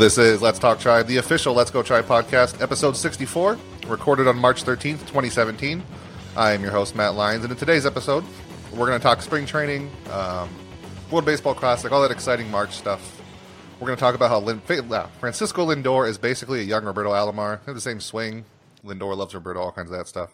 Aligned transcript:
This 0.00 0.16
is 0.16 0.40
Let's 0.40 0.58
Talk 0.58 0.80
Tribe, 0.80 1.08
the 1.08 1.18
official 1.18 1.52
Let's 1.52 1.70
Go 1.70 1.82
Tribe 1.82 2.06
podcast, 2.06 2.62
episode 2.62 2.96
64, 2.96 3.58
recorded 3.86 4.28
on 4.28 4.38
March 4.38 4.64
13th, 4.64 5.00
2017. 5.00 5.82
I 6.34 6.52
am 6.52 6.62
your 6.62 6.70
host, 6.70 6.96
Matt 6.96 7.16
Lyons, 7.16 7.44
and 7.44 7.52
in 7.52 7.58
today's 7.58 7.84
episode, 7.84 8.24
we're 8.72 8.86
going 8.86 8.98
to 8.98 9.02
talk 9.02 9.20
spring 9.20 9.44
training, 9.44 9.90
um, 10.10 10.48
World 11.10 11.26
Baseball 11.26 11.52
Classic, 11.52 11.92
all 11.92 12.00
that 12.00 12.10
exciting 12.10 12.50
March 12.50 12.72
stuff. 12.72 13.20
We're 13.78 13.88
going 13.88 13.98
to 13.98 14.00
talk 14.00 14.14
about 14.14 14.30
how 14.30 14.40
Lin- 14.40 14.62
uh, 14.90 15.06
Francisco 15.18 15.66
Lindor 15.66 16.08
is 16.08 16.16
basically 16.16 16.60
a 16.60 16.64
young 16.64 16.86
Roberto 16.86 17.10
Alomar. 17.10 17.58
They 17.58 17.66
have 17.66 17.74
the 17.74 17.82
same 17.82 18.00
swing. 18.00 18.46
Lindor 18.82 19.14
loves 19.14 19.34
Roberto, 19.34 19.60
all 19.60 19.70
kinds 19.70 19.90
of 19.90 19.98
that 19.98 20.08
stuff. 20.08 20.30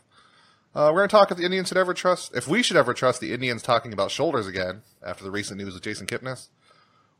Uh, 0.77 0.93
we're 0.95 1.01
going 1.01 1.09
to 1.09 1.13
talk 1.13 1.33
if 1.33 1.39
the 1.39 1.45
Indians 1.45 1.67
should 1.67 1.77
ever 1.77 1.93
trust, 1.93 2.37
if 2.37 2.47
we 2.47 2.63
should 2.63 2.77
ever 2.77 2.95
trust 2.95 3.21
the 3.21 3.33
Indians 3.33 3.63
talking 3.63 3.93
about 3.93 4.13
shoulders 4.13 4.47
again 4.47 4.83
after 5.05 5.25
the 5.25 5.31
recent 5.33 5.59
news 5.59 5.75
with 5.75 5.83
Jason 5.83 6.07
Kipnis. 6.07 6.51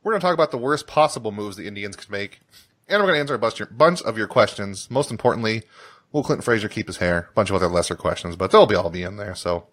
We're 0.07 0.13
going 0.13 0.21
to 0.21 0.27
talk 0.27 0.35
about 0.35 0.51
the 0.51 0.57
worst 0.57 0.87
possible 0.87 1.33
moves 1.33 1.57
the 1.57 1.67
Indians 1.67 1.97
could 1.97 2.09
make, 2.09 2.39
and 2.87 3.01
we're 3.01 3.07
going 3.07 3.15
to 3.15 3.19
answer 3.19 3.33
a 3.33 3.37
bunch, 3.37 3.61
bunch 3.69 4.01
of 4.03 4.17
your 4.17 4.25
questions. 4.25 4.89
Most 4.89 5.11
importantly, 5.11 5.63
will 6.13 6.23
Clinton 6.23 6.43
Frazier 6.43 6.69
keep 6.69 6.87
his 6.87 6.95
hair? 6.95 7.27
A 7.29 7.33
bunch 7.33 7.49
of 7.49 7.57
other 7.57 7.67
lesser 7.67 7.93
questions, 7.93 8.37
but 8.37 8.49
they'll 8.49 8.65
be 8.65 8.75
all 8.75 8.89
be 8.89 9.03
in 9.03 9.17
there. 9.17 9.35
So, 9.35 9.67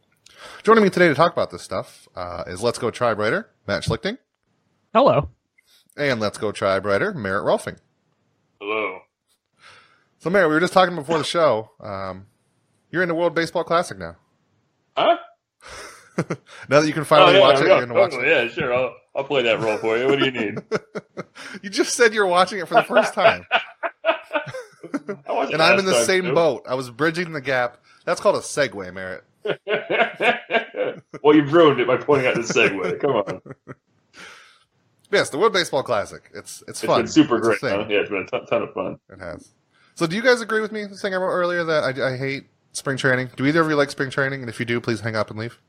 joining 0.65 0.83
me 0.83 0.91
today 0.91 1.07
to 1.07 1.15
talk 1.15 1.33
about 1.33 1.52
this 1.52 1.62
stuff 1.62 2.09
uh, 2.16 2.43
is 2.48 2.65
Let's 2.65 2.80
Go 2.80 2.91
Tribe 2.91 3.20
writer 3.20 3.48
Matt 3.69 3.84
Schlichting. 3.84 4.19
Hello. 4.93 5.29
And 5.97 6.19
Let's 6.19 6.37
Go 6.37 6.51
Tribe 6.51 6.85
writer 6.85 7.15
Merritt 7.15 7.45
Rohlfing. 7.45 7.79
Hello. 8.60 9.02
So, 10.19 10.30
Merritt, 10.30 10.48
we 10.48 10.55
were 10.55 10.60
just 10.60 10.73
talking 10.73 10.96
before 10.96 11.19
the 11.19 11.23
show. 11.23 11.71
Um, 11.79 12.27
you're 12.91 13.02
in 13.02 13.09
the 13.09 13.15
World 13.15 13.37
Baseball 13.37 13.62
Classic 13.62 13.96
now. 13.96 14.16
Huh? 14.96 15.16
now 16.68 16.80
that 16.80 16.88
you 16.88 16.93
can 16.93 17.05
finally 17.05 17.37
oh, 17.37 17.38
yeah, 17.38 17.40
watch 17.40 17.60
it, 17.60 17.68
yeah, 17.68 17.79
you're 17.79 17.87
going 17.87 17.88
to 17.90 17.95
watch 17.95 18.15
it. 18.15 18.27
Yeah, 18.27 18.49
sure. 18.49 18.74
I'll, 18.74 18.96
I'll 19.16 19.24
play 19.24 19.43
that 19.43 19.60
role 19.60 19.79
for 19.79 19.96
you. 19.96 20.07
What 20.09 20.18
do 20.18 20.24
you 20.24 20.30
need? 20.32 20.59
you 21.62 21.70
just 21.70 21.95
said 21.95 22.12
you're 22.12 22.26
watching 22.26 22.59
it 22.59 22.66
for 22.68 22.74
the 22.74 22.82
first 22.82 23.15
time. 23.15 23.46
and 25.09 25.62
I'm 25.62 25.79
in 25.79 25.84
the 25.84 26.04
same 26.04 26.24
too. 26.24 26.34
boat. 26.34 26.65
I 26.68 26.74
was 26.74 26.90
bridging 26.90 27.32
the 27.32 27.40
gap. 27.40 27.79
That's 28.04 28.21
called 28.21 28.37
a 28.37 28.40
segue, 28.40 28.93
Merritt. 28.93 29.24
well, 31.23 31.34
you've 31.34 31.52
ruined 31.52 31.80
it 31.80 31.87
by 31.87 31.96
pointing 31.96 32.26
out 32.26 32.34
the 32.34 32.40
segue. 32.40 33.01
Come 33.01 33.10
on. 33.12 33.40
Yes, 35.10 35.30
the 35.30 35.38
World 35.38 35.52
Baseball 35.52 35.82
Classic. 35.82 36.28
It's 36.34 36.62
it's 36.62 36.82
It's 36.82 36.84
fun. 36.84 37.02
been 37.02 37.09
super 37.09 37.37
It's 37.38 37.60
great. 37.60 37.73
Huh? 37.73 37.87
Yeah, 37.88 37.99
it's 38.01 38.10
been 38.10 38.23
a 38.23 38.26
ton, 38.26 38.46
ton 38.46 38.62
of 38.62 38.73
fun. 38.74 38.99
It 39.10 39.21
has. 39.21 39.52
So, 39.95 40.06
do 40.09 40.16
you 40.16 40.23
guys 40.23 40.40
agree 40.40 40.60
with 40.60 40.73
me? 40.73 40.87
The 40.87 40.96
thing 40.96 41.15
I 41.15 41.18
wrote 41.18 41.30
earlier 41.30 41.62
that 41.62 41.84
I, 41.84 42.15
I 42.15 42.16
hate 42.16 42.46
spring 42.73 42.96
training. 42.96 43.30
Do 43.37 43.46
either 43.46 43.60
of 43.60 43.68
you 43.68 43.76
like 43.76 43.90
spring 43.90 44.10
training? 44.10 44.40
And 44.40 44.49
if 44.49 44.59
you 44.59 44.66
do, 44.66 44.80
please 44.80 45.01
hang 45.01 45.15
up 45.15 45.30
and 45.30 45.38
leave. 45.38 45.60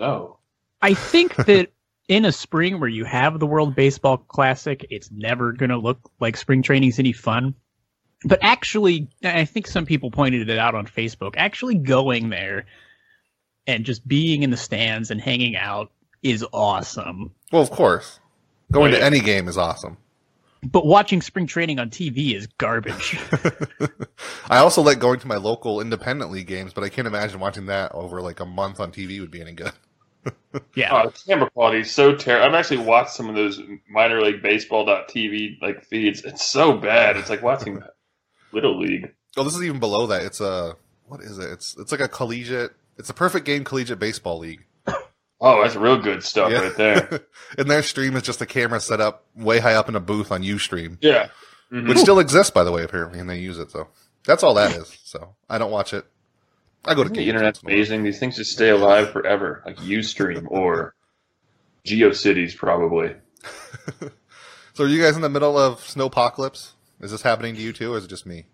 No. 0.00 0.38
I 0.82 0.94
think 0.94 1.36
that 1.36 1.70
in 2.08 2.24
a 2.24 2.32
spring 2.32 2.78
where 2.78 2.88
you 2.88 3.04
have 3.04 3.38
the 3.38 3.46
World 3.46 3.74
Baseball 3.74 4.18
Classic, 4.18 4.86
it's 4.90 5.10
never 5.10 5.52
going 5.52 5.70
to 5.70 5.78
look 5.78 5.98
like 6.20 6.36
spring 6.36 6.62
training's 6.62 6.98
any 6.98 7.12
fun. 7.12 7.54
But 8.24 8.38
actually, 8.42 9.08
I 9.22 9.44
think 9.44 9.66
some 9.66 9.86
people 9.86 10.10
pointed 10.10 10.48
it 10.48 10.58
out 10.58 10.74
on 10.74 10.86
Facebook. 10.86 11.34
Actually, 11.36 11.74
going 11.76 12.30
there 12.30 12.66
and 13.66 13.84
just 13.84 14.06
being 14.06 14.42
in 14.42 14.50
the 14.50 14.56
stands 14.56 15.10
and 15.10 15.20
hanging 15.20 15.56
out 15.56 15.90
is 16.22 16.44
awesome. 16.52 17.32
Well, 17.52 17.62
of 17.62 17.70
course, 17.70 18.20
going 18.70 18.92
to 18.92 19.02
any 19.02 19.20
game 19.20 19.48
is 19.48 19.58
awesome. 19.58 19.98
But 20.62 20.86
watching 20.86 21.20
spring 21.20 21.46
training 21.46 21.78
on 21.78 21.90
TV 21.90 22.34
is 22.34 22.46
garbage. 22.58 23.18
I 24.48 24.58
also 24.58 24.82
like 24.82 24.98
going 24.98 25.20
to 25.20 25.28
my 25.28 25.36
local 25.36 25.80
independent 25.80 26.30
league 26.30 26.46
games, 26.46 26.72
but 26.72 26.82
I 26.82 26.88
can't 26.88 27.06
imagine 27.06 27.38
watching 27.38 27.66
that 27.66 27.92
over 27.92 28.20
like 28.20 28.40
a 28.40 28.46
month 28.46 28.80
on 28.80 28.90
TV 28.90 29.20
would 29.20 29.30
be 29.30 29.40
any 29.40 29.52
good. 29.52 29.72
Yeah. 30.74 30.90
Oh, 31.04 31.10
the 31.10 31.22
camera 31.26 31.50
quality 31.50 31.80
is 31.80 31.90
so 31.90 32.14
terrible. 32.14 32.46
I've 32.48 32.54
actually 32.54 32.78
watched 32.84 33.10
some 33.12 33.28
of 33.28 33.34
those 33.34 33.60
minor 33.88 34.20
league 34.22 34.42
baseball.tv 34.42 35.60
like 35.62 35.84
feeds. 35.84 36.22
It's 36.24 36.44
so 36.44 36.74
bad. 36.76 37.16
It's 37.16 37.30
like 37.30 37.42
watching 37.42 37.82
Little 38.52 38.78
League. 38.78 39.12
Oh, 39.36 39.44
this 39.44 39.54
is 39.54 39.62
even 39.62 39.80
below 39.80 40.06
that. 40.08 40.22
It's 40.22 40.40
a 40.40 40.76
what 41.06 41.20
is 41.20 41.38
it? 41.38 41.50
It's 41.50 41.76
it's 41.78 41.92
like 41.92 42.00
a 42.00 42.08
collegiate. 42.08 42.72
It's 42.98 43.10
a 43.10 43.14
perfect 43.14 43.44
game 43.46 43.64
collegiate 43.64 43.98
baseball 43.98 44.38
league. 44.38 44.64
Oh, 45.38 45.62
that's 45.62 45.76
real 45.76 45.98
good 46.00 46.22
stuff 46.24 46.50
Yeah. 46.50 46.60
right 46.60 46.76
there. 46.76 47.20
and 47.58 47.70
their 47.70 47.82
stream 47.82 48.16
is 48.16 48.22
just 48.22 48.40
a 48.40 48.46
camera 48.46 48.80
set 48.80 49.02
up 49.02 49.26
way 49.36 49.58
high 49.58 49.74
up 49.74 49.86
in 49.86 49.94
a 49.94 50.00
booth 50.00 50.32
on 50.32 50.42
UStream, 50.42 50.96
Yeah. 51.02 51.28
Mhm. 51.70 51.88
which 51.90 51.98
still 51.98 52.18
exists 52.20 52.50
by 52.50 52.64
the 52.64 52.72
way 52.72 52.82
apparently, 52.82 53.18
and 53.20 53.28
they 53.28 53.36
use 53.38 53.58
it. 53.58 53.70
So 53.70 53.88
that's 54.24 54.42
all 54.42 54.54
that 54.54 54.74
is. 54.74 54.96
So 55.04 55.36
I 55.50 55.58
don't 55.58 55.70
watch 55.70 55.92
it. 55.92 56.06
I 56.86 56.94
go 56.94 57.02
to 57.04 57.08
the 57.08 57.14
games 57.14 57.28
internet's 57.28 57.62
once 57.62 57.62
in 57.62 57.68
a 57.68 57.70
while. 57.70 57.76
amazing. 57.76 58.02
These 58.04 58.18
things 58.18 58.36
just 58.36 58.52
stay 58.52 58.70
alive 58.70 59.10
forever, 59.10 59.62
like 59.66 59.76
UStream 59.78 60.46
or 60.50 60.94
GeoCities, 61.86 62.56
probably. 62.56 63.14
So 64.74 64.84
are 64.84 64.88
you 64.88 65.00
guys 65.02 65.16
in 65.16 65.22
the 65.22 65.30
middle 65.30 65.56
of 65.56 65.78
snowpocalypse? 65.80 66.72
Is 67.00 67.10
this 67.10 67.22
happening 67.22 67.54
to 67.54 67.60
you 67.62 67.72
too, 67.72 67.94
or 67.94 67.96
is 67.96 68.04
it 68.04 68.08
just 68.08 68.26
me? 68.26 68.44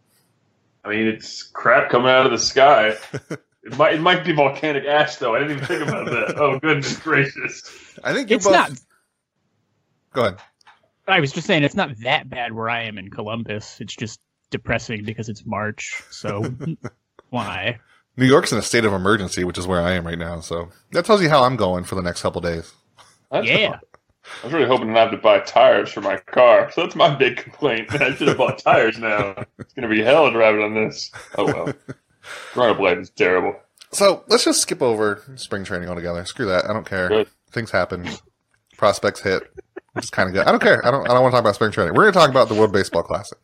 I 0.85 0.91
mean, 0.91 1.09
it's 1.09 1.43
crap 1.43 1.91
coming 1.91 2.11
out 2.11 2.27
of 2.27 2.31
the 2.33 2.39
sky. 2.39 2.95
It 3.65 3.77
might 3.79 3.95
it 3.95 4.01
might 4.01 4.25
be 4.25 4.33
volcanic 4.33 4.85
ash, 4.87 5.17
though. 5.17 5.37
I 5.37 5.39
didn't 5.39 5.57
even 5.59 5.67
think 5.67 5.83
about 5.83 6.07
that. 6.07 6.37
Oh 6.37 6.59
goodness 6.59 6.99
gracious! 6.99 7.63
I 8.03 8.13
think 8.13 8.29
you 8.29 8.35
It's 8.37 8.45
both. 8.45 8.53
not. 8.55 8.71
Go 10.13 10.23
ahead. 10.23 10.39
I 11.07 11.21
was 11.21 11.31
just 11.33 11.47
saying 11.47 11.63
it's 11.63 11.77
not 11.77 11.97
that 12.03 12.29
bad 12.29 12.53
where 12.53 12.69
I 12.69 12.83
am 12.85 12.99
in 12.99 13.09
Columbus. 13.09 13.81
It's 13.81 13.95
just 13.95 14.19
depressing 14.51 15.05
because 15.05 15.29
it's 15.29 15.47
March. 15.47 16.03
So 16.11 16.53
why? 17.31 17.79
New 18.17 18.27
York's 18.27 18.53
in 18.53 18.59
a 18.59 18.63
state 18.63 18.85
of 18.85 18.93
emergency, 18.93 19.45
which 19.45 19.59
is 19.59 19.67
where 19.67 19.81
I 19.81 19.93
am 19.93 20.07
right 20.07 20.19
now. 20.19 20.41
So 20.41 20.69
that 20.91 21.05
tells 21.05 21.23
you 21.23 21.29
how 21.29 21.45
I'm 21.45 21.57
going 21.57 21.85
for 21.85 21.95
the 21.95 22.03
next 22.03 22.23
couple 22.23 22.41
days. 22.41 22.73
That's 23.31 23.47
Yeah. 23.47 23.79
I 24.43 24.47
was 24.47 24.53
really 24.53 24.69
hoping 24.69 24.87
to 24.87 24.93
not 24.93 25.11
have 25.11 25.11
to 25.11 25.17
buy 25.17 25.41
tires 25.41 25.91
for 25.91 26.01
my 26.01 26.17
car. 26.17 26.71
So 26.71 26.83
that's 26.83 26.95
my 26.95 27.13
big 27.15 27.39
complaint. 27.39 27.93
I 28.01 28.15
should 28.15 28.29
have 28.29 28.39
bought 28.39 28.59
tires 28.59 28.99
now. 28.99 29.35
It's 29.59 29.75
going 29.75 29.89
to 29.89 29.95
be 29.95 30.03
hell 30.03 30.31
driving 30.31 30.63
on 30.63 30.75
this. 30.75 31.11
Oh 31.37 31.47
well. 31.47 31.73
Runner 32.55 32.75
blade 32.75 32.99
is 32.99 33.11
terrible. 33.11 33.57
So 33.91 34.25
let's 34.29 34.45
just 34.45 34.63
skip 34.63 34.81
over 34.81 35.23
spring 35.35 35.65
training 35.65 35.89
altogether. 35.89 36.25
Screw 36.25 36.47
that. 36.47 36.67
I 36.67 36.73
don't 36.73 36.87
care. 36.87 37.09
Good. 37.09 37.29
Things 37.51 37.71
happen. 37.71 38.09
Prospects 38.77 39.21
hit. 39.21 39.43
Which 39.95 40.05
is 40.05 40.11
kind 40.11 40.29
of 40.29 40.35
good. 40.35 40.47
I 40.47 40.51
don't 40.51 40.63
care. 40.63 40.87
I 40.87 40.91
don't. 40.91 41.05
I 41.05 41.13
don't 41.13 41.23
want 41.23 41.33
to 41.33 41.37
talk 41.37 41.45
about 41.45 41.55
spring 41.55 41.73
training. 41.73 41.95
We're 41.95 42.05
going 42.05 42.15
to 42.15 42.19
talk 42.19 42.31
about 42.31 42.49
the 42.49 42.55
World 42.55 42.73
Baseball 42.73 43.03
Classic. 43.03 43.39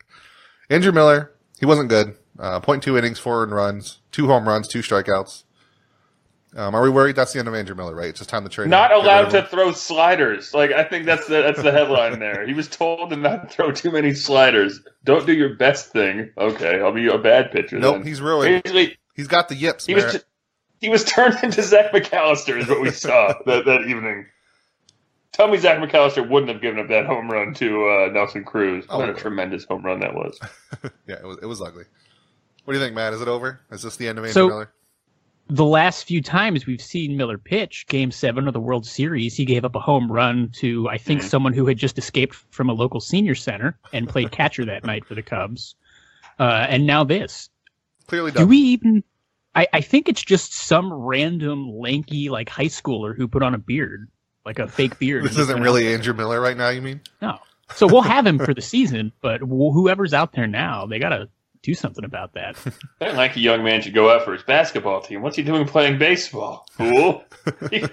Andrew 0.70 0.92
Miller. 0.92 1.32
He 1.60 1.66
wasn't 1.66 1.88
good. 1.88 2.14
Uh, 2.38 2.60
point 2.60 2.82
two 2.82 2.96
innings, 2.96 3.18
four 3.18 3.42
earned 3.42 3.52
runs, 3.52 3.98
two 4.12 4.26
home 4.28 4.48
runs, 4.48 4.68
two 4.68 4.80
strikeouts. 4.80 5.44
Um, 6.56 6.74
are 6.74 6.82
we 6.82 6.88
worried? 6.88 7.14
That's 7.14 7.32
the 7.32 7.40
end 7.40 7.48
of 7.48 7.54
Andrew 7.54 7.74
Miller, 7.74 7.94
right? 7.94 8.08
It's 8.08 8.18
just 8.20 8.30
time 8.30 8.42
to 8.44 8.48
trade. 8.48 8.68
Not 8.70 8.90
rid 8.90 9.00
allowed 9.04 9.30
to 9.30 9.42
throw 9.42 9.72
sliders. 9.72 10.54
Like 10.54 10.70
I 10.70 10.82
think 10.84 11.04
that's 11.04 11.26
the 11.26 11.42
that's 11.42 11.62
the 11.62 11.72
headline 11.72 12.20
there. 12.20 12.46
He 12.46 12.54
was 12.54 12.68
told 12.68 13.10
to 13.10 13.16
not 13.16 13.52
throw 13.52 13.70
too 13.70 13.90
many 13.90 14.14
sliders. 14.14 14.80
Don't 15.04 15.26
do 15.26 15.34
your 15.34 15.56
best 15.56 15.92
thing. 15.92 16.30
Okay, 16.38 16.80
I'll 16.80 16.92
be 16.92 17.06
a 17.08 17.18
bad 17.18 17.52
pitcher. 17.52 17.78
Nope, 17.78 17.96
then. 17.96 18.06
he's 18.06 18.20
ruined. 18.20 18.62
Basically, 18.62 18.96
He's 19.14 19.26
got 19.28 19.48
the 19.48 19.56
yips. 19.56 19.84
he 19.84 19.94
was 19.94 20.04
Merritt. 20.04 20.24
he 20.80 20.88
was 20.88 21.04
turned 21.16 21.38
into 21.42 21.60
Zach 21.62 21.92
McAllister 21.92 22.56
is 22.56 22.68
what 22.68 22.80
we 22.80 22.92
saw 22.92 23.34
that, 23.46 23.64
that 23.66 23.80
evening. 23.82 24.26
Tell 25.32 25.48
me 25.48 25.58
Zach 25.58 25.78
McAllister 25.78 26.26
wouldn't 26.28 26.50
have 26.52 26.62
given 26.62 26.80
up 26.80 26.88
that 26.88 27.04
home 27.06 27.28
run 27.30 27.52
to 27.54 27.88
uh, 27.88 28.08
Nelson 28.12 28.44
Cruz. 28.44 28.86
Oh, 28.88 28.98
what 28.98 29.08
a 29.08 29.12
well. 29.12 29.20
tremendous 29.20 29.64
home 29.64 29.82
run 29.82 30.00
that 30.00 30.14
was. 30.14 30.38
yeah, 31.06 31.16
it 31.16 31.24
was. 31.26 31.38
It 31.42 31.46
was 31.46 31.60
ugly. 31.60 31.84
What 32.68 32.74
do 32.74 32.80
you 32.80 32.84
think, 32.84 32.94
Matt? 32.96 33.14
Is 33.14 33.22
it 33.22 33.28
over? 33.28 33.60
Is 33.70 33.80
this 33.82 33.96
the 33.96 34.06
end 34.08 34.18
of 34.18 34.24
Andrew 34.26 34.32
So- 34.34 34.48
Miller? 34.48 34.70
the 35.48 35.64
last 35.64 36.04
few 36.06 36.20
times 36.20 36.66
we've 36.66 36.82
seen 36.82 37.16
Miller 37.16 37.38
pitch, 37.38 37.86
Game 37.88 38.10
Seven 38.10 38.46
of 38.46 38.52
the 38.52 38.60
World 38.60 38.84
Series, 38.84 39.34
he 39.34 39.46
gave 39.46 39.64
up 39.64 39.74
a 39.74 39.80
home 39.80 40.12
run 40.12 40.50
to 40.56 40.86
I 40.90 40.98
think 40.98 41.22
Mhm. 41.22 41.24
someone 41.30 41.52
who 41.54 41.64
had 41.64 41.78
just 41.78 41.96
escaped 41.96 42.34
from 42.50 42.68
a 42.68 42.74
local 42.74 43.00
senior 43.00 43.34
center 43.34 43.78
and 43.94 44.06
played 44.06 44.32
catcher 44.32 44.66
that 44.66 44.84
night 44.84 45.06
for 45.06 45.14
the 45.14 45.22
Cubs. 45.22 45.76
Uh, 46.38 46.66
and 46.68 46.86
now 46.86 47.04
this. 47.04 47.48
Clearly 48.06 48.32
Do 48.32 48.46
we 48.46 48.58
even? 48.58 49.02
I, 49.54 49.66
I 49.72 49.80
think 49.80 50.10
it's 50.10 50.22
just 50.22 50.52
some 50.52 50.92
random 50.92 51.70
lanky 51.74 52.28
like 52.28 52.50
high 52.50 52.66
schooler 52.66 53.16
who 53.16 53.26
put 53.28 53.42
on 53.42 53.54
a 53.54 53.58
beard, 53.58 54.08
like 54.44 54.58
a 54.58 54.68
fake 54.68 54.98
beard. 54.98 55.24
this 55.24 55.38
isn't 55.38 55.62
really 55.62 55.94
Andrew 55.94 56.12
Miller 56.12 56.38
right 56.42 56.58
now. 56.58 56.68
You 56.68 56.82
mean? 56.82 57.00
no. 57.22 57.38
So 57.74 57.86
we'll 57.86 58.02
have 58.02 58.26
him 58.26 58.38
for 58.38 58.52
the 58.52 58.60
season, 58.60 59.12
but 59.22 59.40
whoever's 59.40 60.12
out 60.12 60.32
there 60.32 60.46
now, 60.46 60.84
they 60.84 60.98
gotta 60.98 61.30
do 61.68 61.74
something 61.74 62.04
about 62.04 62.34
that. 62.34 62.56
That 63.00 63.14
lanky 63.14 63.40
young 63.40 63.62
man 63.62 63.80
should 63.82 63.94
go 63.94 64.10
out 64.10 64.24
for 64.24 64.32
his 64.32 64.42
basketball 64.42 65.00
team. 65.00 65.22
What's 65.22 65.36
he 65.36 65.42
doing 65.44 65.66
playing 65.66 65.98
baseball? 65.98 66.66
Fool. 66.72 67.24
He, 67.70 67.84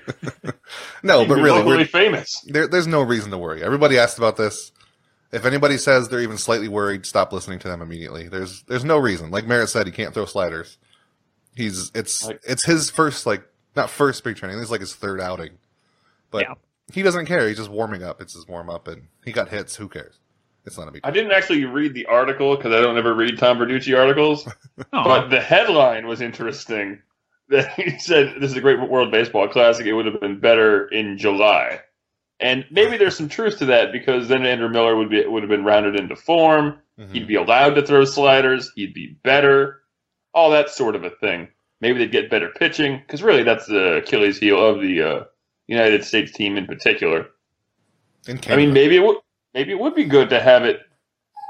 No, 1.04 1.25
but 1.25 1.36
be 1.36 1.42
really, 1.42 1.63
we're, 1.63 1.86
famous. 1.86 2.42
there, 2.48 2.68
there's 2.68 2.88
no 2.88 3.01
reason 3.01 3.31
to 3.31 3.38
worry. 3.38 3.63
Everybody 3.63 3.98
asked 3.98 4.18
about 4.18 4.36
this. 4.38 4.72
If 5.31 5.45
anybody 5.45 5.77
says 5.77 6.07
they're 6.10 6.22
even 6.22 6.38
slightly 6.38 6.68
worried, 6.68 7.06
stop 7.06 7.31
listening 7.33 7.60
to 7.60 7.68
them 7.68 7.81
immediately. 7.81 8.27
There's 8.27 8.63
there's 8.63 8.86
no 8.86 8.98
reason. 8.98 9.31
Like 9.31 9.45
Merritt 9.45 9.69
said, 9.69 9.86
he 9.86 9.92
can't 9.92 10.13
throw 10.13 10.25
sliders. 10.25 10.78
He's 11.56 11.92
it's 11.94 12.25
Like- 12.25 12.42
it's 12.48 12.66
his 12.66 12.89
first 12.89 13.25
like 13.25 13.44
not 13.75 13.89
first 13.89 14.18
spring 14.19 14.36
training. 14.36 14.57
This 14.57 14.66
is 14.66 14.71
like 14.71 14.81
his 14.81 14.95
third 14.95 15.19
outing. 15.21 15.57
But 16.31 16.44
Yeah. 16.44 16.54
he 16.92 17.01
doesn't 17.01 17.25
care. 17.28 17.48
He's 17.48 17.57
just 17.57 17.69
warming 17.69 18.04
up. 18.04 18.21
It's 18.21 18.33
his 18.33 18.48
warm 18.48 18.69
up, 18.69 18.88
and 18.88 19.07
he 19.25 19.31
got 19.31 19.50
hits. 19.50 19.75
Who 19.75 19.88
cares? 19.89 20.19
It's 20.65 20.77
not 20.77 20.88
a 20.88 20.91
big. 20.91 21.01
I 21.03 21.12
didn't 21.12 21.31
actually 21.31 21.65
read 21.65 21.94
the 21.94 22.07
article 22.07 22.56
because 22.56 22.73
I 22.73 22.81
don't 22.81 22.97
ever 22.97 23.13
read 23.13 23.38
Tom 23.38 23.57
Verducci 23.57 23.97
articles. 23.97 24.47
Oh, 24.91 25.03
But 25.03 25.29
the 25.29 25.39
headline 25.39 26.07
was 26.07 26.21
interesting. 26.21 27.01
That 27.50 27.73
he 27.73 28.00
said 28.00 28.38
this 28.41 28.50
is 28.51 28.57
a 28.57 28.62
great 28.62 28.79
World 28.89 29.12
Baseball 29.12 29.47
Classic. 29.47 29.85
It 29.85 29.94
would 29.94 30.07
have 30.07 30.19
been 30.19 30.39
better 30.39 30.88
in 30.88 31.19
July. 31.19 31.79
And 32.39 32.65
maybe 32.71 32.97
there's 32.97 33.15
some 33.15 33.29
truth 33.29 33.59
to 33.59 33.65
that 33.67 33.91
because 33.91 34.27
then 34.27 34.47
Andrew 34.47 34.67
Miller 34.67 34.95
would 34.95 35.12
be 35.12 35.23
would 35.23 35.44
have 35.44 35.50
been 35.51 35.63
rounded 35.63 35.95
into 36.00 36.15
form. 36.15 36.79
Mhm. 37.00 37.11
He'd 37.13 37.27
be 37.27 37.35
allowed 37.35 37.75
to 37.75 37.83
throw 37.85 38.03
sliders. 38.03 38.71
He'd 38.75 38.95
be 38.95 39.15
better. 39.23 39.81
All 40.33 40.50
that 40.51 40.69
sort 40.71 40.95
of 40.95 41.03
a 41.03 41.11
thing. 41.11 41.50
Maybe 41.81 42.00
they'd 42.00 42.11
get 42.11 42.31
better 42.31 42.50
pitching 42.50 42.97
because 43.06 43.21
really 43.21 43.44
that's 43.44 43.68
the 43.68 43.97
Achilles 43.97 44.39
heel 44.39 44.57
of 44.68 44.81
the 44.81 45.01
uh, 45.03 45.23
United 45.68 46.03
States 46.03 46.31
team 46.31 46.57
in 46.57 46.65
particular. 46.65 47.27
In 48.27 48.39
I 48.50 48.56
mean, 48.56 48.73
maybe 48.73 48.95
it 48.95 49.03
would 49.03 49.18
maybe 49.56 49.72
it 49.72 49.80
would 49.80 49.96
be 49.96 50.04
good 50.04 50.30
to 50.30 50.40
have 50.40 50.63
it. 50.66 50.81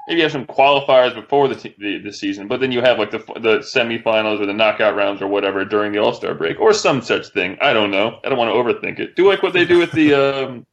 Maybe 0.08 0.22
have 0.22 0.32
some 0.32 0.46
qualifiers 0.46 1.16
before 1.16 1.48
the, 1.48 1.56
t- 1.56 1.76
the 1.80 1.98
the 1.98 2.14
season, 2.14 2.48
but 2.48 2.60
then 2.62 2.72
you 2.72 2.80
have 2.80 3.00
like 3.00 3.10
the 3.10 3.18
the 3.18 3.58
semifinals 3.60 4.40
or 4.40 4.46
the 4.46 4.54
knockout 4.54 4.96
rounds 4.96 5.20
or 5.20 5.28
whatever 5.28 5.66
during 5.66 5.92
the 5.92 5.98
All 6.00 6.14
Star 6.14 6.36
break 6.36 6.60
or 6.60 6.74
some 6.74 7.02
such 7.02 7.30
thing. 7.30 7.58
I 7.60 7.74
don't 7.74 7.90
know. 7.90 8.20
I 8.24 8.30
don't 8.30 8.38
want 8.38 8.54
to 8.54 8.88
overthink 8.88 9.00
it. 9.00 9.16
Do 9.16 9.28
like 9.28 9.42
what 9.42 9.54
they 9.54 9.66
do 9.66 9.80
with 9.80 9.92
the 9.92 10.14
um, 10.48 10.66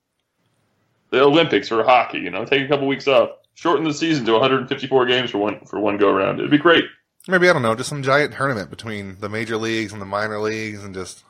the 1.10 1.22
Olympics 1.22 1.68
for 1.68 1.82
hockey. 1.82 2.18
You 2.18 2.30
know, 2.30 2.44
take 2.44 2.62
a 2.62 2.68
couple 2.68 2.86
weeks 2.86 3.08
off, 3.08 3.30
shorten 3.54 3.84
the 3.84 3.94
season 3.94 4.26
to 4.26 4.32
154 4.32 5.06
games 5.06 5.30
for 5.30 5.38
one 5.38 5.64
for 5.64 5.80
one 5.80 5.96
go 5.96 6.10
around. 6.10 6.38
It'd 6.38 6.50
be 6.50 6.58
great. 6.58 6.84
maybe 7.26 7.48
I 7.48 7.54
don't 7.54 7.62
know, 7.62 7.74
just 7.74 7.88
some 7.88 8.02
giant 8.02 8.34
tournament 8.34 8.68
between 8.68 9.18
the 9.20 9.30
major 9.30 9.56
leagues 9.56 9.94
and 9.94 10.02
the 10.02 10.06
minor 10.06 10.40
leagues, 10.40 10.84
and 10.84 10.92
just 10.92 11.24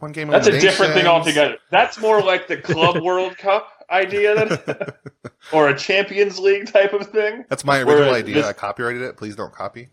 one 0.00 0.12
game. 0.12 0.28
That's 0.28 0.46
a 0.46 0.60
different 0.60 0.92
thing 0.92 1.06
altogether. 1.06 1.56
That's 1.70 1.98
more 1.98 2.20
like 2.20 2.48
the 2.48 2.58
Club 2.58 3.02
World 3.02 3.38
Cup 3.38 3.75
idea, 3.90 4.34
than, 4.34 4.92
or 5.52 5.68
a 5.68 5.78
Champions 5.78 6.38
League 6.38 6.70
type 6.72 6.92
of 6.92 7.06
thing. 7.08 7.44
That's 7.48 7.64
my 7.64 7.80
original 7.80 8.14
idea. 8.14 8.36
this- 8.36 8.46
I 8.46 8.52
copyrighted 8.52 9.02
it. 9.02 9.16
Please 9.16 9.36
don't 9.36 9.52
copy. 9.52 9.88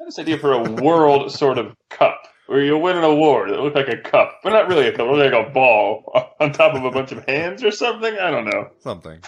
I 0.00 0.04
had 0.04 0.08
this 0.08 0.18
idea 0.18 0.38
for 0.38 0.52
a 0.52 0.62
world 0.82 1.30
sort 1.32 1.58
of 1.58 1.76
cup 1.88 2.20
where 2.46 2.62
you 2.62 2.76
win 2.76 2.96
an 2.96 3.04
award 3.04 3.50
that 3.50 3.60
looked 3.60 3.76
like 3.76 3.88
a 3.88 3.96
cup, 3.98 4.40
but 4.42 4.50
not 4.50 4.68
really 4.68 4.88
a 4.88 4.92
cup, 4.92 5.06
it 5.06 5.10
looked 5.12 5.32
like 5.32 5.46
a 5.46 5.50
ball 5.50 6.34
on 6.40 6.52
top 6.52 6.74
of 6.74 6.84
a 6.84 6.90
bunch 6.90 7.12
of 7.12 7.24
hands 7.26 7.62
or 7.62 7.70
something. 7.70 8.14
I 8.18 8.30
don't 8.30 8.44
know. 8.44 8.70
Something. 8.80 9.20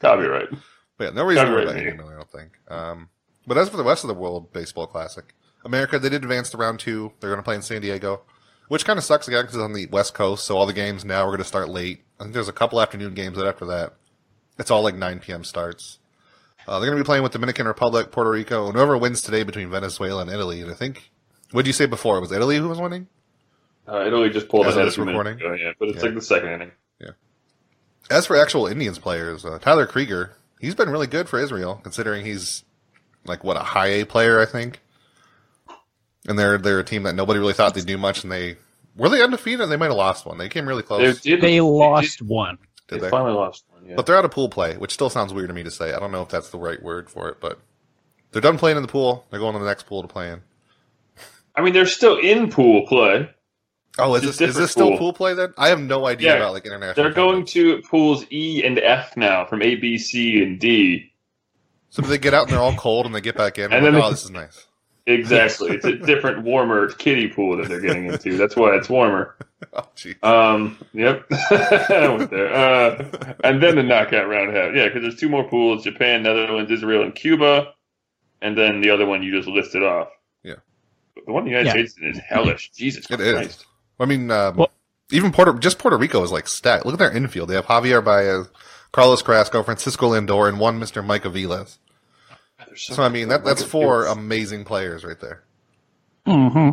Copyright. 0.00 0.48
But 0.98 1.04
yeah, 1.04 1.10
no 1.14 1.24
reason 1.24 1.46
to 1.46 1.52
worry 1.52 1.64
Copyright 1.64 1.88
about. 1.94 1.96
Miller, 2.04 2.14
I 2.14 2.16
don't 2.18 2.30
think. 2.30 2.52
Um, 2.68 3.08
but 3.46 3.56
as 3.56 3.68
for 3.70 3.78
the 3.78 3.82
rest 3.82 4.04
of 4.04 4.08
the 4.08 4.14
World 4.14 4.52
Baseball 4.52 4.86
Classic, 4.86 5.34
America, 5.64 5.98
they 5.98 6.10
did 6.10 6.22
advance 6.22 6.50
to 6.50 6.58
round 6.58 6.80
two. 6.80 7.12
They're 7.18 7.30
going 7.30 7.40
to 7.40 7.42
play 7.44 7.54
in 7.56 7.62
San 7.62 7.80
Diego, 7.80 8.20
which 8.68 8.84
kind 8.84 8.98
of 8.98 9.04
sucks 9.04 9.26
again 9.26 9.42
because 9.42 9.56
it's 9.56 9.62
on 9.62 9.72
the 9.72 9.86
West 9.86 10.12
Coast, 10.12 10.44
so 10.44 10.56
all 10.56 10.66
the 10.66 10.72
games 10.74 11.02
now 11.04 11.22
are 11.22 11.28
going 11.28 11.38
to 11.38 11.44
start 11.44 11.70
late. 11.70 12.04
I 12.22 12.26
think 12.26 12.34
there's 12.34 12.48
a 12.48 12.52
couple 12.52 12.80
afternoon 12.80 13.14
games 13.14 13.36
that 13.36 13.46
after 13.48 13.64
that. 13.66 13.94
It's 14.58 14.70
all 14.70 14.82
like 14.82 14.94
9 14.94 15.18
p.m. 15.18 15.42
starts. 15.42 15.98
Uh, 16.68 16.78
they're 16.78 16.88
going 16.90 16.98
to 16.98 17.02
be 17.02 17.06
playing 17.06 17.24
with 17.24 17.32
Dominican 17.32 17.66
Republic, 17.66 18.12
Puerto 18.12 18.30
Rico, 18.30 18.66
and 18.66 18.76
whoever 18.76 18.96
wins 18.96 19.20
today 19.22 19.42
between 19.42 19.70
Venezuela 19.70 20.22
and 20.22 20.30
Italy. 20.30 20.60
And 20.60 20.70
I 20.70 20.74
think, 20.74 21.10
what 21.50 21.62
did 21.62 21.66
you 21.66 21.72
say 21.72 21.86
before? 21.86 22.18
It 22.18 22.20
was 22.20 22.30
Italy 22.30 22.58
who 22.58 22.68
was 22.68 22.78
winning? 22.80 23.08
Uh, 23.88 24.04
Italy 24.06 24.30
just 24.30 24.48
pulled 24.48 24.68
As 24.68 24.76
ahead 24.76 24.86
this 24.86 24.98
recording? 24.98 25.34
ago, 25.34 25.54
yeah, 25.54 25.72
but 25.80 25.88
it's 25.88 25.98
Yeah. 25.98 26.04
like 26.04 26.14
the 26.14 26.20
second 26.22 26.48
inning. 26.50 26.70
Yeah. 27.00 27.10
As 28.10 28.26
for 28.26 28.36
actual 28.36 28.68
Indians 28.68 29.00
players, 29.00 29.44
uh, 29.44 29.58
Tyler 29.58 29.86
Krieger, 29.86 30.36
he's 30.60 30.76
been 30.76 30.88
really 30.90 31.08
good 31.08 31.28
for 31.28 31.40
Israel, 31.40 31.80
considering 31.82 32.24
he's 32.24 32.62
like 33.24 33.42
what 33.42 33.56
a 33.56 33.60
high 33.64 33.88
A 33.88 34.04
player, 34.06 34.38
I 34.40 34.46
think. 34.46 34.80
And 36.28 36.38
they're 36.38 36.58
they're 36.58 36.78
a 36.78 36.84
team 36.84 37.02
that 37.02 37.16
nobody 37.16 37.40
really 37.40 37.54
thought 37.54 37.74
they'd 37.74 37.84
do 37.84 37.98
much, 37.98 38.22
and 38.22 38.30
they 38.30 38.56
were 38.96 39.08
they 39.08 39.22
undefeated. 39.22 39.68
They 39.68 39.76
might 39.76 39.86
have 39.86 39.96
lost 39.96 40.26
one. 40.26 40.38
They 40.38 40.48
came 40.48 40.66
really 40.68 40.82
close, 40.82 41.20
They, 41.22 41.30
did, 41.30 41.40
They 41.40 41.60
lost 41.60 42.22
one. 42.22 42.58
They, 42.88 42.96
did 42.96 43.04
they? 43.04 43.10
finally 43.10 43.32
lost 43.32 43.64
one. 43.68 43.86
Yeah. 43.86 43.94
But 43.96 44.06
they're 44.06 44.16
out 44.16 44.24
of 44.24 44.30
pool 44.30 44.48
play, 44.48 44.76
which 44.76 44.92
still 44.92 45.10
sounds 45.10 45.32
weird 45.32 45.48
to 45.48 45.54
me 45.54 45.62
to 45.64 45.70
say. 45.70 45.92
I 45.92 45.98
don't 45.98 46.12
know 46.12 46.22
if 46.22 46.28
that's 46.28 46.50
the 46.50 46.58
right 46.58 46.82
word 46.82 47.10
for 47.10 47.28
it, 47.28 47.40
but 47.40 47.58
they're 48.30 48.42
done 48.42 48.58
playing 48.58 48.76
in 48.76 48.82
the 48.82 48.88
pool. 48.88 49.26
They're 49.30 49.40
going 49.40 49.54
to 49.54 49.58
the 49.58 49.66
next 49.66 49.86
pool 49.86 50.02
to 50.02 50.08
play 50.08 50.30
in. 50.30 50.42
I 51.54 51.62
mean, 51.62 51.72
they're 51.74 51.86
still 51.86 52.18
in 52.18 52.50
pool 52.50 52.86
play. 52.86 53.28
Oh, 53.98 54.14
is 54.14 54.22
this 54.22 54.40
is 54.40 54.54
this 54.54 54.70
still 54.70 54.90
pool. 54.90 54.98
pool 54.98 55.12
play 55.12 55.34
then? 55.34 55.52
I 55.58 55.68
have 55.68 55.80
no 55.80 56.06
idea 56.06 56.30
Yeah. 56.30 56.36
about 56.36 56.54
like 56.54 56.64
international. 56.64 56.94
They're 57.04 57.12
going 57.12 57.44
tournaments. 57.44 57.52
to 57.52 57.82
pools 57.90 58.24
E 58.32 58.62
and 58.64 58.78
F 58.78 59.16
now 59.18 59.44
from 59.44 59.60
A, 59.62 59.74
B, 59.74 59.98
C, 59.98 60.42
and 60.42 60.58
D. 60.58 61.12
So 61.90 62.02
do 62.02 62.08
they 62.08 62.16
get 62.16 62.32
out 62.32 62.44
and 62.44 62.52
they're 62.52 62.60
all 62.62 62.74
cold 62.74 63.04
and 63.04 63.14
they 63.14 63.20
get 63.20 63.36
back 63.36 63.58
in? 63.58 63.64
And 63.66 63.74
And 63.74 63.84
then 63.86 63.94
like, 63.94 64.04
oh, 64.04 64.10
this 64.10 64.24
is 64.24 64.30
nice. 64.30 64.66
Exactly. 65.06 65.70
it's 65.72 65.84
a 65.84 65.96
different, 65.96 66.42
warmer 66.44 66.88
kiddie 66.92 67.28
pool 67.28 67.56
that 67.56 67.68
they're 67.68 67.80
getting 67.80 68.06
into. 68.06 68.36
That's 68.36 68.54
why 68.56 68.76
it's 68.76 68.88
warmer. 68.88 69.36
Oh. 69.74 69.84
Um. 70.24 70.76
Yep. 70.92 71.24
I 71.30 72.08
went 72.08 72.30
there. 72.30 72.52
Uh, 72.52 73.34
and 73.44 73.62
then 73.62 73.76
the 73.76 73.82
knockout 73.84 74.28
round 74.28 74.54
have 74.54 74.74
yeah, 74.74 74.88
because 74.88 75.02
there's 75.02 75.14
two 75.14 75.28
more 75.28 75.44
pools: 75.44 75.84
Japan, 75.84 76.24
Netherlands, 76.24 76.70
Israel, 76.70 77.04
and 77.04 77.14
Cuba, 77.14 77.72
and 78.42 78.58
then 78.58 78.80
the 78.80 78.90
other 78.90 79.06
one 79.06 79.22
you 79.22 79.30
just 79.34 79.48
listed 79.48 79.84
off. 79.84 80.08
Yeah. 80.42 80.56
But 81.14 81.26
the 81.26 81.32
one 81.32 81.46
in 81.46 81.52
the 81.52 81.58
United 81.58 81.66
Yeah. 81.78 81.86
States 81.86 81.96
is 82.16 82.18
hellish. 82.18 82.70
Jesus 82.72 83.08
It 83.08 83.20
is. 83.20 83.32
Christ. 83.34 83.66
I 84.00 84.04
mean, 84.04 84.30
um, 84.32 84.56
Well- 84.56 84.70
even 85.12 85.30
Puerto, 85.30 85.54
just 85.58 85.78
Puerto 85.78 85.96
Rico 85.96 86.22
is 86.24 86.32
like 86.32 86.48
stacked. 86.48 86.84
Look 86.84 86.94
at 86.94 86.98
their 86.98 87.12
infield. 87.16 87.48
They 87.48 87.54
have 87.54 87.66
Javier 87.66 88.04
Baez, 88.04 88.48
Carlos 88.90 89.22
Carrasco, 89.22 89.62
Francisco 89.62 90.10
Lindor, 90.10 90.48
and 90.48 90.58
one 90.58 90.80
Mr. 90.80 91.04
Mike 91.06 91.22
Aviles. 91.22 91.78
They're 92.66 92.76
So 92.76 93.02
I 93.02 93.08
mean, 93.08 93.28
that 93.28 93.44
that's 93.44 93.62
four 93.62 94.02
this. 94.04 94.12
amazing 94.12 94.64
players 94.64 95.04
right 95.04 95.18
there. 95.20 95.42
hmm 96.26 96.70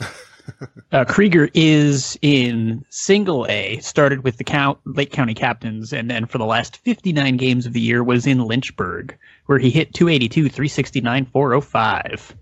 uh, 0.92 1.04
Krieger 1.04 1.48
is 1.54 2.18
in 2.22 2.84
single 2.88 3.46
A, 3.48 3.78
started 3.78 4.24
with 4.24 4.38
the 4.38 4.44
count, 4.44 4.78
Lake 4.86 5.12
County 5.12 5.34
Captains, 5.34 5.92
and 5.92 6.10
then 6.10 6.24
for 6.26 6.38
the 6.38 6.46
last 6.46 6.78
59 6.78 7.36
games 7.36 7.66
of 7.66 7.72
the 7.74 7.80
year 7.80 8.02
was 8.02 8.26
in 8.26 8.44
Lynchburg, 8.44 9.16
where 9.46 9.58
he 9.58 9.70
hit 9.70 9.92
282, 9.94 10.48
369, 10.48 11.26
405. 11.26 12.34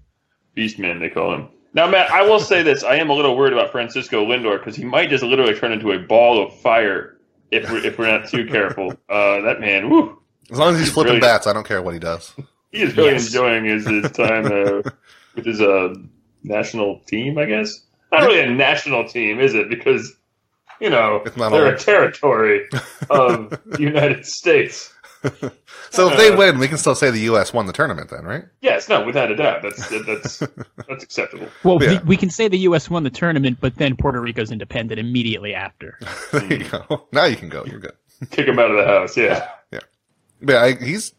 Beastman, 0.57 1.01
they 1.01 1.09
call 1.11 1.35
him. 1.35 1.49
Now, 1.75 1.87
Matt, 1.91 2.11
I 2.11 2.23
will 2.23 2.41
say 2.41 2.63
this: 2.63 2.85
I 2.85 2.97
am 2.97 3.11
a 3.11 3.13
little 3.13 3.37
worried 3.37 3.53
about 3.53 3.71
Francisco 3.71 4.25
Lindor 4.25 4.59
because 4.59 4.77
he 4.77 4.85
might 4.85 5.11
just 5.11 5.23
literally 5.23 5.55
turn 5.55 5.73
into 5.73 5.93
a 5.93 5.99
ball 5.99 6.43
of 6.47 6.59
fire 6.61 7.19
if 7.51 7.71
we're, 7.71 7.85
if 7.85 7.99
we're 7.99 8.11
not 8.11 8.29
too 8.29 8.47
careful. 8.47 8.93
Uh, 9.11 9.41
that 9.43 9.61
man, 9.61 9.91
woo, 9.91 10.19
As 10.51 10.59
long 10.59 10.73
as 10.75 10.81
he's 10.81 10.91
flipping 10.93 11.15
Really- 11.15 11.21
bats, 11.21 11.47
I 11.47 11.53
don't 11.53 11.67
care 11.67 11.83
what 11.83 11.93
he 11.95 12.01
does. 12.01 12.33
he 12.73 12.83
is 12.83 12.97
really 12.97 13.13
Yes. 13.13 13.27
enjoying 13.29 13.65
his, 13.65 13.87
his 13.87 14.11
time 14.13 14.47
uh, 14.53 14.83
with 15.35 15.45
his 15.47 15.61
uh, 15.61 15.95
national 16.43 17.01
team. 17.07 17.39
I 17.39 17.45
guess 17.47 17.81
not 18.13 18.23
really 18.23 18.41
a 18.41 18.51
national 18.51 19.09
team, 19.09 19.41
is 19.41 19.55
it? 19.55 19.69
Because 19.69 20.13
you 20.81 20.91
know 20.91 21.23
they're 21.37 21.45
all- 21.51 21.67
a 21.67 21.77
territory 21.79 22.67
of 23.11 23.51
the 23.67 23.77
United 23.81 24.27
States. 24.27 24.93
So 25.91 26.09
if 26.11 26.17
they 26.19 26.31
Uh, 26.33 26.37
win, 26.37 26.59
we 26.59 26.69
can 26.69 26.79
still 26.79 26.95
say 26.95 27.11
the 27.11 27.21
U.S. 27.21 27.53
won 27.53 27.67
the 27.67 27.73
tournament, 27.73 28.11
then, 28.11 28.25
right? 28.25 28.45
Yes, 28.61 28.89
no, 28.89 29.05
without 29.05 29.31
a 29.33 29.35
doubt, 29.35 29.63
that's 29.63 29.89
that's 30.07 30.39
that's 30.87 31.03
acceptable. 31.03 31.49
Well, 31.65 31.83
Yeah. 31.83 32.01
we, 32.03 32.11
we 32.11 32.17
can 32.17 32.31
say 32.31 32.47
the 32.47 32.59
U.S. 32.59 32.89
won 32.89 33.03
the 33.03 33.11
tournament, 33.11 33.59
but 33.61 33.75
then 33.77 33.97
Puerto 33.97 34.21
Rico's 34.21 34.53
independent 34.53 35.01
immediately 35.01 35.53
after. 35.55 35.99
there 36.33 36.53
you 36.53 36.69
go. 36.69 37.09
Now 37.13 37.25
you 37.25 37.35
can 37.37 37.49
go. 37.49 37.65
You're 37.65 37.81
good. 37.81 37.95
Kick 38.31 38.47
him 38.47 38.59
out 38.61 38.71
of 38.71 38.77
the 38.77 38.85
house. 38.85 39.17
Yeah. 39.17 39.49
Yeah. 39.73 39.81
But 40.43 40.57
I, 40.57 40.73
he's 40.85 41.13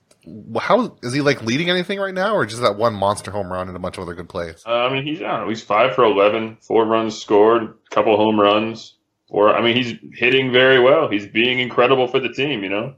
how 0.60 0.98
is 1.01 1.13
he 1.13 1.22
like 1.22 1.41
leading 1.43 1.69
anything 1.69 2.00
right 2.00 2.13
now, 2.13 2.36
or 2.36 2.46
just 2.46 2.62
that 2.62 2.77
one 2.77 2.93
monster 2.93 3.31
home 3.31 3.51
run 3.51 3.67
and 3.67 3.75
a 3.75 3.79
bunch 3.79 3.98
of 3.98 4.03
other 4.03 4.13
good 4.13 4.29
plays? 4.29 4.63
Uh, 4.65 4.72
I 4.72 4.93
mean, 4.93 5.05
he's 5.05 5.22
I 5.22 5.41
know, 5.41 5.50
he's 5.50 5.63
five 5.63 5.96
for 5.96 6.03
11, 6.03 6.57
four 6.62 6.86
runs 6.86 7.19
scored, 7.19 7.63
a 7.63 7.96
couple 7.96 8.15
home 8.17 8.39
runs. 8.39 8.96
Or 9.29 9.55
I 9.55 9.62
mean, 9.62 9.75
he's 9.75 9.96
hitting 10.13 10.51
very 10.51 10.79
well. 10.79 11.10
He's 11.10 11.27
being 11.27 11.60
incredible 11.60 12.07
for 12.07 12.19
the 12.19 12.29
team. 12.29 12.63
You 12.63 12.69
know, 12.69 12.96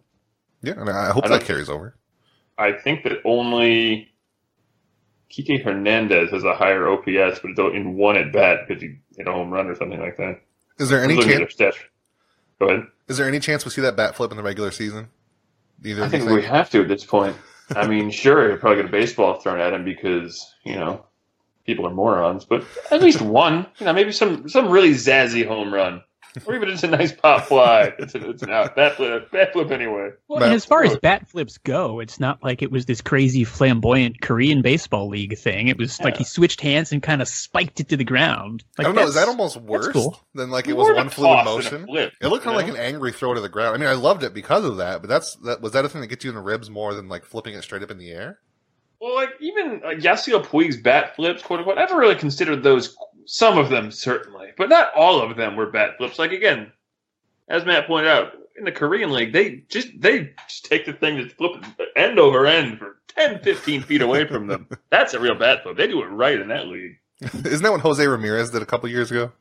Yeah, 0.61 0.73
and 0.77 0.89
I 0.89 1.11
hope 1.11 1.25
I 1.25 1.29
that 1.29 1.45
carries 1.45 1.69
over. 1.69 1.95
I 2.57 2.73
think 2.73 3.03
that 3.03 3.19
only 3.25 4.09
Kike 5.31 5.63
Hernandez 5.63 6.31
has 6.31 6.43
a 6.43 6.55
higher 6.55 6.87
OPS, 6.87 7.39
but 7.39 7.73
in 7.73 7.95
one 7.95 8.17
at 8.17 8.31
bat 8.33 8.67
because 8.67 8.81
he 8.81 8.97
hit 9.15 9.27
a 9.27 9.31
home 9.31 9.51
run 9.51 9.67
or 9.67 9.75
something 9.75 9.99
like 9.99 10.17
that. 10.17 10.41
Is 10.77 10.89
there 10.89 11.03
any 11.03 11.17
at 11.17 11.23
chance? 11.23 11.77
Go 12.59 12.67
ahead. 12.67 12.87
Is 13.07 13.17
there 13.17 13.27
any 13.27 13.39
chance 13.39 13.65
we 13.65 13.71
see 13.71 13.81
that 13.81 13.95
bat 13.95 14.15
flip 14.15 14.31
in 14.31 14.37
the 14.37 14.43
regular 14.43 14.71
season? 14.71 15.09
Either 15.83 16.03
I 16.03 16.09
think 16.09 16.29
we 16.29 16.43
have 16.43 16.69
to 16.71 16.81
at 16.81 16.87
this 16.87 17.05
point. 17.05 17.35
I 17.75 17.87
mean, 17.87 18.11
sure, 18.23 18.49
he'll 18.49 18.57
probably 18.57 18.77
get 18.77 18.85
a 18.85 18.91
baseball 18.91 19.39
thrown 19.39 19.59
at 19.59 19.73
him 19.73 19.85
because 19.85 20.53
you 20.63 20.75
know 20.75 21.05
people 21.65 21.87
are 21.87 21.93
morons, 21.93 22.45
but 22.45 22.65
at 22.91 23.01
least 23.01 23.21
one, 23.21 23.67
you 23.79 23.85
know, 23.85 23.93
maybe 23.93 24.11
some 24.11 24.49
some 24.49 24.69
really 24.69 24.91
zazzy 24.91 25.47
home 25.47 25.73
run, 25.73 26.01
or 26.45 26.55
even 26.55 26.69
just 26.69 26.83
a 26.83 26.87
nice 26.87 27.11
pop 27.11 27.45
fly. 27.45 27.93
It's 27.99 28.15
an, 28.15 28.23
it's 28.29 28.43
an 28.43 28.49
out 28.51 28.75
bat 28.75 28.95
flip, 28.95 29.31
bat 29.31 29.53
flip 29.53 29.71
anyway. 29.71 30.11
Well, 30.27 30.39
But- 30.39 30.43
and 30.43 30.53
as 30.53 30.65
far 30.65 30.83
as 30.83 30.97
bat 30.97 31.27
flips 31.27 31.57
go, 31.57 31.99
it's 31.99 32.19
not 32.19 32.43
like 32.43 32.61
it 32.61 32.71
was 32.71 32.85
this 32.85 33.01
crazy 33.01 33.43
flamboyant 33.43 34.21
Korean 34.21 34.61
baseball 34.61 35.07
league 35.09 35.37
thing. 35.37 35.67
It 35.67 35.77
was 35.77 35.99
like 36.01 36.17
he 36.17 36.23
switched 36.23 36.61
hands 36.61 36.91
and 36.91 37.01
kind 37.03 37.21
of 37.21 37.27
spiked 37.27 37.79
it 37.79 37.89
to 37.89 37.97
the 37.97 38.03
ground. 38.03 38.63
Like, 38.77 38.85
I 38.85 38.89
don't 38.89 38.95
know. 38.95 39.07
Is 39.07 39.15
that 39.15 39.27
almost 39.27 39.57
worse 39.57 39.89
cool. 39.89 40.19
than 40.33 40.49
like 40.49 40.67
it 40.67 40.77
was 40.77 40.87
one 40.95 41.09
fluid 41.09 41.43
toss 41.43 41.45
than 41.45 41.75
a 41.75 41.79
motion? 41.79 41.85
flip, 41.87 42.13
It 42.21 42.27
looked 42.27 42.43
kind 42.43 42.59
of 42.59 42.65
like 42.65 42.73
an 42.73 42.79
angry 42.79 43.11
throw 43.11 43.33
to 43.33 43.41
the 43.41 43.49
ground. 43.49 43.75
I 43.75 43.77
mean, 43.79 43.89
I 43.89 43.93
loved 43.93 44.23
it 44.23 44.33
because 44.33 44.65
of 44.65 44.77
that, 44.77 45.01
but 45.01 45.07
that's 45.09 45.35
that 45.43 45.61
was 45.61 45.73
that 45.73 45.85
a 45.85 45.89
thing 45.89 46.01
that 46.01 46.07
gets 46.07 46.23
you 46.23 46.29
in 46.31 46.35
the 46.35 46.41
ribs 46.41 46.69
more 46.69 46.93
than 46.93 47.07
like 47.09 47.25
flipping 47.25 47.53
it 47.55 47.63
straight 47.63 47.83
up 47.83 47.91
in 47.91 47.97
the 47.97 48.11
air? 48.11 48.39
Well, 49.01 49.15
like 49.15 49.29
even 49.39 49.81
uh, 49.85 49.89
Yasiel 49.91 50.45
Puig's 50.45 50.75
bat 50.75 51.15
flips, 51.15 51.41
quote 51.41 51.59
unquote. 51.59 51.77
I 51.77 51.81
never 51.85 51.97
really 51.97 52.15
considered 52.15 52.63
those. 52.63 52.97
Some 53.31 53.59
of 53.59 53.69
them 53.69 53.91
certainly, 53.91 54.49
but 54.57 54.69
not 54.69 54.91
all 54.95 55.21
of 55.21 55.37
them 55.37 55.55
were 55.55 55.69
bat 55.69 55.97
flips. 55.97 56.17
Like 56.17 56.31
again, 56.31 56.71
as 57.47 57.63
Matt 57.63 57.85
pointed 57.85 58.09
out, 58.09 58.33
in 58.57 58.65
the 58.65 58.71
Korean 58.71 59.11
League, 59.11 59.33
they 59.33 59.65
just 59.69 59.89
they 60.01 60.31
just 60.47 60.65
take 60.65 60.87
the 60.87 60.93
thing 60.93 61.17
that's 61.17 61.33
flipping 61.33 61.63
end 61.95 62.17
over 62.17 62.47
end 62.47 62.79
for 62.79 62.97
10, 63.09 63.41
15 63.43 63.83
feet 63.83 64.01
away 64.01 64.25
from 64.27 64.47
them. 64.47 64.67
That's 64.89 65.13
a 65.13 65.19
real 65.19 65.35
bat 65.35 65.61
flip. 65.61 65.77
They 65.77 65.85
do 65.87 66.01
it 66.01 66.07
right 66.07 66.39
in 66.39 66.47
that 66.47 66.67
league. 66.67 66.97
Isn't 67.21 67.61
that 67.61 67.71
what 67.71 67.81
Jose 67.81 68.05
Ramirez 68.05 68.49
did 68.49 68.61
a 68.63 68.65
couple 68.65 68.89
years 68.89 69.11
ago 69.11 69.31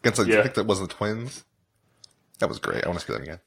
against? 0.00 0.20
Like, 0.20 0.28
Yeah. 0.28 0.38
I 0.38 0.42
think 0.42 0.54
that 0.54 0.66
was 0.66 0.80
the 0.80 0.86
Twins. 0.86 1.44
That 2.38 2.48
was 2.48 2.58
great. 2.60 2.84
I 2.84 2.88
want 2.88 3.00
to 3.00 3.06
see 3.06 3.12
that 3.12 3.22
again. 3.22 3.40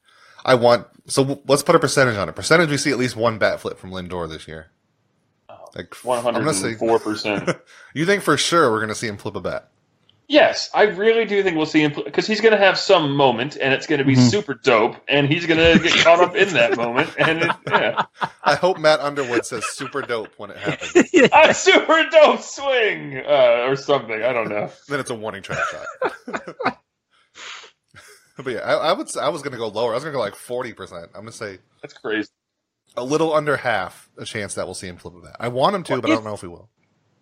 I 0.44 0.56
want. 0.56 0.88
So 1.08 1.42
let's 1.48 1.64
put 1.64 1.76
a 1.76 1.80
percentage 1.80 2.18
on 2.18 2.28
it. 2.30 2.36
Percentage 2.36 2.70
we 2.70 2.78
see 2.78 2.92
at 2.92 2.98
least 2.98 3.16
one 3.16 3.38
bat 3.38 3.62
flip 3.62 3.80
from 3.80 3.92
Lindor 3.92 4.30
this 4.30 4.48
year. 4.48 4.68
Oh, 5.50 5.66
like 5.76 5.96
One 6.04 6.22
gonna 6.22 6.54
say. 6.54 6.76
four 6.76 7.00
percent. 7.00 7.50
You 7.94 8.06
think 8.06 8.24
for 8.24 8.36
sure 8.38 8.70
we're 8.72 8.82
gonna 8.82 8.94
see 8.96 9.08
him 9.08 9.18
flip 9.18 9.36
a 9.36 9.42
bat? 9.42 9.70
Yes, 10.28 10.72
I 10.74 10.84
really 10.84 11.26
do 11.26 11.44
think 11.44 11.56
we'll 11.56 11.68
see 11.68 11.82
him 11.84 11.94
because 11.94 12.26
he's 12.26 12.42
going 12.42 12.52
to 12.54 12.58
have 12.58 12.80
some 12.80 13.16
moment, 13.16 13.58
and 13.62 13.74
it's 13.74 13.86
going 13.86 14.00
to 14.00 14.06
be 14.06 14.16
Mhm. 14.16 14.30
super 14.32 14.56
dope, 14.56 14.96
and 15.08 15.28
he's 15.28 15.46
going 15.46 15.60
to 15.60 15.78
get 15.84 16.04
caught 16.04 16.20
up 16.20 16.36
in 16.36 16.54
that 16.56 16.76
moment, 16.78 17.12
and 17.20 17.44
it, 17.44 17.52
yeah, 17.70 18.06
I 18.44 18.56
hope 18.56 18.80
Matt 18.80 19.02
Underwood 19.02 19.46
says 19.46 19.66
super 19.68 20.02
dope 20.02 20.34
when 20.38 20.50
it 20.50 20.58
happens. 20.58 21.10
a 21.32 21.54
super 21.54 22.04
dope 22.10 22.42
swing 22.42 23.18
uh, 23.24 23.66
or 23.68 23.76
something. 23.76 24.24
I 24.24 24.34
don't 24.34 24.50
know. 24.50 24.72
then 24.90 25.00
it's 25.00 25.12
a 25.12 25.16
warning 25.16 25.44
track 25.44 25.60
shot. 25.70 25.86
but 28.38 28.48
yeah, 28.48 28.60
I, 28.62 28.74
I 28.74 28.94
would. 28.94 29.08
s- 29.08 29.18
I 29.18 29.30
was 29.30 29.42
gonna 29.42 29.58
go 29.58 29.68
lower. 29.68 29.92
I 29.92 29.96
was 29.96 30.04
gonna 30.04 30.14
go 30.16 30.20
like 30.20 30.36
forty 30.36 30.74
percent. 30.74 31.06
I'm 31.14 31.22
gonna 31.22 31.32
say 31.32 31.60
That's 31.82 31.94
crazy. 31.94 32.30
a 32.98 33.04
little 33.04 33.34
under 33.34 33.58
half 33.58 34.10
a 34.18 34.26
chance 34.26 34.56
that 34.56 34.66
we'll 34.66 34.74
see 34.74 34.88
him 34.88 34.98
flip 34.98 35.14
a 35.16 35.22
bat. 35.22 35.36
I 35.40 35.48
want 35.50 35.76
him 35.76 35.84
to, 35.84 35.92
Well, 35.94 36.02
but 36.02 36.12
I 36.12 36.16
don't 36.16 36.24
know 36.26 36.34
if 36.34 36.42
he 36.42 36.48
will. 36.48 36.70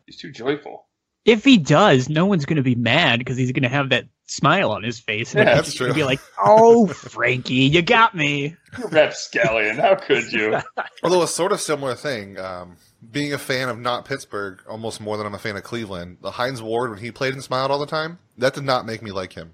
He's 0.05 0.17
too 0.17 0.31
joyful. 0.31 0.85
If 1.25 1.43
he 1.43 1.57
does, 1.57 2.09
no 2.09 2.25
one's 2.25 2.45
going 2.45 2.57
to 2.57 2.63
be 2.63 2.75
mad 2.75 3.19
because 3.19 3.37
he's 3.37 3.51
going 3.51 3.63
to 3.63 3.69
have 3.69 3.89
that 3.89 4.05
smile 4.25 4.71
on 4.71 4.83
his 4.83 4.99
face. 4.99 5.33
And 5.33 5.47
Yeah, 5.47 5.55
that's 5.55 5.73
true. 5.73 5.93
Be 5.93 6.03
like, 6.03 6.19
oh, 6.45 6.87
Frankie, 6.87 7.53
you 7.53 7.81
got 7.81 8.15
me. 8.15 8.55
You 8.77 8.87
rapscallion. 8.87 9.77
How 9.77 9.95
could 9.95 10.31
you? 10.31 10.57
Although 11.03 11.23
a 11.23 11.27
sort 11.27 11.51
of 11.51 11.61
similar 11.61 11.95
thing, 11.95 12.37
um, 12.39 12.77
being 13.11 13.33
a 13.33 13.37
fan 13.37 13.69
of 13.69 13.79
not 13.79 14.05
Pittsburgh 14.05 14.61
almost 14.67 15.01
more 15.01 15.17
than 15.17 15.25
I'm 15.25 15.35
a 15.35 15.39
fan 15.39 15.55
of 15.55 15.63
Cleveland. 15.63 16.17
The 16.21 16.31
Hines 16.31 16.61
Ward 16.61 16.89
when 16.89 16.99
he 16.99 17.11
played 17.11 17.33
and 17.33 17.43
smiled 17.43 17.71
all 17.71 17.79
the 17.79 17.85
time, 17.85 18.19
that 18.37 18.53
did 18.53 18.63
not 18.63 18.85
make 18.85 19.01
me 19.01 19.11
like 19.11 19.33
him 19.33 19.53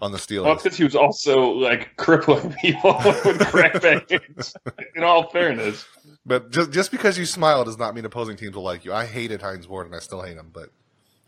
on 0.00 0.12
the 0.12 0.18
Steelers. 0.18 0.44
Well, 0.44 0.54
because 0.56 0.76
he 0.76 0.84
was 0.84 0.94
also 0.94 1.50
like 1.50 1.96
crippling 1.96 2.54
people 2.60 2.94
with 3.04 3.38
crackbacks. 3.40 4.54
In 4.94 5.02
all 5.02 5.30
fairness, 5.30 5.84
But 6.24 6.50
just 6.50 6.70
just 6.70 6.90
because 6.90 7.18
you 7.18 7.26
smile 7.26 7.64
does 7.64 7.78
not 7.78 7.94
mean 7.94 8.04
opposing 8.04 8.36
teams 8.36 8.54
will 8.54 8.62
like 8.62 8.84
you. 8.84 8.92
I 8.92 9.06
hated 9.06 9.42
Hines 9.42 9.66
Ward 9.66 9.86
and 9.86 9.94
I 9.94 9.98
still 9.98 10.22
hate 10.22 10.36
him, 10.36 10.50
but 10.52 10.70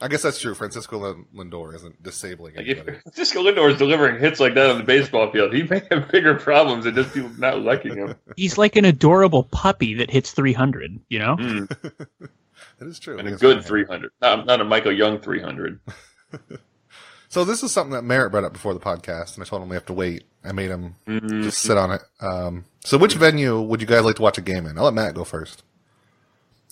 I 0.01 0.09
guess 0.09 0.23
that's 0.23 0.41
true. 0.41 0.55
Francisco 0.55 1.17
Lindor 1.35 1.75
isn't 1.75 2.03
disabling 2.03 2.55
like 2.57 2.67
anybody. 2.67 2.97
if 2.97 3.03
Francisco 3.03 3.43
Lindor 3.43 3.71
is 3.71 3.79
delivering 3.79 4.19
hits 4.21 4.41
like 4.41 4.55
that 4.55 4.71
on 4.71 4.79
the 4.79 4.85
baseball 4.85 5.31
field, 5.31 5.53
he 5.53 5.63
may 5.65 5.83
have 5.91 6.11
bigger 6.11 6.35
problems 6.35 6.85
than 6.85 6.95
just 6.95 7.13
people 7.13 7.31
not 7.39 7.61
liking 7.61 7.97
him. 7.97 8.15
He's 8.37 8.57
like 8.59 8.77
an 8.77 8.85
adorable 8.87 9.45
puppy 9.45 9.95
that 9.95 10.11
hits 10.11 10.31
300, 10.33 11.01
you 11.09 11.19
know? 11.19 11.37
Mm, 11.37 11.69
That 12.79 12.89
is 12.89 12.99
true. 12.99 13.19
and 13.19 13.29
a 13.29 13.33
good 13.33 13.63
300, 13.65 14.11
not, 14.23 14.47
not 14.47 14.61
a 14.63 14.65
Michael 14.65 14.93
Young 14.93 15.19
300. 15.19 15.81
So 17.29 17.45
this 17.45 17.63
is 17.63 17.71
something 17.71 17.93
that 17.93 18.03
Merritt 18.03 18.33
brought 18.33 18.45
up 18.45 18.53
before 18.55 18.75
the 18.75 18.81
podcast, 18.81 19.35
and 19.35 19.43
I 19.45 19.47
told 19.47 19.63
him 19.63 19.69
we 19.69 19.77
have 19.77 19.87
to 19.87 19.93
wait. 19.93 20.25
I 20.43 20.53
made 20.53 20.71
him 20.71 20.97
Mm, 21.07 21.43
just 21.45 21.59
sit 21.59 21.77
on 21.77 21.93
it. 21.93 22.01
Um, 22.21 22.65
so 22.83 22.97
which 22.99 23.15
venue 23.15 23.61
would 23.61 23.81
you 23.81 23.87
guys 23.87 24.03
like 24.03 24.17
to 24.17 24.23
watch 24.23 24.39
a 24.39 24.43
game 24.43 24.67
in? 24.67 24.79
I'll 24.79 24.85
let 24.85 24.95
Matt 24.95 25.15
go 25.15 25.25
first. 25.25 25.63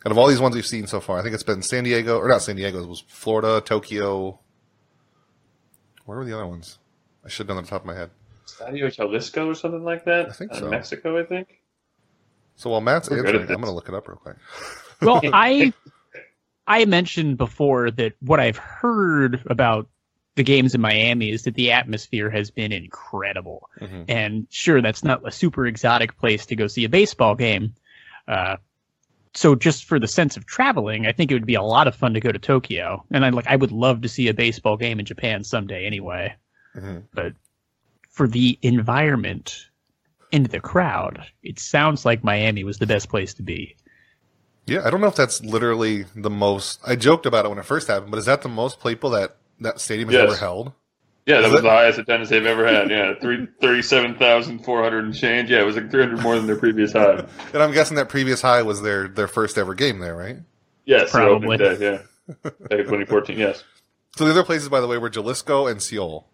Out 0.07 0.12
of 0.12 0.19
all 0.19 0.28
these 0.28 0.40
ones 0.40 0.55
we've 0.55 0.64
seen 0.67 0.87
so 0.87 1.00
far, 1.00 1.19
I 1.19 1.23
think 1.23 1.35
it's 1.35 1.43
been 1.43 1.62
San 1.62 1.85
Diego, 1.85 2.19
or 2.19 2.28
not 2.28 2.43
San 2.43 2.57
Diego, 2.57 2.83
it 2.83 2.88
was 2.88 3.02
Florida, 3.09 3.61
Tokyo. 3.61 4.38
Where 6.05 6.19
were 6.19 6.25
the 6.25 6.35
other 6.35 6.47
ones? 6.47 6.78
I 7.25 7.28
should 7.28 7.49
know 7.49 7.57
on 7.57 7.64
the 7.64 7.69
top 7.69 7.83
of 7.83 7.87
my 7.87 7.95
head. 7.95 8.11
Stadio 8.47 8.93
Jalisco 8.95 9.49
or 9.50 9.55
something 9.55 9.85
like 9.85 10.05
that. 10.07 10.28
I 10.28 10.33
think 10.33 10.52
Uh, 10.52 10.61
so. 10.61 10.69
Mexico, 10.71 11.19
I 11.19 11.25
think. 11.25 11.61
So 12.57 12.71
while 12.71 12.81
Matt's 12.81 13.11
We're 13.11 13.19
answering, 13.19 13.43
I'm 13.43 13.47
going 13.47 13.64
to 13.64 13.71
look 13.73 13.88
it 13.88 13.95
up 13.95 14.09
real 14.09 14.17
quick. 14.19 14.37
Well, 15.00 15.21
I 15.33 15.73
I 16.67 16.85
mentioned 16.87 17.38
before 17.38 17.90
that 17.93 18.14
what 18.21 18.40
I've 18.40 18.57
heard 18.57 19.43
about 19.49 19.88
the 20.35 20.43
games 20.43 20.75
in 20.75 20.81
Miami 20.81 21.31
is 21.31 21.45
that 21.45 21.55
the 21.55 21.71
atmosphere 21.71 22.28
has 22.31 22.50
been 22.50 22.73
incredible. 22.73 23.69
Mhm. 23.81 24.07
And 24.09 24.47
sure, 24.50 24.83
that's 24.83 25.05
not 25.05 25.26
a 25.26 25.31
super 25.31 25.67
exotic 25.67 26.17
place 26.19 26.47
to 26.47 26.57
go 26.57 26.67
see 26.67 26.85
a 26.85 26.88
baseball 26.88 27.37
game. 27.37 27.75
Uh, 28.26 28.57
so 29.38 29.54
just 29.54 29.85
for 29.85 30.00
the 30.00 30.09
sense 30.09 30.37
of 30.37 30.47
traveling, 30.47 31.07
I 31.07 31.12
think 31.12 31.30
it 31.30 31.35
would 31.35 31.47
be 31.47 31.54
a 31.54 31.62
lot 31.62 31.87
of 31.87 31.95
fun 31.95 32.12
to 32.14 32.21
go 32.21 32.33
to 32.33 32.38
Tokyo. 32.40 33.04
And 33.12 33.25
I 33.25 33.28
like 33.28 33.47
I 33.47 33.54
would 33.54 33.71
love 33.71 34.00
to 34.00 34.09
see 34.09 34.26
a 34.26 34.35
baseball 34.35 34.76
game 34.76 34.99
in 34.99 35.07
Japan 35.07 35.45
someday 35.45 35.87
anyway. 35.87 36.35
Mhm. 36.76 37.04
But 37.14 37.35
for 38.11 38.26
the 38.26 38.59
environment 38.62 39.66
and 40.33 40.47
the 40.47 40.59
crowd, 40.61 41.25
it 41.45 41.61
sounds 41.61 42.04
like 42.04 42.25
Miami 42.25 42.64
was 42.64 42.78
the 42.78 42.87
best 42.87 43.09
place 43.09 43.33
to 43.35 43.42
be. 43.42 43.76
Yeah, 44.66 44.83
I 44.85 44.90
don't 44.90 45.00
know 45.00 45.07
if 45.07 45.14
that's 45.14 45.42
literally 45.42 46.04
the 46.16 46.30
most. 46.30 46.80
I 46.85 46.97
joked 46.97 47.25
about 47.25 47.47
it 47.47 47.49
when 47.49 47.59
it 47.59 47.64
first 47.64 47.87
happened, 47.88 48.11
but 48.11 48.18
is 48.18 48.26
that 48.26 48.42
the 48.42 48.49
most 48.49 48.83
people 48.83 49.11
that 49.11 49.37
that 49.61 49.80
stadium 49.80 50.09
has 50.09 50.14
Yes. 50.14 50.30
ever 50.30 50.37
held? 50.37 50.73
Yeah, 51.28 51.42
that 51.42 51.50
was 51.50 51.61
it? 51.61 51.62
the 51.62 51.70
highest 51.70 51.99
attendance 51.99 52.30
they've 52.30 52.44
ever 52.47 52.66
had. 52.66 52.90
Yeah, 52.90 53.12
three 53.20 53.47
thirty-seven 53.61 54.16
thousand 54.16 54.64
four 54.64 54.82
hundred 54.82 55.04
and 55.04 55.14
change. 55.14 55.50
Yeah, 55.50 55.61
it 55.61 55.66
was 55.66 55.76
like 55.76 55.90
three 55.90 56.02
hundred 56.02 56.20
more 56.23 56.35
than 56.37 56.47
their 56.47 56.56
previous 56.56 56.92
high. 56.92 57.25
And 57.52 57.62
I'm 57.62 57.73
guessing 57.73 57.97
that 57.97 58.08
previous 58.08 58.40
high 58.42 58.62
was 58.62 58.82
their 58.82 59.06
their 59.08 59.28
first 59.28 59.58
ever 59.58 59.75
game 59.75 59.99
there, 59.99 60.16
right? 60.16 60.38
Yes, 60.87 61.11
Probably. 61.11 61.56
day. 61.58 61.76
Yeah, 61.78 62.02
back 62.42 62.73
in 62.80 62.87
twenty 62.87 63.04
fourteen. 63.04 63.38
Yes. 63.38 63.62
So 64.16 64.25
the 64.25 64.30
other 64.32 64.42
places, 64.44 64.68
by 64.68 64.80
the 64.80 64.87
way, 64.88 64.97
were 64.99 65.11
Jalisco 65.11 65.66
and 65.68 65.80
Seoul. 65.82 66.26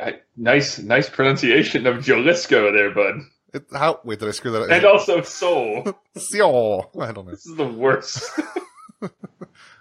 I- 0.00 0.20
Nice, 0.36 0.78
nice 0.80 1.08
pronunciation 1.08 1.86
of 1.86 2.02
Jalisco 2.02 2.72
there, 2.72 2.90
bud, 2.92 3.20
It, 3.52 3.66
how? 3.72 4.00
Wait, 4.04 4.18
did 4.18 4.28
I 4.28 4.32
screw 4.32 4.50
that 4.52 4.62
up? 4.62 4.70
and 4.70 4.84
also 4.84 5.22
Seoul. 5.22 5.96
Seoul. 6.16 6.90
I 7.00 7.12
don't 7.12 7.24
know. 7.26 7.30
This 7.32 7.46
is 7.46 7.54
the 7.56 7.66
worst. 7.66 8.30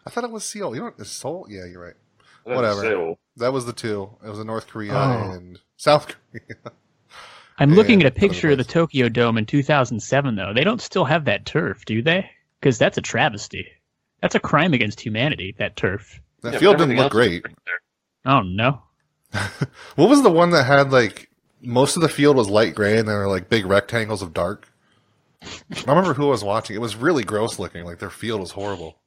I 0.05 0.09
thought 0.09 0.23
it 0.25 0.31
was 0.31 0.43
Seoul. 0.43 0.75
You 0.75 0.81
know, 0.81 0.91
it's 0.99 1.09
Seoul. 1.09 1.47
Yeah, 1.49 1.65
you're 1.65 1.81
right. 1.83 1.95
Whatever. 2.43 2.81
Seoul. 2.81 3.19
That 3.37 3.53
was 3.53 3.65
the 3.65 3.73
two. 3.73 4.09
It 4.25 4.29
was 4.29 4.39
in 4.39 4.47
North 4.47 4.67
Korea 4.67 4.93
Oh. 4.93 5.31
and 5.31 5.59
South 5.77 6.07
Korea. 6.07 6.57
I'm 7.59 7.73
looking 7.75 8.01
at 8.01 8.07
a 8.07 8.11
picture 8.11 8.51
of 8.51 8.57
the 8.57 8.63
Tokyo 8.63 9.09
Dome 9.09 9.37
in 9.37 9.45
2007, 9.45 10.35
though. 10.35 10.53
They 10.53 10.63
don't 10.63 10.81
still 10.81 11.05
have 11.05 11.25
that 11.25 11.45
turf, 11.45 11.85
do 11.85 12.01
they? 12.01 12.29
Because 12.59 12.77
that's 12.79 12.97
a 12.97 13.01
travesty. 13.01 13.67
That's 14.21 14.35
a 14.35 14.39
crime 14.39 14.73
against 14.73 14.99
humanity, 14.99 15.53
that 15.59 15.75
turf. 15.75 16.19
That 16.41 16.53
Yeah, 16.53 16.59
field 16.59 16.77
didn't 16.79 16.95
look 16.97 17.11
great. 17.11 17.45
Oh, 18.25 18.41
no. 18.41 18.81
What 19.95 20.09
was 20.09 20.23
the 20.23 20.31
one 20.31 20.51
that 20.51 20.63
had 20.65 20.91
like 20.91 21.29
most 21.61 21.95
of 21.95 22.01
the 22.01 22.09
field 22.09 22.35
was 22.35 22.49
light 22.49 22.75
gray 22.75 22.97
and 22.97 23.07
there 23.07 23.19
were 23.19 23.27
like 23.27 23.49
big 23.49 23.65
rectangles 23.65 24.21
of 24.21 24.33
dark? 24.33 24.67
I 25.43 25.47
remember 25.87 26.13
who 26.13 26.27
I 26.27 26.31
was 26.31 26.43
watching. 26.43 26.75
It 26.75 26.79
was 26.79 26.95
really 26.95 27.23
gross 27.23 27.59
looking. 27.59 27.83
Like 27.85 27.99
their 27.99 28.09
field 28.09 28.39
was 28.41 28.51
horrible. 28.51 28.97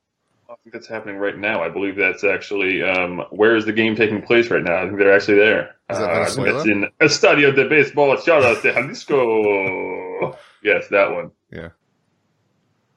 I 0.67 0.69
think 0.69 0.83
that's 0.83 0.89
happening 0.89 1.19
right 1.19 1.39
now. 1.39 1.63
I 1.63 1.69
believe 1.69 1.95
that's 1.95 2.25
actually 2.25 2.83
um, 2.83 3.23
where 3.31 3.55
is 3.55 3.67
the 3.67 3.73
game 3.73 3.95
taking 3.95 4.21
place 4.21 4.51
right 4.51 4.65
now? 4.65 4.79
I 4.79 4.87
think 4.87 4.99
they're 4.99 5.15
actually 5.15 5.37
there. 5.39 5.77
Is 5.89 5.99
that 5.99 6.11
Uh, 6.11 6.15
Venezuela? 6.15 6.59
it's 6.59 6.67
in 6.67 6.89
Estadio 7.01 7.55
de 7.55 7.69
Baseball 7.69 8.17
Charros 8.17 8.61
de 8.63 8.73
Jalisco. 8.73 10.37
yes, 10.65 10.89
that 10.89 11.13
one. 11.13 11.31
Yeah. 11.53 11.69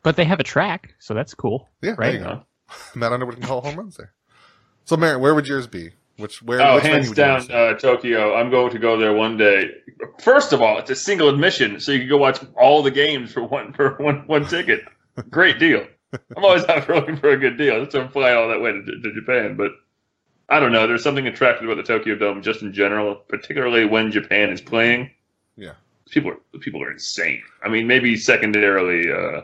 But 0.02 0.16
they 0.16 0.26
have 0.26 0.40
a 0.40 0.44
track, 0.44 0.96
so 0.98 1.14
that's 1.14 1.36
cool. 1.36 1.70
Yeah, 1.84 1.92
Right. 1.92 2.14
there 2.14 2.14
you 2.14 2.20
go. 2.20 2.44
Matt 2.96 3.12
Underwood 3.14 3.36
can 3.36 3.46
call 3.46 3.62
home 3.62 3.76
runs 3.76 3.98
there. 3.98 4.14
So, 4.86 4.98
Merritt, 4.98 5.20
where 5.20 5.36
would 5.36 5.46
yours 5.48 5.68
be? 5.68 5.92
Which 6.18 6.42
where? 6.42 6.60
Oh, 6.64 6.74
which 6.76 6.84
venue 6.86 6.96
hands 6.96 7.10
would 7.10 7.18
you 7.20 7.24
wanna 7.24 7.48
down, 7.48 7.76
uh, 7.76 7.78
Tokyo. 7.78 8.34
I'm 8.34 8.50
going 8.50 8.72
to 8.72 8.80
go 8.80 8.98
there 8.98 9.14
one 9.14 9.38
day. 9.38 9.70
First 10.24 10.54
of 10.54 10.62
all, 10.64 10.80
it's 10.80 10.90
a 10.90 10.96
single 10.96 11.30
admission, 11.30 11.80
so 11.80 11.92
you 11.92 12.00
can 12.00 12.10
go 12.10 12.18
watch 12.18 12.40
all 12.60 12.82
the 12.82 12.90
games 12.90 13.32
for 13.32 13.44
one 13.44 13.74
for 13.74 13.96
one 14.00 14.24
one 14.26 14.48
ticket. 14.48 14.82
Great 15.30 15.60
deal. 15.60 15.86
I'm 16.14 16.44
always 16.44 16.64
out 16.66 16.86
for 16.86 16.96
looking 16.96 17.18
for 17.18 17.30
a 17.30 17.38
good 17.38 17.58
deal. 17.58 17.80
That's 17.80 17.94
why 17.96 18.02
I'm 18.02 18.10
flying 18.10 18.38
all 18.38 18.48
that 18.50 18.62
way 18.62 18.72
to, 18.72 18.82
to 18.84 19.14
Japan. 19.14 19.56
But 19.56 19.72
I 20.50 20.60
don't 20.60 20.72
know. 20.72 20.88
There's 20.88 21.04
something 21.04 21.28
attractive 21.28 21.70
about 21.70 21.78
the 21.78 21.84
Tokyo 21.84 22.16
Dome, 22.16 22.42
just 22.42 22.62
in 22.62 22.74
general, 22.74 23.16
particularly 23.16 23.86
when 23.86 24.12
Japan 24.12 24.50
is 24.50 24.62
playing. 24.62 25.12
Yeah. 25.56 25.74
people 26.10 26.32
are 26.32 26.60
people 26.60 26.82
are 26.82 26.92
insane. 26.92 27.44
I 27.64 27.70
mean, 27.70 27.86
maybe 27.86 28.16
secondarily, 28.16 29.12
uh, 29.12 29.42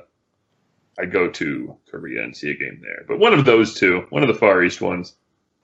I'd 0.97 1.11
go 1.11 1.29
to 1.29 1.77
Korea 1.91 2.23
and 2.23 2.35
see 2.35 2.49
a 2.51 2.55
game 2.55 2.79
there. 2.81 3.03
But 3.07 3.19
one 3.19 3.33
of 3.33 3.45
those 3.45 3.73
two, 3.75 4.05
one 4.09 4.23
of 4.23 4.27
the 4.27 4.33
Far 4.33 4.63
East 4.63 4.81
ones. 4.81 5.13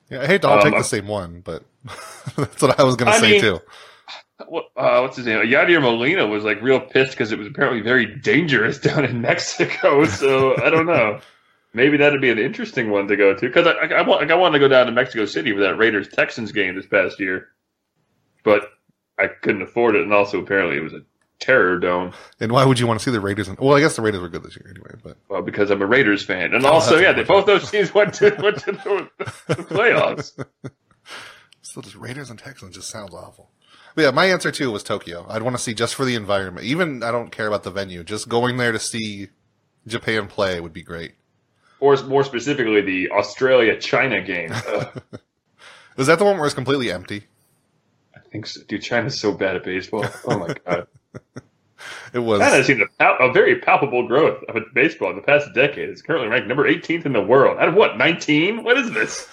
Yeah, 0.10 0.22
I 0.22 0.28
hate 0.28 0.42
to 0.42 0.50
all 0.50 0.58
Um, 0.58 0.64
take 0.64 0.78
the 0.78 0.84
same 0.84 1.08
one, 1.08 1.40
but 1.40 1.64
that's 2.36 2.62
what 2.62 2.78
I 2.80 2.84
was 2.84 2.96
going 2.98 3.12
to 3.12 3.18
say 3.20 3.32
mean- 3.32 3.42
too. 3.42 3.60
What, 4.48 4.66
uh, 4.78 5.00
what's 5.02 5.18
his 5.18 5.26
name? 5.26 5.40
Yadier 5.46 5.82
Molina 5.82 6.28
was 6.28 6.44
like 6.44 6.62
real 6.62 6.80
pissed 6.80 7.12
because 7.12 7.32
it 7.32 7.38
was 7.40 7.48
apparently 7.48 7.82
very 7.82 8.06
dangerous 8.06 8.80
down 8.88 9.06
in 9.06 9.22
Mexico. 9.22 10.06
So 10.06 10.56
I 10.62 10.70
don't 10.70 10.86
know. 10.86 11.20
Maybe 11.74 11.98
that'd 11.98 12.20
be 12.22 12.30
an 12.30 12.40
interesting 12.40 12.90
one 12.92 13.08
to 13.08 13.16
go 13.16 13.34
to 13.34 13.40
because 13.42 13.66
I, 13.66 13.72
I, 13.72 14.00
I 14.00 14.02
want 14.02 14.22
like, 14.22 14.32
I 14.32 14.36
wanted 14.36 14.60
to 14.60 14.66
go 14.66 14.68
down 14.68 14.88
to 14.88 14.92
Mexico 14.92 15.26
City 15.26 15.54
for 15.54 15.62
that 15.62 15.78
Raiders 15.78 16.10
Texans 16.10 16.52
game 16.52 16.76
this 16.76 16.86
past 16.86 17.20
year, 17.20 17.48
but 18.44 18.64
I 19.18 19.28
couldn't 19.28 19.62
afford 19.62 19.96
it, 19.96 20.02
and 20.02 20.14
also 20.14 20.40
apparently 20.42 20.78
it 20.78 20.84
was 20.84 20.94
a 20.94 21.02
terror 21.40 21.80
dome. 21.80 22.12
And 22.42 22.52
why 22.52 22.66
would 22.66 22.78
you 22.78 22.88
want 22.88 23.00
to 23.00 23.04
see 23.04 23.12
the 23.12 23.22
Raiders? 23.22 23.48
In, 23.48 23.56
well, 23.58 23.78
I 23.78 23.80
guess 23.80 23.96
the 23.96 24.02
Raiders 24.02 24.22
were 24.22 24.28
good 24.30 24.44
this 24.44 24.58
year 24.58 24.70
anyway. 24.70 24.96
But 25.02 25.18
Well, 25.30 25.42
because 25.42 25.72
I'm 25.72 25.82
a 25.82 25.86
Raiders 25.86 26.24
fan, 26.26 26.54
and 26.54 26.66
Oh, 26.66 26.74
also 26.74 27.00
yeah, 27.00 27.14
they, 27.14 27.24
both 27.24 27.46
those 27.46 27.72
teams 27.72 27.94
went 27.94 28.16
to 28.16 28.36
went 28.42 28.58
to 28.60 28.74
the, 28.74 29.10
the 29.48 29.56
playoffs. 29.56 30.44
So 31.62 31.82
just 31.82 31.96
Raiders 31.96 32.30
and 32.30 32.38
Texans 32.38 32.76
just 32.76 32.90
sounds 32.90 33.14
awful. 33.14 33.50
But 33.96 34.04
yeah, 34.04 34.12
my 34.12 34.26
answer 34.26 34.52
too 34.52 34.72
was 34.72 34.84
Tokyo. 34.84 35.26
I'd 35.30 35.42
want 35.42 35.56
to 35.56 35.62
see 35.62 35.74
just 35.74 35.96
for 35.96 36.06
the 36.06 36.16
environment. 36.16 36.66
Even 36.66 37.04
I 37.04 37.12
don't 37.12 37.32
care 37.32 37.48
about 37.48 37.64
the 37.64 37.72
venue. 37.72 38.04
Just 38.04 38.30
going 38.30 38.58
there 38.58 38.72
to 38.72 38.80
see 38.80 39.30
Japan 39.88 40.28
play 40.28 40.60
would 40.60 40.74
be 40.74 40.84
great. 40.84 41.14
Or 41.80 41.98
more 42.04 42.24
specifically, 42.24 42.82
the 42.82 43.10
Australia 43.12 43.78
China 43.80 44.22
game. 44.22 44.50
Was 45.98 46.08
that 46.08 46.20
the 46.20 46.26
one 46.26 46.38
where 46.38 46.46
it's 46.46 46.56
completely 46.56 46.92
empty? 46.92 47.26
I 48.16 48.20
think 48.32 48.46
so. 48.46 48.62
Dude, 48.68 48.82
China's 48.82 49.20
so 49.20 49.34
bad 49.34 49.56
at 49.56 49.64
baseball. 49.64 50.06
Oh 50.26 50.40
my 50.40 50.56
god. 50.66 50.88
It 52.14 52.20
was, 52.20 52.40
China 52.40 52.56
has 52.56 52.68
seen 52.68 52.82
a, 52.82 52.88
pal- 53.00 53.18
a 53.20 53.32
very 53.32 53.60
palpable 53.60 54.08
growth 54.08 54.44
of 54.50 54.56
baseball 54.74 55.12
in 55.12 55.16
the 55.16 55.22
past 55.22 55.54
decade. 55.54 55.90
It's 55.90 56.02
currently 56.02 56.28
ranked 56.28 56.48
number 56.48 56.70
18th 56.70 57.06
in 57.06 57.14
the 57.14 57.22
world. 57.22 57.58
Out 57.58 57.70
of 57.70 57.74
what, 57.76 57.98
19? 57.98 58.64
What 58.64 58.78
is 58.78 58.92
this? 58.92 59.28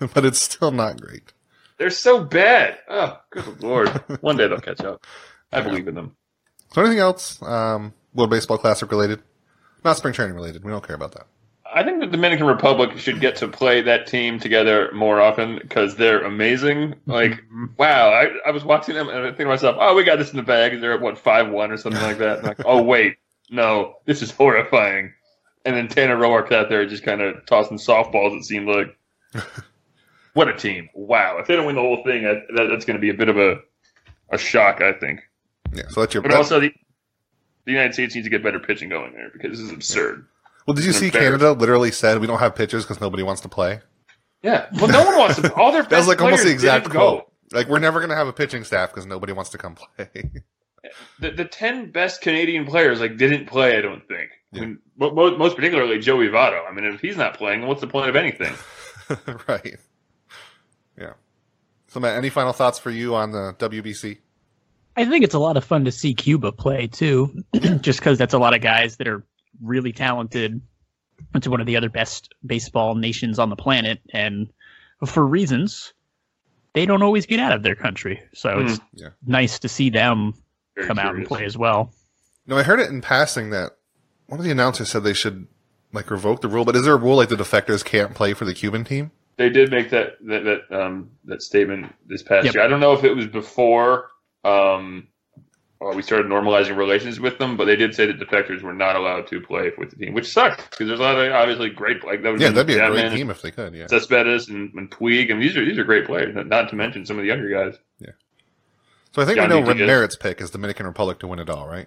but 0.14 0.24
it's 0.24 0.40
still 0.40 0.70
not 0.70 1.00
great. 1.00 1.33
They're 1.78 1.90
so 1.90 2.22
bad. 2.22 2.78
Oh, 2.88 3.18
good 3.30 3.62
lord. 3.62 3.88
One 4.20 4.36
day 4.36 4.46
they'll 4.48 4.60
catch 4.60 4.80
up. 4.80 5.04
I 5.52 5.60
believe 5.60 5.86
in 5.88 5.94
them. 5.94 6.16
So 6.72 6.80
anything 6.80 6.98
else? 6.98 7.40
Um, 7.42 7.92
World 8.14 8.30
Baseball 8.30 8.58
Classic 8.58 8.90
related? 8.90 9.22
Not 9.84 9.96
spring 9.96 10.14
training 10.14 10.34
related. 10.34 10.64
We 10.64 10.72
don't 10.72 10.86
care 10.86 10.96
about 10.96 11.12
that. 11.12 11.26
I 11.72 11.82
think 11.82 12.00
the 12.00 12.06
Dominican 12.06 12.46
Republic 12.46 12.98
should 12.98 13.20
get 13.20 13.36
to 13.36 13.48
play 13.48 13.82
that 13.82 14.06
team 14.06 14.38
together 14.38 14.90
more 14.92 15.20
often 15.20 15.58
because 15.60 15.96
they're 15.96 16.22
amazing. 16.22 16.94
Like, 17.06 17.42
wow, 17.76 18.10
I, 18.10 18.28
I 18.46 18.52
was 18.52 18.64
watching 18.64 18.94
them 18.94 19.08
and 19.08 19.18
I 19.18 19.24
think 19.26 19.38
to 19.38 19.46
myself, 19.46 19.76
oh, 19.80 19.94
we 19.94 20.04
got 20.04 20.18
this 20.18 20.30
in 20.30 20.36
the 20.36 20.44
bag. 20.44 20.74
And 20.74 20.82
they're 20.82 20.92
at 20.92 21.00
what 21.00 21.18
five 21.18 21.50
one 21.50 21.72
or 21.72 21.76
something 21.76 22.02
like 22.02 22.18
that. 22.18 22.44
Like, 22.44 22.60
oh 22.64 22.82
wait, 22.82 23.16
no, 23.50 23.96
this 24.04 24.22
is 24.22 24.30
horrifying. 24.30 25.12
And 25.64 25.74
then 25.74 25.88
Tanner 25.88 26.16
Roark 26.16 26.52
out 26.52 26.68
there 26.68 26.86
just 26.86 27.02
kind 27.02 27.20
of 27.20 27.44
tossing 27.46 27.78
softballs. 27.78 28.38
It 28.38 28.44
seemed 28.44 28.68
like, 28.68 28.96
what 30.34 30.48
a 30.48 30.54
team! 30.54 30.88
Wow, 30.94 31.38
if 31.38 31.46
they 31.46 31.56
don't 31.56 31.66
win 31.66 31.76
the 31.76 31.80
whole 31.80 32.04
thing, 32.04 32.24
that, 32.24 32.42
that, 32.54 32.68
that's 32.70 32.84
going 32.84 32.96
to 32.96 33.00
be 33.00 33.10
a 33.10 33.14
bit 33.14 33.28
of 33.28 33.38
a 33.38 33.60
a 34.30 34.38
shock, 34.38 34.80
I 34.80 34.92
think. 34.92 35.20
Yeah. 35.72 35.88
So 35.88 36.00
that's 36.00 36.14
your. 36.14 36.22
But 36.22 36.34
also, 36.34 36.60
the, 36.60 36.72
the 37.64 37.72
United 37.72 37.94
States 37.94 38.14
needs 38.14 38.26
to 38.26 38.30
get 38.30 38.42
better 38.42 38.60
pitching 38.60 38.88
going 38.88 39.12
there 39.12 39.30
because 39.32 39.52
this 39.52 39.60
is 39.60 39.72
absurd. 39.72 40.26
well, 40.66 40.74
did 40.74 40.84
you 40.84 40.90
it's 40.90 40.98
see. 40.98 41.10
Canada 41.10 41.52
literally 41.52 41.90
said 41.90 42.18
we 42.20 42.26
don't 42.26 42.40
have 42.40 42.54
pitchers 42.54 42.84
because 42.84 43.00
nobody 43.00 43.22
wants 43.22 43.40
to 43.42 43.48
play? 43.48 43.80
Yeah, 44.42 44.66
well, 44.74 44.88
no 44.88 45.04
one 45.04 45.18
wants 45.18 45.40
to. 45.40 45.52
All 45.56 45.72
their 45.72 45.82
best 45.82 45.90
That 45.90 45.98
was 45.98 46.08
like 46.08 46.20
almost 46.20 46.44
the 46.44 46.50
exact 46.50 46.90
go. 46.90 46.90
quote. 46.90 47.32
Like 47.52 47.68
we're 47.68 47.78
never 47.78 48.00
gonna 48.00 48.16
have 48.16 48.28
a 48.28 48.32
pitching 48.32 48.64
staff 48.64 48.90
because 48.90 49.06
nobody 49.06 49.32
wants 49.32 49.50
to 49.50 49.58
come 49.58 49.74
play. 49.74 50.08
the, 51.18 51.30
the 51.30 51.44
10 51.44 51.90
best 51.90 52.20
Canadian 52.20 52.66
players 52.66 53.00
like 53.00 53.16
didn't 53.16 53.46
play, 53.46 53.76
I 53.76 53.80
don't 53.80 54.06
think. 54.06 54.30
Yeah. 54.52 54.62
I 54.62 54.64
mean, 54.66 54.78
mo- 54.96 55.14
mo- 55.14 55.36
most 55.36 55.56
particularly 55.56 55.98
Joey 55.98 56.28
Votto. 56.28 56.68
I 56.68 56.72
mean, 56.72 56.84
if 56.84 57.00
he's 57.00 57.16
not 57.16 57.36
playing, 57.36 57.66
what's 57.66 57.80
the 57.80 57.86
point 57.86 58.08
of 58.08 58.16
anything? 58.16 58.54
right. 59.48 59.76
Yeah. 61.94 62.00
So 62.00 62.00
Matt, 62.00 62.16
any 62.16 62.30
final 62.30 62.52
thoughts 62.52 62.78
for 62.78 62.90
you 62.90 63.14
on 63.14 63.30
the 63.30 63.54
WBC? 63.58 64.18
I 64.96 65.04
think 65.04 65.24
it's 65.24 65.34
a 65.34 65.38
lot 65.38 65.56
of 65.56 65.64
fun 65.64 65.84
to 65.86 65.92
see 65.92 66.14
Cuba 66.14 66.52
play 66.52 66.86
too, 66.86 67.42
just 67.80 67.98
because 67.98 68.18
that's 68.18 68.34
a 68.34 68.38
lot 68.38 68.54
of 68.54 68.60
guys 68.60 68.96
that 68.96 69.08
are 69.08 69.24
really 69.62 69.92
talented. 69.92 70.60
It's 71.34 71.48
one 71.48 71.60
of 71.60 71.66
the 71.66 71.76
other 71.76 71.88
best 71.88 72.32
baseball 72.44 72.94
nations 72.94 73.38
on 73.38 73.50
the 73.50 73.56
planet, 73.56 74.00
and 74.12 74.52
for 75.06 75.24
reasons 75.26 75.92
they 76.74 76.86
don't 76.86 77.02
always 77.02 77.26
get 77.26 77.38
out 77.38 77.52
of 77.52 77.62
their 77.62 77.76
country. 77.76 78.20
So 78.34 78.60
hmm. 78.60 78.66
it's 78.66 78.80
Yeah. 78.94 79.08
nice 79.24 79.60
to 79.60 79.68
see 79.68 79.90
them 79.90 80.34
Very 80.74 80.88
come 80.88 80.98
out 80.98 81.14
and 81.14 81.26
play 81.26 81.44
as 81.44 81.56
well. 81.56 81.92
No, 82.46 82.58
I 82.58 82.64
heard 82.64 82.80
it 82.80 82.90
in 82.90 83.00
passing 83.00 83.50
that 83.50 83.76
one 84.26 84.40
of 84.40 84.44
the 84.44 84.50
announcers 84.50 84.90
said 84.90 85.04
they 85.04 85.14
should 85.14 85.46
like 85.92 86.10
revoke 86.10 86.40
the 86.40 86.48
rule. 86.48 86.64
But 86.64 86.76
is 86.76 86.84
there 86.84 86.94
a 86.94 86.98
rule 86.98 87.16
like 87.16 87.28
the 87.28 87.36
defectors 87.36 87.84
can't 87.84 88.14
play 88.14 88.34
for 88.34 88.44
the 88.44 88.54
Cuban 88.54 88.84
team? 88.84 89.12
They 89.36 89.50
did 89.50 89.70
make 89.70 89.90
that 89.90 90.16
that 90.26 90.44
that, 90.44 90.80
um, 90.80 91.10
that 91.24 91.42
statement 91.42 91.92
this 92.06 92.22
past 92.22 92.44
Yep. 92.46 92.54
year. 92.54 92.64
I 92.64 92.68
don't 92.68 92.80
know 92.80 92.92
if 92.92 93.04
it 93.04 93.14
was 93.14 93.26
before 93.26 94.10
um, 94.44 95.08
or 95.80 95.94
we 95.94 96.02
started 96.02 96.26
normalizing 96.26 96.76
relations 96.76 97.20
with 97.20 97.38
them, 97.38 97.56
but 97.56 97.64
they 97.66 97.76
did 97.76 97.94
say 97.94 98.06
that 98.06 98.18
defectors 98.18 98.62
were 98.62 98.72
not 98.72 98.96
allowed 98.96 99.26
to 99.26 99.40
play 99.40 99.72
with 99.76 99.90
the 99.90 99.96
team, 99.96 100.14
which 100.14 100.32
sucked 100.32 100.70
because 100.70 100.86
there's 100.86 101.00
a 101.00 101.02
lot 101.02 101.18
of 101.18 101.32
obviously 101.32 101.68
great 101.68 102.04
like 102.04 102.22
that 102.22 102.32
was 102.32 102.40
Yeah, 102.40 102.50
that'd 102.50 102.66
be 102.66 102.74
a 102.78 102.90
great 102.90 103.10
team 103.12 103.30
if 103.30 103.42
they 103.42 103.50
could. 103.50 103.74
Yeah. 103.74 103.86
Cespedes 103.88 104.48
and, 104.48 104.72
and 104.74 104.90
Puig, 104.90 105.30
and 105.30 105.42
these 105.42 105.56
are 105.56 105.64
these 105.64 105.78
are 105.78 105.84
great 105.84 106.06
players. 106.06 106.34
Not 106.46 106.70
to 106.70 106.76
mention 106.76 107.04
some 107.04 107.18
of 107.18 107.22
the 107.22 107.28
younger 107.28 107.48
guys. 107.50 107.78
Yeah. 107.98 108.12
So 109.12 109.22
I 109.22 109.24
think 109.26 109.36
John 109.36 109.48
we 109.48 109.54
know 109.54 109.60
Rodriguez. 109.60 109.86
Merritt's 109.86 110.16
pick 110.16 110.40
is 110.40 110.50
Dominican 110.50 110.86
Republic 110.86 111.18
to 111.20 111.26
win 111.26 111.38
it 111.38 111.50
all, 111.50 111.68
right? 111.68 111.86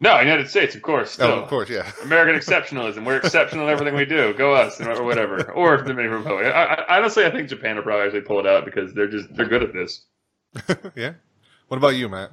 No, 0.00 0.18
United 0.20 0.50
States, 0.50 0.74
of 0.74 0.82
course. 0.82 1.12
Still. 1.12 1.28
Oh, 1.28 1.42
of 1.42 1.48
course, 1.48 1.70
yeah. 1.70 1.90
American 2.02 2.38
exceptionalism. 2.40 3.06
We're 3.06 3.16
exceptional 3.16 3.66
in 3.66 3.72
everything 3.72 3.94
we 3.94 4.04
do. 4.04 4.34
Go 4.34 4.52
us, 4.54 4.80
or 4.80 5.04
whatever. 5.04 5.50
Or 5.52 5.78
the 5.78 5.84
Dominican 5.84 6.18
Republic. 6.18 6.46
I, 6.46 6.64
I, 6.64 6.98
honestly, 6.98 7.24
I 7.24 7.30
think 7.30 7.48
Japan 7.48 7.76
will 7.76 7.84
probably 7.84 8.06
actually 8.06 8.22
pull 8.22 8.40
it 8.40 8.46
out 8.46 8.64
because 8.64 8.92
they're 8.92 9.08
just 9.08 9.34
they're 9.34 9.48
good 9.48 9.62
at 9.62 9.72
this. 9.72 10.04
yeah. 10.96 11.14
What 11.68 11.78
about 11.78 11.94
you, 11.94 12.08
Matt? 12.08 12.32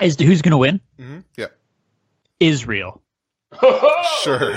As 0.00 0.16
to 0.16 0.24
who's 0.24 0.42
going 0.42 0.52
to 0.52 0.58
win, 0.58 0.80
hmm 0.98 1.20
Yeah. 1.36 1.48
Israel. 2.40 3.02
Sure. 4.22 4.54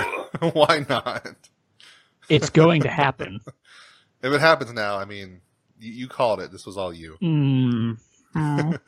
Why 0.52 0.86
not? 0.88 1.26
It's 2.28 2.50
going 2.50 2.82
to 2.82 2.88
happen. 2.88 3.40
If 4.22 4.32
it 4.32 4.40
happens 4.40 4.72
now, 4.72 4.96
I 4.96 5.04
mean, 5.04 5.40
you, 5.80 5.92
you 5.92 6.08
called 6.08 6.40
it. 6.40 6.52
This 6.52 6.66
was 6.66 6.76
all 6.76 6.92
you. 6.92 7.16
Mm. 7.20 7.98
Mm. 8.34 8.80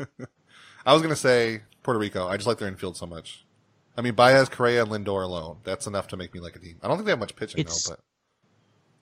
I 0.87 0.93
was 0.93 1.03
gonna 1.03 1.17
say 1.17 1.63
Puerto 1.89 2.01
Rico. 2.01 2.29
I 2.29 2.37
just 2.37 2.47
like 2.47 2.59
their 2.59 2.69
infield 2.69 2.99
so 2.99 3.07
much. 3.07 3.47
I 3.97 4.03
mean, 4.03 4.13
Baez, 4.13 4.51
Correa, 4.51 4.83
and 4.83 4.93
Lindor 4.93 5.25
alone. 5.25 5.57
That's 5.65 5.87
enough 5.87 6.07
to 6.09 6.19
make 6.19 6.35
me 6.35 6.41
like 6.41 6.55
a 6.55 6.59
team. 6.59 6.77
I 6.83 6.87
don't 6.87 6.99
think 6.99 7.07
they 7.07 7.13
have 7.13 7.19
much 7.19 7.35
pitching 7.35 7.61
It's 7.63 7.83
though, 7.85 7.95
but 7.95 8.01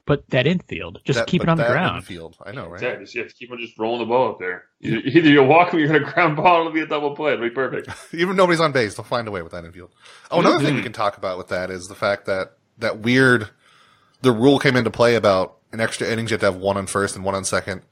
But 0.07 0.31
that 0.31 0.47
infield, 0.47 1.01
just 1.05 1.19
that, 1.19 1.27
keep 1.27 1.43
it 1.43 1.47
but 1.47 1.51
on 1.51 1.59
the 1.59 1.65
ground. 1.65 1.97
Infield, 1.97 2.37
I 2.47 2.53
know, 2.53 2.67
right? 2.69 2.75
Exactly. 2.75 3.05
Just, 3.05 3.15
you 3.17 3.23
have 3.23 3.31
to 3.31 3.35
keep 3.35 3.51
on 3.51 3.59
just 3.59 3.77
rolling 3.77 3.99
the 3.99 4.07
ball 4.07 4.31
up 4.31 4.39
there. 4.39 4.67
Either, 4.83 4.99
either 4.99 5.29
you 5.29 5.43
walk 5.43 5.75
or 5.75 5.81
you're 5.81 5.89
going 5.89 6.01
to 6.01 6.13
ground 6.13 6.37
ball. 6.37 6.61
It'll 6.61 6.71
be 6.71 6.83
a 6.83 6.87
double 6.87 7.17
play. 7.17 7.33
It'll 7.33 7.49
be 7.49 7.51
perfect. 7.51 7.89
Even 8.15 8.31
if 8.31 8.37
nobody's 8.37 8.61
on 8.61 8.71
base, 8.71 8.95
they'll 8.95 9.05
find 9.05 9.27
a 9.27 9.33
way 9.33 9.43
with 9.43 9.51
that 9.51 9.65
infield. 9.65 9.93
Oh, 10.31 10.39
another 10.39 10.65
thing 10.65 10.77
we 10.77 10.83
can 10.83 10.93
talk 10.93 11.17
about 11.17 11.39
with 11.39 11.49
that 11.49 11.73
is 11.73 11.89
the 11.89 11.97
fact 11.97 12.27
that 12.27 12.57
that 12.79 13.01
weird, 13.01 13.49
the 14.23 14.31
rule 14.31 14.61
came 14.61 14.77
into 14.77 14.93
play 14.93 15.17
about 15.17 15.57
an 15.73 15.81
extra 15.81 16.07
innings. 16.07 16.31
You 16.31 16.35
have 16.35 16.41
to 16.43 16.53
have 16.53 16.57
one 16.57 16.77
on 16.77 16.87
first 16.87 17.17
and 17.17 17.25
one 17.25 17.35
on 17.35 17.45
second. 17.45 17.83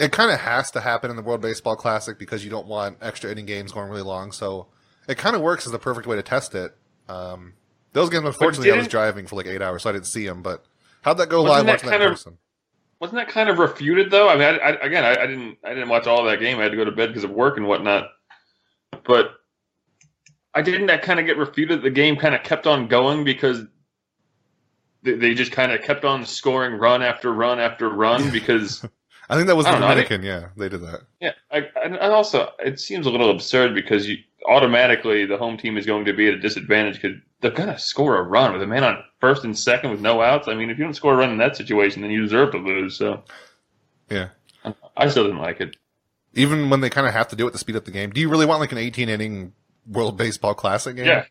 It 0.00 0.12
kind 0.12 0.30
of 0.30 0.40
has 0.40 0.70
to 0.72 0.80
happen 0.80 1.10
in 1.10 1.16
the 1.16 1.22
World 1.22 1.42
Baseball 1.42 1.76
Classic 1.76 2.18
because 2.18 2.42
you 2.42 2.50
don't 2.50 2.66
want 2.66 2.96
extra 3.02 3.30
inning 3.30 3.46
games 3.46 3.70
going 3.70 3.90
really 3.90 4.02
long. 4.02 4.32
So 4.32 4.66
it 5.06 5.18
kind 5.18 5.36
of 5.36 5.42
works 5.42 5.66
as 5.66 5.72
the 5.72 5.78
perfect 5.78 6.06
way 6.06 6.16
to 6.16 6.22
test 6.22 6.54
it. 6.54 6.74
Um, 7.08 7.52
those 7.92 8.08
games, 8.08 8.24
unfortunately, 8.24 8.72
I 8.72 8.76
was 8.76 8.88
driving 8.88 9.26
for 9.26 9.36
like 9.36 9.46
eight 9.46 9.60
hours, 9.60 9.82
so 9.82 9.90
I 9.90 9.92
didn't 9.92 10.06
see 10.06 10.26
them. 10.26 10.42
But 10.42 10.64
how'd 11.02 11.18
that 11.18 11.28
go 11.28 11.42
live 11.42 11.66
that 11.66 11.72
watching 11.72 11.90
that 11.90 12.00
of- 12.00 12.12
person? 12.12 12.38
Wasn't 13.00 13.16
that 13.16 13.28
kind 13.28 13.48
of 13.48 13.58
refuted 13.58 14.10
though? 14.10 14.28
I 14.28 14.34
mean, 14.34 14.42
I, 14.42 14.56
I, 14.58 14.70
again, 14.84 15.04
I, 15.04 15.22
I 15.22 15.26
didn't 15.26 15.56
I 15.64 15.70
didn't 15.70 15.88
watch 15.88 16.06
all 16.06 16.20
of 16.20 16.30
that 16.30 16.38
game. 16.38 16.58
I 16.58 16.62
had 16.64 16.70
to 16.72 16.76
go 16.76 16.84
to 16.84 16.92
bed 16.92 17.08
because 17.08 17.24
of 17.24 17.30
work 17.30 17.56
and 17.56 17.66
whatnot. 17.66 18.08
But 19.04 19.32
I 20.54 20.60
didn't 20.60 20.86
that 20.86 21.00
kind 21.02 21.18
of 21.18 21.24
get 21.24 21.38
refuted. 21.38 21.82
The 21.82 21.90
game 21.90 22.16
kind 22.16 22.34
of 22.34 22.42
kept 22.42 22.66
on 22.66 22.88
going 22.88 23.24
because 23.24 23.62
they, 25.02 25.14
they 25.14 25.34
just 25.34 25.52
kind 25.52 25.72
of 25.72 25.80
kept 25.82 26.04
on 26.04 26.26
scoring 26.26 26.74
run 26.78 27.02
after 27.02 27.32
run 27.32 27.58
after 27.58 27.88
run 27.88 28.30
because. 28.32 28.84
I 29.30 29.36
think 29.36 29.46
that 29.46 29.56
was 29.56 29.64
the 29.64 29.72
don't 29.72 29.80
know, 29.80 29.86
I 29.86 29.94
think- 29.94 30.08
Dominican. 30.08 30.42
yeah, 30.42 30.48
they 30.56 30.68
did 30.68 30.82
that. 30.82 31.00
Yeah, 31.20 31.32
I, 31.50 31.58
and 31.82 31.94
and 31.96 32.12
also 32.12 32.50
it 32.58 32.78
seems 32.80 33.06
a 33.06 33.10
little 33.10 33.30
absurd 33.30 33.74
because 33.74 34.08
you 34.08 34.18
automatically 34.48 35.24
the 35.26 35.36
home 35.38 35.56
team 35.56 35.76
is 35.78 35.86
going 35.86 36.04
to 36.06 36.12
be 36.12 36.28
at 36.28 36.34
a 36.34 36.38
disadvantage 36.38 37.00
because 37.00 37.16
they're 37.40 37.50
going 37.50 37.68
to 37.68 37.78
score 37.78 38.18
a 38.18 38.22
run 38.22 38.52
with 38.52 38.60
a 38.62 38.66
man 38.66 38.84
on 38.84 39.02
first 39.20 39.44
and 39.44 39.56
second 39.56 39.90
with 39.90 40.00
no 40.00 40.20
outs. 40.20 40.48
I 40.48 40.54
mean, 40.54 40.68
if 40.70 40.78
you 40.78 40.84
don't 40.84 40.94
score 40.94 41.14
a 41.14 41.16
run 41.16 41.30
in 41.30 41.38
that 41.38 41.56
situation, 41.56 42.02
then 42.02 42.10
you 42.10 42.22
deserve 42.22 42.52
to 42.52 42.58
lose. 42.58 42.96
So 42.98 43.22
Yeah. 44.10 44.28
I 44.96 45.08
still 45.08 45.24
didn't 45.24 45.38
like 45.40 45.60
it. 45.60 45.76
Even 46.34 46.68
when 46.68 46.80
they 46.80 46.90
kind 46.90 47.06
of 47.06 47.12
have 47.14 47.28
to 47.28 47.36
do 47.36 47.46
it 47.48 47.52
to 47.52 47.58
speed 47.58 47.76
up 47.76 47.84
the 47.86 47.90
game. 47.90 48.10
Do 48.10 48.20
you 48.20 48.28
really 48.28 48.44
want 48.46 48.60
like 48.60 48.72
an 48.72 48.78
18 48.78 49.08
inning 49.08 49.52
World 49.86 50.16
Baseball 50.18 50.54
Classic 50.54 50.94
game? 50.96 51.06
Yeah, 51.06 51.24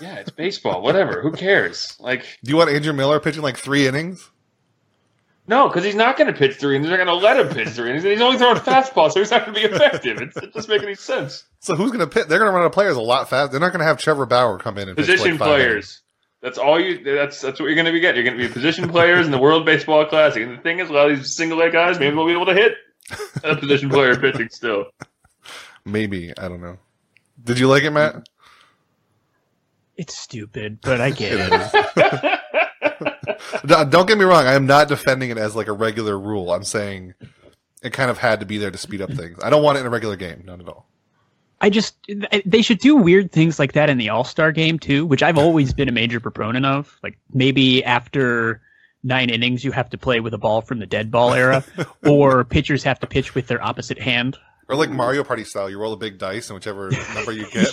yeah, 0.00 0.16
it's 0.16 0.30
baseball. 0.30 0.82
Whatever. 0.82 1.22
Who 1.22 1.32
cares? 1.32 1.96
Like, 2.00 2.20
Do 2.44 2.50
you 2.50 2.56
want 2.56 2.70
Andrew 2.70 2.92
Miller 2.92 3.18
pitching 3.20 3.42
like 3.42 3.56
three 3.56 3.86
innings? 3.86 4.30
No, 5.48 5.68
because 5.68 5.84
he's 5.84 5.94
not 5.94 6.16
going 6.16 6.32
to 6.32 6.38
pitch 6.38 6.56
three, 6.56 6.76
and 6.76 6.84
they're 6.84 6.96
going 6.96 7.06
to 7.06 7.14
let 7.14 7.38
him 7.38 7.48
pitch 7.48 7.68
three, 7.68 7.90
and 7.90 8.02
he's 8.02 8.20
only 8.20 8.38
throwing 8.38 8.56
fastballs, 8.56 9.12
so 9.12 9.20
he's 9.20 9.30
not 9.30 9.46
going 9.46 9.54
to 9.54 9.68
be 9.68 9.74
effective. 9.74 10.20
It's, 10.20 10.36
it 10.36 10.52
doesn't 10.52 10.70
make 10.70 10.82
any 10.82 10.94
sense. 10.94 11.44
So 11.60 11.76
who's 11.76 11.90
going 11.90 12.00
to 12.00 12.06
pitch? 12.06 12.26
They're 12.26 12.38
going 12.38 12.50
to 12.50 12.54
run 12.54 12.62
out 12.62 12.66
of 12.66 12.72
players 12.72 12.96
a 12.96 13.00
lot 13.00 13.28
fast. 13.30 13.52
They're 13.52 13.60
not 13.60 13.72
going 13.72 13.80
to 13.80 13.86
have 13.86 13.98
Trevor 13.98 14.26
Bauer 14.26 14.58
come 14.58 14.78
in 14.78 14.88
and 14.88 14.96
pitch, 14.96 15.06
Position 15.06 15.32
like, 15.32 15.38
five 15.38 15.48
players. 15.48 15.70
innings. 15.72 16.02
That's 16.42 16.58
all 16.58 16.78
you. 16.78 17.02
That's 17.02 17.40
that's 17.40 17.58
what 17.58 17.66
you're 17.66 17.74
going 17.74 17.86
to 17.86 17.92
be 17.92 18.00
getting. 18.00 18.24
You're 18.24 18.32
going 18.32 18.40
to 18.40 18.48
be 18.48 18.52
position 18.52 18.88
players 18.88 19.26
in 19.26 19.32
the 19.32 19.38
World 19.38 19.64
Baseball 19.64 20.04
Classic. 20.04 20.42
And 20.42 20.58
the 20.58 20.62
thing 20.62 20.78
is, 20.80 20.90
a 20.90 20.92
lot 20.92 21.10
of 21.10 21.16
these 21.16 21.34
single 21.34 21.60
A 21.62 21.70
guys 21.70 21.98
maybe 21.98 22.14
will 22.14 22.26
be 22.26 22.32
able 22.32 22.46
to 22.46 22.54
hit 22.54 22.74
a 23.42 23.56
position 23.56 23.88
player 23.88 24.16
pitching 24.16 24.48
still. 24.50 24.84
Maybe 25.84 26.36
I 26.36 26.48
don't 26.48 26.60
know. 26.60 26.78
Did 27.42 27.58
you 27.58 27.68
like 27.68 27.84
it, 27.84 27.90
Matt? 27.90 28.28
It's 29.96 30.16
stupid, 30.16 30.80
but 30.82 31.00
I 31.00 31.10
get 31.10 31.32
It 31.32 32.40
Don't 33.66 34.06
get 34.06 34.18
me 34.18 34.24
wrong. 34.24 34.46
I 34.46 34.54
am 34.54 34.66
not 34.66 34.88
defending 34.88 35.30
it 35.30 35.38
as 35.38 35.54
like 35.56 35.68
a 35.68 35.72
regular 35.72 36.18
rule. 36.18 36.52
I'm 36.52 36.64
saying 36.64 37.14
it 37.82 37.92
kind 37.92 38.10
of 38.10 38.18
had 38.18 38.40
to 38.40 38.46
be 38.46 38.58
there 38.58 38.70
to 38.70 38.78
speed 38.78 39.00
up 39.00 39.12
things. 39.12 39.38
I 39.42 39.50
don't 39.50 39.62
want 39.62 39.78
it 39.78 39.82
in 39.82 39.86
a 39.86 39.90
regular 39.90 40.16
game. 40.16 40.42
Not 40.44 40.60
at 40.60 40.68
all. 40.68 40.88
I 41.60 41.70
just 41.70 41.96
they 42.44 42.60
should 42.62 42.78
do 42.80 42.96
weird 42.96 43.32
things 43.32 43.58
like 43.58 43.72
that 43.72 43.88
in 43.88 43.96
the 43.98 44.10
All 44.10 44.24
Star 44.24 44.52
game 44.52 44.78
too, 44.78 45.06
which 45.06 45.22
I've 45.22 45.38
always 45.38 45.72
been 45.72 45.88
a 45.88 45.92
major 45.92 46.20
proponent 46.20 46.66
of. 46.66 46.98
Like 47.02 47.18
maybe 47.32 47.82
after 47.84 48.60
nine 49.02 49.30
innings, 49.30 49.64
you 49.64 49.72
have 49.72 49.88
to 49.90 49.98
play 49.98 50.20
with 50.20 50.34
a 50.34 50.38
ball 50.38 50.60
from 50.60 50.80
the 50.80 50.86
dead 50.86 51.10
ball 51.10 51.32
era, 51.32 51.64
or 52.06 52.44
pitchers 52.44 52.82
have 52.82 52.98
to 53.00 53.06
pitch 53.06 53.34
with 53.34 53.46
their 53.46 53.62
opposite 53.62 53.98
hand. 53.98 54.36
Or 54.68 54.74
like 54.76 54.90
Mario 54.90 55.22
Party 55.22 55.44
style, 55.44 55.70
you 55.70 55.78
roll 55.78 55.92
a 55.92 55.96
big 55.96 56.18
dice 56.18 56.50
and 56.50 56.56
whichever 56.56 56.90
number 57.14 57.30
you 57.32 57.46
get, 57.52 57.72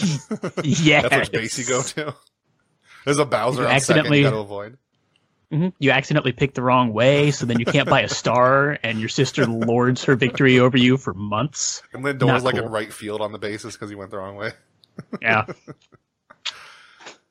Yeah, 0.64 1.02
that's 1.08 1.30
which 1.30 1.32
base 1.32 1.58
you 1.60 1.66
go 1.66 1.82
to. 1.82 2.16
There's 3.04 3.18
a 3.18 3.26
Bowser 3.26 3.64
You 3.64 3.68
on 3.68 3.80
second 3.82 4.06
accidentally- 4.06 4.18
you 4.20 4.24
got 4.26 4.32
to 4.32 4.38
avoid. 4.38 4.78
Hmm 5.54 5.68
You 5.80 5.92
accidentally 5.92 6.32
picked 6.32 6.56
the 6.56 6.62
wrong 6.64 6.94
way, 6.94 7.32
so 7.32 7.46
then 7.46 7.60
you 7.60 7.66
can't 7.66 7.88
buy 7.88 8.02
a 8.02 8.10
star, 8.10 8.78
and 8.84 9.00
your 9.00 9.10
sister 9.10 9.46
lords 9.46 10.04
her 10.06 10.16
victory 10.16 10.60
over 10.60 10.78
you 10.78 10.98
for 10.98 11.14
months. 11.14 11.84
And 11.94 12.04
Lindor 12.04 12.28
Not 12.28 12.34
was 12.36 12.44
like 12.44 12.56
cool. 12.56 12.66
in 12.66 12.72
right 12.72 12.92
field 12.92 13.22
on 13.22 13.32
the 13.32 13.38
bases 13.40 13.74
because 13.74 13.90
he 13.90 13.96
went 13.96 14.12
the 14.12 14.18
wrong 14.18 14.36
way. 14.36 14.52
Yeah. 15.22 15.46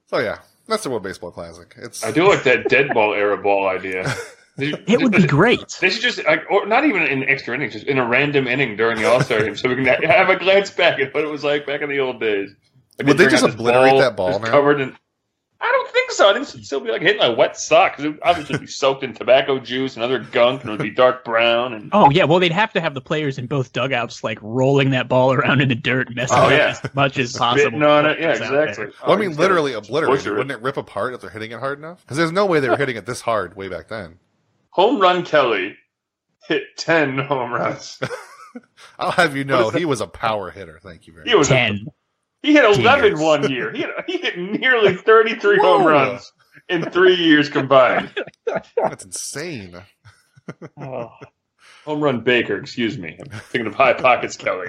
So 0.07 0.19
yeah, 0.19 0.41
that's 0.67 0.83
the 0.83 0.91
World 0.91 1.03
Baseball 1.05 1.31
Classic. 1.31 1.75
It's 1.79 2.05
I 2.05 2.11
do 2.13 2.29
like 2.29 2.43
that 2.45 2.69
dead 2.69 2.91
ball 2.93 3.15
era 3.15 3.37
ball 3.39 3.67
idea. 3.69 4.13
They 4.59 4.69
should- 4.69 4.85
It 4.87 5.01
would 5.01 5.13
be 5.13 5.27
great. 5.27 5.79
They 5.81 5.89
should 5.89 6.03
just, 6.03 6.23
like, 6.27 6.43
or 6.51 6.67
not 6.67 6.85
even 6.85 7.05
in 7.05 7.27
extra 7.27 7.55
innings, 7.55 7.73
just 7.73 7.87
in 7.87 7.97
a 7.97 8.07
random 8.07 8.47
inning 8.47 8.77
during 8.77 8.99
the 8.99 9.07
All 9.11 9.23
Star 9.23 9.41
game, 9.41 9.57
so 9.57 9.71
we 9.71 9.77
can 9.77 9.87
have 10.11 10.29
a 10.29 10.37
glance 10.37 10.71
back 10.71 10.99
at 11.01 11.15
what 11.15 11.25
it 11.25 11.31
was 11.31 11.43
like 11.43 11.65
back 11.67 11.81
in 11.81 11.89
the 11.89 11.99
old 11.99 12.21
days. 12.21 12.51
Like, 12.99 13.09
Would 13.09 13.17
they 13.17 13.25
bring 13.25 13.31
just 13.31 13.45
out 13.45 13.47
this 13.47 13.55
obliterate 13.55 13.99
that 14.01 14.15
ball 14.15 14.33
just 14.33 14.43
now? 14.43 14.51
Covered 14.51 14.83
in, 14.83 14.95
I 15.65 15.71
don't 15.71 15.91
think 15.93 16.11
so. 16.11 16.29
I 16.29 16.33
think 16.35 16.49
it'd 16.49 16.67
still 16.67 16.81
be 16.81 16.91
like 16.91 17.03
hitting 17.03 17.23
a 17.23 17.33
wet 17.33 17.57
sock. 17.57 17.95
'cause 17.97 18.05
It 18.05 18.09
would 18.09 18.19
obviously 18.23 18.59
be 18.59 18.67
soaked 18.81 19.05
in 19.05 19.15
tobacco 19.15 19.61
juice 19.61 19.95
and 19.95 20.03
other 20.05 20.19
gunk, 20.19 20.63
and 20.63 20.71
it 20.71 20.73
would 20.73 20.83
be 20.83 20.91
dark 20.91 21.25
brown. 21.25 21.73
And 21.73 21.89
Oh 21.93 22.11
yeah, 22.11 22.25
well 22.25 22.41
they'd 22.41 22.51
have 22.51 22.73
to 22.73 22.81
have 22.81 22.95
the 22.95 23.01
players 23.01 23.39
in 23.39 23.47
both 23.47 23.73
dugouts 23.73 24.25
like 24.25 24.39
rolling 24.43 24.91
that 24.91 25.09
ball 25.09 25.33
around 25.33 25.61
in 25.61 25.69
the 25.69 25.77
dirt, 25.77 26.13
messing 26.17 26.37
Oh, 26.39 26.49
it 26.49 26.57
yeah. 26.57 26.75
up 26.77 26.85
as 26.85 26.95
much 26.97 27.17
as 27.19 27.37
possible. 27.37 27.61
spitting 27.63 27.83
on 27.85 28.07
it. 28.07 28.19
Yeah, 28.21 28.33
It's 28.33 28.41
out 28.41 28.51
there. 28.51 28.69
exactly. 28.69 28.95
well, 29.07 29.17
I 29.17 29.21
mean, 29.21 29.37
literally 29.37 29.73
obliterated. 29.75 30.19
butcher 30.19 30.35
it. 30.35 30.39
Wouldn't 30.39 30.51
it 30.59 30.63
rip 30.65 30.77
apart 30.77 31.15
if 31.15 31.21
they're 31.21 31.31
hitting 31.31 31.53
it 31.53 31.61
hard 31.61 31.79
enough? 31.79 32.03
Because 32.03 32.17
there's 32.17 32.33
no 32.33 32.45
way 32.47 32.59
they 32.59 32.69
were 32.69 32.77
hitting 32.77 32.97
it 32.97 33.07
this 33.07 33.21
hard 33.21 33.57
way 33.57 33.69
back 33.69 33.87
then. 33.89 34.19
Home 34.71 34.99
run 35.01 35.25
Kelly 35.25 35.77
hit 36.49 36.65
ten 36.77 37.19
home 37.19 37.53
runs. 37.53 38.01
I'll 38.99 39.13
have 39.13 39.37
you 39.37 39.45
know, 39.45 39.71
he 39.71 39.85
was 39.85 40.01
a 40.01 40.07
power 40.07 40.51
hitter. 40.51 40.81
Thank 40.83 41.07
you 41.07 41.13
very 41.13 41.27
He 41.29 41.33
much. 41.35 41.39
was 41.39 41.51
a 41.51 41.55
Ten. 41.55 41.87
He 42.43 42.53
hit 42.53 42.65
11 42.65 43.13
Dingers. 43.15 43.23
one 43.23 43.51
year. 43.51 43.73
He 43.73 43.79
hit, 43.81 43.91
he 44.07 44.19
hit 44.19 44.39
nearly 44.39 44.95
33 44.97 45.59
home 45.59 45.85
runs 45.87 46.33
in 46.69 46.91
three 46.91 47.15
years 47.15 47.49
combined. 47.49 48.13
That's 48.77 49.05
insane. 49.05 49.81
Home 50.77 52.01
run 52.01 52.21
Baker, 52.21 52.59
excuse 52.59 52.99
me. 52.99 53.17
I'm 53.21 53.41
thinking 53.41 53.67
of 53.67 53.75
High 53.75 53.95
Pockets 53.95 54.37
Kelly. 54.37 54.69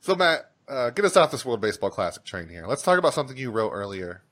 So 0.00 0.14
Matt, 0.14 0.50
uh, 0.68 0.90
get 0.90 1.04
us 1.04 1.16
off 1.16 1.30
this 1.30 1.44
World 1.44 1.60
Baseball 1.60 1.90
Classic 1.90 2.24
train 2.24 2.48
here. 2.48 2.66
Let's 2.66 2.82
talk 2.82 2.98
about 2.98 3.14
something 3.14 3.36
you 3.36 3.50
wrote 3.50 3.70
earlier 3.70 4.22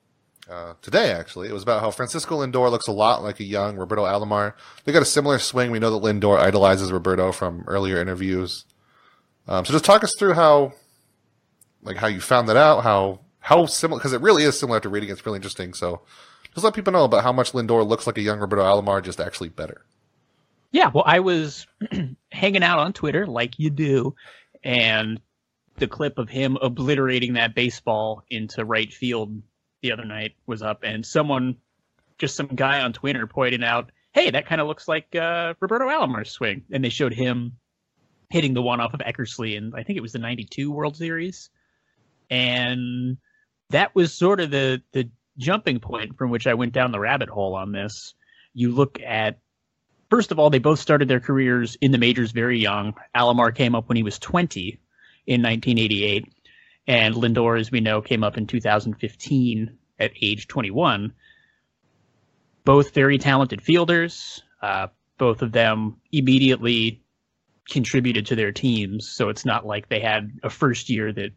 uh, 0.50 0.74
today. 0.82 1.12
Actually, 1.12 1.48
it 1.48 1.52
was 1.52 1.62
about 1.62 1.80
how 1.80 1.90
Francisco 1.90 2.38
Lindor 2.44 2.70
looks 2.70 2.86
a 2.88 2.92
lot 2.92 3.22
like 3.22 3.40
a 3.40 3.44
young 3.44 3.76
Roberto 3.76 4.04
Alomar. 4.04 4.54
They 4.84 4.92
got 4.92 5.02
a 5.02 5.06
similar 5.06 5.38
swing. 5.38 5.70
We 5.70 5.78
know 5.78 5.90
that 5.98 6.04
Lindor 6.06 6.38
idolizes 6.38 6.92
Roberto 6.92 7.32
from 7.32 7.64
earlier 7.66 8.00
interviews. 8.00 8.64
Um, 9.48 9.64
so 9.64 9.72
just 9.72 9.84
talk 9.84 10.02
us 10.02 10.12
through 10.18 10.34
how, 10.34 10.72
like, 11.86 11.96
how 11.96 12.06
you 12.08 12.20
found 12.20 12.48
that 12.48 12.56
out. 12.56 12.82
How 12.82 13.20
how 13.40 13.66
similar? 13.66 13.98
Because 13.98 14.12
it 14.12 14.20
really 14.20 14.42
is 14.42 14.58
similar 14.58 14.80
to 14.80 14.88
reading. 14.88 15.08
It's 15.10 15.24
really 15.24 15.36
interesting. 15.36 15.72
So 15.72 16.02
just 16.52 16.64
let 16.64 16.74
people 16.74 16.92
know 16.92 17.04
about 17.04 17.22
how 17.22 17.32
much 17.32 17.52
Lindor 17.52 17.86
looks 17.86 18.06
like 18.06 18.18
a 18.18 18.22
young 18.22 18.40
Roberto 18.40 18.62
Alomar, 18.62 19.02
just 19.02 19.20
actually 19.20 19.50
better. 19.50 19.84
Yeah, 20.72 20.90
well, 20.92 21.04
I 21.06 21.20
was 21.20 21.66
hanging 22.32 22.62
out 22.62 22.78
on 22.78 22.92
Twitter 22.92 23.26
like 23.26 23.58
you 23.58 23.70
do, 23.70 24.14
and 24.64 25.20
the 25.76 25.86
clip 25.86 26.18
of 26.18 26.28
him 26.28 26.58
obliterating 26.60 27.34
that 27.34 27.54
baseball 27.54 28.24
into 28.30 28.64
right 28.64 28.92
field 28.92 29.42
the 29.82 29.92
other 29.92 30.04
night 30.04 30.34
was 30.46 30.62
up, 30.62 30.80
and 30.82 31.04
someone, 31.04 31.56
just 32.18 32.36
some 32.36 32.48
guy 32.48 32.80
on 32.80 32.92
Twitter, 32.92 33.26
pointed 33.26 33.62
out, 33.62 33.92
"Hey, 34.12 34.30
that 34.30 34.46
kind 34.46 34.60
of 34.60 34.66
looks 34.66 34.88
like 34.88 35.14
uh, 35.14 35.54
Roberto 35.60 35.86
Alomar's 35.86 36.30
swing," 36.30 36.64
and 36.72 36.84
they 36.84 36.88
showed 36.88 37.14
him 37.14 37.52
hitting 38.30 38.54
the 38.54 38.62
one 38.62 38.80
off 38.80 38.94
of 38.94 39.00
Eckersley, 39.00 39.56
and 39.56 39.74
I 39.76 39.82
think 39.82 39.98
it 39.98 40.02
was 40.02 40.12
the 40.12 40.18
'92 40.18 40.70
World 40.70 40.96
Series, 40.96 41.50
and 42.30 43.16
that 43.70 43.94
was 43.94 44.14
sort 44.14 44.40
of 44.40 44.50
the 44.50 44.82
the 44.92 45.10
jumping 45.38 45.80
point 45.80 46.16
from 46.16 46.30
which 46.30 46.46
I 46.46 46.54
went 46.54 46.72
down 46.72 46.92
the 46.92 47.00
rabbit 47.00 47.28
hole 47.28 47.54
on 47.54 47.72
this. 47.72 48.14
You 48.54 48.72
look 48.72 49.00
at 49.00 49.38
first 50.10 50.32
of 50.32 50.38
all, 50.38 50.50
they 50.50 50.58
both 50.58 50.78
started 50.78 51.08
their 51.08 51.20
careers 51.20 51.76
in 51.80 51.92
the 51.92 51.98
majors 51.98 52.32
very 52.32 52.58
young. 52.58 52.94
Alomar 53.14 53.54
came 53.54 53.74
up 53.74 53.88
when 53.88 53.96
he 53.96 54.02
was 54.02 54.18
20 54.18 54.80
in 55.26 55.42
1988, 55.42 56.32
and 56.86 57.14
Lindor, 57.14 57.58
as 57.58 57.70
we 57.70 57.80
know, 57.80 58.00
came 58.00 58.22
up 58.22 58.38
in 58.38 58.46
2015 58.46 59.76
at 59.98 60.12
age 60.20 60.46
21. 60.46 61.12
Both 62.64 62.94
very 62.94 63.18
talented 63.18 63.62
fielders. 63.62 64.42
Uh, 64.62 64.88
both 65.18 65.42
of 65.42 65.52
them 65.52 65.96
immediately 66.12 67.02
contributed 67.68 68.26
to 68.26 68.36
their 68.36 68.52
teams, 68.52 69.08
so 69.08 69.28
it's 69.28 69.44
not 69.44 69.66
like 69.66 69.88
they 69.88 70.00
had 70.00 70.38
a 70.42 70.50
first 70.50 70.88
year 70.88 71.12
that 71.12 71.32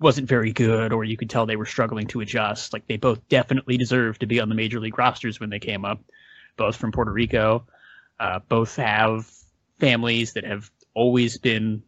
wasn't 0.00 0.28
very 0.28 0.52
good 0.52 0.92
or 0.92 1.04
you 1.04 1.16
could 1.16 1.30
tell 1.30 1.46
they 1.46 1.56
were 1.56 1.66
struggling 1.66 2.06
to 2.08 2.20
adjust. 2.20 2.72
Like 2.72 2.86
they 2.86 2.96
both 2.96 3.28
definitely 3.28 3.76
deserved 3.76 4.20
to 4.20 4.26
be 4.26 4.40
on 4.40 4.48
the 4.48 4.54
major 4.54 4.80
league 4.80 4.98
rosters 4.98 5.38
when 5.38 5.50
they 5.50 5.58
came 5.58 5.84
up, 5.84 6.00
both 6.56 6.76
from 6.76 6.90
Puerto 6.90 7.12
Rico. 7.12 7.66
Uh, 8.18 8.40
both 8.48 8.76
have 8.76 9.30
families 9.78 10.32
that 10.34 10.44
have 10.44 10.70
always 10.94 11.38
been 11.38 11.82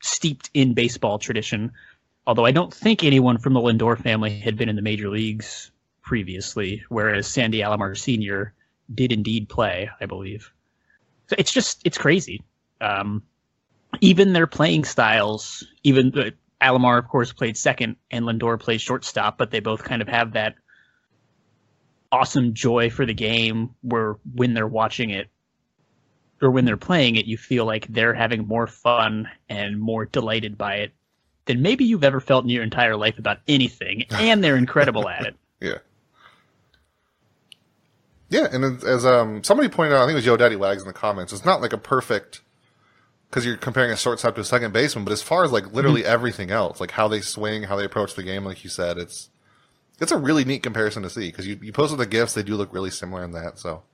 steeped 0.00 0.50
in 0.52 0.74
baseball 0.74 1.18
tradition. 1.18 1.72
Although 2.26 2.44
I 2.44 2.52
don't 2.52 2.72
think 2.72 3.02
anyone 3.02 3.38
from 3.38 3.54
the 3.54 3.60
Lindor 3.60 3.98
family 3.98 4.38
had 4.38 4.56
been 4.56 4.68
in 4.68 4.76
the 4.76 4.82
major 4.82 5.08
leagues 5.08 5.70
previously, 6.02 6.84
whereas 6.88 7.26
Sandy 7.26 7.60
Alomar 7.60 7.96
Sr. 7.96 8.52
did 8.92 9.12
indeed 9.12 9.48
play, 9.48 9.90
I 10.00 10.06
believe. 10.06 10.52
So 11.28 11.36
it's 11.38 11.52
just 11.52 11.80
it's 11.84 11.98
crazy. 11.98 12.42
Um, 12.80 13.22
even 14.00 14.32
their 14.32 14.46
playing 14.46 14.84
styles, 14.84 15.64
even 15.82 16.18
uh, 16.18 16.30
Alomar, 16.62 16.98
of 16.98 17.08
course, 17.08 17.32
played 17.32 17.56
second, 17.56 17.96
and 18.10 18.24
Lindor 18.24 18.58
played 18.58 18.80
shortstop, 18.80 19.36
but 19.38 19.50
they 19.50 19.60
both 19.60 19.82
kind 19.84 20.00
of 20.00 20.08
have 20.08 20.32
that 20.32 20.54
awesome 22.10 22.54
joy 22.54 22.90
for 22.90 23.06
the 23.06 23.14
game 23.14 23.70
where 23.82 24.16
when 24.34 24.54
they're 24.54 24.66
watching 24.66 25.10
it 25.10 25.28
or 26.40 26.50
when 26.50 26.64
they're 26.64 26.76
playing 26.76 27.16
it, 27.16 27.26
you 27.26 27.36
feel 27.36 27.64
like 27.64 27.86
they're 27.88 28.14
having 28.14 28.46
more 28.46 28.66
fun 28.66 29.28
and 29.48 29.78
more 29.80 30.04
delighted 30.06 30.58
by 30.58 30.76
it 30.76 30.92
than 31.46 31.62
maybe 31.62 31.84
you've 31.84 32.04
ever 32.04 32.20
felt 32.20 32.44
in 32.44 32.50
your 32.50 32.62
entire 32.62 32.96
life 32.96 33.18
about 33.18 33.38
anything. 33.48 34.04
And 34.10 34.42
they're 34.44 34.56
incredible 34.56 35.08
at 35.08 35.26
it. 35.26 35.36
Yeah. 35.60 35.78
Yeah, 38.28 38.48
and 38.50 38.64
as- 38.64 38.84
as 38.84 39.04
um 39.06 39.42
somebody 39.44 39.68
pointed 39.68 39.94
out, 39.94 40.02
I 40.02 40.06
think 40.06 40.12
it 40.12 40.16
was 40.16 40.26
Yo 40.26 40.36
Daddy 40.36 40.56
Wags 40.56 40.82
in 40.82 40.88
the 40.88 40.94
comments. 40.94 41.32
It's 41.32 41.44
not 41.44 41.60
like 41.60 41.72
a 41.72 41.78
perfect 41.78 42.40
because 43.32 43.46
you're 43.46 43.56
comparing 43.56 43.90
a 43.90 43.96
shortstop 43.96 44.34
to 44.34 44.42
a 44.42 44.44
second 44.44 44.74
baseman, 44.74 45.06
but 45.06 45.12
as 45.12 45.22
far 45.22 45.42
as 45.42 45.50
like 45.50 45.72
literally 45.72 46.02
mm-hmm. 46.02 46.12
everything 46.12 46.50
else, 46.50 46.80
like 46.80 46.90
how 46.90 47.08
they 47.08 47.22
swing, 47.22 47.62
how 47.62 47.76
they 47.76 47.84
approach 47.86 48.14
the 48.14 48.22
game, 48.22 48.44
like 48.44 48.62
you 48.62 48.68
said, 48.68 48.98
it's 48.98 49.30
it's 49.98 50.12
a 50.12 50.18
really 50.18 50.44
neat 50.44 50.62
comparison 50.62 51.02
to 51.02 51.08
see 51.08 51.28
because 51.28 51.46
you 51.46 51.58
you 51.62 51.72
posted 51.72 51.98
the 51.98 52.04
gifs, 52.04 52.34
they 52.34 52.42
do 52.42 52.56
look 52.56 52.74
really 52.74 52.90
similar 52.90 53.24
in 53.24 53.32
that. 53.32 53.58
So 53.58 53.84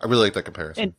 I 0.00 0.06
really 0.06 0.22
like 0.22 0.34
that 0.34 0.44
comparison. 0.44 0.82
And- 0.84 0.94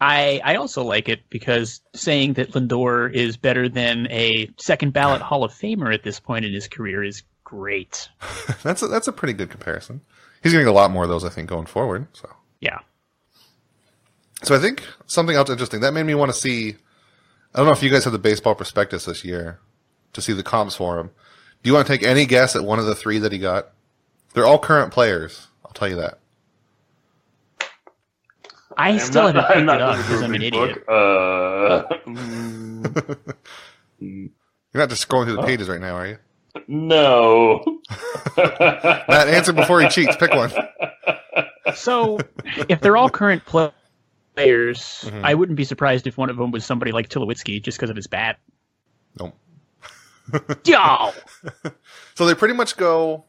I 0.00 0.40
I 0.44 0.54
also 0.54 0.84
like 0.84 1.08
it 1.08 1.22
because 1.28 1.80
saying 1.92 2.34
that 2.34 2.52
Lindor 2.52 3.12
is 3.12 3.36
better 3.36 3.68
than 3.68 4.06
a 4.12 4.48
second 4.56 4.92
ballot 4.92 5.20
Hall 5.20 5.42
of 5.42 5.52
Famer 5.52 5.92
at 5.92 6.04
this 6.04 6.20
point 6.20 6.44
in 6.44 6.52
his 6.52 6.68
career 6.68 7.02
is 7.02 7.24
great. 7.42 8.08
that's 8.62 8.82
a, 8.82 8.86
that's 8.86 9.08
a 9.08 9.12
pretty 9.12 9.32
good 9.32 9.50
comparison. 9.50 10.00
He's 10.40 10.52
getting 10.52 10.68
a 10.68 10.72
lot 10.72 10.92
more 10.92 11.02
of 11.02 11.08
those, 11.08 11.24
I 11.24 11.30
think, 11.30 11.48
going 11.48 11.66
forward. 11.66 12.06
So. 12.12 12.30
Yeah. 12.60 12.78
So 14.42 14.54
I 14.54 14.58
think 14.58 14.82
something 15.06 15.34
else 15.36 15.50
interesting 15.50 15.80
that 15.80 15.92
made 15.92 16.04
me 16.04 16.14
want 16.14 16.32
to 16.32 16.38
see. 16.38 16.76
I 17.54 17.58
don't 17.58 17.66
know 17.66 17.72
if 17.72 17.82
you 17.82 17.90
guys 17.90 18.04
have 18.04 18.12
the 18.12 18.18
baseball 18.18 18.54
prospectus 18.54 19.04
this 19.06 19.24
year 19.24 19.58
to 20.12 20.20
see 20.22 20.32
the 20.32 20.42
comps 20.42 20.76
for 20.76 20.98
him. 20.98 21.10
Do 21.62 21.68
you 21.70 21.74
want 21.74 21.86
to 21.86 21.92
take 21.92 22.04
any 22.06 22.24
guess 22.26 22.54
at 22.54 22.62
one 22.62 22.78
of 22.78 22.86
the 22.86 22.94
three 22.94 23.18
that 23.18 23.32
he 23.32 23.38
got? 23.38 23.70
They're 24.34 24.46
all 24.46 24.58
current 24.58 24.92
players. 24.92 25.48
I'll 25.64 25.72
tell 25.72 25.88
you 25.88 25.96
that. 25.96 26.18
I 28.76 28.90
I'm 28.90 28.98
still 29.00 29.32
not- 29.32 29.34
haven't 29.34 29.48
picked 29.48 29.56
I'm 29.56 29.62
it 29.62 29.66
not 29.66 29.80
up 29.82 29.96
because 29.96 30.18
for 30.18 30.22
a 30.22 30.24
I'm 30.24 30.34
an 30.34 30.40
big 30.40 30.54
idiot. 30.54 30.88
Uh, 30.88 31.82
You're 34.00 34.82
not 34.82 34.88
just 34.90 35.08
scrolling 35.08 35.24
through 35.24 35.36
the 35.36 35.42
pages 35.42 35.68
right 35.68 35.80
now, 35.80 35.94
are 35.96 36.06
you? 36.06 36.18
no. 36.68 37.64
Matt, 38.36 39.28
answer 39.28 39.52
before 39.52 39.80
he 39.80 39.88
cheats. 39.88 40.14
Pick 40.16 40.32
one. 40.32 40.52
So, 41.74 42.18
if 42.68 42.80
they're 42.80 42.96
all 42.96 43.10
current 43.10 43.44
pl- 43.44 43.74
players, 44.38 45.04
Mhm. 45.06 45.24
I 45.24 45.34
wouldn't 45.34 45.56
be 45.56 45.64
surprised 45.64 46.06
if 46.06 46.16
one 46.16 46.30
of 46.30 46.36
them 46.36 46.50
was 46.50 46.64
somebody 46.64 46.92
like 46.92 47.08
Tulowitzki 47.08 47.62
just 47.62 47.76
because 47.78 47.90
of 47.90 47.96
his 47.96 48.06
bat. 48.06 48.38
Nope. 49.18 49.36
Yo! 50.64 51.12
So 52.14 52.26
they 52.26 52.34
pretty 52.34 52.54
much 52.54 52.76
go. 52.76 53.24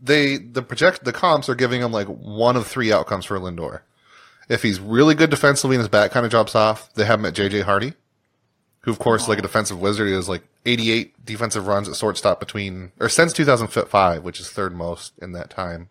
They 0.00 0.38
the 0.38 0.62
project 0.62 1.04
the 1.04 1.12
comps 1.12 1.48
are 1.48 1.54
giving 1.54 1.82
him 1.82 1.92
like 1.92 2.06
one 2.08 2.56
of 2.56 2.66
three 2.66 2.92
outcomes 2.92 3.26
for 3.26 3.38
Lindor. 3.38 3.80
If 4.48 4.62
he's 4.62 4.80
really 4.80 5.14
good 5.14 5.30
defensively 5.30 5.76
and 5.76 5.80
his 5.80 5.88
bat 5.88 6.10
kind 6.10 6.24
of 6.26 6.30
drops 6.30 6.54
off, 6.56 6.92
they 6.94 7.04
have 7.04 7.20
him 7.20 7.26
at 7.26 7.34
JJ 7.34 7.62
Hardy, 7.62 7.92
who 8.80 8.90
of 8.90 8.98
course 8.98 9.28
like 9.28 9.38
a 9.38 9.42
defensive 9.42 9.80
wizard 9.80 10.08
is 10.08 10.28
like 10.28 10.42
88 10.66 11.24
defensive 11.24 11.66
runs 11.66 11.88
at 11.88 11.94
shortstop 11.96 12.40
between 12.40 12.90
or 12.98 13.08
since 13.08 13.32
2005, 13.32 14.24
which 14.24 14.40
is 14.40 14.48
third 14.50 14.74
most 14.74 15.12
in 15.20 15.32
that 15.32 15.50
time. 15.50 15.88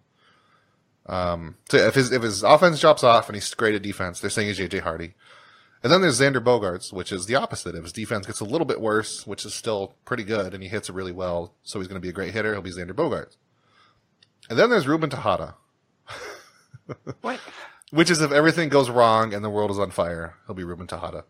Um, 1.10 1.56
so 1.70 1.78
if 1.78 1.96
his 1.96 2.12
if 2.12 2.22
his 2.22 2.44
offense 2.44 2.80
drops 2.80 3.04
off 3.04 3.28
and 3.28 3.36
he's 3.36 3.54
great 3.56 3.76
at 3.76 3.82
defense, 3.82 4.20
they're 4.20 4.30
saying 4.30 4.48
he's 4.48 4.60
JJ 4.60 4.82
Hardy. 4.82 5.16
And 5.82 5.92
then 5.92 6.02
there's 6.02 6.20
Xander 6.20 6.44
Bogaerts, 6.44 6.94
which 6.94 7.12
is 7.12 7.26
the 7.26 7.36
opposite. 7.36 7.74
If 7.74 7.84
his 7.84 7.94
defense 7.94 8.28
gets 8.28 8.42
a 8.42 8.46
little 8.46 8.66
bit 8.66 8.82
worse, 8.82 9.26
which 9.26 9.46
is 9.46 9.54
still 9.54 9.96
pretty 10.06 10.24
good, 10.24 10.54
and 10.54 10.62
he 10.62 10.70
hits 10.70 10.90
it 10.90 10.94
really 10.94 11.14
well, 11.14 11.54
so 11.64 11.80
he's 11.80 11.88
going 11.88 12.00
to 12.00 12.06
be 12.06 12.10
a 12.10 12.14
great 12.14 12.34
hitter, 12.34 12.54
he'll 12.54 12.62
be 12.62 12.72
Xander 12.72 12.92
Bogaerts. 12.92 13.38
And 14.50 14.60
then 14.60 14.70
there's 14.70 14.88
Ruben 14.88 15.10
Tejada. 15.10 15.56
What? 17.22 17.40
Which 17.92 18.10
is 18.10 18.20
if 18.20 18.32
everything 18.32 18.70
goes 18.70 18.90
wrong 18.90 19.32
and 19.32 19.44
the 19.44 19.50
world 19.50 19.70
is 19.70 19.78
on 19.78 19.92
fire, 19.92 20.36
he'll 20.48 20.56
be 20.56 20.64
Ruben 20.64 20.88
Tejada. 20.88 21.24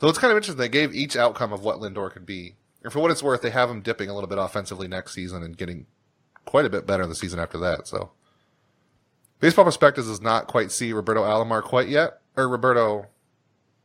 So 0.00 0.08
it's 0.08 0.18
kind 0.18 0.32
of 0.32 0.36
interesting. 0.36 0.60
They 0.60 0.68
gave 0.68 0.92
each 0.92 1.16
outcome 1.16 1.52
of 1.52 1.62
what 1.62 1.78
Lindor 1.78 2.10
could 2.10 2.26
be. 2.26 2.56
And 2.82 2.92
for 2.92 2.98
what 2.98 3.12
it's 3.12 3.22
worth, 3.22 3.40
they 3.40 3.50
have 3.50 3.70
him 3.70 3.80
dipping 3.80 4.10
a 4.10 4.14
little 4.14 4.28
bit 4.28 4.38
offensively 4.38 4.88
next 4.88 5.14
season 5.14 5.42
and 5.42 5.56
getting 5.56 5.86
quite 6.44 6.64
a 6.64 6.70
bit 6.70 6.84
better 6.84 7.06
the 7.06 7.14
season 7.14 7.38
after 7.38 7.58
that. 7.58 7.86
So 7.86 8.10
Baseball 9.40 9.64
Prospectus 9.64 10.06
does 10.06 10.20
not 10.20 10.46
quite 10.46 10.72
see 10.72 10.92
Roberto 10.92 11.22
Alomar 11.22 11.62
quite 11.62 11.88
yet. 11.88 12.20
Or 12.36 12.48
Roberto, 12.48 13.06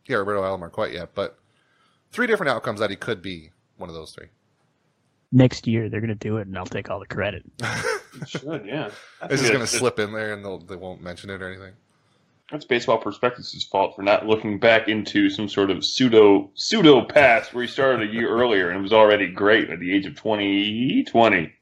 yeah, 0.06 0.18
Roberto 0.18 0.42
Alomar 0.42 0.72
quite 0.72 0.94
yet. 0.94 1.14
But 1.14 1.38
three 2.12 2.28
different 2.28 2.50
outcomes 2.52 2.80
that 2.80 2.90
he 2.90 2.96
could 2.96 3.22
be 3.22 3.52
one 3.78 3.90
of 3.90 3.96
those 3.96 4.12
three. 4.12 4.28
Next 5.32 5.68
year 5.68 5.90
they're 5.90 6.02
gonna 6.02 6.16
do 6.16 6.38
it, 6.38 6.48
and 6.48 6.58
I'll 6.58 6.66
take 6.66 6.90
all 6.90 7.00
the 7.00 7.06
credit. 7.06 7.44
Should, 8.28 8.66
yeah. 8.66 8.90
I 9.22 9.26
It's 9.26 9.42
just 9.42 9.54
going 9.54 9.66
to 9.66 9.68
slip 9.68 10.00
in 10.00 10.12
there 10.12 10.34
and 10.34 10.44
they'll, 10.44 10.60
they 10.60 10.76
won't 10.76 11.02
mention 11.02 11.30
it 11.30 11.42
or 11.42 11.50
anything. 11.50 11.74
That's 12.52 12.66
baseball 12.66 12.98
prospectus' 12.98 13.64
fault 13.64 13.96
for 13.96 14.02
not 14.02 14.26
looking 14.26 14.60
back 14.60 14.88
into 14.88 15.30
some 15.30 15.48
sort 15.48 15.70
of 15.70 15.86
pseudo 15.86 16.50
pseudo 16.56 17.06
past 17.06 17.54
where 17.54 17.64
he 17.64 17.70
started 17.70 18.10
a 18.10 18.12
year 18.12 18.28
earlier 18.28 18.72
and 18.72 18.82
was 18.82 18.92
already 18.92 19.28
great 19.28 19.70
at 19.70 19.80
the 19.80 19.94
age 19.94 20.08
of 20.08 20.16
20, 20.16 21.04
20. 21.04 21.54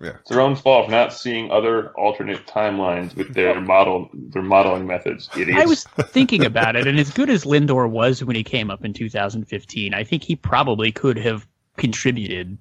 Yeah. 0.00 0.10
It's 0.20 0.30
their 0.30 0.40
own 0.42 0.56
fault 0.56 0.86
for 0.86 0.90
not 0.90 1.12
seeing 1.14 1.50
other 1.50 1.88
alternate 1.96 2.46
timelines 2.46 3.14
with 3.16 3.32
their 3.32 3.58
model 3.72 4.10
their 4.12 4.42
modeling 4.42 4.86
methods. 4.86 5.30
Idiots. 5.36 5.60
I 5.62 5.64
was 5.66 5.84
thinking 6.10 6.44
about 6.44 6.76
it, 6.76 6.86
and 6.86 6.98
as 7.00 7.10
good 7.10 7.30
as 7.30 7.44
Lindor 7.44 7.88
was 7.90 8.22
when 8.22 8.36
he 8.36 8.44
came 8.44 8.70
up 8.70 8.84
in 8.84 8.92
2015, 8.92 9.94
I 9.94 10.04
think 10.04 10.22
he 10.22 10.36
probably 10.36 10.92
could 10.92 11.16
have 11.18 11.46
contributed 11.78 12.58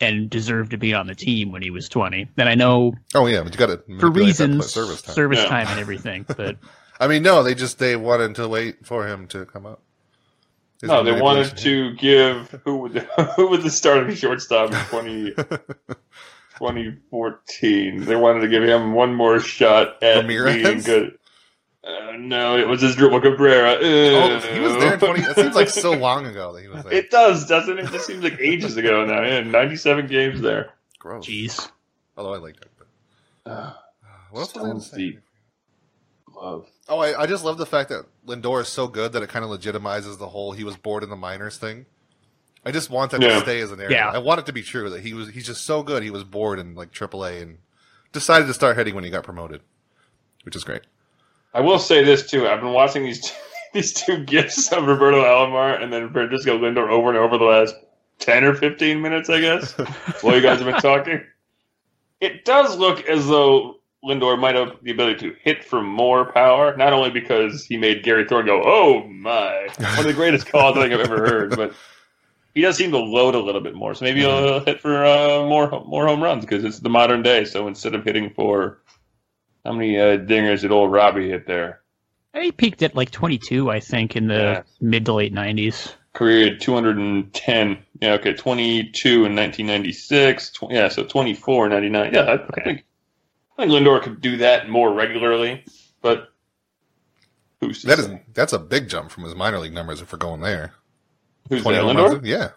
and 0.00 0.30
deserved 0.30 0.70
to 0.72 0.78
be 0.78 0.94
on 0.94 1.06
the 1.06 1.14
team 1.14 1.50
when 1.52 1.60
he 1.62 1.70
was 1.70 1.88
20. 1.88 2.28
And 2.36 2.48
I 2.48 2.54
know 2.54 2.94
Oh, 3.14 3.26
yeah, 3.26 3.42
but 3.42 3.52
you 3.52 3.58
got 3.58 3.66
to 3.66 3.98
for 3.98 4.10
reasons, 4.10 4.66
service 4.72 5.02
time. 5.02 5.14
service 5.14 5.40
Yeah. 5.42 5.48
time 5.48 5.66
and 5.68 5.80
everything, 5.80 6.24
but 6.36 6.56
I 7.00 7.06
mean, 7.06 7.22
no, 7.22 7.42
they 7.44 7.54
just 7.54 7.78
they 7.78 7.94
wanted 7.96 8.34
to 8.36 8.48
wait 8.48 8.84
for 8.84 9.06
him 9.06 9.28
to 9.28 9.44
come 9.46 9.64
up. 9.66 9.80
Is 10.82 10.88
no, 10.88 11.02
they 11.02 11.20
wanted 11.20 11.56
to 11.58 11.94
give 11.94 12.50
who 12.64 12.76
would 12.78 12.98
who 13.36 13.48
was 13.48 13.64
the 13.64 13.70
starting 13.70 14.14
shortstop 14.14 14.72
in 14.72 14.78
20, 14.78 15.34
2014. 16.58 18.04
They 18.04 18.16
wanted 18.16 18.40
to 18.40 18.48
give 18.48 18.62
him 18.62 18.92
one 18.92 19.14
more 19.14 19.40
shot 19.40 20.02
at 20.02 20.18
Ramirez? 20.22 20.62
being 20.62 20.80
good. 20.80 21.18
Uh, 21.84 22.12
no, 22.18 22.58
it 22.58 22.66
was 22.68 22.80
just 22.80 22.98
Dribble 22.98 23.20
Cabrera. 23.20 23.78
Oh, 23.80 24.38
he 24.52 24.60
was 24.60 24.74
there 24.76 24.94
in 24.94 24.98
twenty. 25.00 25.22
It 25.22 25.34
seems 25.36 25.54
like 25.54 25.68
so 25.70 25.92
long 25.92 26.26
ago 26.26 26.52
that 26.52 26.62
he 26.62 26.68
was 26.68 26.84
there. 26.84 26.92
It 26.92 27.10
does, 27.10 27.46
doesn't 27.46 27.78
it? 27.78 27.84
It 27.86 27.90
just 27.92 28.06
seems 28.06 28.22
like 28.22 28.38
ages 28.40 28.76
ago 28.76 29.06
now. 29.06 29.22
Yeah, 29.22 29.40
97 29.40 30.06
games 30.08 30.40
there. 30.40 30.70
Gross. 30.98 31.26
jeez. 31.26 31.70
Although 32.16 32.34
I 32.34 32.38
liked 32.38 32.60
it. 32.64 32.70
But, 33.44 33.50
Uh, 33.50 33.72
what 34.32 34.40
else 34.40 34.54
was 34.54 34.62
I 34.64 34.66
going 34.66 34.76
to 34.80 34.82
Stones 34.84 34.90
say? 34.90 34.96
deep. 34.98 35.20
Love. 36.36 36.66
Oh, 36.88 36.98
I, 36.98 37.22
I 37.22 37.26
just 37.26 37.44
love 37.44 37.56
the 37.58 37.66
fact 37.66 37.88
that 37.90 38.04
Lindor 38.26 38.60
is 38.60 38.68
so 38.68 38.86
good 38.86 39.12
that 39.12 39.22
it 39.22 39.28
kind 39.28 39.44
of 39.44 39.50
legitimizes 39.50 40.18
the 40.18 40.28
whole 40.28 40.52
he 40.52 40.64
was 40.64 40.76
bored 40.76 41.02
in 41.02 41.10
the 41.10 41.16
minors 41.16 41.56
thing. 41.58 41.86
I 42.68 42.70
just 42.72 42.90
want 42.90 43.10
that 43.12 43.22
Yeah. 43.22 43.30
to 43.30 43.40
stay 43.40 43.60
as 43.60 43.72
an 43.72 43.80
area. 43.80 43.96
Yeah. 43.96 44.10
I 44.10 44.18
want 44.18 44.40
it 44.40 44.46
to 44.46 44.52
be 44.52 44.62
true 44.62 44.90
that 44.90 45.00
he 45.00 45.14
was 45.14 45.28
he's 45.30 45.46
just 45.46 45.64
so 45.64 45.82
good 45.82 46.02
he 46.02 46.10
was 46.10 46.22
bored 46.22 46.58
in 46.58 46.74
like 46.74 46.92
AAA 46.92 47.40
and 47.42 47.58
decided 48.12 48.46
to 48.46 48.54
start 48.54 48.76
hitting 48.76 48.94
when 48.94 49.04
he 49.04 49.10
got 49.10 49.24
promoted, 49.24 49.62
which 50.44 50.54
is 50.54 50.64
great. 50.64 50.82
I 51.54 51.60
will 51.62 51.78
say 51.78 52.04
this 52.04 52.30
too. 52.30 52.46
I've 52.46 52.60
been 52.60 52.72
watching 52.72 53.04
these 53.04 53.22
two, 53.22 53.34
these 53.74 53.92
two 53.94 54.22
gifs 54.24 54.70
of 54.72 54.86
Roberto 54.86 55.22
Alomar 55.24 55.82
and 55.82 55.92
then 55.92 56.10
Francisco 56.12 56.58
Lindor 56.58 56.90
over 56.90 57.08
and 57.08 57.18
over 57.18 57.38
the 57.38 57.44
last 57.44 57.74
ten 58.18 58.44
or 58.44 58.54
fifteen 58.54 59.00
minutes, 59.00 59.30
I 59.30 59.40
guess, 59.40 59.72
while 60.20 60.34
you 60.36 60.42
guys 60.42 60.60
have 60.60 60.66
been 60.70 60.80
talking. 60.80 61.22
It 62.20 62.44
does 62.44 62.76
look 62.76 63.08
as 63.08 63.26
though 63.28 63.76
Lindor 64.04 64.38
might 64.38 64.56
have 64.56 64.76
the 64.82 64.90
ability 64.90 65.20
to 65.20 65.36
hit 65.42 65.64
for 65.64 65.80
more 65.82 66.30
power, 66.32 66.76
not 66.76 66.92
only 66.92 67.10
because 67.10 67.64
he 67.64 67.76
made 67.76 68.02
Gary 68.02 68.26
Thorne 68.26 68.44
go, 68.46 68.62
"Oh 68.64 69.04
my," 69.08 69.68
one 69.78 69.98
of 70.00 70.04
the 70.04 70.12
greatest 70.12 70.48
calls 70.50 70.76
I 70.76 70.82
think 70.82 70.92
I've 70.94 71.00
ever 71.10 71.26
heard, 71.26 71.56
but 71.56 71.72
he 72.54 72.60
does 72.62 72.76
seem 72.76 72.90
to 72.92 72.98
load 72.98 73.34
a 73.34 73.38
little 73.40 73.60
bit 73.60 73.74
more. 73.74 73.94
So 73.94 74.04
maybe 74.04 74.20
he'll 74.20 74.60
hit 74.64 74.80
for 74.80 75.04
uh, 75.04 75.44
more 75.46 75.68
more 75.86 76.06
home 76.06 76.22
runs 76.22 76.44
because 76.44 76.64
it's 76.64 76.80
the 76.80 76.88
modern 76.90 77.22
day. 77.22 77.44
So 77.44 77.68
instead 77.68 77.94
of 77.94 78.04
hitting 78.04 78.30
for 78.30 78.82
how 79.64 79.72
many 79.72 79.98
uh, 79.98 80.18
dingers 80.18 80.62
did 80.62 80.72
old 80.72 80.90
Robbie 80.92 81.28
hit 81.30 81.46
there? 81.46 81.82
He 82.34 82.52
peaked 82.52 82.82
at 82.82 82.94
like 82.94 83.10
22, 83.10 83.70
I 83.70 83.80
think, 83.80 84.14
in 84.14 84.28
the 84.28 84.34
Yeah. 84.34 84.62
mid 84.80 85.04
to 85.06 85.12
late 85.14 85.34
90s. 85.34 85.92
Career 86.12 86.56
210. 86.56 87.78
Yeah, 88.00 88.12
okay, 88.14 88.32
22 88.32 89.08
in 89.24 89.34
1996. 89.36 90.50
Tw- 90.50 90.62
yeah, 90.70 90.88
so 90.88 91.04
24 91.04 91.66
in 91.66 91.72
99. 91.72 92.14
Yeah, 92.14 92.20
I, 92.20 92.34
I 92.34 92.62
think 92.64 92.84
I 93.56 93.62
think 93.66 93.72
Lindor 93.72 94.02
could 94.02 94.20
do 94.20 94.36
that 94.38 94.68
more 94.68 94.92
regularly, 94.92 95.64
but 96.00 96.28
who's 97.60 97.80
to 97.82 97.86
That 97.88 97.98
is 97.98 98.08
that's 98.34 98.52
a 98.52 98.58
big 98.58 98.88
jump 98.88 99.10
from 99.10 99.24
his 99.24 99.34
minor 99.34 99.58
league 99.58 99.72
numbers 99.72 100.00
if 100.00 100.12
we're 100.12 100.18
going 100.18 100.40
there. 100.40 100.74
Who's 101.48 101.64
that, 101.64 101.82
Lindor? 101.82 102.24
Yeah. 102.24 102.50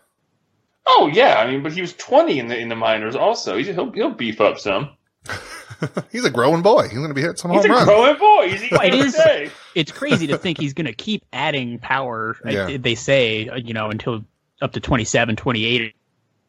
Oh 0.88 1.10
yeah, 1.14 1.36
I 1.36 1.50
mean, 1.50 1.62
but 1.64 1.72
he 1.74 1.82
was 1.82 1.94
20 1.94 2.40
in 2.40 2.48
the 2.48 2.58
in 2.58 2.70
the 2.70 2.76
minors 2.76 3.16
also. 3.16 3.58
He's, 3.58 3.68
he'll 3.68 3.92
he'll 3.92 4.12
beef 4.12 4.42
up 4.42 4.60
some. 4.60 4.90
he's 6.12 6.26
a 6.26 6.30
growing 6.30 6.62
boy. 6.62 6.84
He's 6.84 6.98
going 6.98 7.08
to 7.10 7.14
be 7.14 7.22
hitting 7.22 7.38
some 7.38 7.52
He's 7.52 7.62
home 7.62 7.72
a 7.72 7.74
runs. 7.76 7.86
growing 7.86 8.18
boy. 8.18 8.50
He's 8.50 8.64
eating 8.64 8.78
Well, 8.78 8.88
it 8.88 8.94
every 8.94 9.12
day. 9.12 9.52
It's 9.76 9.92
crazy 9.92 10.28
to 10.28 10.38
think 10.38 10.60
he's 10.60 10.74
going 10.74 10.88
to 10.88 10.94
keep 10.94 11.24
adding 11.34 11.80
power. 11.80 12.38
Yeah. 12.46 12.78
They 12.78 12.96
say, 12.96 13.48
uh, 13.48 13.56
you 13.56 13.74
know, 13.74 13.90
until 13.90 14.24
up 14.62 14.74
to 14.74 14.80
27, 14.80 15.36
28 15.36 15.96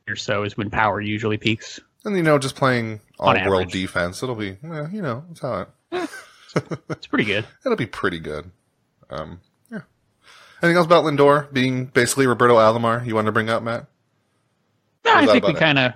or 0.09 0.17
so 0.17 0.43
is 0.43 0.57
when 0.57 0.71
power 0.71 1.01
usually 1.01 1.37
peaks. 1.37 1.79
And 2.05 2.17
you 2.17 2.23
know, 2.23 2.39
just 2.39 2.57
playing 2.57 3.01
all 3.21 3.29
On 3.37 3.49
world 3.49 3.71
defense, 3.71 4.23
it'll 4.23 4.35
be 4.35 4.57
well, 4.63 4.89
you 4.91 5.03
know, 5.03 5.25
that's 5.29 5.41
how 5.41 5.67
it. 5.93 6.09
It's 6.91 7.07
pretty 7.07 7.25
good. 7.25 7.47
It'll 7.65 7.77
be 7.77 7.87
pretty 7.87 8.19
good. 8.19 8.51
Um, 9.11 9.31
yeah. 9.31 9.37
Anything 10.63 10.77
else 10.77 10.87
about 10.87 11.05
Lindor 11.05 11.53
being 11.53 11.87
basically 11.87 12.27
Roberto 12.27 12.57
Alomar? 12.57 13.05
You 13.05 13.15
wanted 13.17 13.27
to 13.27 13.33
bring 13.33 13.51
up, 13.51 13.63
Matt? 13.63 13.87
No, 15.05 15.13
I 15.15 15.27
think 15.27 15.45
we 15.47 15.55
kind 15.55 15.79
of 15.79 15.93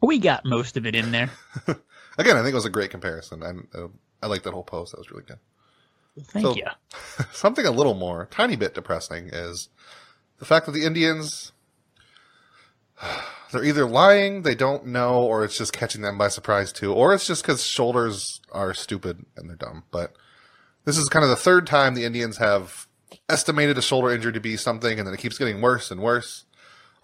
we 0.00 0.18
got 0.18 0.44
most 0.44 0.76
of 0.76 0.86
it 0.86 0.94
in 0.94 1.10
there. 1.10 1.30
Again, 2.18 2.36
I 2.36 2.42
think 2.42 2.52
it 2.52 2.54
was 2.54 2.64
a 2.64 2.70
great 2.70 2.90
comparison. 2.90 3.42
I, 3.42 3.78
uh, 3.78 3.88
I 4.22 4.26
like 4.28 4.44
that 4.44 4.52
whole 4.54 4.62
post. 4.62 4.92
That 4.92 4.98
was 4.98 5.10
really 5.10 5.24
good. 5.24 5.38
Thank 6.28 6.46
So- 6.46 6.54
you. 6.54 6.64
Something 7.32 7.66
a 7.66 7.70
little 7.72 7.94
more, 7.94 8.28
tiny 8.30 8.54
bit 8.56 8.74
depressing 8.74 9.28
is 9.32 9.68
the 10.38 10.44
fact 10.44 10.66
that 10.66 10.72
the 10.72 10.84
Indians, 10.84 11.52
they're 13.52 13.64
either 13.64 13.86
lying, 13.86 14.42
they 14.42 14.54
don't 14.54 14.86
know, 14.86 15.22
or 15.22 15.44
it's 15.44 15.58
just 15.58 15.72
catching 15.72 16.02
them 16.02 16.16
by 16.16 16.28
surprise 16.28 16.72
too, 16.72 16.92
or 16.92 17.12
it's 17.14 17.26
just 17.26 17.42
because 17.42 17.64
shoulders 17.64 18.40
are 18.52 18.72
stupid 18.74 19.24
and 19.36 19.48
they're 19.48 19.56
dumb. 19.56 19.84
But 19.90 20.14
this 20.84 20.96
is 20.98 21.08
kind 21.08 21.24
of 21.24 21.30
the 21.30 21.36
third 21.36 21.66
time 21.66 21.94
the 21.94 22.04
Indians 22.04 22.38
have 22.38 22.85
estimated 23.28 23.78
a 23.78 23.82
shoulder 23.82 24.10
injury 24.10 24.32
to 24.32 24.40
be 24.40 24.56
something, 24.56 24.98
and 24.98 25.06
then 25.06 25.14
it 25.14 25.20
keeps 25.20 25.38
getting 25.38 25.60
worse 25.60 25.90
and 25.90 26.00
worse. 26.00 26.44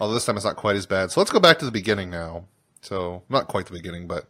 Although 0.01 0.15
this 0.15 0.25
time 0.25 0.37
it's 0.37 0.45
not 0.45 0.57
quite 0.57 0.77
as 0.77 0.87
bad. 0.87 1.11
So 1.11 1.21
let's 1.21 1.31
go 1.31 1.41
back 1.41 1.59
to 1.61 1.65
the 1.65 1.71
beginning 1.71 2.11
now. 2.11 2.47
So 2.81 3.23
not 3.29 3.47
quite 3.49 3.67
the 3.67 3.73
beginning, 3.73 4.07
but 4.09 4.27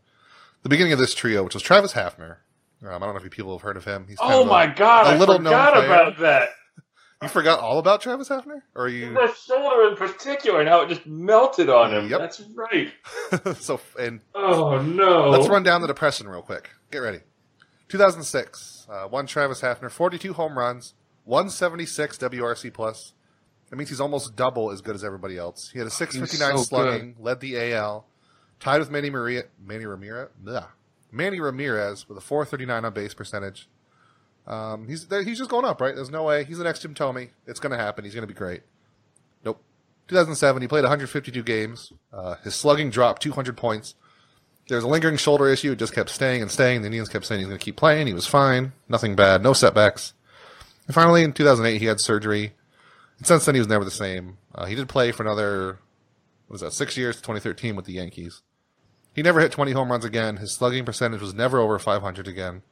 the 0.62 0.68
beginning 0.68 0.92
of 0.92 0.98
this 0.98 1.14
trio, 1.14 1.42
which 1.44 1.54
was 1.54 1.62
Travis 1.62 1.94
Hafner. 1.94 2.36
Um, 2.82 2.88
I 2.88 2.98
don't 2.98 3.10
know 3.10 3.16
if 3.16 3.24
you 3.24 3.30
people 3.30 3.52
have 3.56 3.62
heard 3.62 3.76
of 3.76 3.84
him. 3.84 4.06
He's 4.08 4.18
Oh 4.20 4.42
of 4.42 4.48
a- 4.48 4.50
my 4.50 4.66
god, 4.66 5.06
a 5.06 5.10
I 5.10 5.16
little 5.16 5.38
known 5.38 5.52
forgot 5.52 5.84
about 5.84 6.18
that. 6.18 6.48
You 7.22 7.28
forgot 7.28 7.60
all 7.60 7.78
about 7.78 8.00
Travis 8.00 8.28
Hafner? 8.28 8.62
Or 8.74 8.86
are 8.86 8.88
you 8.88 9.14
The 9.14 9.32
shoulder 9.32 9.90
in 9.90 9.94
particular 9.96 10.58
and 10.58 10.68
how 10.68 10.80
it 10.82 10.88
just 10.88 11.06
melted 11.06 11.68
on 11.70 11.94
him. 11.94 12.10
Yep. 12.10 12.18
That's 12.18 12.42
right. 12.56 12.92
so 13.58 13.80
and 13.96 14.18
Oh 14.34 14.82
no. 14.82 15.30
let's 15.30 15.46
run 15.46 15.62
down 15.62 15.82
the 15.82 15.86
depression 15.86 16.28
real 16.28 16.42
quick. 16.42 16.70
Get 16.90 16.98
ready. 16.98 17.20
2006, 17.88 18.88
uh, 18.90 19.04
one 19.06 19.26
Travis 19.26 19.60
Hafner, 19.60 19.88
42 19.88 20.32
home 20.32 20.58
runs, 20.58 20.94
176 21.24 22.18
WRC 22.18 22.72
plus. 22.72 23.12
That 23.70 23.76
means 23.76 23.88
he's 23.88 24.00
almost 24.00 24.36
double 24.36 24.70
as 24.70 24.82
good 24.82 24.94
as 24.94 25.02
everybody 25.02 25.38
else. 25.38 25.70
He 25.70 25.78
had 25.78 25.86
a 25.86 25.90
659 25.90 26.58
so 26.58 26.62
slugging, 26.62 27.16
led 27.18 27.40
the 27.40 27.72
AL, 27.72 28.06
tied 28.60 28.80
with 28.80 28.90
Manny 28.90 29.08
Maria, 29.08 29.44
Manny 29.64 29.86
Ramirez, 29.86 30.28
Blah. 30.38 30.66
Manny 31.10 31.40
Ramirez 31.40 32.08
with 32.08 32.18
a 32.18 32.20
439 32.20 32.84
on 32.84 32.92
base 32.92 33.14
percentage. 33.14 33.68
Um, 34.46 34.88
he's 34.88 35.06
he's 35.24 35.38
just 35.38 35.50
going 35.50 35.64
up, 35.64 35.80
right? 35.80 35.94
There's 35.94 36.10
no 36.10 36.24
way 36.24 36.44
he's 36.44 36.58
the 36.58 36.64
next 36.64 36.80
Jim 36.82 36.94
Thome. 36.94 37.30
It's 37.46 37.60
going 37.60 37.70
to 37.70 37.78
happen. 37.78 38.04
He's 38.04 38.14
going 38.14 38.26
to 38.26 38.32
be 38.32 38.36
great. 38.36 38.62
Nope. 39.44 39.62
2007, 40.08 40.62
he 40.62 40.68
played 40.68 40.82
152 40.82 41.42
games. 41.42 41.92
Uh, 42.12 42.34
his 42.42 42.54
slugging 42.54 42.90
dropped 42.90 43.22
200 43.22 43.56
points. 43.56 43.94
There 44.68 44.76
was 44.76 44.84
a 44.84 44.88
lingering 44.88 45.16
shoulder 45.16 45.48
issue. 45.48 45.72
It 45.72 45.78
just 45.78 45.94
kept 45.94 46.10
staying 46.10 46.42
and 46.42 46.50
staying. 46.50 46.82
The 46.82 46.86
Indians 46.86 47.08
kept 47.08 47.24
saying 47.24 47.40
he's 47.40 47.48
going 47.48 47.58
to 47.58 47.64
keep 47.64 47.76
playing. 47.76 48.06
He 48.06 48.12
was 48.12 48.26
fine. 48.26 48.72
Nothing 48.88 49.14
bad. 49.14 49.42
No 49.42 49.52
setbacks. 49.52 50.14
And 50.86 50.94
finally, 50.94 51.22
in 51.22 51.32
2008, 51.32 51.78
he 51.78 51.86
had 51.86 52.00
surgery. 52.00 52.52
And 53.18 53.26
since 53.26 53.44
then, 53.44 53.54
he 53.54 53.60
was 53.60 53.68
never 53.68 53.84
the 53.84 53.90
same. 53.90 54.38
Uh, 54.54 54.66
he 54.66 54.74
did 54.74 54.88
play 54.88 55.12
for 55.12 55.22
another, 55.22 55.78
what 56.46 56.54
was 56.54 56.60
that, 56.60 56.72
six 56.72 56.96
years 56.96 57.16
2013 57.16 57.76
with 57.76 57.84
the 57.84 57.92
Yankees. 57.92 58.42
He 59.14 59.22
never 59.22 59.40
hit 59.40 59.52
20 59.52 59.72
home 59.72 59.90
runs 59.90 60.04
again. 60.04 60.38
His 60.38 60.52
slugging 60.52 60.84
percentage 60.84 61.20
was 61.20 61.34
never 61.34 61.58
over 61.58 61.78
500 61.78 62.26
again. 62.26 62.62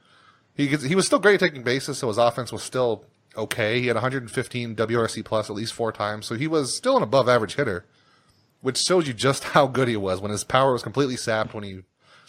He 0.55 0.67
he 0.67 0.95
was 0.95 1.07
still 1.07 1.19
great 1.19 1.35
at 1.35 1.41
taking 1.41 1.63
bases, 1.63 1.99
so 1.99 2.09
his 2.09 2.19
offense 2.19 2.53
was 2.53 2.63
still 2.63 3.05
okay. 3.37 3.81
He 3.81 3.87
had 3.87 3.97
115 3.97 4.77
WRC 4.77 5.25
plus 5.25 5.49
at 5.49 5.57
least 5.57 5.73
four 5.73 5.93
times, 5.93 6.27
so 6.27 6.35
he 6.35 6.47
was 6.47 6.77
still 6.77 6.97
an 6.97 7.03
above 7.03 7.29
average 7.29 7.55
hitter, 7.55 7.87
which 8.61 8.79
shows 8.79 9.07
you 9.07 9.15
just 9.15 9.45
how 9.45 9.67
good 9.67 9.89
he 9.89 9.97
was 9.97 10.21
when 10.21 10.31
his 10.31 10.45
power 10.45 10.73
was 10.73 10.83
completely 10.83 11.17
sapped. 11.17 11.55
When 11.55 11.65
he 11.65 11.83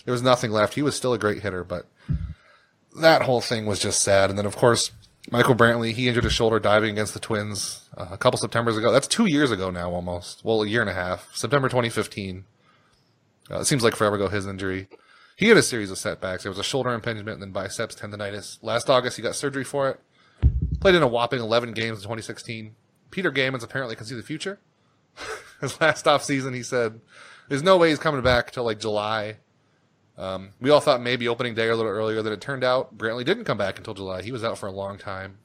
there 0.05 0.11
was 0.11 0.21
nothing 0.21 0.51
left, 0.51 0.75
he 0.75 0.81
was 0.81 0.95
still 0.95 1.13
a 1.13 1.19
great 1.19 1.41
hitter. 1.41 1.63
But 1.63 1.87
that 2.99 3.23
whole 3.23 3.41
thing 3.41 3.65
was 3.65 3.79
just 3.79 4.01
sad. 4.01 4.29
And 4.29 4.37
then, 4.37 4.45
of 4.45 4.55
course, 4.55 4.91
Michael 5.29 5.55
Brantley, 5.55 5.93
he 5.93 6.07
injured 6.07 6.23
his 6.23 6.33
shoulder 6.33 6.59
diving 6.59 6.91
against 6.91 7.13
the 7.13 7.19
Twins 7.19 7.87
uh, 7.95 8.07
a 8.11 8.17
couple 8.17 8.39
Septembers 8.39 8.75
ago. 8.75 8.91
That's 8.91 9.07
two 9.07 9.27
years 9.27 9.51
ago 9.51 9.69
now, 9.69 9.91
almost. 9.91 10.43
Well, 10.43 10.63
a 10.63 10.67
year 10.67 10.81
and 10.81 10.89
a 10.89 10.93
half. 10.93 11.29
September 11.35 11.69
2015. 11.69 12.45
Uh, 13.49 13.59
it 13.59 13.65
seems 13.65 13.83
like 13.83 13.95
forever 13.95 14.15
ago, 14.15 14.29
his 14.29 14.47
injury. 14.47 14.87
He 15.35 15.47
had 15.47 15.57
a 15.57 15.63
series 15.63 15.91
of 15.91 15.97
setbacks. 15.97 16.43
There 16.43 16.51
was 16.51 16.59
a 16.59 16.63
shoulder 16.63 16.91
impingement 16.91 17.35
and 17.35 17.41
then 17.41 17.51
biceps 17.51 17.95
tendonitis. 17.95 18.57
Last 18.61 18.89
August, 18.89 19.17
he 19.17 19.23
got 19.23 19.35
surgery 19.35 19.63
for 19.63 19.89
it. 19.89 19.99
Played 20.79 20.95
in 20.95 21.03
a 21.03 21.07
whopping 21.07 21.39
11 21.39 21.73
games 21.73 21.99
in 21.99 22.03
2016. 22.03 22.75
Peter 23.11 23.31
Gammons 23.31 23.63
apparently 23.63 23.95
can 23.95 24.05
see 24.05 24.15
the 24.15 24.23
future. 24.23 24.59
His 25.61 25.79
last 25.79 26.07
off 26.07 26.23
season, 26.23 26.53
he 26.53 26.63
said, 26.63 27.01
"There's 27.49 27.61
no 27.61 27.77
way 27.77 27.89
he's 27.89 27.99
coming 27.99 28.21
back 28.21 28.51
till 28.51 28.63
like 28.63 28.79
July." 28.79 29.37
Um, 30.17 30.49
we 30.59 30.69
all 30.69 30.79
thought 30.79 31.01
maybe 31.01 31.27
opening 31.27 31.55
day 31.55 31.69
a 31.69 31.75
little 31.75 31.91
earlier 31.91 32.21
than 32.21 32.33
it 32.33 32.41
turned 32.41 32.63
out. 32.63 32.97
Brantley 32.97 33.25
didn't 33.25 33.45
come 33.45 33.57
back 33.57 33.77
until 33.77 33.93
July. 33.93 34.21
He 34.21 34.31
was 34.31 34.43
out 34.43 34.57
for 34.57 34.67
a 34.67 34.71
long 34.71 34.97
time. 34.97 35.37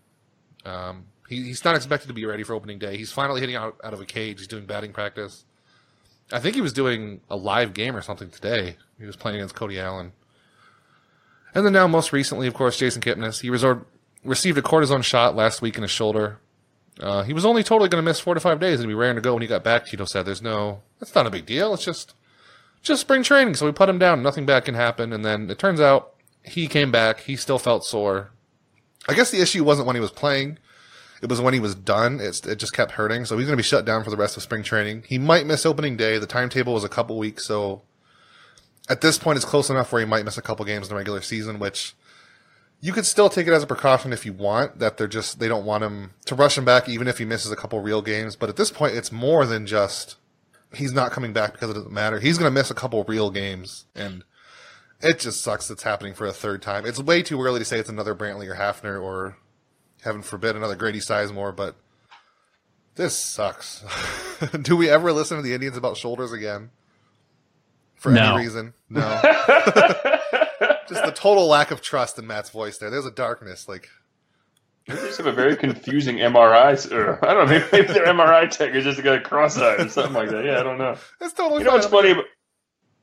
Um, 0.65 1.05
he, 1.29 1.43
he's 1.43 1.65
not 1.65 1.77
expected 1.77 2.09
to 2.09 2.15
be 2.15 2.27
ready 2.27 2.43
for 2.43 2.55
opening 2.55 2.79
day. 2.79 2.97
He's 2.97 3.13
finally 3.13 3.41
hitting 3.41 3.57
out, 3.57 3.77
out 3.83 3.95
of 3.95 4.01
a 4.01 4.05
cage. 4.05 4.39
He's 4.39 4.49
doing 4.49 4.67
batting 4.67 4.93
practice. 4.93 5.45
I 6.33 6.41
think 6.41 6.55
he 6.57 6.61
was 6.61 6.73
doing 6.73 7.21
a 7.31 7.37
live 7.37 7.73
game 7.73 7.97
or 7.97 8.03
something 8.03 8.31
today. 8.31 8.77
He 8.99 9.07
was 9.07 9.17
playing 9.17 9.37
against 9.37 9.55
Cody 9.55 9.79
Allen. 9.79 10.13
And 11.55 11.65
then 11.65 11.73
now, 11.73 11.87
most 11.87 12.13
recently, 12.13 12.47
of 12.47 12.55
course, 12.55 12.77
Jason 12.77 13.01
Kipnis. 13.01 13.41
He 13.41 13.49
resort, 13.49 13.87
received 14.25 14.59
a 14.59 14.63
cortisone 14.63 15.05
shot 15.05 15.37
last 15.37 15.63
week 15.63 15.77
in 15.77 15.83
his 15.83 15.91
shoulder. 15.91 16.39
Uh, 17.01 17.23
he 17.23 17.33
was 17.33 17.45
only 17.45 17.63
totally 17.63 17.89
going 17.89 18.03
to 18.03 18.09
miss 18.09 18.21
four 18.21 18.35
to 18.35 18.41
five 18.41 18.59
days 18.59 18.81
and 18.81 18.89
be 18.89 18.95
raring 18.95 19.17
to 19.17 19.23
go 19.23 19.35
when 19.35 19.43
he 19.43 19.49
got 19.49 19.63
back. 19.63 19.87
Tito 19.87 20.05
said, 20.05 20.25
"There's 20.25 20.43
no, 20.43 20.83
that's 20.99 21.15
not 21.15 21.27
a 21.27 21.31
big 21.31 21.47
deal. 21.47 21.75
It's 21.75 21.85
just, 21.85 22.15
just 22.87 23.01
spring 23.01 23.23
training." 23.23 23.55
So 23.55 23.67
we 23.67 23.73
put 23.73 23.89
him 23.89 23.99
down. 23.99 24.23
Nothing 24.23 24.47
bad 24.47 24.65
can 24.65 24.75
happen. 24.75 25.13
And 25.13 25.25
then 25.25 25.51
it 25.51 25.59
turns 25.59 25.81
out 25.81 26.15
he 26.43 26.69
came 26.69 26.91
back. 26.91 27.21
He 27.21 27.37
still 27.37 27.59
felt 27.59 27.85
sore. 27.85 28.31
I 29.09 29.15
guess 29.15 29.31
the 29.31 29.41
issue 29.41 29.65
wasn't 29.65 29.87
when 29.87 29.97
he 29.97 30.01
was 30.01 30.11
playing. 30.11 30.59
It 31.23 31.29
was 31.29 31.41
when 31.41 31.55
he 31.55 31.61
was 31.61 31.75
done. 31.75 32.21
It's, 32.21 32.47
it 32.47 32.57
just 32.57 32.75
kept 32.75 32.93
hurting. 32.93 33.25
So 33.25 33.39
he's 33.39 33.47
going 33.47 33.57
to 33.57 33.63
be 33.63 33.67
shut 33.67 33.85
down 33.85 34.05
for 34.05 34.11
the 34.11 34.17
rest 34.17 34.37
of 34.37 34.43
spring 34.43 34.63
training. 34.63 35.05
He 35.07 35.19
might 35.19 35.47
miss 35.47 35.65
opening 35.65 35.97
day. 35.97 36.19
The 36.19 36.27
timetable 36.27 36.75
was 36.75 36.85
a 36.85 36.89
couple 36.89 37.17
weeks. 37.17 37.47
So 37.47 37.83
at 38.89 39.01
this 39.01 39.19
point, 39.19 39.37
it's 39.37 39.45
close 39.45 39.71
enough 39.71 39.93
where 39.93 40.01
he 40.01 40.07
might 40.07 40.25
miss 40.25 40.37
a 40.37 40.43
couple 40.43 40.65
games 40.65 40.87
in 40.87 40.91
the 40.91 40.97
regular 40.97 41.23
season, 41.23 41.59
which 41.59 41.95
you 42.81 42.93
could 42.93 43.07
still 43.07 43.29
take 43.29 43.47
it 43.47 43.53
as 43.53 43.63
a 43.63 43.67
precaution 43.67 44.13
if 44.13 44.27
you 44.27 44.33
want 44.33 44.79
that 44.79 44.97
they're 44.97 45.09
just 45.09 45.39
they 45.39 45.49
don't 45.49 45.65
want 45.65 45.83
him 45.83 46.11
to 46.27 46.35
rush 46.35 46.59
him 46.59 46.65
back 46.65 46.89
even 46.89 47.09
if 47.09 47.19
he 47.19 47.25
misses 47.25 47.51
a 47.51 47.57
couple 47.57 47.81
real 47.81 48.03
games 48.03 48.37
but 48.37 48.49
at 48.49 48.57
this 48.57 48.71
point 48.71 48.95
it's 48.95 49.11
more 49.11 49.47
than 49.47 49.67
just 49.67 50.17
he's 50.75 50.93
not 50.93 51.13
coming 51.13 51.33
back 51.33 51.53
because 51.53 51.71
it 51.71 51.75
doesn't 51.75 51.93
matter. 51.93 52.19
He's 52.21 52.39
going 52.39 52.51
to 52.51 52.55
miss 52.55 52.71
a 52.71 52.75
couple 52.75 53.03
real 53.05 53.31
games 53.31 53.87
and 53.95 54.25
it 55.01 55.19
just 55.21 55.43
sucks 55.43 55.71
it's 55.71 55.83
happening 55.83 56.15
for 56.15 56.27
a 56.27 56.33
third 56.33 56.63
time. 56.63 56.87
It's 56.87 56.99
way 57.01 57.23
too 57.23 57.41
early 57.43 57.59
to 57.59 57.65
say 57.65 57.79
it's 57.79 57.89
another 57.89 58.15
brantley 58.15 58.49
or 58.49 58.55
hafner 58.57 59.01
or 59.03 59.37
heaven 60.03 60.23
forbid 60.23 60.57
another 60.57 60.77
grady 60.77 61.01
sizemore 61.01 61.55
but 61.55 61.77
this 62.97 63.17
sucks. 63.19 63.85
Do 64.63 64.77
we 64.77 64.89
ever 64.89 65.13
listen 65.13 65.37
to 65.37 65.43
the 65.43 65.53
indians 65.55 65.77
about 65.77 65.97
shoulders 65.97 66.33
again? 66.33 66.71
For 67.95 68.11
No. 68.11 68.35
any 68.35 68.45
reason? 68.45 68.75
No. 68.89 69.01
Just 70.89 71.05
the 71.05 71.13
total 71.15 71.47
lack 71.47 71.71
of 71.71 71.81
trust 71.83 72.19
in 72.19 72.27
Matt's 72.27 72.51
voice 72.51 72.79
there. 72.79 72.91
There's 72.91 73.07
a 73.07 73.11
darkness, 73.11 73.69
like 73.69 73.89
They 74.87 74.95
just 74.95 75.19
have 75.19 75.27
a 75.27 75.33
very 75.33 75.57
confusing 75.57 76.19
MRI. 76.19 76.93
Or, 76.93 77.25
I 77.25 77.35
don't 77.35 77.49
know. 77.49 77.69
Maybe, 77.73 77.93
their 77.93 78.07
MRI 78.07 78.49
tech 78.51 78.75
is 78.75 78.85
just 78.85 79.03
got 79.03 79.19
a 79.19 79.21
cross-eyed 79.21 79.81
or 79.81 79.89
something 79.89 80.13
like 80.13 80.31
that. 80.31 80.45
Yeah, 80.45 80.61
I 80.61 80.63
don't 80.63 80.79
know. 80.79 80.97
That's 81.19 81.33
totally. 81.33 81.61
You 81.61 81.67
know 81.67 81.73
what's 81.73 81.87
funny? 81.87 82.11
About, 82.11 82.25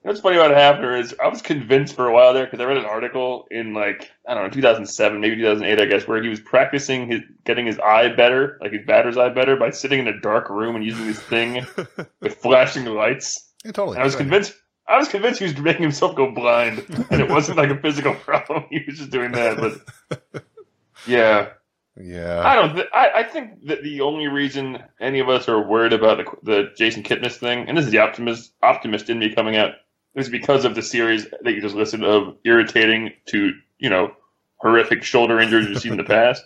you 0.03 0.09
know 0.09 0.11
what's 0.11 0.21
funny 0.21 0.35
about 0.35 0.51
Hafner 0.51 0.99
is 0.99 1.15
I 1.21 1.29
was 1.29 1.41
convinced 1.41 1.95
for 1.95 2.07
a 2.07 2.13
while 2.13 2.33
there 2.33 2.45
because 2.45 2.59
I 2.59 2.65
read 2.65 2.77
an 2.77 2.85
article 2.85 3.47
in 3.51 3.73
like 3.73 4.11
I 4.27 4.33
don't 4.33 4.43
know 4.43 4.49
2007, 4.49 5.21
maybe 5.21 5.37
2008, 5.37 5.79
I 5.79 5.85
guess, 5.85 6.07
where 6.07 6.21
he 6.21 6.27
was 6.27 6.41
practicing 6.41 7.07
his 7.07 7.21
getting 7.45 7.65
his 7.65 7.79
eye 7.79 8.09
better, 8.09 8.57
like 8.61 8.73
his 8.73 8.85
batter's 8.85 9.17
eye 9.17 9.29
better, 9.29 9.55
by 9.55 9.69
sitting 9.69 9.99
in 9.99 10.07
a 10.07 10.19
dark 10.19 10.49
room 10.49 10.75
and 10.75 10.83
using 10.83 11.07
this 11.07 11.19
thing 11.19 11.65
with 12.19 12.35
flashing 12.35 12.85
lights. 12.85 13.49
Yeah, 13.63 13.71
totally. 13.71 13.95
And 13.95 14.03
I 14.03 14.05
was 14.05 14.15
convinced. 14.15 14.53
I 14.87 14.97
was 14.97 15.07
convinced 15.07 15.39
he 15.39 15.45
was 15.45 15.57
making 15.57 15.83
himself 15.83 16.15
go 16.15 16.31
blind, 16.31 16.85
and 17.09 17.21
it 17.21 17.29
wasn't 17.29 17.57
like 17.57 17.69
a 17.69 17.77
physical 17.77 18.13
problem. 18.25 18.65
He 18.69 18.81
was 18.85 18.97
just 18.97 19.11
doing 19.11 19.31
that. 19.31 19.57
But 19.57 20.43
yeah, 21.07 21.49
Yeah, 21.99 22.41
I 22.43 22.55
don't. 22.55 22.75
Th- 22.75 22.87
I, 22.91 23.11
I 23.17 23.23
think 23.23 23.67
that 23.67 23.83
the 23.83 24.01
only 24.01 24.27
reason 24.27 24.83
any 24.99 25.19
of 25.19 25.29
us 25.29 25.47
are 25.47 25.61
worried 25.61 25.93
about 25.93 26.17
the, 26.17 26.25
the 26.51 26.71
Jason 26.75 27.03
Kipnis 27.03 27.33
thing, 27.35 27.67
and 27.67 27.77
this 27.77 27.85
is 27.85 27.91
the 27.91 27.99
optimist 27.99 28.51
optimist 28.63 29.09
in 29.11 29.19
me 29.19 29.33
coming 29.33 29.55
out, 29.57 29.73
is 30.15 30.27
because 30.27 30.65
of 30.65 30.73
the 30.73 30.81
series 30.81 31.27
that 31.41 31.53
you 31.53 31.61
just 31.61 31.75
listed 31.75 32.03
of 32.03 32.35
irritating 32.45 33.13
to 33.27 33.53
you 33.77 33.89
know 33.91 34.11
horrific 34.57 35.03
shoulder 35.03 35.39
injuries 35.39 35.67
we've 35.67 35.81
seen 35.81 35.91
in 35.91 35.97
the 35.99 36.03
past. 36.05 36.43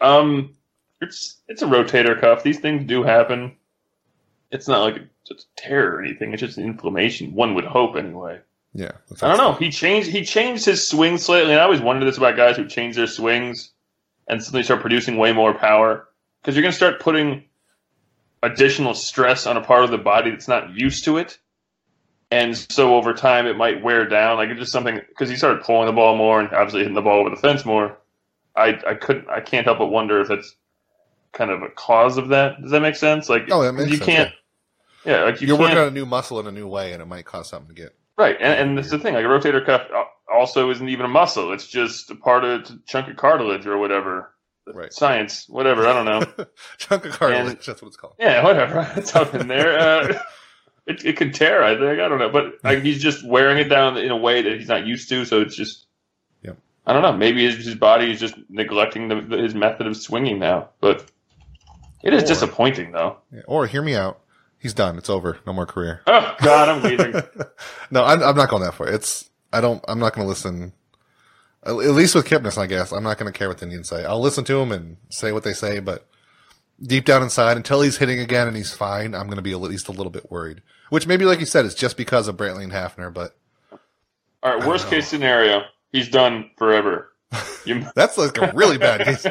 Um, 0.00 0.56
it's 1.00 1.36
it's 1.46 1.62
a 1.62 1.66
rotator 1.66 2.20
cuff. 2.20 2.42
These 2.42 2.58
things 2.58 2.86
do 2.88 3.04
happen. 3.04 3.56
It's 4.50 4.66
not 4.66 4.82
like 4.82 4.96
it's 5.30 5.44
a 5.44 5.46
tear 5.60 5.94
or 5.94 6.02
anything. 6.02 6.32
It's 6.32 6.40
just 6.40 6.58
inflammation. 6.58 7.32
One 7.32 7.54
would 7.54 7.64
hope, 7.64 7.94
anyway. 7.94 8.40
yeah. 8.74 8.90
I 9.22 9.28
don't 9.28 9.36
know. 9.36 9.52
He 9.52 9.70
changed 9.70 10.10
he 10.10 10.24
changed 10.24 10.64
his 10.64 10.84
swing 10.86 11.18
slightly, 11.18 11.52
and 11.52 11.60
I 11.60 11.64
always 11.64 11.80
wondered 11.80 12.06
this 12.06 12.18
about 12.18 12.36
guys 12.36 12.56
who 12.56 12.66
change 12.66 12.96
their 12.96 13.06
swings 13.06 13.70
and 14.30 14.42
suddenly 14.42 14.62
start 14.62 14.80
producing 14.80 15.16
way 15.18 15.32
more 15.32 15.52
power 15.52 16.08
because 16.40 16.54
you're 16.54 16.62
going 16.62 16.72
to 16.72 16.76
start 16.76 17.00
putting 17.00 17.44
additional 18.42 18.94
stress 18.94 19.46
on 19.46 19.56
a 19.56 19.60
part 19.60 19.84
of 19.84 19.90
the 19.90 19.98
body 19.98 20.30
that's 20.30 20.48
not 20.48 20.70
used 20.74 21.04
to 21.04 21.18
it, 21.18 21.38
and 22.30 22.56
so 22.56 22.94
over 22.94 23.12
time 23.12 23.46
it 23.46 23.56
might 23.56 23.82
wear 23.82 24.06
down. 24.06 24.38
Like 24.38 24.48
it's 24.48 24.60
just 24.60 24.72
something 24.72 25.00
because 25.08 25.28
he 25.28 25.36
started 25.36 25.62
pulling 25.62 25.86
the 25.86 25.92
ball 25.92 26.16
more 26.16 26.40
and 26.40 26.48
obviously 26.52 26.80
hitting 26.80 26.94
the 26.94 27.02
ball 27.02 27.20
over 27.20 27.30
the 27.30 27.36
fence 27.36 27.64
more. 27.64 27.98
I 28.56 28.78
I 28.86 28.94
couldn't 28.94 29.28
I 29.28 29.40
can't 29.40 29.66
help 29.66 29.78
but 29.78 29.86
wonder 29.86 30.20
if 30.20 30.28
that's 30.28 30.54
kind 31.32 31.50
of 31.50 31.62
a 31.62 31.68
cause 31.68 32.16
of 32.16 32.28
that. 32.28 32.60
Does 32.62 32.70
that 32.70 32.80
make 32.80 32.96
sense? 32.96 33.28
Like 33.28 33.48
Oh, 33.50 33.62
that 33.62 33.72
makes 33.72 33.90
you 33.90 33.96
sense, 33.96 34.06
can't. 34.06 34.32
Yeah, 35.04 35.24
like 35.24 35.40
you 35.40 35.48
You're 35.48 35.56
can't, 35.56 35.68
working 35.70 35.78
on 35.78 35.88
a 35.88 35.92
new 35.92 36.06
muscle 36.06 36.40
in 36.40 36.46
a 36.46 36.52
new 36.52 36.68
way, 36.68 36.92
and 36.92 37.00
it 37.00 37.06
might 37.06 37.24
cause 37.24 37.48
something 37.48 37.74
to 37.74 37.82
get. 37.82 37.94
Right, 38.18 38.36
and, 38.38 38.60
and 38.60 38.78
that's 38.78 38.90
the 38.90 38.98
thing. 38.98 39.14
Like 39.14 39.24
a 39.24 39.28
rotator 39.28 39.64
cuff 39.64 39.82
al- 39.94 40.10
also 40.40 40.70
isn't 40.70 40.88
even 40.88 41.04
a 41.04 41.08
muscle; 41.08 41.52
it's 41.52 41.66
just 41.68 42.10
a 42.10 42.14
part 42.16 42.44
of 42.44 42.60
a 42.62 42.78
chunk 42.86 43.08
of 43.08 43.16
cartilage 43.16 43.66
or 43.66 43.78
whatever. 43.78 44.32
Right. 44.72 44.92
Science, 44.92 45.48
whatever. 45.48 45.86
I 45.86 45.92
don't 45.92 46.04
know. 46.04 46.46
Chunk 46.78 47.04
of 47.04 47.12
cartilage. 47.12 47.46
And- 47.48 47.58
that's 47.58 47.82
what 47.82 47.88
it's 47.88 47.96
called. 47.96 48.14
yeah, 48.20 48.44
whatever. 48.44 48.88
It's 48.96 49.16
up 49.16 49.34
in 49.34 49.48
there. 49.48 49.78
Uh, 49.78 50.22
it 50.86 51.04
it 51.04 51.16
could 51.16 51.34
tear. 51.34 51.64
I 51.64 51.74
think. 51.76 52.00
I 52.00 52.08
don't 52.08 52.18
know, 52.20 52.28
but 52.30 52.54
like, 52.62 52.82
he's 52.82 53.02
just 53.02 53.26
wearing 53.26 53.58
it 53.58 53.64
down 53.68 53.96
in 53.96 54.10
a 54.12 54.16
way 54.16 54.42
that 54.42 54.58
he's 54.58 54.68
not 54.68 54.86
used 54.86 55.08
to. 55.08 55.24
So 55.24 55.40
it's 55.40 55.56
just. 55.56 55.86
Yep. 56.42 56.56
I 56.86 56.92
don't 56.92 57.02
know. 57.02 57.12
Maybe 57.16 57.44
his, 57.44 57.64
his 57.64 57.74
body 57.74 58.12
is 58.12 58.20
just 58.20 58.34
neglecting 58.48 59.08
the, 59.08 59.20
the, 59.20 59.38
his 59.38 59.54
method 59.54 59.86
of 59.88 59.96
swinging 59.96 60.38
now, 60.38 60.68
but 60.80 61.04
it 62.04 62.14
is 62.14 62.22
Or- 62.22 62.26
disappointing, 62.26 62.92
though. 62.92 63.16
Or 63.46 63.66
hear 63.66 63.82
me 63.82 63.94
out. 63.96 64.20
He's 64.58 64.74
done. 64.74 64.98
It's 64.98 65.10
over. 65.10 65.38
No 65.46 65.52
more 65.54 65.66
career. 65.66 66.02
Oh 66.06 66.36
God, 66.42 66.68
I'm 66.68 66.82
leaving. 66.82 67.12
no, 67.90 68.04
I'm, 68.04 68.22
I'm 68.22 68.36
not 68.36 68.50
going 68.50 68.62
that 68.62 68.74
far. 68.74 68.88
It's. 68.88 69.29
I 69.52 69.60
don't. 69.60 69.84
I'm 69.88 69.98
not 69.98 70.14
going 70.14 70.24
to 70.24 70.28
listen. 70.28 70.72
At 71.64 71.72
least 71.74 72.14
with 72.14 72.26
Kipnis, 72.26 72.56
I 72.56 72.66
guess 72.66 72.90
I'm 72.90 73.02
not 73.02 73.18
going 73.18 73.30
to 73.30 73.38
care 73.38 73.48
what 73.48 73.58
the 73.58 73.64
Indians 73.64 73.88
say. 73.88 74.04
I'll 74.04 74.20
listen 74.20 74.44
to 74.44 74.60
him 74.60 74.72
and 74.72 74.96
say 75.10 75.30
what 75.30 75.44
they 75.44 75.52
say, 75.52 75.78
but 75.78 76.06
deep 76.82 77.04
down 77.04 77.22
inside, 77.22 77.56
until 77.58 77.82
he's 77.82 77.98
hitting 77.98 78.18
again 78.18 78.48
and 78.48 78.56
he's 78.56 78.72
fine, 78.72 79.14
I'm 79.14 79.26
going 79.26 79.36
to 79.36 79.42
be 79.42 79.52
at 79.52 79.60
least 79.60 79.88
a 79.88 79.92
little 79.92 80.10
bit 80.10 80.30
worried. 80.30 80.62
Which 80.88 81.06
maybe, 81.06 81.24
like 81.24 81.38
you 81.40 81.46
said, 81.46 81.64
is 81.66 81.74
just 81.74 81.96
because 81.96 82.28
of 82.28 82.36
Brantley 82.36 82.64
and 82.64 82.72
Hafner, 82.72 83.12
but 83.12 83.36
All 84.42 84.56
right, 84.56 84.66
worst 84.66 84.88
case 84.88 85.06
scenario, 85.06 85.62
he's 85.92 86.08
done 86.08 86.50
forever. 86.56 87.12
You. 87.66 87.86
that's 87.94 88.16
like 88.16 88.38
a 88.38 88.50
really 88.54 88.78
bad 88.78 89.04
case. 89.04 89.26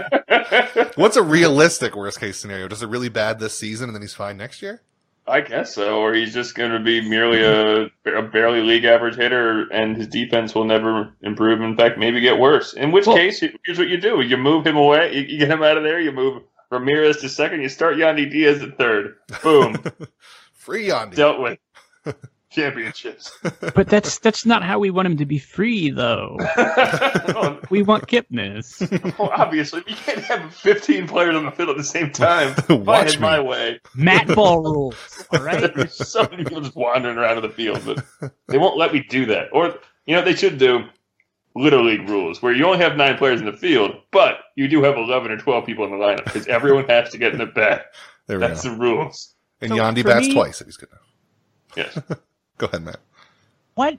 What's 0.96 1.18
a 1.18 1.24
realistic 1.24 1.96
worst 1.96 2.20
case 2.20 2.38
scenario? 2.38 2.68
Does 2.68 2.84
it 2.84 2.88
really 2.88 3.10
bad 3.10 3.40
this 3.40 3.58
season 3.58 3.90
and 3.90 3.96
then 3.96 4.04
he's 4.04 4.14
fine 4.14 4.38
next 4.38 4.62
year? 4.62 4.84
I 5.30 5.42
guess 5.42 5.74
so, 5.76 6.00
or 6.00 6.14
he's 6.14 6.34
just 6.34 6.56
going 6.56 6.72
to 6.72 6.80
be 6.80 7.02
merely 7.08 7.42
a, 7.44 7.86
a 8.18 8.22
barely 8.24 8.62
league 8.62 8.86
average 8.86 9.16
hitter, 9.16 9.68
and 9.72 9.96
his 9.96 10.08
defense 10.08 10.56
will 10.56 10.66
never 10.66 11.14
improve. 11.22 11.62
In 11.62 11.78
fact, 11.78 11.98
maybe 11.98 12.20
get 12.20 12.40
worse. 12.40 12.74
In 12.74 12.92
which 12.92 13.06
Well- 13.08 13.16
case, 13.16 13.40
here's 13.40 13.78
what 13.78 13.88
you 13.90 14.00
do: 14.02 14.22
you 14.22 14.38
move 14.38 14.66
him 14.66 14.78
away, 14.78 15.16
you, 15.16 15.38
get 15.38 15.50
him 15.52 15.64
out 15.64 15.78
of 15.78 15.84
there, 15.84 16.00
you 16.00 16.12
move 16.12 16.44
Ramirez 16.72 17.18
to 17.18 17.30
second, 17.30 17.62
you 17.62 17.70
start 17.70 17.96
Yandy 17.98 18.30
Diaz 18.30 18.62
at 18.62 18.78
third. 18.78 19.16
Boom, 19.44 19.76
Free 20.54 20.88
Yandy. 20.88 21.16
dealt 21.16 21.40
with. 21.40 21.60
Championships. 22.52 23.32
But 23.76 23.88
that's 23.88 24.18
that's 24.20 24.46
not 24.46 24.64
how 24.64 24.80
we 24.80 24.90
want 24.90 25.06
him 25.08 25.18
to 25.18 25.26
be 25.26 25.38
free, 25.38 25.90
though. 25.92 26.36
well, 26.58 27.60
We 27.70 27.84
want 27.84 28.08
Kipnis. 28.08 28.80
well, 29.20 29.30
obviously, 29.36 29.84
you 29.88 29.96
can't 29.96 30.20
have 30.24 30.54
15 30.56 31.08
players 31.08 31.36
on 31.36 31.46
the 31.46 31.52
field 31.52 31.70
at 31.70 31.78
the 31.78 31.84
same 31.84 32.12
time. 32.12 32.56
If 32.58 32.70
I 32.72 32.74
Watch 32.74 33.12
had 33.14 33.22
me. 33.22 33.28
my 33.28 33.40
way. 33.40 33.80
Mat 33.96 34.28
ball 34.36 34.62
rules. 34.64 35.26
All 35.32 35.42
right. 35.44 35.74
There's 35.74 35.94
so 36.08 36.28
many 36.32 36.44
people 36.44 36.62
just 36.62 36.76
wandering 36.76 37.18
around 37.18 37.38
in 37.38 37.44
the 37.44 37.50
field, 37.50 37.82
but 37.86 38.32
they 38.48 38.58
won't 38.58 38.78
let 38.78 38.94
me 38.94 39.06
do 39.10 39.26
that. 39.28 39.50
Or 39.54 39.76
you 40.06 40.16
know 40.16 40.20
what 40.22 40.26
they 40.26 40.36
should 40.36 40.58
do? 40.58 40.86
Little 41.56 41.84
league 41.86 42.08
rules 42.10 42.42
where 42.42 42.54
you 42.54 42.66
only 42.66 42.80
have 42.80 42.96
nine 42.96 43.18
players 43.18 43.40
in 43.42 43.46
the 43.46 43.54
field, 43.58 43.96
but 44.12 44.40
you 44.56 44.68
do 44.68 44.82
have 44.84 44.98
eleven 44.98 45.32
or 45.32 45.38
twelve 45.38 45.66
people 45.66 45.84
in 45.86 45.92
the 45.92 45.98
lineup 45.98 46.24
because 46.26 46.48
everyone 46.48 46.86
has 46.88 47.10
to 47.12 47.18
get 47.18 47.32
in 47.34 47.38
the 47.40 47.46
bat. 47.48 47.88
There 48.28 48.40
we 48.40 48.48
That's 48.48 48.64
go. 48.64 48.70
the 48.72 48.78
rules. 48.78 49.36
And 49.62 49.70
So 49.70 49.76
Yandy 49.78 50.02
for 50.04 50.10
bats 50.10 50.28
me- 50.28 50.34
twice 50.34 50.62
if 50.62 50.68
he's 50.68 50.78
good 50.78 50.90
enough. 50.90 51.06
Yes. 51.76 52.20
Go 52.60 52.68
ahead, 52.68 52.84
Matt. 52.84 53.00
What 53.74 53.98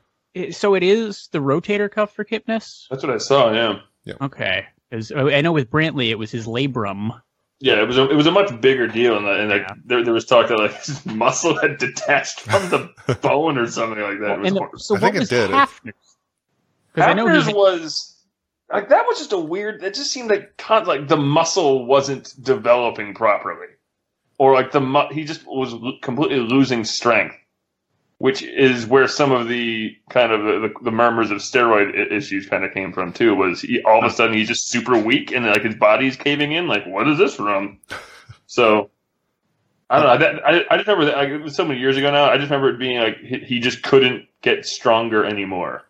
so 0.53 0.75
it 0.75 0.85
is 0.85 1.29
the 1.33 1.41
rotator 1.41 1.91
cuff 1.91 2.15
for 2.15 2.25
Kipnis. 2.25 2.87
That's 2.89 3.03
what 3.03 3.11
I 3.13 3.19
saw. 3.19 3.53
Yeah. 3.53 3.81
Yeah. 4.05 4.15
Okay, 4.21 4.65
'Cause, 4.93 5.11
uh, 5.11 5.27
I 5.27 5.41
know 5.41 5.51
with 5.53 5.69
Brantley 5.71 6.11
it 6.11 6.15
was 6.19 6.31
his 6.31 6.47
labrum. 6.47 7.21
Yeah, 7.59 7.83
it 7.83 7.87
was 7.87 7.99
a, 7.99 8.09
it 8.09 8.15
was 8.15 8.27
a 8.27 8.31
much 8.31 8.59
bigger 8.63 8.87
deal, 8.87 9.17
and, 9.19 9.27
and 9.29 9.51
like, 9.51 9.63
Yeah. 9.63 9.75
there, 9.85 10.05
there 10.05 10.15
was 10.15 10.25
talk 10.25 10.49
that 10.49 10.57
like 10.59 10.73
his 10.85 11.05
muscle 11.05 11.59
had 11.61 11.79
detached 11.79 12.41
from 12.41 12.69
the 12.71 13.19
bone 13.23 13.59
or 13.59 13.67
something 13.67 14.01
like 14.01 14.21
that. 14.21 14.31
It 14.33 14.39
was 14.41 14.49
And 14.49 14.57
the, 14.57 14.79
so 14.79 14.97
I 14.97 15.01
think 15.01 15.13
what 15.13 15.17
it 15.17 15.19
was 15.21 15.29
did. 15.29 15.51
Hafner's? 15.51 16.17
Because 16.95 17.09
I 17.11 17.13
know 17.15 17.27
Hafner's 17.27 17.47
he 17.49 17.53
was 17.55 18.17
like 18.73 18.89
that 18.89 19.05
was 19.07 19.19
just 19.19 19.33
a 19.33 19.39
weird. 19.39 19.83
It 19.83 19.95
just 19.95 20.13
seemed 20.13 20.31
like 20.31 20.57
con- 20.57 20.87
like 20.87 21.09
the 21.09 21.17
muscle 21.17 21.87
wasn't 21.87 22.33
developing 22.43 23.15
properly, 23.15 23.67
or 24.39 24.55
like 24.55 24.71
the 24.73 24.81
mu- 24.81 25.09
he 25.11 25.25
just 25.25 25.45
was 25.47 25.73
l- 25.75 25.99
completely 26.01 26.39
losing 26.39 26.85
strength, 26.85 27.35
which 28.21 28.43
is 28.43 28.87
where 28.87 29.09
some 29.09 29.33
of 29.33 29.49
the 29.49 29.97
kind 30.11 30.31
of 30.31 30.43
the, 30.43 30.71
the 30.83 30.91
murmurs 30.91 31.31
of 31.31 31.39
steroid 31.39 32.13
issues 32.13 32.47
kind 32.47 32.67
of 32.67 32.75
came 32.75 32.93
from 32.93 33.15
too. 33.15 33.35
Was 33.35 33.63
he 33.63 33.83
all 33.83 34.05
of 34.05 34.13
a 34.13 34.15
sudden 34.15 34.37
he's 34.37 34.47
just 34.47 34.69
super 34.69 34.99
weak 34.99 35.33
and 35.33 35.47
like 35.47 35.63
his 35.63 35.75
body's 35.75 36.17
caving 36.17 36.53
in? 36.53 36.69
Like 36.69 36.87
what 36.87 37.09
is 37.09 37.19
this 37.19 37.35
from? 37.35 37.79
So. 38.47 38.91
I 39.89 40.03
don't 40.03 40.07
know. 40.07 40.19
That, 40.19 40.45
I, 40.45 40.75
I 40.75 40.77
just 40.77 40.89
remember 40.89 41.05
that 41.05 41.17
like, 41.17 41.29
it 41.29 41.39
was 41.39 41.55
so 41.55 41.65
many 41.65 41.79
years 41.79 41.97
ago 41.97 42.11
now. 42.11 42.25
I 42.25 42.37
just 42.37 42.51
remember 42.51 42.71
it 42.71 42.81
being 42.81 42.99
like 42.99 43.19
he, 43.19 43.39
he 43.39 43.61
just 43.61 43.85
couldn't 43.85 44.27
get 44.43 44.67
stronger 44.67 45.25
anymore. 45.25 45.83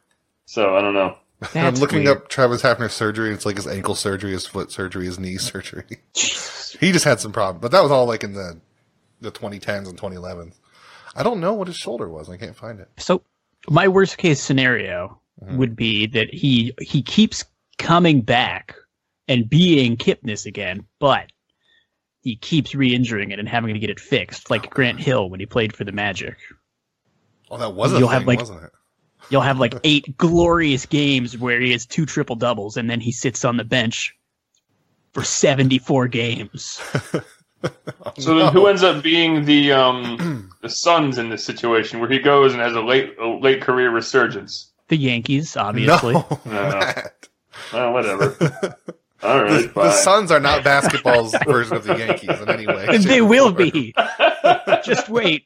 So 0.45 0.77
I 0.77 0.83
don't 0.83 0.93
know. 0.93 1.17
I'm 1.55 1.77
looking 1.77 2.05
weird. 2.05 2.19
up 2.19 2.29
Travis 2.29 2.61
Hafner's 2.61 2.93
surgery. 2.93 3.33
It's 3.33 3.47
like 3.47 3.57
his 3.57 3.67
ankle 3.67 3.95
surgery, 3.95 4.33
his 4.33 4.45
foot 4.47 4.71
surgery, 4.71 5.07
his 5.07 5.19
knee 5.19 5.39
surgery. 5.39 5.85
He 6.79 6.93
just 6.93 7.05
had 7.05 7.19
some 7.19 7.33
problems, 7.33 7.61
but 7.61 7.73
that 7.73 7.83
was 7.83 7.91
all 7.91 8.07
like 8.07 8.23
in 8.25 8.35
the 8.35 8.61
the 9.21 9.33
2010s 9.33 9.89
and 9.89 9.99
2011s. 9.99 10.60
I 11.15 11.23
don't 11.23 11.41
know 11.41 11.55
what 11.55 11.67
his 11.69 11.77
shoulder 11.77 12.09
was. 12.09 12.29
I 12.31 12.37
can't 12.37 12.57
find 12.57 12.81
it. 12.81 12.89
So 12.99 13.23
my 13.69 13.89
worst 13.89 14.17
case 14.19 14.41
scenario 14.41 15.21
Mhm. 15.43 15.57
would 15.57 15.77
be 15.77 16.07
that 16.07 16.33
he 16.33 16.75
he 16.81 17.03
keeps 17.03 17.45
coming 17.79 18.21
back 18.21 18.75
and 19.29 19.49
being 19.49 19.97
Kipnis 19.97 20.47
again, 20.47 20.85
but 20.99 21.31
he 22.23 22.37
keeps 22.37 22.75
re-injuring 22.75 23.31
it 23.31 23.39
and 23.39 23.49
having 23.49 23.73
to 23.73 23.81
get 23.81 23.89
it 23.91 23.99
fixed, 24.01 24.51
like 24.51 24.69
Grant 24.71 25.01
Hill 25.01 25.31
when 25.31 25.41
he 25.41 25.47
played 25.47 25.75
for 25.75 25.85
the 25.85 25.93
Magic. 25.93 26.37
Oh, 27.51 27.57
that 27.57 27.73
was 27.75 27.93
a 27.95 27.99
You'll 27.99 28.09
thing, 28.09 28.19
have, 28.19 28.27
like- 28.27 28.39
wasn't 28.41 28.65
it? 28.65 28.71
You'll 29.31 29.41
have 29.43 29.59
like 29.59 29.75
eight 29.85 30.17
glorious 30.19 30.85
games 30.87 31.37
where 31.39 31.61
he 31.61 31.71
has 31.73 31.87
two 31.87 32.05
triple 32.07 32.37
doubles 32.37 32.77
and 32.77 32.91
then 32.91 33.01
he 33.01 33.13
sits 33.13 33.45
on 33.45 33.57
the 33.57 33.65
bench 33.65 34.15
for 35.15 35.25
74 35.25 36.09
games. 36.09 36.81
Oh, 37.63 38.13
So 38.19 38.39
then, 38.39 38.53
who 38.55 38.69
ends 38.69 38.83
up 38.83 39.03
being 39.03 39.45
the 39.45 39.73
um 39.73 40.50
the 40.63 40.69
Suns 40.69 41.19
in 41.19 41.29
this 41.31 41.45
situation, 41.45 42.01
where 42.01 42.09
he 42.11 42.19
goes 42.19 42.53
and 42.53 42.61
has 42.63 42.75
a 42.75 42.81
late 42.81 43.17
a 43.19 43.27
late 43.27 43.63
career 43.63 43.91
resurgence? 43.91 44.71
The 44.89 44.97
Yankees, 44.97 45.57
obviously. 45.57 46.15
No, 46.15 46.27
No. 46.45 46.53
Matt. 46.53 47.29
Well, 47.73 47.93
whatever. 47.93 48.77
All 49.23 49.43
right, 49.45 49.63
The, 49.65 49.69
fine. 49.69 49.85
the 49.85 49.93
Suns 49.93 50.31
are 50.33 50.41
not 50.41 50.65
basketball's 50.65 51.35
version 51.47 51.77
of 51.77 51.85
the 51.85 51.95
Yankees 51.97 52.41
in 52.41 52.49
any 52.49 52.67
way. 52.67 52.87
And 52.89 53.05
they 53.05 53.21
will 53.21 53.53
be. 53.53 53.95
Just 54.83 55.11
wait. 55.11 55.45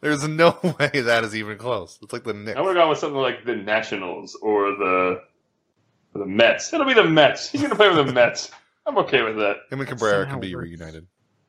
There's 0.00 0.26
no 0.28 0.56
way 0.78 1.00
that 1.00 1.24
is 1.24 1.34
even 1.34 1.58
close. 1.58 1.98
It's 2.00 2.12
like 2.12 2.22
the 2.22 2.32
Knicks. 2.32 2.56
I 2.56 2.60
would 2.60 2.76
have 2.76 2.82
gone 2.82 2.88
with 2.90 2.98
something 2.98 3.20
like 3.20 3.44
the 3.44 3.56
Nationals 3.56 4.36
or 4.40 4.70
the 4.76 5.20
or 6.14 6.20
the 6.20 6.26
Mets. 6.26 6.72
It'll 6.72 6.86
be 6.86 6.94
the 6.94 7.02
Mets. 7.04 7.50
He's 7.50 7.60
gonna 7.60 7.74
play 7.74 7.88
with 7.88 8.06
the 8.06 8.12
Mets. 8.12 8.52
I'm 8.86 8.96
okay 8.98 9.22
with 9.22 9.36
that. 9.38 9.56
Him 9.70 9.80
and 9.80 9.88
Cabrera 9.88 10.24
can 10.26 10.38
be 10.38 10.54
works. 10.54 10.68
reunited. 10.70 11.06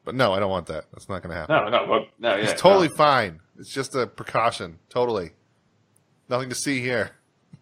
But 0.10 0.16
no, 0.16 0.34
I 0.34 0.40
don't 0.40 0.50
want 0.50 0.66
that. 0.66 0.86
That's 0.92 1.08
not 1.08 1.22
going 1.22 1.36
to 1.36 1.36
happen. 1.36 1.56
No, 1.56 1.70
no, 1.70 1.86
well, 1.88 2.06
no, 2.18 2.36
yeah, 2.36 2.42
He's 2.42 2.60
totally 2.60 2.88
no. 2.88 2.96
fine. 2.96 3.42
It's 3.60 3.72
just 3.72 3.94
a 3.94 4.08
precaution. 4.08 4.80
Totally. 4.90 5.34
Nothing 6.28 6.50
to 6.50 6.56
see 6.56 6.82
here. 6.82 7.12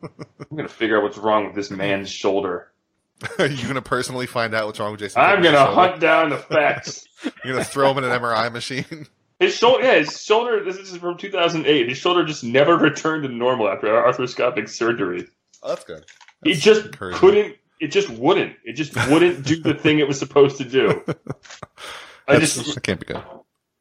I'm 0.02 0.56
gonna 0.56 0.70
figure 0.70 0.96
out 0.96 1.04
what's 1.04 1.18
wrong 1.18 1.46
with 1.46 1.56
this 1.56 1.70
man's 1.70 2.10
shoulder. 2.10 2.72
Are 3.40 3.48
you 3.48 3.64
going 3.64 3.76
to 3.76 3.82
personally 3.82 4.28
find 4.28 4.54
out 4.54 4.66
what's 4.66 4.80
wrong 4.80 4.92
with 4.92 5.02
Jason? 5.02 5.22
I'm 5.22 5.44
gonna 5.44 5.66
hunt 5.66 6.00
down 6.00 6.30
the 6.30 6.38
facts. 6.38 7.06
You're 7.44 7.56
going 7.56 7.66
to 7.66 7.70
throw 7.70 7.92
him 7.92 7.98
in 7.98 8.06
an 8.06 8.18
MRI 8.18 8.50
machine? 8.50 8.86
His 9.42 9.58
shoulder, 9.58 9.84
yeah, 9.84 9.96
his 9.96 10.24
shoulder. 10.24 10.64
This 10.64 10.78
is 10.78 10.96
from 10.96 11.18
2008. 11.18 11.90
His 11.90 11.98
shoulder 11.98 12.24
just 12.24 12.46
never 12.46 12.78
returned 12.78 13.24
to 13.24 13.30
normal 13.30 13.68
after 13.68 13.88
arthroscopic 13.88 14.70
surgery. 14.70 15.28
Oh, 15.62 15.68
that's 15.68 15.84
good. 15.84 16.06
He 16.46 16.54
just 16.54 16.86
encouraging. 16.86 17.20
couldn't. 17.20 17.56
It 17.80 17.90
just 17.90 18.10
wouldn't. 18.10 18.56
It 18.64 18.74
just 18.74 18.96
wouldn't 19.10 19.46
do 19.46 19.62
the 19.62 19.74
thing 19.76 20.00
it 20.00 20.08
was 20.08 20.18
supposed 20.18 20.58
to 20.58 20.64
do. 20.64 21.04
I 22.28 22.34
That's- 22.34 22.56
just 22.56 22.76
that 22.76 22.82
can't 22.84 23.00
be 23.00 23.06
good. 23.06 23.22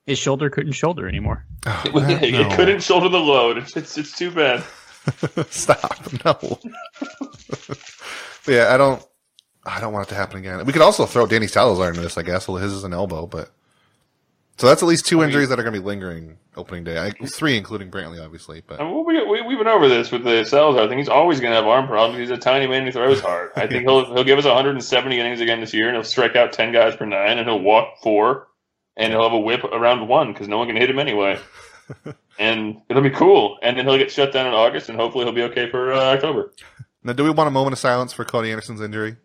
His 0.06 0.18
shoulder 0.20 0.48
couldn't 0.50 0.72
shoulder 0.72 1.08
anymore. 1.08 1.44
Oh, 1.66 1.82
it, 1.84 1.94
Matt, 1.94 2.22
it 2.22 2.30
no. 2.30 2.54
couldn't 2.54 2.80
shoulder 2.80 3.08
the 3.08 3.18
load. 3.18 3.58
It's 3.58 3.76
it's, 3.76 3.98
it's 3.98 4.16
too 4.16 4.30
bad. 4.30 4.62
Stop. 5.50 5.98
No. 6.24 6.58
But 8.44 8.52
yeah, 8.54 8.72
I 8.72 8.76
don't. 8.76 9.02
I 9.64 9.80
don't 9.80 9.92
want 9.92 10.06
it 10.06 10.10
to 10.10 10.14
happen 10.14 10.38
again. 10.38 10.64
We 10.64 10.72
could 10.72 10.82
also 10.82 11.04
throw 11.06 11.26
Danny 11.26 11.48
Salazar 11.48 11.88
into 11.88 12.00
this, 12.00 12.16
I 12.16 12.22
guess. 12.22 12.46
Well, 12.46 12.58
his 12.58 12.72
is 12.72 12.84
an 12.84 12.92
elbow, 12.92 13.26
but 13.26 13.50
so 14.56 14.66
that's 14.66 14.82
at 14.82 14.86
least 14.88 15.06
two 15.06 15.18
I 15.18 15.20
mean- 15.20 15.28
injuries 15.28 15.48
that 15.50 15.58
are 15.58 15.62
going 15.62 15.74
to 15.74 15.80
be 15.80 15.84
lingering 15.86 16.38
opening 16.56 16.84
day. 16.84 16.98
I, 16.98 17.10
three, 17.26 17.56
including 17.58 17.90
Brantley, 17.90 18.24
obviously. 18.24 18.62
But 18.66 18.80
I 18.80 18.84
mean, 18.84 19.04
we, 19.04 19.22
we, 19.24 19.42
we've 19.42 19.58
been 19.58 19.66
over 19.66 19.88
this 19.88 20.10
with 20.10 20.24
the 20.24 20.44
Salazar 20.44 20.88
think 20.88 20.98
He's 20.98 21.08
always 21.08 21.40
going 21.40 21.50
to 21.52 21.56
have 21.56 21.66
arm 21.66 21.86
problems. 21.86 22.18
He's 22.18 22.30
a 22.30 22.40
tiny 22.40 22.66
man 22.66 22.84
who 22.86 22.92
throws 22.92 23.20
hard. 23.20 23.50
I 23.56 23.66
think 23.68 23.82
he'll 23.84 24.06
he'll 24.14 24.24
give 24.24 24.38
us 24.38 24.44
170 24.46 25.18
innings 25.20 25.40
again 25.40 25.60
this 25.60 25.74
year, 25.74 25.88
and 25.88 25.96
he'll 25.96 26.04
strike 26.04 26.34
out 26.36 26.52
10 26.52 26.72
guys 26.72 26.96
per 26.96 27.04
nine, 27.04 27.38
and 27.38 27.46
he'll 27.48 27.60
walk 27.60 27.98
four, 28.02 28.48
and 28.96 29.12
he'll 29.12 29.22
have 29.24 29.32
a 29.32 29.38
whip 29.38 29.62
around 29.64 30.08
one 30.08 30.32
because 30.32 30.48
no 30.48 30.58
one 30.58 30.66
can 30.68 30.76
hit 30.76 30.88
him 30.88 30.98
anyway. 30.98 31.38
and 32.38 32.80
it'll 32.88 33.02
be 33.02 33.10
cool. 33.10 33.58
And 33.62 33.78
then 33.78 33.86
he'll 33.86 33.98
get 33.98 34.10
shut 34.10 34.32
down 34.32 34.46
in 34.46 34.54
August, 34.54 34.88
and 34.88 34.98
hopefully 34.98 35.24
he'll 35.24 35.34
be 35.34 35.42
okay 35.42 35.70
for 35.70 35.92
uh, 35.92 36.14
October. 36.14 36.52
now, 37.04 37.12
do 37.12 37.22
we 37.24 37.30
want 37.30 37.48
a 37.48 37.50
moment 37.50 37.74
of 37.74 37.78
silence 37.78 38.12
for 38.12 38.24
Cody 38.24 38.50
Anderson's 38.50 38.80
injury? 38.80 39.16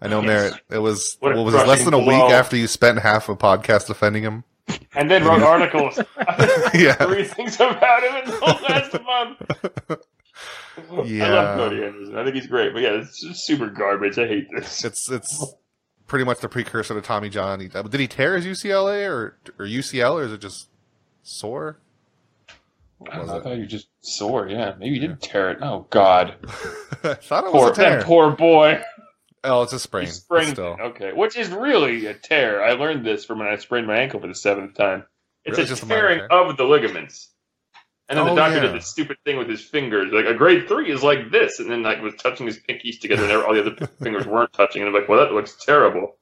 I 0.00 0.06
know, 0.06 0.20
Yes. 0.22 0.26
Merritt. 0.28 0.54
It 0.70 0.78
was 0.78 1.16
What 1.18 1.34
what, 1.36 1.44
was 1.46 1.54
it, 1.54 1.66
less 1.66 1.84
than 1.84 1.88
a 1.94 1.96
crushing 1.96 2.06
week 2.06 2.18
blow. 2.28 2.30
after 2.30 2.56
you 2.56 2.68
spent 2.68 3.00
half 3.00 3.28
a 3.28 3.34
podcast 3.34 3.88
defending 3.88 4.22
him. 4.22 4.44
And 4.94 5.10
then 5.10 5.24
wrote 5.24 5.42
articles. 5.42 5.98
Yeah. 6.74 6.92
Three 7.06 7.24
things 7.24 7.56
about 7.56 8.02
him 8.02 8.14
in 8.16 8.30
the 8.30 8.58
last 8.68 8.92
month. 9.02 9.96
Yeah. 11.06 11.24
I 11.24 11.28
Yeah. 11.28 11.32
love 11.32 11.56
Cody 11.58 11.84
Anderson. 11.84 12.16
I 12.18 12.24
think 12.24 12.36
he's 12.36 12.46
great. 12.46 12.72
But 12.72 12.82
yeah, 12.82 12.90
it's 13.00 13.20
just 13.20 13.46
super 13.46 13.68
garbage. 13.68 14.18
I 14.18 14.26
hate 14.26 14.46
this. 14.54 14.84
It's 14.84 15.10
it's 15.10 15.54
pretty 16.06 16.24
much 16.24 16.40
the 16.40 16.48
precursor 16.48 16.94
to 16.94 17.00
Tommy 17.00 17.28
John. 17.28 17.60
He, 17.60 17.70
uh, 17.74 17.82
did 17.82 18.00
he 18.00 18.06
tear 18.06 18.36
his 18.38 18.44
UCLA 18.46 19.08
or 19.08 19.36
or 19.58 19.66
UCL 19.66 20.14
or 20.14 20.24
is 20.24 20.32
it 20.32 20.40
just 20.40 20.68
sore? 21.22 21.78
What 22.98 23.12
I 23.12 23.18
was 23.20 23.28
thought 23.30 23.46
it? 23.46 23.58
you 23.58 23.66
just 23.66 23.88
sore. 24.00 24.48
Yeah, 24.48 24.74
maybe 24.78 24.96
you 24.96 25.00
didn't 25.00 25.22
tear 25.22 25.50
it. 25.50 25.58
Oh 25.62 25.86
God, 25.90 26.34
I 27.04 27.14
thought 27.14 27.44
it 27.44 27.52
was 27.52 27.70
a 27.78 27.80
tear. 27.80 27.96
that 27.98 28.04
poor 28.06 28.30
boy. 28.32 28.80
Oh, 29.44 29.62
it's 29.62 29.72
a 29.72 29.78
sprain. 29.78 30.06
He 30.06 30.12
sprained 30.12 30.52
Still. 30.52 30.76
Okay, 30.80 31.12
which 31.12 31.36
is 31.36 31.48
really 31.50 32.06
a 32.06 32.14
tear. 32.14 32.62
I 32.62 32.72
learned 32.72 33.04
this 33.06 33.24
from 33.24 33.38
when 33.38 33.48
I 33.48 33.56
sprained 33.56 33.86
my 33.86 33.96
ankle 33.98 34.20
for 34.20 34.26
the 34.26 34.34
seventh 34.34 34.74
time. 34.74 35.04
It's 35.44 35.56
Really? 35.58 35.66
a 35.66 35.74
Just 35.74 35.86
tearing 35.88 36.18
tear? 36.18 36.32
of 36.32 36.56
the 36.56 36.64
ligaments. 36.64 37.30
And 38.08 38.18
then 38.18 38.26
Oh, 38.26 38.30
the 38.30 38.36
doctor 38.36 38.56
yeah. 38.56 38.62
did 38.62 38.74
this 38.74 38.86
stupid 38.88 39.18
thing 39.24 39.36
with 39.36 39.48
his 39.48 39.60
fingers. 39.62 40.10
Like 40.12 40.24
a 40.24 40.34
grade 40.34 40.66
three 40.66 40.90
is 40.90 41.02
like 41.02 41.30
this, 41.30 41.60
and 41.60 41.70
then 41.70 41.82
like 41.82 42.00
was 42.02 42.14
touching 42.16 42.46
his 42.46 42.58
pinkies 42.58 42.98
together, 43.00 43.24
and 43.24 43.32
all 43.32 43.52
the 43.54 43.60
other 43.60 43.86
fingers 44.02 44.26
weren't 44.26 44.52
touching. 44.52 44.82
And 44.82 44.88
I'm 44.88 44.94
like, 44.94 45.08
well, 45.08 45.20
that 45.20 45.32
looks 45.32 45.56
terrible. 45.64 46.16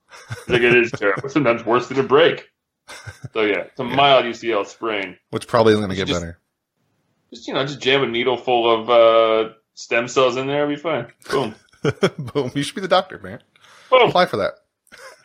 He's 0.47 0.49
like 0.49 0.63
it 0.63 0.77
is 0.77 0.91
terrible. 0.91 1.29
Sometimes 1.29 1.65
worse 1.65 1.89
than 1.89 1.99
a 2.01 2.03
break. 2.03 2.49
So 3.33 3.43
yeah, 3.43 3.61
it's 3.63 3.79
a 3.81 3.85
mild 3.85 4.25
UCL 4.25 4.67
sprain. 4.67 5.17
Which 5.31 5.47
probably 5.47 5.73
isn't 5.73 5.83
going 5.83 5.91
to 5.91 5.97
get 5.97 6.09
Just- 6.09 6.21
better. 6.21 6.39
Just 7.33 7.49
you 7.49 7.55
know, 7.55 7.65
just 7.67 7.81
jam 7.81 8.05
a 8.05 8.07
needle 8.07 8.37
full 8.37 8.71
of 8.73 8.89
uh, 8.91 9.53
stem 9.75 10.07
cells 10.07 10.37
in 10.37 10.47
there, 10.47 10.63
it'll 10.63 10.75
be 10.77 10.81
fine. 10.81 11.09
Boom, 11.29 11.55
Boom. 12.19 12.51
You 12.55 12.63
should 12.63 12.75
be 12.75 12.81
the 12.81 12.89
doctor, 12.89 13.19
man. 13.19 13.41
boom. 13.91 14.09
Apply 14.09 14.27
for 14.27 14.37
that. 14.39 14.55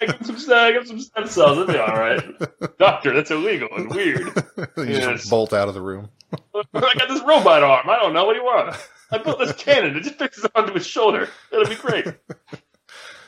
I 0.01 0.07
get 0.07 0.25
some, 0.25 0.35
I 0.53 0.71
get 0.71 0.87
some 0.87 0.99
stem 0.99 1.27
cells. 1.27 1.57
It'll 1.59 1.67
be 1.71 1.77
all 1.79 1.95
right. 1.95 2.23
Doctor, 2.79 3.13
that's 3.13 3.29
illegal 3.29 3.69
and 3.75 3.89
weird. 3.93 4.21
you 4.77 4.83
Yes. 4.85 5.05
just 5.05 5.29
bolt 5.29 5.53
out 5.53 5.67
of 5.67 5.75
the 5.75 5.81
room. 5.81 6.09
I 6.33 6.95
got 6.95 7.07
this 7.07 7.21
robot 7.21 7.61
arm. 7.61 7.87
I 7.89 7.97
don't 7.97 8.13
know. 8.13 8.25
What 8.25 8.33
do 8.33 8.39
you 8.39 8.45
want? 8.45 8.75
I 9.11 9.19
built 9.19 9.37
this 9.39 9.53
cannon. 9.53 9.95
It 9.95 10.01
just 10.03 10.17
fixes 10.17 10.47
onto 10.55 10.73
his 10.73 10.87
shoulder. 10.87 11.29
It'll 11.51 11.67
be 11.67 11.75
great. 11.75 12.05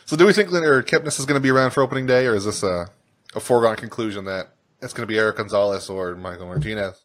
So, 0.06 0.18
do 0.18 0.26
we 0.26 0.34
think 0.34 0.50
that 0.52 0.64
or 0.64 0.82
Kipnis 0.82 1.20
is 1.20 1.26
going 1.26 1.40
to 1.40 1.44
be 1.44 1.50
around 1.52 1.72
for 1.72 1.84
opening 1.84 2.06
day, 2.08 2.26
or 2.26 2.36
is 2.36 2.46
this 2.46 2.64
a, 2.64 2.88
a 3.36 3.40
foregone 3.40 3.76
conclusion 3.76 4.26
that 4.26 4.50
it's 4.82 4.94
going 4.94 5.04
to 5.08 5.12
be 5.12 5.20
Eric 5.20 5.38
Gonzalez 5.38 5.90
or 5.90 6.16
Michael 6.16 6.48
Martinez 6.48 7.04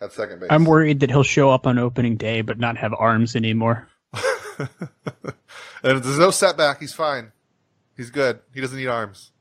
at 0.00 0.12
second 0.12 0.40
base? 0.40 0.48
I'm 0.50 0.64
worried 0.64 1.00
that 1.00 1.10
he'll 1.10 1.22
show 1.24 1.50
up 1.50 1.66
on 1.66 1.78
opening 1.78 2.16
day 2.16 2.40
but 2.42 2.58
not 2.58 2.76
have 2.76 2.94
arms 2.94 3.34
anymore. 3.34 3.88
and 4.58 5.98
if 5.98 6.02
there's 6.02 6.18
no 6.18 6.30
setback, 6.30 6.80
he's 6.80 6.94
fine. 6.94 7.32
He's 7.96 8.10
good. 8.10 8.40
He 8.54 8.60
doesn't 8.60 8.78
need 8.78 8.88
arms. 8.88 9.32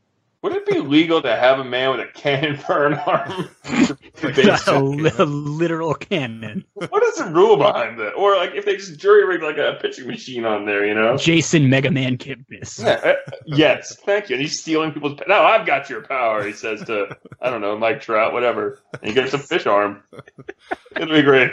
Would 0.43 0.53
it 0.53 0.68
be 0.68 0.80
legal 0.80 1.22
to 1.24 1.36
have 1.36 1.59
a 1.59 1.63
man 1.63 1.89
with 1.91 1.99
a 1.99 2.11
cannon 2.13 2.57
for 2.57 2.86
an 2.86 2.93
arm? 2.93 3.49
a, 4.68 4.80
li- 4.80 5.11
a 5.18 5.26
literal 5.26 5.95
cannon. 5.95 6.63
what 6.76 7.03
is 7.03 7.15
the 7.15 7.26
rule 7.26 7.57
behind 7.57 7.99
that? 7.99 8.11
Or 8.11 8.36
like 8.36 8.53
if 8.53 8.63
they 8.63 8.78
just 8.78 8.99
jury 8.99 9.26
rigged 9.26 9.43
like 9.43 9.57
a 9.57 9.80
pitching 9.82 10.05
machine 10.05 10.45
on 10.45 10.65
there, 10.65 10.86
you 10.86 10.93
know? 10.93 11.18
Jason 11.18 11.70
Mega 11.70 11.89
Man 11.89 12.18
Kipnis. 12.18 12.80
Yeah, 12.80 13.01
uh, 13.03 13.32
yes, 13.47 13.95
thank 14.05 14.30
you. 14.30 14.36
And 14.36 14.41
he's 14.41 14.59
stealing 14.59 14.91
people's. 14.91 15.20
No, 15.28 15.41
I've 15.41 15.65
got 15.65 15.89
your 15.89 16.01
power. 16.01 16.45
He 16.45 16.53
says 16.53 16.84
to 16.84 17.18
I 17.41 17.49
don't 17.49 17.61
know 17.61 17.76
Mike 17.78 18.01
Trout, 18.01 18.32
whatever. 18.32 18.80
And 18.93 19.09
he 19.09 19.13
gets 19.13 19.34
a 19.34 19.39
fish 19.39 19.65
arm. 19.65 20.03
It'd 20.95 21.09
be 21.09 21.24
great. 21.24 21.51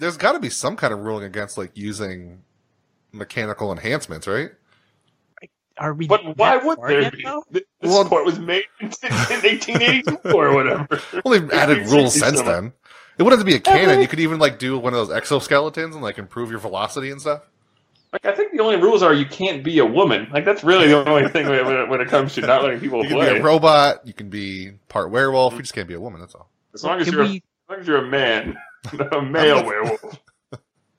there's 0.00 0.16
got 0.16 0.32
to 0.32 0.40
be 0.40 0.50
some 0.50 0.76
kind 0.76 0.92
of 0.92 0.98
ruling 0.98 1.24
against 1.24 1.56
like 1.56 1.70
using 1.76 2.42
mechanical 3.12 3.72
enhancements, 3.72 4.26
right? 4.26 4.50
Are 5.76 5.94
we? 5.94 6.08
But 6.08 6.36
why 6.36 6.56
would 6.56 6.78
there 6.82 7.02
yet, 7.02 7.12
be? 7.12 7.22
though? 7.22 7.44
This 7.50 7.62
Well- 7.82 8.04
sport 8.04 8.24
was 8.24 8.38
made 8.40 8.64
in, 8.80 8.86
in 9.02 9.10
1882 9.12 10.18
or 10.36 10.52
whatever. 10.52 11.00
Well, 11.24 11.38
they've 11.38 11.50
added 11.52 11.86
rules 11.88 12.14
since 12.14 12.36
something. 12.38 12.44
then. 12.46 12.72
It 13.18 13.22
wouldn't 13.22 13.38
have 13.40 13.46
to 13.46 13.50
be 13.52 13.56
a 13.56 13.60
cannon. 13.60 13.96
but- 13.96 14.02
You 14.02 14.08
could 14.08 14.20
even 14.20 14.38
like 14.40 14.58
do 14.58 14.76
one 14.78 14.92
of 14.92 15.06
those 15.08 15.16
exoskeletons 15.16 15.92
and 15.94 16.02
like 16.02 16.18
improve 16.18 16.50
your 16.50 16.58
velocity 16.58 17.10
and 17.10 17.20
stuff. 17.20 17.42
Like 18.12 18.24
I 18.26 18.32
think 18.34 18.52
the 18.52 18.60
only 18.60 18.76
rules 18.76 19.02
are 19.02 19.12
you 19.14 19.26
can't 19.26 19.62
be 19.62 19.78
a 19.80 19.86
woman. 19.86 20.28
Like 20.32 20.44
that's 20.44 20.64
really 20.64 20.88
the 20.88 21.06
only 21.08 21.28
thing 21.28 21.46
when 21.46 21.58
it, 21.76 21.88
when 21.88 22.00
it 22.00 22.08
comes 22.08 22.34
to 22.34 22.40
not 22.40 22.62
letting 22.62 22.80
people 22.80 23.02
You 23.02 23.08
can 23.10 23.18
play. 23.18 23.34
be 23.34 23.38
a 23.38 23.42
robot. 23.42 24.04
You 24.06 24.14
can 24.14 24.30
be 24.30 24.72
part 24.88 25.10
werewolf. 25.10 25.52
You 25.54 25.60
just 25.60 25.74
can't 25.74 25.86
be 25.86 25.94
a 25.94 26.00
woman. 26.00 26.20
That's 26.20 26.34
all. 26.34 26.48
as 26.74 26.82
long 26.82 27.00
as 27.00 27.04
Can 27.04 27.14
you're 27.14 27.22
a, 27.22 27.28
we- 27.28 27.36
as 27.36 27.70
long 27.70 27.80
as 27.80 27.86
you're 27.86 28.04
a 28.04 28.08
man, 28.08 28.56
a 29.12 29.20
male 29.22 29.64
werewolf. 29.64 30.18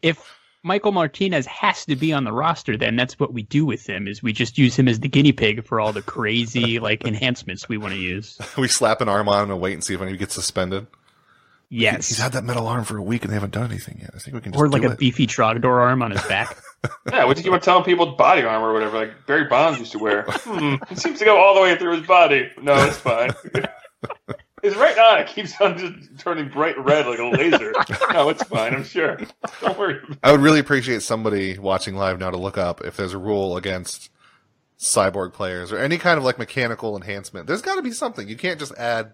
if 0.03 0.38
Michael 0.63 0.91
Martinez 0.91 1.45
has 1.45 1.85
to 1.85 1.95
be 1.95 2.11
on 2.11 2.25
the 2.25 2.33
roster, 2.33 2.75
then 2.75 2.95
that's 2.95 3.17
what 3.19 3.33
we 3.33 3.43
do 3.43 3.65
with 3.65 3.87
him. 3.87 4.07
Is 4.07 4.21
we 4.21 4.33
just 4.33 4.57
use 4.57 4.75
him 4.75 4.87
as 4.87 4.99
the 4.99 5.07
guinea 5.07 5.31
pig 5.31 5.63
for 5.65 5.79
all 5.79 5.93
the 5.93 6.01
crazy 6.01 6.79
like 6.81 7.05
enhancements 7.05 7.69
we 7.69 7.77
want 7.77 7.93
to 7.93 7.99
use. 7.99 8.37
We 8.57 8.67
slap 8.67 9.01
an 9.01 9.09
arm 9.09 9.29
on 9.29 9.43
him 9.45 9.51
and 9.51 9.61
wait 9.61 9.73
and 9.73 9.83
see 9.83 9.93
if 9.93 10.01
any 10.01 10.17
gets 10.17 10.33
suspended. 10.35 10.87
Yes, 11.71 12.07
He's 12.07 12.17
had 12.17 12.31
that 12.31 12.43
metal 12.43 12.65
arm 12.67 12.83
for 12.83 12.97
a 12.97 13.01
week 13.01 13.21
and 13.23 13.29
they 13.29 13.35
haven't 13.35 13.53
done 13.53 13.69
anything 13.69 13.99
yet. 14.01 14.09
I 14.15 14.17
think 14.17 14.33
we 14.33 14.41
can 14.41 14.51
just 14.53 14.59
or 14.61 14.67
like 14.69 14.81
do 14.81 14.87
a 14.87 14.91
it. 14.93 14.97
beefy 14.97 15.27
Trogdor 15.27 15.79
arm 15.79 16.01
on 16.01 16.11
his 16.11 16.23
back. 16.23 16.57
Yeah, 17.11 17.25
what 17.25 17.35
did 17.35 17.43
you 17.45 17.51
want 17.51 17.61
telling 17.61 17.83
people 17.83 18.13
body 18.15 18.41
armor 18.43 18.69
or 18.69 18.73
whatever? 18.73 18.97
Like 18.99 19.25
Barry 19.27 19.43
Bonds 19.49 19.79
used 19.79 19.91
to 19.91 19.99
wear. 19.99 20.21
Hmm, 20.29 20.75
it 20.89 20.97
seems 20.97 21.19
to 21.19 21.25
go 21.25 21.37
all 21.37 21.53
the 21.53 21.59
way 21.59 21.75
through 21.75 21.97
his 21.97 22.07
body. 22.07 22.49
No, 22.61 22.73
it's 22.85 22.95
fine. 22.95 23.31
his 24.61 24.75
right 24.75 24.97
eye 24.97 25.23
keeps 25.23 25.59
on 25.61 25.77
just 25.77 26.19
turning 26.19 26.49
bright 26.49 26.77
red 26.83 27.07
like 27.07 27.19
a 27.19 27.25
laser. 27.25 27.73
No, 28.13 28.29
it's 28.29 28.43
fine. 28.43 28.73
I'm 28.73 28.83
sure. 28.83 29.19
Don't 29.61 29.77
worry. 29.77 29.99
I 30.23 30.31
would 30.31 30.41
really 30.41 30.59
appreciate 30.59 31.03
somebody 31.03 31.57
watching 31.57 31.95
live 31.95 32.19
now 32.19 32.31
to 32.31 32.37
look 32.37 32.57
up 32.57 32.81
if 32.81 32.97
there's 32.97 33.13
a 33.13 33.17
rule 33.17 33.55
against 33.55 34.09
cyborg 34.79 35.33
players 35.33 35.71
or 35.71 35.77
any 35.77 35.97
kind 35.97 36.17
of 36.17 36.23
like 36.23 36.39
mechanical 36.39 36.95
enhancement. 36.95 37.47
There's 37.47 37.61
got 37.61 37.75
to 37.75 37.81
be 37.81 37.91
something. 37.91 38.27
You 38.27 38.35
can't 38.35 38.59
just 38.59 38.73
add. 38.75 39.13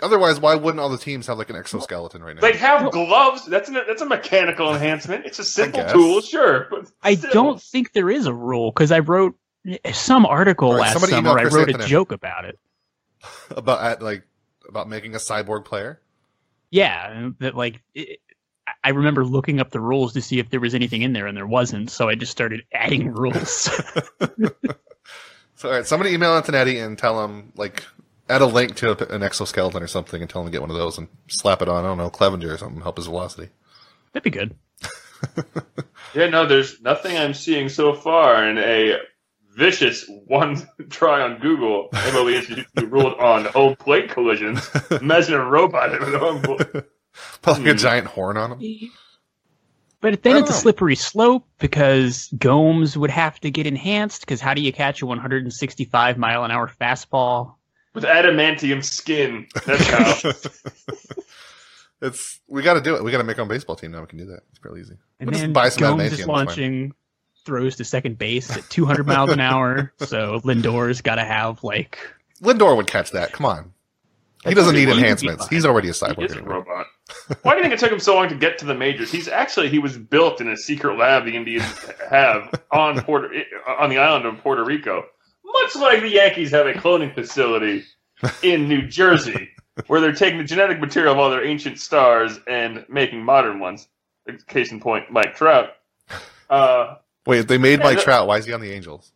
Otherwise, 0.00 0.40
why 0.40 0.54
wouldn't 0.54 0.80
all 0.80 0.88
the 0.88 0.98
teams 0.98 1.26
have 1.28 1.38
like 1.38 1.50
an 1.50 1.56
exoskeleton 1.56 2.22
right 2.22 2.34
now? 2.34 2.40
They 2.40 2.56
have 2.56 2.90
gloves. 2.90 3.46
That's 3.46 3.68
an, 3.68 3.74
that's 3.86 4.02
a 4.02 4.06
mechanical 4.06 4.72
enhancement. 4.74 5.26
It's 5.26 5.38
a 5.38 5.44
simple 5.44 5.80
guess. 5.80 5.92
tool, 5.92 6.20
sure, 6.22 6.66
but 6.70 6.90
I 7.02 7.14
still. 7.14 7.30
don't 7.30 7.62
think 7.62 7.92
there 7.92 8.10
is 8.10 8.26
a 8.26 8.34
rule 8.34 8.72
because 8.72 8.90
I 8.90 8.98
wrote 8.98 9.36
some 9.92 10.26
article 10.26 10.70
All 10.70 10.74
right, 10.78 10.94
last 10.94 11.08
summer. 11.08 11.38
I 11.38 11.42
Chris 11.42 11.54
wrote 11.54 11.68
a 11.68 11.86
joke 11.86 12.10
about 12.10 12.46
it. 12.46 12.58
about 13.50 13.80
at, 13.80 14.02
like 14.02 14.24
about 14.72 14.88
making 14.88 15.14
a 15.14 15.18
cyborg 15.18 15.64
player. 15.64 16.00
Yeah, 16.70 17.30
that 17.38 17.54
like 17.54 17.82
it, 17.94 18.20
I 18.82 18.88
remember 18.90 19.24
looking 19.24 19.60
up 19.60 19.70
the 19.70 19.80
rules 19.80 20.14
to 20.14 20.22
see 20.22 20.38
if 20.38 20.48
there 20.50 20.60
was 20.60 20.74
anything 20.74 21.02
in 21.02 21.12
there, 21.12 21.26
and 21.26 21.36
there 21.36 21.46
wasn't. 21.46 21.90
So 21.90 22.08
I 22.08 22.14
just 22.14 22.32
started 22.32 22.62
adding 22.72 23.08
rules. 23.12 23.70
So, 25.54 25.68
all 25.68 25.74
right, 25.76 25.86
somebody 25.86 26.12
email 26.14 26.30
Antonetti 26.30 26.84
and 26.84 26.98
tell 26.98 27.22
him 27.24 27.52
like 27.56 27.84
add 28.28 28.40
a 28.40 28.46
link 28.46 28.74
to 28.76 29.14
an 29.14 29.22
exoskeleton 29.22 29.82
or 29.82 29.86
something 29.86 30.20
and 30.20 30.30
tell 30.30 30.40
him 30.40 30.48
to 30.48 30.52
get 30.52 30.62
one 30.62 30.70
of 30.70 30.76
those 30.76 30.98
and 30.98 31.08
slap 31.28 31.62
it 31.62 31.68
on. 31.68 31.84
I 31.84 31.88
don't 31.88 31.98
know 31.98 32.10
Clevenger 32.10 32.54
or 32.54 32.58
something, 32.58 32.80
help 32.80 32.96
his 32.96 33.06
velocity. 33.06 33.50
That'd 34.12 34.24
be 34.24 34.30
good. 34.30 34.56
Yeah, 36.14 36.28
no, 36.28 36.46
there's 36.46 36.80
nothing 36.82 37.16
I'm 37.16 37.32
seeing 37.32 37.68
so 37.70 37.94
far 37.94 38.46
in 38.46 38.58
a 38.58 38.98
vicious 39.54 40.04
one 40.26 40.66
try 40.90 41.20
on 41.22 41.38
Google. 41.40 41.88
MLB 41.92 42.34
Institute 42.34 42.66
ruled 42.90 43.14
on 43.18 43.44
home 43.46 43.76
plate 43.76 44.10
collisions. 44.10 44.68
Imagine 45.00 45.34
a 45.34 45.44
robot 45.44 45.90
with 46.00 46.14
a 46.14 46.18
home 46.18 46.42
plate. 46.42 46.58
Put 47.42 47.46
like 47.58 47.66
a 47.66 47.70
Hmm. 47.72 47.76
giant 47.76 48.06
horn 48.06 48.36
on 48.36 48.52
him. 48.60 48.90
But 50.00 50.22
then 50.24 50.36
I 50.36 50.40
it's 50.40 50.50
a 50.50 50.54
slippery 50.54 50.96
slope 50.96 51.46
because 51.60 52.28
Gomes 52.36 52.96
would 52.98 53.10
have 53.10 53.38
to 53.40 53.50
get 53.52 53.66
enhanced. 53.68 54.22
Because 54.22 54.40
how 54.40 54.52
do 54.54 54.60
you 54.60 54.72
catch 54.72 55.00
a 55.00 55.06
165 55.06 56.18
mile 56.18 56.42
an 56.44 56.50
hour 56.50 56.66
fastball? 56.68 57.54
With 57.94 58.02
adamantium 58.04 58.82
skin. 58.82 59.46
That's 59.66 59.86
how. 59.86 60.32
It's 62.00 62.40
we 62.48 62.62
got 62.62 62.74
to 62.74 62.80
do 62.80 62.96
it. 62.96 63.04
We 63.04 63.12
got 63.12 63.18
to 63.18 63.24
make 63.24 63.38
our 63.38 63.42
own 63.42 63.48
baseball 63.48 63.76
team 63.76 63.92
now. 63.92 64.00
We 64.00 64.08
can 64.08 64.18
do 64.18 64.26
that. 64.26 64.40
It's 64.50 64.58
pretty 64.58 64.80
easy. 64.80 64.94
And 65.20 65.28
We'll 65.28 65.32
just 65.34 65.42
then 65.42 65.52
buy 65.52 65.68
some 65.68 65.82
Gomes 65.82 66.02
adamantium, 66.02 66.06
is 66.06 66.12
it's 66.14 66.22
fine. 66.26 66.34
launching 66.46 66.94
throws 67.44 67.76
to 67.76 67.84
second 67.84 68.18
base 68.18 68.50
at 68.56 68.68
200 68.70 69.06
miles 69.06 69.30
an 69.30 69.40
hour. 69.40 69.92
So 70.00 70.40
Lindor's 70.40 71.00
got 71.00 71.16
to 71.16 71.24
have 71.24 71.62
like 71.64 71.98
Lindor 72.42 72.76
would 72.76 72.86
catch 72.86 73.10
that. 73.12 73.32
Come 73.32 73.46
on. 73.46 73.72
He 74.44 74.54
doesn't 74.54 74.74
need 74.74 74.88
enhancements. 74.88 75.46
He's 75.46 75.64
already 75.64 75.88
a 75.88 75.92
He 75.92 75.98
cyborg. 76.00 76.24
is 76.30 76.32
a 76.34 76.42
robot. 76.42 76.86
Why 77.42 77.52
do 77.52 77.58
you 77.58 77.62
think 77.62 77.74
it 77.74 77.78
took 77.78 77.92
him 77.92 78.00
so 78.00 78.16
long 78.16 78.28
to 78.28 78.34
get 78.34 78.58
to 78.58 78.64
the 78.64 78.74
majors? 78.74 79.12
He's 79.12 79.28
actually 79.28 79.68
he 79.68 79.78
was 79.78 79.96
built 79.96 80.40
in 80.40 80.48
a 80.48 80.56
secret 80.56 80.98
lab 80.98 81.24
the 81.24 81.36
Indians 81.36 81.62
have 82.10 82.52
on 82.72 83.00
Puerto 83.02 83.28
on 83.78 83.88
the 83.90 83.98
island 83.98 84.26
of 84.26 84.38
Puerto 84.38 84.64
Rico, 84.64 85.04
much 85.44 85.76
like 85.76 86.00
the 86.00 86.08
Yankees 86.10 86.50
have 86.50 86.66
a 86.66 86.72
cloning 86.72 87.14
facility 87.14 87.84
in 88.42 88.66
New 88.68 88.82
Jersey, 88.88 89.50
where 89.86 90.00
they're 90.00 90.12
taking 90.12 90.38
the 90.38 90.44
genetic 90.44 90.80
material 90.80 91.12
of 91.12 91.18
all 91.20 91.30
their 91.30 91.44
ancient 91.44 91.78
stars 91.78 92.40
and 92.48 92.84
making 92.88 93.22
modern 93.22 93.60
ones. 93.60 93.86
Case 94.48 94.72
in 94.72 94.80
point, 94.80 95.10
Mike 95.10 95.36
Trout. 95.36 95.70
Uh, 96.50 96.96
Wait, 97.26 97.46
they 97.48 97.58
made 97.58 97.78
Yeah, 97.78 97.84
Mike 97.84 97.96
that- 97.98 98.04
Trout. 98.04 98.26
Why 98.26 98.38
is 98.38 98.46
he 98.46 98.52
on 98.52 98.60
the 98.60 98.72
Angels? 98.72 99.12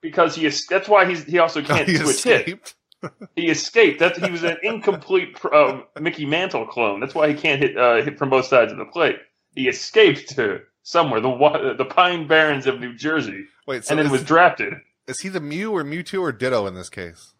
because 0.00 0.34
he 0.34 0.46
is, 0.46 0.66
that's 0.66 0.88
why 0.88 1.04
he's 1.08 1.22
he 1.24 1.38
also 1.38 1.62
can't 1.72 1.88
he 1.88 1.96
switch 1.96 2.24
hit. 2.24 2.40
escaped. 2.40 2.74
He 3.36 3.48
escaped. 3.50 3.98
That 3.98 4.16
he 4.16 4.30
was 4.30 4.44
an 4.44 4.56
incomplete 4.62 5.36
uh, 5.52 5.80
Mickey 6.00 6.24
Mantle 6.24 6.66
clone. 6.66 7.00
That's 7.00 7.14
why 7.16 7.28
he 7.28 7.34
can't 7.34 7.60
hit 7.60 7.76
uh, 7.76 7.96
hit 8.02 8.16
from 8.18 8.30
both 8.30 8.44
sides 8.46 8.70
of 8.70 8.78
the 8.78 8.84
plate. 8.84 9.16
He 9.56 9.66
escaped 9.68 10.28
to 10.36 10.60
somewhere, 10.84 11.20
the 11.20 11.74
the 11.76 11.84
Pine 11.84 12.28
Barrens 12.28 12.66
of 12.68 12.78
New 12.80 12.94
Jersey, 12.94 13.44
Wait, 13.66 13.84
so 13.84 13.90
and 13.92 13.98
then 13.98 14.06
is, 14.06 14.12
was 14.12 14.22
drafted. 14.24 14.74
is 15.08 15.18
he 15.20 15.28
the 15.28 15.40
Mew 15.40 15.72
or 15.72 15.82
Mewtwo 15.82 16.20
or 16.20 16.30
Ditto 16.32 16.66
in 16.68 16.74
this 16.74 16.88
case? 16.90 17.31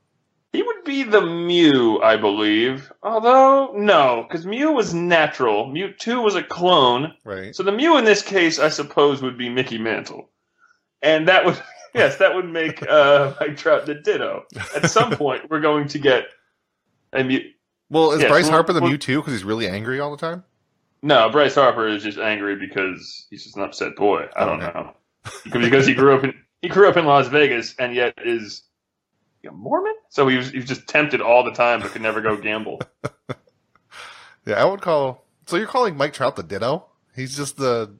He 0.53 0.63
would 0.63 0.85
be 0.85 1.03
the 1.03 1.23
Mew, 1.23 2.01
I 2.03 2.17
believe. 2.19 2.93
Although 3.03 3.73
no, 3.75 4.27
because 4.29 4.45
Mew 4.45 4.73
was 4.73 4.93
natural. 4.93 5.67
Mewtwo 5.67 6.23
was 6.23 6.35
a 6.35 6.43
clone. 6.43 7.15
Right. 7.25 7.55
So 7.57 7.63
the 7.63 7.73
Mew 7.73 7.97
in 7.97 8.05
this 8.05 8.23
case, 8.23 8.59
I 8.59 8.69
suppose, 8.69 9.23
would 9.23 9.39
be 9.39 9.49
Mickey 9.49 9.79
Mantle, 9.79 10.29
and 11.01 11.29
that 11.29 11.45
would 11.47 11.61
yes, 11.95 12.17
that 12.19 12.35
would 12.35 12.49
make 12.51 12.83
uh, 12.83 13.35
Mike 13.41 13.57
Trout 13.57 13.87
the 13.87 13.95
Ditto. 13.95 14.45
At 14.77 14.91
some 14.91 15.11
point, 15.17 15.49
we're 15.51 15.61
going 15.61 15.89
to 15.89 15.99
get 15.99 16.25
a 17.15 17.25
Mew. 17.25 17.41
Well, 17.91 18.13
is 18.13 18.21
Yes, 18.23 18.31
Bryce 18.31 18.49
Harper 18.49 18.73
the 18.73 18.81
well- 18.81 18.91
Mewtwo 18.91 19.17
because 19.17 19.33
he's 19.33 19.45
really 19.45 19.69
angry 19.69 20.01
all 20.01 20.11
the 20.11 20.17
time? 20.17 20.45
No, 21.03 21.29
Bryce 21.31 21.55
Harper 21.57 21.89
is 21.89 22.03
just 22.05 22.17
angry 22.19 22.57
because 22.57 23.27
he's 23.29 23.43
just 23.45 23.57
an 23.57 23.63
upset 23.65 23.97
boy. 23.97 24.29
I 24.37 24.45
don't 24.45 24.63
Okay. 24.63 24.79
know 24.79 24.93
because 25.61 25.87
he 25.87 25.95
grew 25.95 26.15
up 26.15 26.25
in 26.25 26.33
he 26.63 26.69
grew 26.69 26.89
up 26.89 26.97
in 26.97 27.05
Las 27.07 27.27
Vegas 27.29 27.75
and 27.79 27.95
yet 27.95 28.15
is 28.25 28.63
a 29.49 29.53
Mormon. 29.53 29.95
So 30.11 30.29
he 30.29 30.37
was 30.37 30.51
he 30.51 30.59
was 30.59 30.67
just 30.67 30.87
tempted 30.89 31.21
all 31.21 31.45
the 31.45 31.53
time 31.53 31.81
but 31.81 31.91
could 31.93 32.03
never 32.03 32.21
go 32.21 32.37
gamble. 32.37 32.81
Yeah, 34.45 34.55
I 34.55 34.65
would 34.65 34.81
call. 34.81 35.25
So 35.47 35.57
you're 35.57 35.67
calling 35.69 35.97
Mike 35.97 36.13
Trout 36.15 36.37
the 36.37 36.43
Ditto? 36.43 36.87
He's 37.15 37.37
just 37.37 37.57
the. 37.57 37.95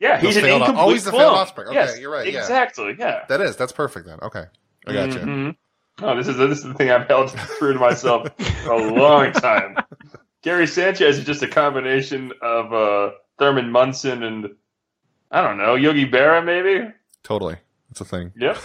Yeah, 0.00 0.20
he's 0.20 0.34
The 0.34 0.42
an 0.44 0.48
incomplete 0.60 0.76
oh, 0.78 0.90
he's 0.90 1.04
the 1.04 1.12
failed 1.12 1.34
offspring. 1.34 1.68
Okay, 1.68 1.76
yes, 1.76 1.98
you're 1.98 2.10
right. 2.12 2.26
Exactly. 2.26 2.94
Yeah. 2.98 3.24
That 3.28 3.40
is. 3.40 3.56
That's 3.56 3.72
perfect 3.72 4.06
then. 4.06 4.18
Okay, 4.22 4.44
I 4.86 4.92
got 4.92 5.12
you. 5.12 5.18
Mhm. 5.18 5.56
Oh, 6.00 6.16
this 6.16 6.28
is 6.28 6.36
this 6.36 6.58
is 6.58 6.64
the 6.64 6.74
thing 6.74 6.90
I've 6.90 7.08
held 7.08 7.30
true 7.58 7.72
to 7.72 7.78
myself 7.78 8.28
for 8.64 8.72
a 8.72 8.92
long 8.94 9.32
time. 9.32 9.76
Gary 10.42 10.66
Sanchez 10.68 11.18
is 11.18 11.24
just 11.24 11.42
a 11.42 11.48
combination 11.48 12.32
of 12.42 12.72
uh, 12.72 13.10
Thurman 13.38 13.72
Munson 13.72 14.22
and 14.22 14.50
I 15.32 15.42
don't 15.42 15.58
know 15.58 15.74
Yogi 15.74 16.08
Berra 16.08 16.44
maybe. 16.44 16.92
Totally, 17.24 17.56
that's 17.88 18.00
a 18.00 18.04
thing. 18.04 18.32
Yep. 18.36 18.58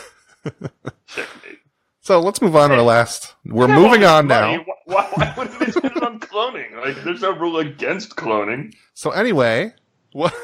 Checkmate. 1.07 1.59
So 2.04 2.20
let's 2.20 2.41
move 2.41 2.54
on 2.58 2.70
to 2.70 2.76
our 2.76 2.82
last. 2.82 3.34
We're 3.45 3.70
moving 3.70 4.04
on 4.04 4.28
now. 4.28 4.51
money. 4.51 4.66
Why, 4.84 5.10
why 5.14 5.34
wouldn't 5.38 5.58
they 5.58 5.72
spend 5.72 5.95
it 5.95 6.04
on 6.04 6.20
cloning? 6.20 6.76
Like, 6.76 7.01
there's 7.01 7.22
no 7.22 7.32
rule 7.32 7.60
against 7.60 8.18
cloning. 8.18 8.76
So 8.93 9.12
anyway, 9.12 9.74
what 10.12 10.36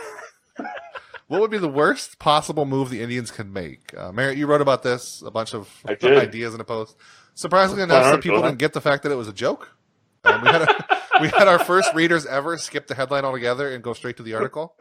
what 1.27 1.41
would 1.41 1.51
be 1.51 1.57
the 1.57 1.67
worst 1.67 2.17
possible 2.17 2.65
move 2.65 2.89
the 2.89 3.01
Indians 3.01 3.29
could 3.29 3.53
make? 3.53 3.93
Uh, 3.93 4.13
Merritt, 4.13 4.37
you 4.37 4.47
wrote 4.47 4.61
about 4.61 4.83
this 4.83 5.21
a 5.21 5.31
bunch 5.31 5.53
of 5.53 5.69
ideas 5.85 6.53
in 6.53 6.61
a 6.61 6.63
post. 6.63 6.95
Surprisingly 7.33 7.83
enough, 7.83 8.05
some 8.05 8.21
people 8.21 8.41
didn't 8.41 8.59
get 8.59 8.71
the 8.71 8.79
fact 8.79 9.03
that 9.03 9.11
it 9.11 9.15
was 9.15 9.27
a 9.27 9.33
joke. 9.33 9.69
Um, 10.23 10.41
we, 10.41 10.47
had 10.47 10.61
a, 10.61 10.85
we 11.21 11.27
had 11.27 11.49
our 11.49 11.59
first 11.59 11.93
readers 11.93 12.25
ever 12.25 12.57
skip 12.57 12.87
the 12.87 12.95
headline 12.95 13.25
altogether 13.25 13.69
and 13.69 13.83
go 13.83 13.91
straight 13.91 14.15
to 14.15 14.23
the 14.23 14.33
article. 14.33 14.75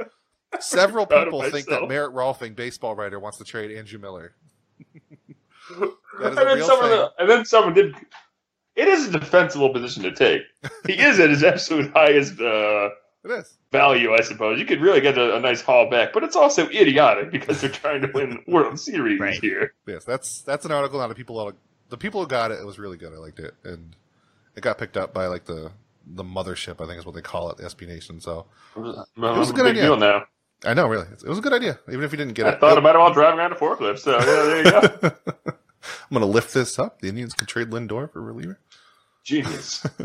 Several 0.61 1.07
people 1.07 1.43
think 1.51 1.67
that. 1.67 1.89
Merritt 1.89 2.15
Rohlfing, 2.15 2.55
baseball 2.55 2.95
writer, 2.95 3.19
wants 3.19 3.39
to 3.39 3.45
trade 3.45 3.77
Andrew 3.77 3.99
Miller. 3.99 4.37
That 6.19 6.29
And 6.29 6.39
a 6.39 6.45
then, 6.45 6.57
real 6.57 6.67
someone, 6.67 6.91
thing. 6.91 7.09
and 7.19 7.31
then 7.31 7.45
someone 7.45 7.75
did. 7.75 7.95
It 8.77 8.89
is 8.89 9.09
a 9.09 9.19
defensible 9.19 9.71
position 9.73 10.05
to 10.05 10.13
take. 10.13 10.43
He 10.87 10.93
is 10.95 11.19
at 11.19 11.31
his 11.31 11.43
absolute 11.53 11.93
highest 11.93 12.41
uh, 12.41 12.91
It 13.25 13.31
is. 13.31 13.57
value, 13.73 14.15
I 14.15 14.21
suppose. 14.23 14.61
You 14.61 14.67
could 14.67 14.81
really 14.81 15.01
get 15.01 15.19
a, 15.19 15.37
a 15.37 15.41
nice 15.41 15.61
haul 15.61 15.91
back, 15.91 16.13
but 16.13 16.23
it's 16.25 16.37
also 16.37 16.69
idiotic 16.69 17.31
because 17.33 17.61
they're 17.61 17.71
trying 17.71 18.03
to 18.03 18.11
win 18.15 18.43
World 18.47 18.79
Series 18.79 19.19
Right. 19.21 19.41
here. 19.41 19.75
Yes, 19.87 20.05
that's 20.05 20.43
that's 20.43 20.65
an 20.65 20.73
article. 20.73 20.99
Not 21.01 21.09
the 21.09 21.15
people. 21.15 21.53
The 21.89 21.97
people 21.97 22.21
who 22.21 22.27
got 22.29 22.51
it, 22.53 22.61
it 22.61 22.67
was 22.67 22.79
really 22.79 22.97
good. 22.99 23.13
I 23.13 23.17
liked 23.17 23.41
it, 23.41 23.55
and 23.65 23.97
it 24.55 24.61
got 24.61 24.79
picked 24.79 24.97
up 24.97 25.13
by 25.15 25.27
like 25.27 25.47
the 25.47 25.73
the 26.07 26.23
mothership. 26.25 26.83
I 26.83 26.87
think 26.87 26.99
is 27.01 27.07
what 27.07 27.15
they 27.15 27.21
call 27.23 27.51
it, 27.51 27.57
the 27.57 27.65
SB 27.65 27.89
Nation. 27.89 28.21
So 28.21 28.47
It 28.77 28.81
was, 28.81 29.07
It 29.17 29.21
was 29.21 29.51
a 29.51 29.53
good 29.55 29.65
big 29.65 29.71
idea. 29.73 29.83
deal 29.83 29.97
now. 29.97 30.25
I 30.65 30.75
know, 30.75 30.87
really, 30.89 31.07
it 31.07 31.29
was 31.29 31.39
a 31.39 31.41
good 31.41 31.53
idea, 31.53 31.79
even 31.89 32.03
if 32.03 32.11
you 32.13 32.19
didn't 32.19 32.35
get 32.35 32.47
I 32.47 32.51
it. 32.51 32.61
thought 32.61 32.79
about 32.79 32.97
it 32.97 32.99
while 32.99 33.13
driving 33.13 33.39
around 33.39 33.53
a 33.53 33.55
forklift. 33.55 34.01
So 34.01 34.19
yeah, 34.19 34.25
there 34.25 34.65
you 34.65 34.71
go. 34.71 35.11
I'm 36.11 36.15
going 36.15 36.21
to 36.21 36.27
lift 36.33 36.55
this 36.55 36.79
up. 36.79 37.01
The 37.01 37.09
Indians 37.09 37.35
can 37.35 37.47
trade 37.47 37.71
Lindor 37.71 38.13
for 38.13 38.21
reliever. 38.23 38.59
Genius. 39.25 39.87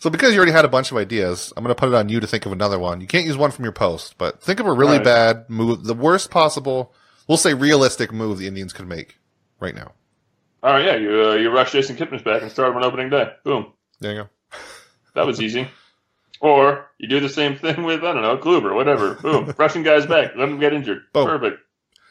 So 0.00 0.10
because 0.10 0.32
you 0.32 0.36
already 0.38 0.52
had 0.52 0.64
a 0.64 0.68
bunch 0.68 0.92
of 0.92 0.96
ideas, 0.96 1.52
I'm 1.56 1.64
going 1.64 1.74
to 1.74 1.78
put 1.78 1.88
it 1.88 1.94
on 1.94 2.08
you 2.08 2.20
to 2.20 2.26
think 2.26 2.46
of 2.46 2.52
another 2.52 2.78
one. 2.78 3.00
You 3.00 3.08
can't 3.08 3.26
use 3.26 3.36
one 3.36 3.50
from 3.50 3.64
your 3.64 3.72
post, 3.72 4.16
but 4.16 4.40
think 4.40 4.60
of 4.60 4.66
a 4.66 4.72
really 4.72 4.98
Right. 4.98 5.04
bad 5.04 5.50
move, 5.50 5.84
the 5.84 5.94
worst 5.94 6.30
possible, 6.30 6.94
we'll 7.26 7.36
say 7.36 7.52
realistic 7.52 8.12
move 8.12 8.38
the 8.38 8.46
Indians 8.46 8.72
could 8.72 8.86
make 8.86 9.18
right 9.58 9.74
now. 9.74 9.92
All 10.62 10.72
right, 10.72 10.84
yeah, 10.84 10.94
you 10.94 11.24
uh, 11.30 11.34
you 11.34 11.50
rush 11.50 11.72
Jason 11.72 11.96
Kipnis 11.96 12.22
back 12.22 12.42
and 12.42 12.50
start 12.50 12.70
him 12.70 12.76
on 12.76 12.84
opening 12.84 13.10
day. 13.10 13.32
Boom. 13.42 13.72
There 13.98 14.12
you 14.12 14.22
go. 14.22 14.28
That 15.14 15.26
was 15.26 15.40
easy. 15.40 15.66
Or 16.40 16.88
you 16.98 17.08
do 17.08 17.18
the 17.18 17.28
same 17.28 17.56
thing 17.56 17.82
with 17.82 18.04
I 18.04 18.12
don't 18.12 18.22
know 18.22 18.38
Kluber, 18.38 18.76
whatever. 18.76 19.14
Boom, 19.14 19.52
rushing 19.58 19.82
guys 19.82 20.06
back, 20.06 20.36
let 20.36 20.46
them 20.46 20.60
get 20.60 20.72
injured. 20.74 21.02
Boom. 21.12 21.26
Perfect. 21.26 21.58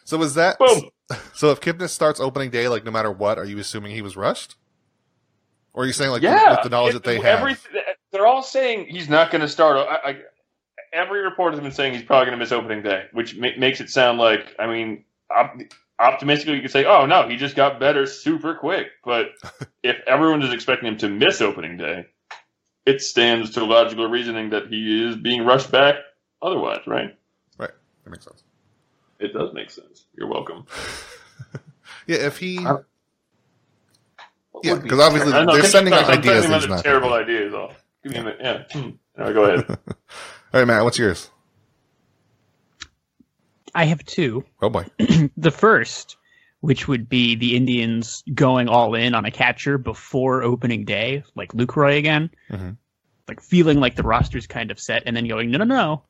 So 0.04 0.22
is 0.24 0.34
that 0.36 0.60
Boom. 0.60 0.90
So? 1.34 1.52
If 1.52 1.62
Kipnis 1.62 1.90
starts 1.90 2.20
opening 2.20 2.50
day, 2.50 2.68
like 2.68 2.84
no 2.84 2.92
matter 2.92 3.12
what, 3.12 3.38
are 3.38 3.46
you 3.46 3.58
assuming 3.60 3.94
he 3.94 4.02
was 4.02 4.16
rushed? 4.18 4.56
Or 5.74 5.84
are 5.84 5.86
you 5.86 5.94
saying 5.94 6.12
like 6.12 6.22
yeah, 6.22 6.52
with 6.52 6.64
the 6.64 6.70
knowledge 6.70 6.96
it- 6.96 7.04
that 7.04 7.04
they 7.04 7.20
have? 7.20 7.66
They're 8.12 8.26
all 8.26 8.42
saying 8.42 8.88
he's 8.90 9.10
not 9.10 9.32
going 9.32 9.42
to 9.42 9.48
start. 9.50 9.78
I, 9.78 10.10
I, 10.10 10.18
every 10.94 11.22
report 11.22 11.54
has 11.54 11.62
been 11.62 11.72
saying 11.72 11.94
he's 11.94 12.04
probably 12.04 12.26
going 12.28 12.40
to 12.40 12.44
miss 12.44 12.52
opening 12.52 12.82
day, 12.82 13.06
which 13.12 13.36
ma- 13.36 13.50
makes 13.58 13.82
it 13.82 13.90
sound 13.90 14.18
like 14.18 14.56
I 14.58 14.68
mean, 14.68 15.04
op- 15.30 15.58
optimistically 16.00 16.56
you 16.56 16.62
could 16.62 16.72
say, 16.72 16.86
oh 16.86 17.06
no, 17.06 17.28
he 17.28 17.36
just 17.36 17.56
got 17.56 17.80
better 17.80 18.06
super 18.06 18.56
quick. 18.56 18.88
But 19.04 19.28
if 19.84 19.98
everyone 20.08 20.42
is 20.42 20.54
expecting 20.54 20.88
him 20.88 20.98
to 21.00 21.10
miss 21.10 21.42
opening 21.42 21.78
day, 21.78 22.06
it 22.86 23.02
stands 23.02 23.52
to 23.52 23.66
logical 23.66 24.08
reasoning 24.10 24.52
that 24.52 24.68
he 24.68 25.06
is 25.08 25.16
being 25.16 25.46
rushed 25.46 25.70
back. 25.72 25.96
Otherwise, 26.42 26.82
right? 26.88 27.16
right? 27.58 27.72
That 28.04 28.10
makes 28.10 28.24
sense. 28.26 28.44
It 29.20 29.34
does 29.34 29.54
make 29.54 29.70
sense. 29.72 30.06
You're 30.18 30.28
welcome. 30.28 30.66
Yeah, 32.06 32.18
if 32.18 32.38
he 32.38 32.60
I- 32.60 32.78
Yeah, 34.64 34.76
because 34.76 35.00
obviously 35.00 35.32
know, 35.34 35.54
they're 35.54 35.64
sending 35.64 35.94
about- 35.94 36.06
out 36.06 36.12
I'm 36.14 36.18
ideas 36.20 36.46
sending 36.46 36.70
that 36.70 36.78
out 36.80 36.84
terrible 36.84 37.10
gonna 37.10 37.22
ideas. 37.24 37.54
All. 37.54 37.74
Give 38.04 38.14
me 38.14 38.20
a 38.20 38.24
minute. 38.24 38.40
Yeah. 38.42 38.64
Hmm. 38.72 38.90
All 39.18 39.26
right, 39.26 39.34
go 39.34 39.44
ahead. 39.44 39.70
All 39.90 39.96
right, 40.54 40.66
Matt, 40.66 40.84
what's 40.86 40.98
yours? 40.98 41.30
I 43.76 43.86
have 43.86 44.04
two. 44.06 44.44
Oh 44.62 44.70
boy. 44.70 44.86
The 45.38 45.52
first, 45.52 46.16
which 46.62 46.88
would 46.88 47.10
be 47.10 47.36
the 47.36 47.56
Indians 47.56 48.24
going 48.34 48.70
all 48.70 48.96
in 48.96 49.14
on 49.14 49.26
a 49.26 49.32
catcher 49.32 49.78
before 49.78 50.44
opening 50.44 50.86
day, 50.86 51.24
like 51.36 51.52
Lucroy 51.54 51.98
again, 51.98 52.30
Mhm. 52.50 52.78
like 53.28 53.42
feeling 53.42 53.80
like 53.80 53.96
the 53.96 54.04
roster's 54.04 54.48
kind 54.48 54.72
of 54.72 54.80
set, 54.80 55.04
and 55.06 55.16
then 55.16 55.28
going, 55.28 55.52
no, 55.52 55.58
no, 55.60 55.66
no, 55.66 56.04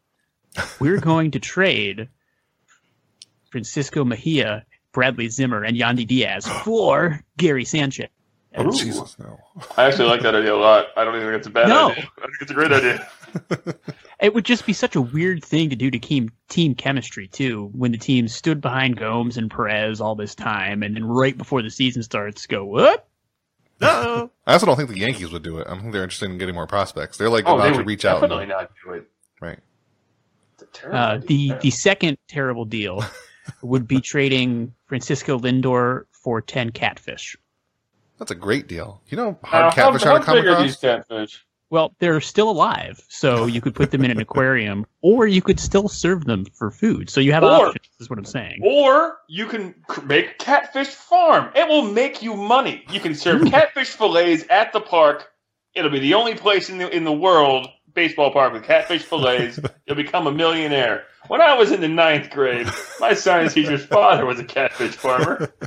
we're 0.79 0.99
going 0.99 1.31
to 1.31 1.39
trade 1.39 2.07
Francisco 3.51 4.03
Mejia, 4.03 4.65
Bradley 4.91 5.29
Zimmer, 5.29 5.63
and 5.63 5.77
Yandy 5.77 6.05
Diaz 6.07 6.47
for 6.63 7.21
Gary 7.37 7.65
Sanchez. 7.65 8.09
Oh, 8.59 8.71
Jesus, 8.71 9.19
no. 9.19 9.39
I 9.77 9.83
actually 9.83 10.09
like 10.09 10.21
that 10.21 10.33
idea 10.33 10.53
a 10.53 10.57
lot. 10.57 10.87
I 10.97 11.03
don't 11.05 11.15
even 11.15 11.27
think 11.27 11.37
it's 11.37 11.47
a 11.47 11.51
bad 11.51 11.67
No. 11.69 11.91
idea. 11.91 12.09
I 12.17 12.21
think 12.21 12.41
it's 12.41 12.51
a 12.51 12.53
great 12.55 12.71
idea. 12.71 13.07
It 14.19 14.33
would 14.33 14.45
just 14.45 14.65
be 14.65 14.73
such 14.73 14.95
a 14.95 15.01
weird 15.01 15.45
thing 15.45 15.69
to 15.69 15.75
do 15.75 15.91
to 15.91 15.99
team 15.99 16.31
team 16.49 16.73
chemistry 16.73 17.27
too, 17.27 17.69
when 17.73 17.91
the 17.91 17.99
team 17.99 18.27
stood 18.27 18.61
behind 18.61 18.97
Gomes 18.97 19.37
and 19.37 19.51
Perez 19.51 20.01
all 20.01 20.15
this 20.15 20.33
time, 20.33 20.81
and 20.81 20.95
then 20.95 21.05
right 21.05 21.37
before 21.37 21.61
the 21.61 21.69
season 21.69 22.01
starts, 22.01 22.47
go 22.47 22.65
what? 22.65 23.07
No. 23.79 24.31
I 24.47 24.53
also 24.53 24.65
don't 24.65 24.75
think 24.75 24.89
the 24.89 24.97
Yankees 24.97 25.31
would 25.31 25.43
do 25.43 25.59
it. 25.59 25.67
I 25.67 25.69
don't 25.71 25.81
think 25.81 25.93
they're 25.93 26.01
interested 26.01 26.31
in 26.31 26.39
getting 26.39 26.55
more 26.55 26.65
prospects. 26.65 27.17
They're 27.19 27.29
like 27.29 27.43
Oh, 27.45 27.57
about 27.59 27.73
they 27.73 27.77
to 27.77 27.83
reach 27.83 28.05
out. 28.05 28.21
definitely 28.21 28.45
And, 28.45 28.53
not 28.53 28.71
do 28.83 28.93
it. 28.93 29.07
right. 29.39 29.59
It's 30.55 30.63
a 30.63 30.65
terrible 30.65 30.97
Uh, 30.99 31.17
the 31.19 31.51
idea. 31.51 31.59
the 31.61 31.69
second 31.69 32.17
terrible 32.27 32.65
deal 32.65 33.03
would 33.61 33.87
be 33.87 34.01
trading 34.01 34.73
Francisco 34.85 35.39
Lindor 35.39 36.05
for 36.11 36.41
ten 36.41 36.71
catfish. 36.71 37.37
That's 38.19 38.31
a 38.31 38.35
great 38.35 38.67
deal. 38.67 39.01
You 39.09 39.17
know, 39.17 39.39
hard 39.43 39.65
how, 39.65 39.71
catfish 39.71 40.03
how 40.03 40.15
are 40.15 40.19
to 40.19 40.25
come 40.25 40.37
big 40.37 40.47
are 40.47 40.61
these 40.61 40.77
catfish? 40.77 41.45
Well, 41.69 41.93
they're 41.99 42.21
still 42.21 42.49
alive, 42.49 43.03
so 43.09 43.45
you 43.45 43.59
could 43.59 43.75
put 43.75 43.91
them 43.91 44.05
in 44.05 44.11
an 44.11 44.21
aquarium, 44.21 44.85
or 45.01 45.27
you 45.27 45.41
could 45.41 45.59
still 45.59 45.89
serve 45.89 46.23
them 46.23 46.45
for 46.45 46.71
food. 46.71 47.09
So 47.09 47.19
you 47.19 47.33
have 47.33 47.43
Or- 47.43 47.67
options. 47.67 47.85
Is 47.99 48.09
what 48.09 48.19
I'm 48.19 48.25
saying. 48.25 48.61
Or 48.63 49.17
you 49.27 49.47
can 49.47 49.75
make 50.03 50.37
catfish 50.37 50.87
farm. 50.87 51.51
It 51.55 51.67
will 51.67 51.91
make 51.91 52.21
you 52.21 52.35
money. 52.35 52.85
You 52.91 52.99
can 52.99 53.15
serve 53.15 53.41
hmm. 53.41 53.47
catfish 53.47 53.89
fillets 53.89 54.45
at 54.49 54.71
the 54.71 54.79
park. 54.79 55.27
It'll 55.73 55.91
be 55.91 55.99
the 55.99 56.13
only 56.13 56.35
place 56.35 56.69
in 56.69 56.77
the 56.77 56.89
in 56.95 57.03
the 57.03 57.11
world 57.11 57.67
baseball 57.97 58.31
park 58.31 58.53
with 58.53 58.63
catfish 58.63 59.01
fillets. 59.03 59.59
You'll 59.87 59.97
become 59.97 60.27
a 60.27 60.31
millionaire. 60.31 61.03
When 61.27 61.41
I 61.41 61.55
was 61.55 61.71
in 61.71 61.81
the 61.81 61.87
ninth 61.89 62.29
grade, 62.29 62.67
my 63.01 63.13
science 63.15 63.53
teacher's 63.53 63.83
father 63.83 64.25
was 64.25 64.39
a 64.39 64.45
catfish 64.45 64.95
farmer. 64.95 65.51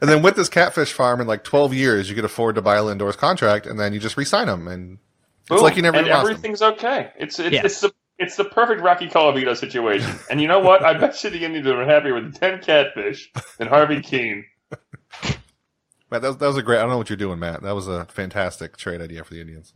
And 0.00 0.08
then 0.08 0.22
with 0.22 0.36
this 0.36 0.48
catfish 0.48 0.92
farm 0.92 1.20
in 1.20 1.26
like 1.26 1.42
12 1.42 1.74
years, 1.74 2.08
you 2.08 2.14
could 2.14 2.24
afford 2.24 2.54
to 2.54 2.62
buy 2.62 2.76
a 2.76 2.84
Lindor's 2.84 3.16
contract 3.16 3.66
and 3.66 3.80
then 3.80 3.92
you 3.92 3.98
just 3.98 4.16
resign 4.16 4.48
him. 4.48 4.68
And 4.68 4.98
it's 5.40 5.48
Boom. 5.48 5.60
like 5.60 5.74
you 5.74 5.82
never 5.82 5.96
and 5.96 6.06
even 6.06 6.16
lost 6.16 6.28
him. 6.28 6.36
everything's 6.36 6.62
okay. 6.62 7.10
It's 7.18 7.40
it's, 7.40 7.52
Yes. 7.52 7.64
it's 7.64 7.80
the 7.80 7.92
it's 8.16 8.36
the 8.36 8.44
perfect 8.44 8.80
Rocky 8.80 9.08
Colavito 9.08 9.56
situation. 9.56 10.16
And 10.30 10.40
you 10.40 10.46
know 10.46 10.60
what? 10.60 10.84
I 10.84 10.96
bet 10.96 11.22
you 11.24 11.30
the 11.30 11.44
Indians 11.44 11.66
are 11.66 11.84
happier 11.84 12.14
with 12.14 12.32
ten 12.38 12.60
catfish 12.60 13.28
than 13.58 13.66
Harvey 13.66 13.96
Kuenn. 14.00 14.44
Matt, 16.10 16.22
that 16.22 16.28
was, 16.28 16.36
that 16.38 16.46
was 16.46 16.56
a 16.56 16.62
great, 16.62 16.78
I 16.78 16.82
don't 16.82 16.90
know 16.90 16.98
what 16.98 17.10
you're 17.10 17.16
doing, 17.16 17.40
Matt. 17.40 17.62
That 17.62 17.74
was 17.74 17.88
a 17.88 18.04
fantastic 18.06 18.76
trade 18.76 19.00
idea 19.00 19.24
for 19.24 19.34
the 19.34 19.40
Indians. 19.40 19.74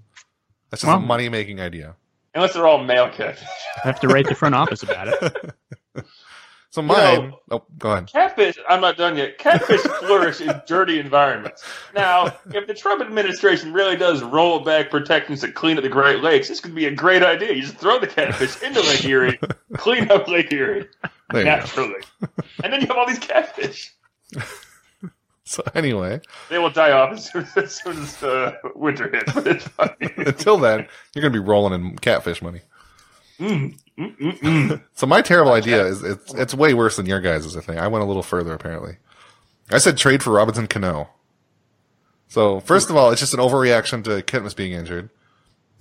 That's 0.73 0.81
just 0.81 0.89
Well- 0.89 0.97
a 0.97 1.01
money 1.01 1.29
making 1.29 1.61
idea. 1.61 1.95
Unless 2.35 2.55
they're 2.55 2.66
all 2.66 2.83
male 2.83 3.11
catfish. 3.11 3.47
I 3.85 3.87
have 3.87 4.01
to 4.01 4.09
write 4.09 4.27
the 4.27 4.35
front 4.35 4.55
office 4.55 4.83
about 4.83 5.09
it. 5.09 5.55
So 6.70 6.81
mine, 6.81 7.29
know- 7.29 7.39
oh, 7.51 7.64
go 7.79 7.91
ahead. 7.93 8.07
Catfish, 8.11 8.57
I'm 8.66 8.81
not 8.81 8.97
done 8.97 9.18
yet. 9.18 9.37
Catfish 9.37 9.81
flourish 10.01 10.41
in 10.41 10.59
dirty 10.66 10.99
environments. 10.99 11.62
Now, 11.95 12.35
if 12.47 12.66
the 12.66 12.73
Trump 12.73 13.03
administration 13.03 13.75
really 13.75 13.95
does 13.95 14.23
roll 14.23 14.61
back 14.61 14.91
protections 14.91 15.43
to 15.43 15.53
clean 15.53 15.77
up 15.77 15.83
the 15.83 15.91
Great 15.91 16.20
Lakes, 16.23 16.49
this 16.49 16.61
could 16.61 16.75
be 16.75 16.87
a 16.87 16.91
great 16.91 17.23
idea. 17.23 17.53
You 17.53 17.61
just 17.61 17.77
throw 17.77 17.99
the 17.99 18.07
catfish 18.07 18.62
into 18.62 18.81
Lake 18.81 19.05
Erie, 19.05 19.39
clean 19.77 20.11
up 20.11 20.29
Lake 20.29 20.51
Erie 20.51 20.89
There 21.31 21.45
naturally, 21.45 22.01
and 22.64 22.73
then 22.73 22.81
you 22.81 22.87
have 22.87 22.97
all 22.97 23.07
these 23.07 23.18
catfish. 23.18 23.93
So 25.45 25.62
anyway, 25.74 26.20
They 26.51 26.59
will 26.61 26.70
die 26.70 26.93
off 26.93 27.14
as 27.14 27.28
soon 27.30 27.47
as, 27.57 27.74
soon 27.74 28.01
as 28.01 28.22
uh, 28.22 28.55
winter 28.76 29.11
hits, 29.11 29.32
but 29.32 29.47
it's 29.49 29.66
fine. 29.66 29.90
until 30.16 30.57
then, 30.57 30.86
you're 31.14 31.20
going 31.22 31.32
to 31.32 31.40
be 31.40 31.45
rolling 31.45 31.74
in 31.74 31.99
catfish 31.99 32.40
money. 32.40 32.61
Mm, 33.40 33.76
mm, 33.99 34.16
mm, 34.18 34.38
mm. 34.38 34.82
So 34.95 35.07
my 35.07 35.20
terrible 35.20 35.53
idea 35.53 35.84
is 35.84 36.05
it's 36.05 36.32
it's 36.34 36.55
way 36.55 36.74
worse 36.74 36.95
than 36.97 37.07
your 37.07 37.20
guys' 37.20 37.57
I 37.57 37.61
think. 37.61 37.78
I 37.80 37.88
went 37.88 38.05
a 38.05 38.07
little 38.07 38.22
further 38.22 38.55
apparently. 38.55 38.99
I 39.68 39.78
said 39.78 39.97
trade 39.99 40.22
for 40.22 40.30
Robinson 40.30 40.68
Cano. 40.68 41.09
So 42.28 42.61
first 42.61 42.88
of 42.88 42.97
all, 42.97 43.11
it's 43.11 43.20
just 43.20 43.34
an 43.34 43.40
overreaction 43.40 44.05
to 44.05 44.22
Kipnis 44.22 44.55
being 44.55 44.72
injured. 44.72 45.11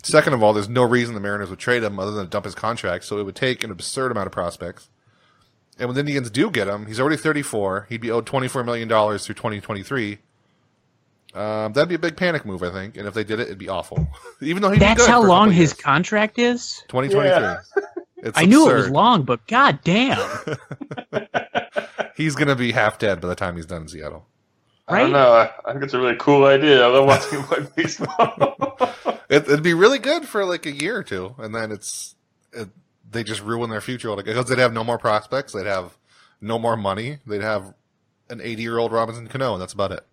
Second 0.03 0.33
of 0.33 0.41
all, 0.41 0.53
there's 0.53 0.69
no 0.69 0.83
reason 0.83 1.13
the 1.13 1.21
Mariners 1.21 1.51
would 1.51 1.59
trade 1.59 1.83
him 1.83 1.99
other 1.99 2.11
than 2.11 2.25
to 2.25 2.29
dump 2.29 2.45
his 2.45 2.55
contract, 2.55 3.03
so 3.05 3.19
it 3.19 3.23
would 3.23 3.35
take 3.35 3.63
an 3.63 3.69
absurd 3.69 4.11
amount 4.11 4.25
of 4.25 4.33
prospects. 4.33 4.89
And 5.81 5.87
when 5.87 5.95
the 5.95 6.01
Indians 6.01 6.29
do 6.29 6.51
get 6.51 6.67
him, 6.67 6.85
he's 6.85 6.99
already 6.99 7.17
34. 7.17 7.87
He'd 7.89 8.01
be 8.01 8.11
owed 8.11 8.27
24 8.27 8.63
million 8.63 8.87
dollars 8.87 9.25
through 9.25 9.33
2023. 9.33 10.19
Um, 11.33 11.73
that'd 11.73 11.89
be 11.89 11.95
a 11.95 11.99
big 11.99 12.15
panic 12.17 12.45
move, 12.45 12.61
I 12.61 12.69
think. 12.69 12.97
And 12.97 13.07
if 13.07 13.15
they 13.15 13.23
did 13.23 13.39
it, 13.39 13.47
it'd 13.47 13.57
be 13.57 13.67
awful. 13.67 14.07
Even 14.41 14.61
though 14.61 14.69
he'd 14.69 14.75
be 14.75 14.85
That's 14.85 15.01
good 15.01 15.09
how 15.09 15.23
long 15.23 15.47
couple 15.47 15.53
his 15.53 15.71
years. 15.71 15.73
contract 15.73 16.37
is. 16.37 16.83
2023. 16.87 17.25
Yeah. 17.25 17.61
It's 18.23 18.37
I 18.37 18.45
knew 18.45 18.69
it 18.69 18.75
was 18.75 18.89
long, 18.91 19.23
but 19.23 19.47
god 19.47 19.79
damn. 19.83 20.19
He's 22.15 22.35
gonna 22.35 22.55
be 22.55 22.71
half 22.71 22.99
dead 22.99 23.19
by 23.19 23.27
the 23.27 23.33
time 23.33 23.55
he's 23.55 23.65
done 23.65 23.81
in 23.81 23.87
Seattle. 23.87 24.27
I 24.87 24.99
don't 24.99 25.11
know. 25.11 25.31
I, 25.31 25.49
I 25.65 25.71
think 25.71 25.85
it's 25.85 25.95
a 25.95 25.99
really 25.99 26.17
cool 26.19 26.45
idea. 26.45 26.83
I 26.83 26.87
love 26.87 27.07
watching 27.07 27.39
him 27.39 27.45
play 27.47 27.65
baseball. 27.75 28.77
It, 29.27 29.45
it'd 29.47 29.63
be 29.63 29.73
really 29.73 29.97
good 29.97 30.27
for 30.27 30.45
like 30.45 30.67
a 30.67 30.71
year 30.71 30.97
or 30.97 31.03
two, 31.03 31.33
and 31.39 31.55
then 31.55 31.71
it's 31.71 32.15
it, 32.53 32.69
they 33.11 33.23
just 33.23 33.41
ruin 33.43 33.69
their 33.69 33.81
future 33.81 34.09
altogether 34.09 34.35
because 34.39 34.49
they'd 34.49 34.61
have 34.61 34.73
no 34.73 34.83
more 34.83 34.97
prospects, 34.97 35.53
they'd 35.53 35.65
have 35.65 35.97
no 36.39 36.57
more 36.57 36.77
money, 36.77 37.19
they'd 37.25 37.41
have 37.41 37.73
an 38.29 38.41
80 38.41 38.61
year 38.61 38.77
old 38.77 38.91
Robinson 38.91 39.27
Cano, 39.27 39.53
and 39.53 39.61
that's 39.61 39.73
about 39.73 39.91
it. 39.91 40.05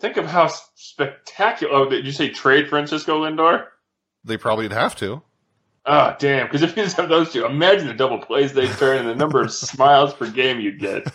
Think 0.00 0.16
of 0.16 0.26
how 0.26 0.48
spectacular. 0.74 1.72
Oh, 1.74 1.88
did 1.88 2.04
you 2.04 2.12
say 2.12 2.30
trade 2.30 2.68
Francisco 2.68 3.22
Lindor? 3.22 3.66
They 4.24 4.36
probably 4.36 4.64
would 4.64 4.72
have 4.72 4.96
to. 4.96 5.22
Oh, 5.86 6.16
damn. 6.18 6.46
Because 6.46 6.62
if 6.62 6.76
you 6.76 6.82
just 6.82 6.96
have 6.96 7.08
those 7.08 7.32
two, 7.32 7.44
imagine 7.44 7.86
the 7.86 7.94
double 7.94 8.18
plays 8.18 8.52
they 8.54 8.66
turn 8.66 8.98
and 8.98 9.08
the 9.08 9.14
number 9.14 9.42
of 9.42 9.52
smiles 9.52 10.14
per 10.14 10.28
game 10.30 10.60
you'd 10.60 10.80
get. 10.80 11.06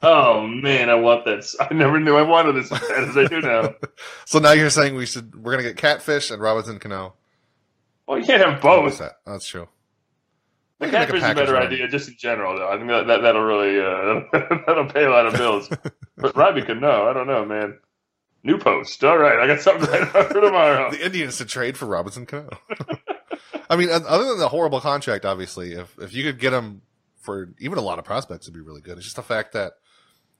Oh, 0.00 0.46
man, 0.46 0.88
I 0.88 0.94
want 0.94 1.24
that. 1.26 1.44
I 1.60 1.74
never 1.74 2.00
knew 2.00 2.16
I 2.16 2.22
wanted 2.22 2.54
this 2.54 2.72
as 2.72 2.80
bad 2.80 3.04
as 3.08 3.16
I 3.16 3.24
do 3.26 3.40
now. 3.40 3.74
So 4.24 4.38
now 4.38 4.52
you're 4.52 4.70
saying 4.70 4.94
we 4.94 5.06
should 5.06 5.34
we're 5.34 5.52
gonna 5.52 5.62
get 5.62 5.76
Catfish 5.76 6.30
and 6.30 6.40
Robinson 6.40 6.78
Cano. 6.78 7.14
Well, 8.06 8.18
you 8.18 8.24
can't 8.24 8.42
have 8.44 8.62
both. 8.62 8.98
that? 8.98 9.18
That's 9.26 9.46
true. 9.46 9.68
The 10.82 10.88
We 10.88 10.90
can 10.92 11.00
make 11.00 11.08
catfish 11.08 11.22
is 11.22 11.30
a 11.30 11.34
better 11.34 11.54
around 11.54 11.66
idea 11.72 11.88
just 11.88 12.08
in 12.08 12.16
general, 12.18 12.56
though. 12.58 12.68
I 12.68 12.76
think 12.76 12.88
that, 12.88 13.06
that 13.06 13.22
that'll 13.22 13.42
really 13.42 13.78
uh, 13.80 14.20
that'll 14.66 14.86
pay 14.86 15.04
a 15.04 15.10
lot 15.10 15.26
of 15.26 15.34
bills. 15.34 15.68
but 16.16 16.36
Robbie 16.36 16.62
could 16.62 16.80
know. 16.80 17.08
I 17.08 17.12
don't 17.12 17.26
know, 17.26 17.44
man. 17.44 17.78
New 18.42 18.58
post. 18.58 19.02
All 19.04 19.16
right, 19.18 19.38
I 19.38 19.46
got 19.46 19.60
something 19.60 19.88
right 19.88 20.08
for 20.08 20.40
tomorrow. 20.40 20.90
the 20.90 21.04
Indians 21.04 21.38
to 21.38 21.44
trade 21.44 21.76
for 21.78 21.86
Robinson 21.86 22.26
Cano. 22.26 22.50
I 23.70 23.76
mean, 23.76 23.88
other 23.90 24.24
than 24.24 24.38
the 24.38 24.48
horrible 24.48 24.80
contract, 24.80 25.24
obviously, 25.24 25.72
if 25.74 25.96
if 26.00 26.12
you 26.12 26.24
could 26.24 26.38
get 26.40 26.52
him 26.52 26.82
for 27.20 27.54
even 27.60 27.78
a 27.78 27.82
lot 27.82 27.98
of 28.00 28.04
prospects, 28.04 28.46
it'd 28.46 28.54
be 28.54 28.60
really 28.60 28.80
good. 28.80 28.96
It's 28.96 29.04
just 29.06 29.16
the 29.16 29.22
fact 29.22 29.52
that 29.52 29.74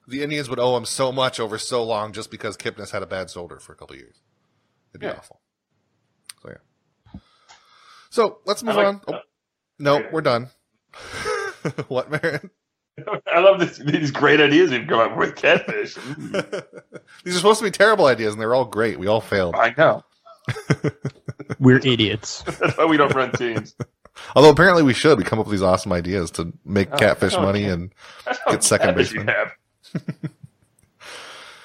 the 0.09 0.23
Indians 0.25 0.51
would 0.51 0.59
owe 0.59 0.77
him 0.77 0.85
so 0.85 1.13
much 1.13 1.39
over 1.39 1.57
so 1.59 1.85
long 1.85 2.13
just 2.13 2.31
because 2.33 2.57
Kipnis 2.57 2.91
had 2.91 3.05
a 3.05 3.07
bad 3.07 3.31
shoulder 3.31 3.61
for 3.61 3.73
a 3.73 3.77
couple 3.77 3.95
years. 3.95 4.17
It'd 4.91 5.01
be 5.01 5.07
Yeah. 5.07 5.13
awful. 5.19 5.41
So 6.43 6.49
yeah. 6.51 7.21
So 8.11 8.39
let's 8.45 8.63
move 8.65 8.75
like- 8.77 8.87
on. 8.87 9.01
Oh, 9.07 9.21
no, 9.79 9.97
okay. 9.97 10.09
we're 10.13 10.21
done. 10.21 10.49
what, 11.89 12.11
Marin? 12.11 12.51
I 13.33 13.41
love 13.41 13.59
this, 13.59 13.79
these 13.79 14.11
great 14.11 14.41
ideas 14.41 14.71
we've 14.71 14.87
come 14.87 15.01
up 15.01 15.17
with. 15.17 15.35
Catfish. 15.37 15.95
These 17.25 17.35
are 17.35 17.39
supposed 17.39 17.61
to 17.61 17.65
be 17.65 17.71
terrible 17.71 18.07
ideas, 18.07 18.35
and 18.35 18.41
they're 18.41 18.55
all 18.55 18.65
great. 18.65 18.99
We 18.99 19.07
all 19.07 19.21
failed. 19.21 19.55
I 19.55 19.75
know. 19.77 20.03
We're 21.59 21.79
idiots. 21.79 22.43
That's 22.43 22.77
why 22.77 22.85
we 22.85 22.97
don't 22.97 23.15
run 23.15 23.33
teams. 23.33 23.75
Although 24.37 24.51
apparently 24.51 24.83
we 24.83 24.93
should. 24.93 25.17
We 25.17 25.25
come 25.25 25.39
up 25.39 25.47
with 25.47 25.53
these 25.53 25.63
awesome 25.63 25.93
ideas 25.93 26.31
to 26.33 26.53
make 26.65 26.93
Oh, 26.93 26.97
catfish 26.97 27.35
oh, 27.35 27.43
money, 27.43 27.65
and 27.65 27.95
Get 28.49 28.63
second 28.63 28.89
catfish 28.89 29.13
you 29.13 29.25
baseman. 29.25 29.51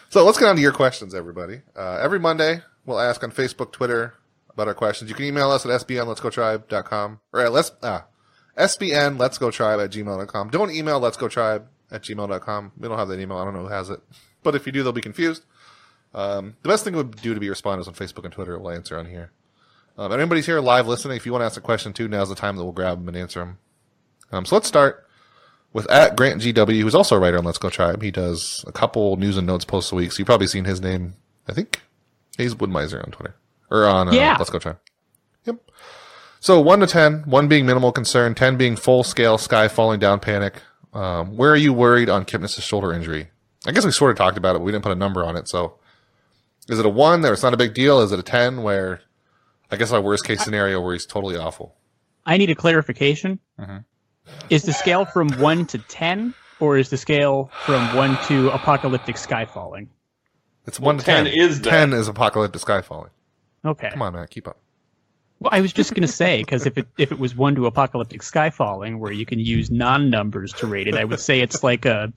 so 0.09 0.23
let's 0.23 0.37
get 0.37 0.47
on 0.47 0.55
to 0.55 0.61
your 0.61 0.71
questions, 0.71 1.13
everybody. 1.13 1.61
Uh, 1.75 1.97
every 2.01 2.19
Monday 2.19 2.61
we'll 2.85 2.99
ask 2.99 3.23
on 3.23 3.31
Facebook, 3.31 3.71
Twitter 3.71 4.13
about 4.57 4.67
our 4.67 4.73
questions. 4.73 5.07
You 5.07 5.15
can 5.15 5.25
email 5.25 5.51
us 5.51 5.65
at 5.65 5.71
sbnletsgotribe.com 5.81 7.19
or 7.31 7.41
at 7.41 7.53
let's 7.53 7.71
ah, 7.83 8.07
sbn 8.57 9.19
let's 9.19 9.37
at 9.37 9.43
gmail.com. 9.43 10.49
Don't 10.49 10.71
email 10.71 10.99
let's 10.99 11.15
go 11.15 11.27
tribe 11.27 11.67
at 11.91 12.01
gmail.com. 12.01 12.71
We 12.75 12.87
don't 12.87 12.97
have 12.97 13.07
that 13.07 13.19
email. 13.19 13.37
I 13.37 13.45
don't 13.45 13.53
know 13.53 13.61
who 13.61 13.67
has 13.67 13.91
it, 13.91 14.01
but 14.41 14.55
if 14.55 14.65
you 14.65 14.71
do, 14.71 14.81
they'll 14.81 14.91
be 14.91 15.01
confused. 15.01 15.45
Um, 16.15 16.55
the 16.63 16.69
best 16.69 16.83
thing 16.83 16.95
would 16.95 17.21
do 17.21 17.35
to 17.35 17.39
be 17.39 17.49
respond 17.49 17.81
is 17.81 17.87
on 17.87 17.93
Facebook 17.93 18.23
and 18.23 18.33
Twitter. 18.33 18.57
We'll 18.57 18.71
answer 18.71 18.97
on 18.97 19.05
here. 19.05 19.31
Um, 19.95 20.11
if 20.11 20.17
anybody's 20.17 20.47
here 20.47 20.59
live 20.59 20.87
listening, 20.87 21.17
if 21.17 21.25
you 21.27 21.31
want 21.31 21.43
to 21.43 21.45
ask 21.45 21.57
a 21.57 21.61
question 21.61 21.93
too, 21.93 22.07
now's 22.07 22.29
the 22.29 22.35
time 22.35 22.55
that 22.55 22.63
we'll 22.63 22.73
grab 22.73 22.97
them 22.97 23.07
and 23.07 23.17
answer 23.17 23.41
them. 23.41 23.59
Um, 24.31 24.45
so 24.45 24.55
let's 24.55 24.67
start 24.67 25.07
with 25.71 25.89
at 25.91 26.15
Grant 26.15 26.41
GW, 26.41 26.81
who's 26.81 26.95
also 26.95 27.15
a 27.15 27.19
writer 27.19 27.37
on 27.37 27.45
Let's 27.45 27.59
Go 27.59 27.69
Tribe. 27.69 28.01
He 28.01 28.09
does 28.09 28.65
a 28.65 28.71
couple 28.71 29.17
news 29.17 29.37
and 29.37 29.45
notes 29.45 29.65
posts 29.65 29.91
a 29.91 29.95
week, 29.95 30.11
so 30.11 30.19
you've 30.19 30.25
probably 30.25 30.47
seen 30.47 30.65
his 30.65 30.81
name. 30.81 31.13
I 31.47 31.53
think 31.53 31.81
he's 32.37 32.55
Woodmiser 32.55 33.05
on 33.05 33.11
Twitter 33.11 33.35
or 33.69 33.85
on 33.85 34.09
uh, 34.09 34.11
Yeah. 34.11 34.35
Let's 34.37 34.49
Go 34.49 34.59
Tribe. 34.59 34.79
Yep. 35.45 35.57
So 36.39 36.61
one 36.61 36.79
to 36.81 36.87
ten, 36.87 37.23
one 37.25 37.47
being 37.47 37.65
minimal 37.65 37.91
concern, 37.91 38.35
ten 38.35 38.57
being 38.57 38.75
full 38.75 39.03
scale 39.03 39.37
sky 39.37 39.67
falling 39.67 39.99
down 39.99 40.19
panic. 40.19 40.61
Um, 40.93 41.35
where 41.37 41.51
are 41.51 41.55
you 41.57 41.73
worried 41.73 42.09
on 42.09 42.25
Kipnis' 42.25 42.61
shoulder 42.61 42.93
injury? 42.93 43.29
I 43.65 43.71
guess 43.71 43.85
we 43.85 43.91
sort 43.91 44.11
of 44.11 44.17
talked 44.17 44.37
about 44.37 44.55
it, 44.55 44.59
but 44.59 44.65
we 44.65 44.71
didn't 44.71 44.83
put 44.83 44.91
a 44.91 44.95
number 44.95 45.25
on 45.25 45.35
it. 45.35 45.47
So 45.47 45.77
is 46.69 46.79
it 46.79 46.85
a 46.85 46.89
one 46.89 47.21
that 47.21 47.33
it's 47.33 47.43
not 47.43 47.53
a 47.53 47.57
big 47.57 47.73
deal? 47.73 47.99
Is 48.01 48.11
it 48.11 48.19
a 48.19 48.23
ten 48.23 48.63
where 48.63 49.01
I 49.71 49.75
guess 49.75 49.91
our 49.91 50.01
worst 50.01 50.25
case 50.25 50.43
scenario 50.43 50.79
where 50.81 50.93
he's 50.93 51.05
totally 51.05 51.35
awful? 51.37 51.75
I 52.25 52.37
need 52.37 52.49
a 52.49 52.55
clarification. 52.55 53.39
Mhm. 53.59 53.83
Is 54.49 54.63
the 54.63 54.73
scale 54.73 55.05
from 55.05 55.29
one 55.39 55.65
to 55.67 55.77
ten, 55.77 56.33
or 56.59 56.77
is 56.77 56.89
the 56.89 56.97
scale 56.97 57.49
from 57.65 57.95
one 57.95 58.17
to 58.25 58.49
apocalyptic 58.51 59.17
sky 59.17 59.45
falling? 59.45 59.89
It's 60.65 60.79
one 60.79 60.97
to 60.97 61.03
10 61.05 61.25
ten. 61.25 61.33
is 61.33 61.61
that. 61.61 61.69
ten 61.69 61.93
is 61.93 62.07
apocalyptic 62.09 62.59
sky 62.61 62.81
falling. 62.81 63.09
Okay. 63.65 63.89
Come 63.89 64.01
on, 64.01 64.13
Matt, 64.13 64.29
keep 64.29 64.47
up. 64.47 64.57
Well, 65.39 65.49
I 65.53 65.61
was 65.61 65.71
just 65.71 65.93
gonna 65.93 66.07
say 66.07 66.39
because 66.41 66.65
if 66.65 66.77
it 66.77 66.87
if 66.97 67.11
it 67.11 67.19
was 67.19 67.35
one 67.35 67.53
to 67.55 67.67
apocalyptic 67.67 68.23
sky 68.23 68.49
falling, 68.49 68.99
where 68.99 69.11
you 69.11 69.25
can 69.25 69.39
use 69.39 69.69
non 69.69 70.09
numbers 70.09 70.51
to 70.53 70.67
rate 70.67 70.87
it, 70.87 70.95
I 70.95 71.03
would 71.03 71.19
say 71.19 71.41
it's 71.41 71.63
like 71.63 71.85
a 71.85 72.11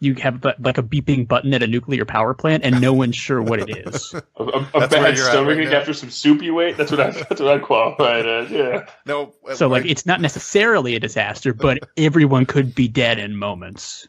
you 0.00 0.14
have 0.14 0.40
the- 0.40 0.56
like 0.58 0.76
a 0.78 0.82
beeping 0.82 1.28
button 1.28 1.54
at 1.54 1.62
a 1.62 1.68
nuclear 1.68 2.04
power 2.04 2.34
plant, 2.34 2.64
and 2.64 2.80
no 2.80 2.92
one's 2.92 3.14
sure 3.14 3.40
what 3.40 3.60
it 3.60 3.86
is. 3.86 4.12
A, 4.12 4.22
a, 4.36 4.42
a 4.42 4.60
That's 4.60 4.72
where 4.72 4.88
bad 4.88 5.16
you're 5.16 5.26
at 5.26 5.30
stomach 5.32 5.56
right 5.58 5.68
ache 5.68 5.72
after 5.72 5.94
some 5.94 6.10
soup 6.10 6.42
you 6.42 6.58
ate. 6.58 6.76
That's 6.76 6.90
what 6.90 6.98
I. 6.98 7.10
That's 7.12 7.40
what 7.40 7.48
I 7.54 7.58
qualify 7.60 8.18
it 8.18 8.26
as. 8.26 8.50
Yeah. 8.50 8.86
No, 9.06 9.32
uh, 9.48 9.54
So 9.54 9.68
like 9.68 9.84
it's 9.86 10.04
not 10.04 10.20
necessarily 10.20 10.96
a 10.96 11.00
disaster, 11.00 11.54
but 11.54 11.78
everyone 11.96 12.46
could 12.46 12.74
be 12.74 12.88
dead 12.88 13.20
in 13.20 13.36
moments. 13.36 14.08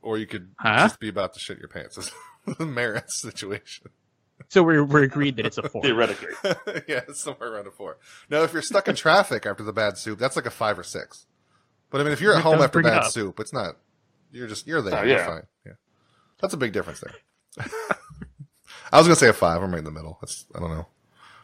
or 0.00 0.16
you 0.16 0.26
could 0.26 0.48
Huh? 0.58 0.86
just 0.86 0.98
be 1.00 1.08
about 1.10 1.34
to 1.34 1.40
shit 1.40 1.58
your 1.58 1.68
pants. 1.68 1.98
It's 2.48 2.58
the 2.58 2.64
merit 2.64 3.10
situation. 3.10 3.88
So 4.48 4.62
we're 4.62 4.84
we're 4.84 5.02
agreed 5.02 5.36
that 5.36 5.46
it's 5.46 5.58
a 5.58 5.68
four. 5.68 5.82
Theoretically. 5.82 6.28
yeah, 6.88 7.00
it's 7.08 7.20
somewhere 7.20 7.52
around 7.52 7.66
a 7.66 7.70
four. 7.70 7.98
Now, 8.30 8.42
if 8.42 8.52
you're 8.52 8.62
stuck 8.62 8.88
in 8.88 8.94
traffic 8.94 9.44
after 9.46 9.62
the 9.62 9.72
bad 9.72 9.98
soup, 9.98 10.18
that's 10.18 10.36
like 10.36 10.46
a 10.46 10.50
five 10.50 10.78
or 10.78 10.82
six. 10.82 11.26
But 11.90 12.00
I 12.00 12.04
mean, 12.04 12.12
if 12.12 12.20
you're 12.20 12.34
at 12.34 12.42
home 12.42 12.60
after 12.60 12.80
bring 12.80 12.86
it 12.86 12.96
bad 12.96 13.06
soup, 13.06 13.40
it's 13.40 13.52
not. 13.52 13.76
You're 14.30 14.46
just 14.46 14.66
you're 14.66 14.82
there. 14.82 15.00
Oh, 15.00 15.02
You're 15.02 15.24
fine. 15.24 15.42
Yeah, 15.64 15.72
that's 16.40 16.54
a 16.54 16.56
big 16.56 16.72
difference 16.72 17.00
there. 17.00 17.14
I 18.92 18.98
was 18.98 19.06
gonna 19.06 19.16
say 19.16 19.28
a 19.28 19.32
five. 19.32 19.62
I'm 19.62 19.70
right 19.70 19.78
in 19.78 19.84
the 19.84 19.90
middle. 19.90 20.18
That's 20.20 20.46
I 20.54 20.60
don't 20.60 20.70
know. 20.70 20.86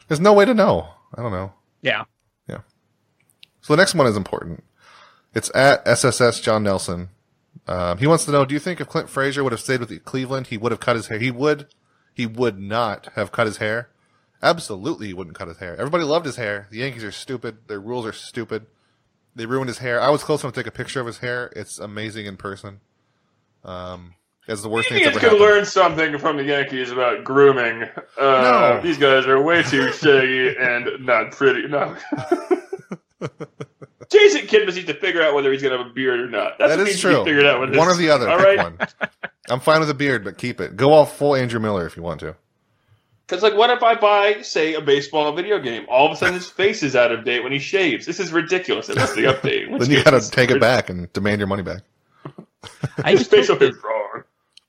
There's 0.09 0.21
no 0.21 0.33
way 0.33 0.45
to 0.45 0.55
know. 0.55 0.89
I 1.15 1.23
don't 1.23 1.33
know. 1.33 1.53
Yeah. 1.81 2.05
Yeah. 2.49 2.61
So 3.61 3.73
the 3.73 3.79
next 3.79 3.95
one 3.95 4.07
is 4.07 4.17
important. 4.17 4.63
It's 5.35 5.51
at 5.55 5.87
SSS 5.87 6.41
John 6.41 6.63
Nelson. 6.63 7.09
Um, 7.67 7.99
he 7.99 8.07
wants 8.07 8.25
to 8.27 8.33
know: 8.33 8.45
Do 8.45 8.55
you 8.55 8.61
think 8.61 8.81
if 8.81 8.89
Clint 8.89 9.09
Frazier 9.09 9.43
would 9.43 9.53
have 9.53 9.61
stayed 9.61 9.81
with 9.81 10.05
Cleveland, 10.05 10.49
he 10.49 10.59
would 10.59 10.73
have 10.73 10.81
cut 10.81 10.97
his 10.97 11.09
hair? 11.09 11.19
He 11.19 11.31
would. 11.31 11.67
He 12.15 12.27
would 12.27 12.59
not 12.59 13.09
have 13.15 13.33
cut 13.33 13.47
his 13.47 13.57
hair. 13.59 13.89
Absolutely, 14.43 15.07
he 15.09 15.15
wouldn't 15.15 15.37
cut 15.37 15.49
his 15.49 15.59
hair. 15.59 15.77
Everybody 15.77 16.05
loved 16.05 16.27
his 16.27 16.37
hair. 16.37 16.67
The 16.71 16.79
Yankees 16.79 17.05
are 17.05 17.13
stupid. 17.13 17.69
Their 17.69 17.81
rules 17.81 18.05
are 18.05 18.13
stupid. 18.13 18.67
They 19.35 19.47
ruined 19.47 19.69
his 19.69 19.79
hair. 19.79 20.01
I 20.01 20.11
was 20.11 20.23
close 20.23 20.43
enough 20.43 20.55
to 20.55 20.61
take 20.61 20.67
a 20.67 20.77
picture 20.77 21.01
of 21.01 21.07
his 21.07 21.19
hair. 21.19 21.53
It's 21.57 21.79
amazing 21.79 22.27
in 22.27 22.37
person. 22.37 22.81
Um, 23.65 24.15
it's 24.49 24.63
the 24.63 24.69
worst 24.69 24.89
thing 24.89 25.05
that's 25.05 25.19
could 25.19 25.41
learn 25.41 25.65
something 25.65 26.19
from 26.19 26.37
the 26.37 26.45
Yankees 26.45 26.91
about 26.91 27.23
grooming. 27.25 27.85
Uh, 28.21 28.21
No. 28.21 28.81
These 28.83 28.99
guys 28.99 29.27
are 29.27 29.41
way 29.41 29.63
too 29.63 29.93
shaggy 29.93 30.57
and 30.59 31.07
not 31.07 31.31
pretty. 31.33 31.69
No. 31.69 31.97
Jason 34.11 34.43
Kipnis 34.47 34.75
need 34.75 34.87
to 34.89 34.95
figure 34.95 35.23
out 35.23 35.35
whether 35.35 35.53
he's 35.53 35.63
going 35.63 35.73
to 35.73 35.79
have 35.79 35.87
a 35.87 35.95
beard 35.95 36.21
or 36.21 36.29
not. 36.29 36.59
That's 36.59 36.73
That 36.73 36.79
what 36.79 36.89
is 36.89 36.95
needs 36.95 37.01
to 37.03 37.09
be 37.09 37.15
true. 37.15 37.25
Figured 37.25 37.47
out 37.47 37.61
One 37.61 37.71
this. 37.73 37.81
or 37.81 37.97
the 37.97 38.11
other. 38.11 38.29
All 38.29 38.37
Pick 38.39 38.47
right. 38.47 38.59
one. 38.59 38.79
I'm 39.49 39.61
fine 39.61 39.81
with 39.81 39.91
a 39.91 39.95
beard, 39.95 40.25
but 40.25 40.39
keep 40.39 40.61
it. 40.61 40.77
Go 40.77 40.93
all 40.93 41.07
full 41.07 41.35
Andrew 41.35 41.61
Miller 41.61 41.87
if 41.87 41.97
you 41.97 42.03
want 42.03 42.21
to. 42.21 42.37
Because, 43.27 43.43
like, 43.43 43.55
what 43.55 43.71
if 43.71 43.83
I 43.83 43.95
buy, 43.95 44.43
say, 44.43 44.75
a 44.75 44.81
baseball 44.81 45.33
video 45.35 45.59
game? 45.59 45.87
All 45.89 46.07
of 46.07 46.13
a 46.13 46.17
sudden, 46.17 46.35
his 46.35 46.51
face 46.51 46.83
is 46.83 46.95
out 46.95 47.13
of 47.13 47.25
date 47.25 47.43
when 47.43 47.53
he 47.53 47.59
shaves. 47.59 48.05
This 48.05 48.21
is 48.21 48.33
ridiculous. 48.33 48.89
And 48.89 48.99
that's 48.99 49.15
the 49.15 49.23
update. 49.25 49.79
Then 49.79 49.91
you 49.91 50.03
got 50.05 50.21
to 50.21 50.31
take 50.31 50.51
it 50.51 50.61
back 50.61 50.91
and 50.91 51.11
demand 51.13 51.39
your 51.41 51.47
money 51.49 51.63
back. 51.63 51.83
I 53.03 53.13
His 53.13 53.21
just 53.21 53.31
facial 53.31 53.55
hope 53.55 53.63
hair 53.63 53.71
that 53.71 53.77
is 53.79 53.83
wrong. 53.83 54.23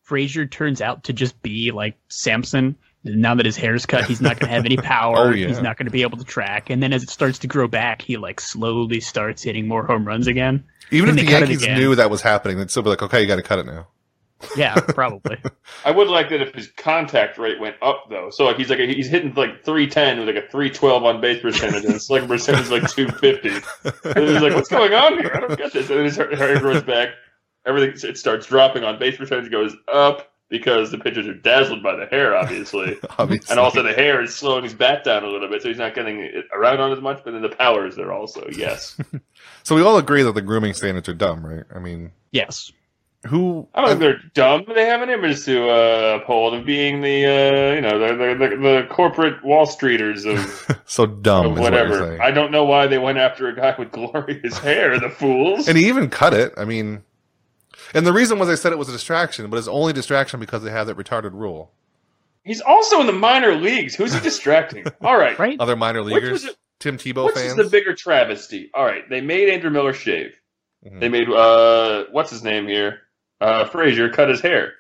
Frazier 0.04 0.46
turns 0.46 0.82
out 0.82 1.04
to 1.06 1.14
just 1.14 1.42
be 1.42 1.72
like 1.72 1.98
Samson. 2.10 2.76
Now 3.04 3.36
that 3.36 3.46
his 3.46 3.58
hair's 3.58 3.86
cut, 3.86 4.06
he's 4.06 4.22
not 4.22 4.40
going 4.40 4.50
to 4.50 4.56
have 4.56 4.66
any 4.66 4.78
power. 4.78 5.18
Oh, 5.18 5.30
yeah. 5.32 5.48
He's 5.48 5.62
not 5.62 5.78
going 5.78 5.88
to 5.88 5.92
be 5.92 6.04
able 6.04 6.18
to 6.18 6.24
track. 6.24 6.70
And 6.70 6.82
then 6.82 6.94
as 6.94 7.04
it 7.04 7.10
starts 7.10 7.40
to 7.40 7.48
grow 7.48 7.68
back, 7.68 8.02
he 8.02 8.18
like 8.18 8.40
slowly 8.40 9.02
starts 9.02 9.44
hitting 9.44 9.68
more 9.68 9.86
home 9.86 10.08
runs 10.08 10.28
again. 10.28 10.64
Even 10.92 11.10
Then 11.10 11.20
if 11.20 11.26
the 11.26 11.32
Yankees 11.32 11.68
knew 11.68 11.96
that 11.96 12.10
was 12.10 12.22
happening, 12.22 12.58
they'd 12.58 12.72
still 12.72 12.84
be 12.84 12.90
like, 12.90 13.02
okay, 13.02 13.22
you 13.22 13.28
got 13.28 13.36
to 13.36 13.44
cut 13.44 13.60
it 13.60 13.66
now. 13.66 13.88
Yeah, 14.58 14.76
probably. 14.76 15.38
I 15.86 15.92
would 15.92 16.10
like 16.10 16.30
that 16.30 16.42
if 16.42 16.54
his 16.54 16.68
contact 16.76 17.38
rate 17.38 17.62
went 17.62 17.78
up 17.82 18.08
though. 18.10 18.30
So 18.30 18.44
like 18.46 18.58
he's 18.58 18.70
like 18.70 18.80
he's 18.80 19.08
hitting 19.08 19.34
like 19.36 19.64
three 19.64 19.88
ten 19.88 20.20
with 20.20 20.28
like 20.28 20.44
a 20.44 20.48
three 20.50 20.70
twelve 20.70 21.06
on 21.06 21.22
base 21.22 21.42
percentage, 21.42 21.86
and 21.86 21.94
his 21.94 22.06
slugging 22.06 22.28
percentage 22.28 22.66
is 22.66 22.72
like 22.72 22.90
two 22.90 23.08
fifty. 23.08 23.50
And 23.50 24.28
he's 24.28 24.42
like, 24.42 24.54
"What's 24.54 24.68
going 24.68 24.94
on 24.94 25.18
here? 25.18 25.32
I 25.34 25.40
don't 25.40 25.58
get 25.58 25.72
this." 25.72 25.90
And 25.90 26.00
then 26.00 26.06
his 26.06 26.18
hair 26.18 26.36
hair 26.36 26.60
grows 26.60 26.84
back. 26.84 27.10
Everything 27.66 28.10
it 28.10 28.18
starts 28.18 28.46
dropping 28.48 28.84
on 28.84 29.00
base 29.00 29.16
percentage 29.16 29.50
goes 29.50 29.76
up 29.92 30.33
because 30.54 30.92
the 30.92 31.00
pitchers 31.00 31.28
are 31.28 31.34
dazzled 31.34 31.82
by 31.82 31.96
the 31.96 32.06
hair, 32.06 32.36
obviously, 32.38 32.96
Obviously. 33.18 33.52
and 33.52 33.60
also 33.60 33.82
the 33.82 33.92
hair 33.92 34.22
is 34.22 34.34
slowing 34.36 34.64
his 34.64 34.76
bat 34.76 35.04
down 35.04 35.24
a 35.24 35.28
little 35.28 35.50
bit, 35.50 35.64
so 35.64 35.68
he's 35.68 35.80
not 35.80 35.96
getting 35.96 36.20
it 36.22 36.46
around 36.54 36.80
on 36.80 36.92
as 36.94 37.02
much. 37.02 37.22
But 37.26 37.32
then 37.32 37.42
the 37.42 37.50
power 37.50 37.88
is 37.88 37.96
there 37.96 38.14
also. 38.14 38.48
Yes, 38.52 38.96
so 39.64 39.76
we 39.76 39.82
all 39.82 39.98
agree 39.98 40.22
that 40.24 40.34
the 40.36 40.42
grooming 40.44 40.74
standards 40.74 41.10
are 41.10 41.14
dumb, 41.16 41.44
right? 41.46 41.64
I 41.76 41.80
mean, 41.80 42.12
Yes. 42.32 42.72
who? 43.28 43.68
I 43.74 43.82
don't 43.82 43.90
think 43.90 44.00
they're 44.02 44.22
dumb. 44.34 44.66
They 44.74 44.86
have 44.86 45.02
an 45.02 45.10
image 45.10 45.44
to 45.46 45.70
uh, 45.70 46.20
uphold 46.22 46.54
of 46.54 46.66
being 46.66 47.02
the 47.02 47.26
uh, 47.26 47.74
you 47.76 47.82
know 47.82 47.98
the, 47.98 48.08
the 48.16 48.36
the 48.50 48.58
the 48.58 48.88
corporate 48.90 49.44
Wall 49.44 49.66
Streeters 49.66 50.26
of. 50.32 50.80
so 50.86 51.06
dumb 51.08 51.46
of 51.48 51.52
is 51.54 51.60
what 51.60 51.72
whatever. 51.74 52.22
I 52.22 52.32
don't 52.32 52.52
know 52.52 52.66
why 52.66 52.86
they 52.88 52.98
went 53.00 53.18
after 53.18 53.48
a 53.48 53.56
guy 53.56 53.74
with 53.80 53.92
glorious 53.92 54.58
hair. 54.60 55.00
The 55.00 55.10
fools. 55.10 55.68
and 55.68 55.78
he 55.78 55.88
even 55.88 56.10
cut 56.10 56.34
it. 56.34 56.54
I 56.58 56.66
mean, 56.66 57.04
and 57.94 58.06
the 58.08 58.14
reason 58.14 58.40
was 58.40 58.48
they 58.48 58.56
said 58.56 58.72
it 58.72 58.78
was 58.78 58.90
a 58.90 58.94
distraction, 58.94 59.50
but 59.50 59.58
it's 59.58 59.68
only 59.68 59.94
distraction 59.94 60.40
because 60.40 60.64
they 60.64 60.72
have 60.72 60.88
that 60.88 60.98
retarded 60.98 61.34
rule. 61.34 61.72
He's 62.44 62.62
also 62.62 63.00
in 63.00 63.08
the 63.08 63.14
minor 63.14 63.56
leagues. 63.56 63.96
Who's 63.96 64.14
he 64.14 64.20
distracting? 64.24 64.86
All 65.02 65.18
right. 65.18 65.38
Right? 65.40 65.58
Other 65.60 65.76
minor 65.76 66.02
leaguers, 66.04 66.44
it- 66.46 66.56
Tim 66.80 66.98
Tebow 66.98 67.26
Which 67.28 67.36
fans. 67.36 67.52
is 67.52 67.56
the 67.56 67.64
bigger 67.70 67.96
travesty? 67.96 68.70
All 68.74 68.84
right. 68.84 69.08
They 69.10 69.22
made 69.22 69.48
Andrew 69.50 69.70
Miller 69.70 69.94
shave. 69.94 70.34
Mhm. 70.86 71.00
They 71.00 71.08
made 71.08 71.30
uh, 71.30 72.06
what's 72.12 72.30
his 72.30 72.44
name 72.44 72.68
here? 72.68 73.02
Uh, 73.40 73.66
Frazier 73.66 74.10
cut 74.10 74.28
his 74.28 74.42
hair. 74.42 74.74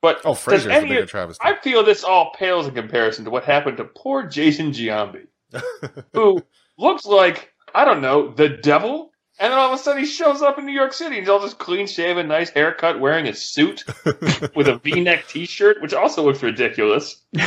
But 0.00 0.20
oh, 0.24 0.30
does 0.34 0.40
Frazier's 0.42 0.64
the 0.82 0.88
bigger 0.88 1.02
of- 1.02 1.10
travesty. 1.10 1.40
I 1.44 1.56
feel 1.60 1.84
this 1.84 2.04
all 2.04 2.32
pales 2.38 2.66
in 2.66 2.74
comparison 2.74 3.24
to 3.26 3.30
what 3.30 3.44
happened 3.44 3.76
to 3.78 3.84
poor 3.84 4.22
Jason 4.26 4.70
Giambi, 4.72 5.26
who 6.14 6.42
looks 6.78 7.04
like 7.04 7.52
I 7.74 7.84
don't 7.84 8.00
know 8.00 8.32
the 8.32 8.48
devil. 8.48 9.07
And 9.40 9.52
then 9.52 9.58
all 9.58 9.72
of 9.72 9.78
a 9.78 9.82
sudden 9.82 10.02
he 10.02 10.08
shows 10.08 10.42
up 10.42 10.58
in 10.58 10.66
New 10.66 10.72
York 10.72 10.92
City. 10.92 11.20
He's 11.20 11.28
all 11.28 11.40
just 11.40 11.58
clean 11.58 11.86
shaven, 11.86 12.28
nice 12.28 12.50
haircut, 12.50 12.98
wearing 12.98 13.28
a 13.28 13.34
suit 13.34 13.84
with 14.04 14.68
a 14.68 14.80
V 14.82 15.00
neck 15.00 15.28
t 15.28 15.46
shirt, 15.46 15.80
which 15.80 15.94
also 15.94 16.24
looks 16.24 16.42
ridiculous. 16.42 17.22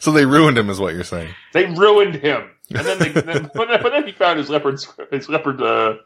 So 0.00 0.12
they 0.12 0.24
ruined 0.26 0.56
him, 0.56 0.70
is 0.70 0.80
what 0.80 0.94
you're 0.94 1.04
saying. 1.04 1.34
They 1.52 1.66
ruined 1.66 2.16
him. 2.16 2.50
And 2.74 2.86
then, 2.86 2.98
they, 2.98 3.08
then 3.08 3.50
but, 3.54 3.68
then, 3.82 4.06
he 4.06 4.12
found 4.12 4.38
his 4.38 4.50
leopard 4.50 4.80
his 5.10 5.28
leopard 5.28 5.60
uh, 5.60 5.96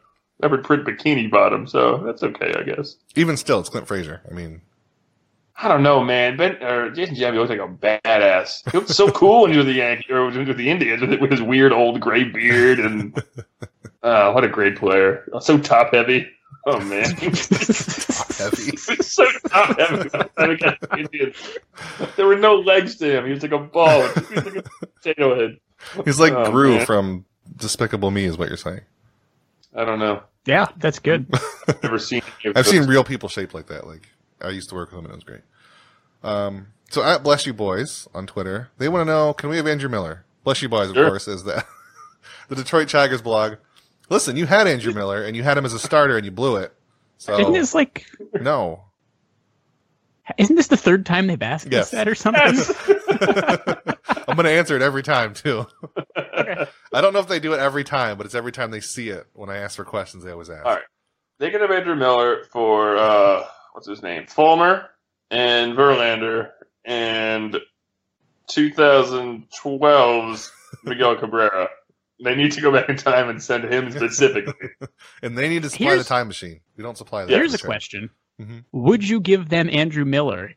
leopard 0.41 0.63
print 0.63 0.85
bikini 0.85 1.29
bottom, 1.29 1.67
so 1.67 1.97
that's 1.99 2.23
okay, 2.23 2.53
I 2.57 2.63
guess. 2.63 2.95
Even 3.15 3.37
still, 3.37 3.59
it's 3.59 3.69
Clint 3.69 3.87
Frazier. 3.87 4.21
I 4.29 4.33
mean, 4.33 4.61
I 5.57 5.67
don't 5.67 5.83
know, 5.83 6.03
man. 6.03 6.37
Ben 6.37 6.61
or 6.63 6.89
Jason 6.89 7.15
Giambi 7.15 7.35
looks 7.35 7.49
like 7.49 7.59
a 7.59 7.67
badass. 7.67 8.69
He 8.71 8.77
looked 8.77 8.89
so 8.89 9.11
cool 9.11 9.43
when 9.43 9.51
he 9.51 9.57
was 9.57 9.65
the 9.65 9.73
Yankees 9.73 10.09
or 10.09 10.25
when 10.25 10.33
he 10.33 10.39
was 10.39 10.47
with 10.47 10.57
the 10.57 10.69
Indians 10.69 11.01
with 11.19 11.31
his 11.31 11.41
weird 11.41 11.71
old 11.71 11.99
gray 11.99 12.23
beard 12.23 12.79
and 12.79 13.21
uh, 14.03 14.31
what 14.31 14.43
a 14.43 14.49
great 14.49 14.77
player. 14.77 15.27
So 15.41 15.57
top 15.57 15.93
heavy. 15.93 16.27
Oh 16.65 16.79
man, 16.79 17.03
top 17.15 18.33
heavy. 18.35 18.77
so 19.01 19.25
top 19.49 19.77
heavy. 19.79 20.09
against 20.53 20.81
the 20.81 20.97
Indians. 20.97 21.35
There 22.15 22.25
were 22.27 22.37
no 22.37 22.55
legs 22.55 22.95
to 22.97 23.17
him. 23.17 23.25
He 23.25 23.31
was 23.31 23.41
like 23.43 23.51
a 23.51 23.57
ball. 23.59 24.07
He 24.07 24.35
was 24.35 24.45
like 24.45 24.55
a 24.55 24.85
potato 24.87 25.35
head. 25.39 25.57
He's 26.05 26.19
like 26.19 26.31
Oh, 26.33 26.49
Gru 26.51 26.77
man. 26.77 26.85
from 26.85 27.25
Despicable 27.57 28.11
Me, 28.11 28.23
is 28.25 28.37
what 28.37 28.47
you're 28.47 28.55
saying. 28.57 28.81
I 29.75 29.83
don't 29.83 29.99
know. 29.99 30.23
yeah, 30.45 30.67
that's 30.77 30.99
good. 30.99 31.27
Never 31.83 31.99
seen. 31.99 32.21
I've 32.45 32.53
those. 32.53 32.69
seen 32.69 32.83
real 32.83 33.03
people 33.03 33.27
shaped 33.27 33.53
like 33.53 33.67
that. 33.67 33.85
Like 33.87 34.07
I 34.41 34.49
used 34.49 34.69
to 34.69 34.75
work 34.75 34.91
with 34.91 34.97
them, 34.97 35.05
and 35.05 35.13
it 35.13 35.15
was 35.15 35.23
great. 35.25 35.41
Um, 36.23 36.67
so 36.89 37.03
at 37.03 37.23
Bless 37.23 37.45
You 37.45 37.53
Boys 37.53 38.07
on 38.13 38.27
Twitter, 38.27 38.69
they 38.77 38.87
want 38.87 39.01
to 39.07 39.11
know: 39.11 39.33
Can 39.33 39.49
we 39.49 39.57
have 39.57 39.67
Andrew 39.67 39.89
Miller? 39.89 40.23
Bless 40.45 40.61
You 40.61 40.69
Boys, 40.69 40.89
of 40.89 40.95
Sure. 40.95 41.09
course, 41.09 41.27
is 41.27 41.43
that 41.43 41.65
the 42.47 42.55
Detroit 42.55 42.87
Tigers 42.87 43.21
blog. 43.21 43.55
Listen, 44.13 44.37
you 44.37 44.45
had 44.45 44.67
Andrew 44.67 44.93
Miller, 44.93 45.23
and 45.23 45.35
you 45.35 45.41
had 45.43 45.57
him 45.57 45.65
as 45.65 45.73
a 45.73 45.79
starter, 45.79 46.15
and 46.17 46.25
you 46.25 46.31
blew 46.31 46.55
it. 46.57 46.71
So 47.17 47.39
Isn't 47.39 47.53
this 47.53 47.73
like? 47.73 48.05
no, 48.39 48.83
Isn't 50.37 50.55
this 50.55 50.67
the 50.67 50.77
third 50.77 51.05
time 51.05 51.27
they've 51.27 51.41
asked 51.41 51.67
Yes. 51.71 51.85
us 51.85 51.91
that 51.91 52.07
or 52.07 52.15
something? 52.15 52.43
I'm 54.27 54.35
going 54.35 54.45
to 54.45 54.51
answer 54.51 54.75
it 54.75 54.81
every 54.81 55.03
time 55.03 55.33
too. 55.33 55.65
I 56.15 56.67
don't 57.01 57.13
know 57.13 57.19
if 57.19 57.27
they 57.27 57.39
do 57.39 57.53
it 57.53 57.59
every 57.59 57.83
time, 57.83 58.17
but 58.17 58.25
it's 58.27 58.35
every 58.35 58.51
time 58.51 58.69
they 58.71 58.79
see 58.81 59.09
it. 59.09 59.25
When 59.33 59.49
I 59.49 59.57
ask 59.57 59.75
for 59.77 59.85
questions, 59.85 60.23
they 60.23 60.31
always 60.31 60.49
ask. 60.49 60.65
All 60.65 60.73
right. 60.75 60.83
They 61.39 61.49
could 61.49 61.61
have 61.61 61.71
Andrew 61.71 61.95
Miller 61.95 62.43
for 62.51 62.95
uh, 62.97 63.43
what's 63.73 63.87
his 63.87 64.03
name, 64.03 64.27
Fulmer 64.27 64.89
and 65.31 65.73
Verlander, 65.75 66.51
and 66.85 67.57
2012's 68.51 70.51
Miguel 70.83 71.15
Cabrera. 71.15 71.69
They 72.23 72.35
need 72.35 72.51
to 72.53 72.61
go 72.61 72.71
back 72.71 72.89
in 72.89 72.95
time 72.97 73.29
and 73.29 73.41
send 73.41 73.65
him 73.71 73.91
specifically. 73.91 74.69
And 75.21 75.37
they 75.37 75.47
need 75.49 75.63
to 75.63 75.69
supply 75.69 75.87
Here's- 75.87 76.03
the 76.03 76.09
time 76.09 76.27
machine. 76.27 76.61
We 76.77 76.83
don't 76.83 76.97
supply 76.97 77.23
that. 77.25 77.31
Yeah, 77.31 77.37
Here's 77.37 77.51
a 77.51 77.53
That's 77.53 77.63
right. 77.63 77.67
question: 77.69 78.09
Mhm. 78.41 78.63
Would 78.71 79.07
you 79.07 79.19
give 79.19 79.49
them 79.49 79.69
Andrew 79.71 80.05
Miller 80.05 80.51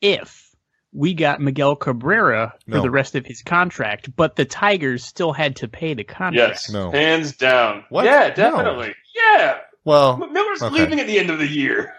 if 0.00 0.48
we 0.92 1.14
got 1.14 1.40
Miguel 1.40 1.76
Cabrera 1.76 2.54
for 2.68 2.80
the 2.80 2.90
rest 2.90 3.14
of 3.14 3.24
his 3.26 3.42
contract, 3.42 4.14
but 4.16 4.34
the 4.36 4.44
Tigers 4.44 5.04
still 5.04 5.32
had 5.32 5.56
to 5.56 5.68
pay 5.68 5.94
the 5.94 6.02
contract? 6.04 6.50
yes, 6.66 6.70
No. 6.70 6.90
hands 6.90 7.36
down. 7.36 7.84
What? 7.90 8.04
Yeah, 8.06 8.28
No. 8.28 8.34
definitely. 8.34 8.94
Yeah, 9.14 9.58
Well, 9.84 10.16
Miller's 10.18 10.62
Okay. 10.62 10.74
leaving 10.74 11.00
at 11.00 11.06
the 11.06 11.18
end 11.18 11.30
of 11.30 11.38
the 11.38 11.46
year. 11.48 11.94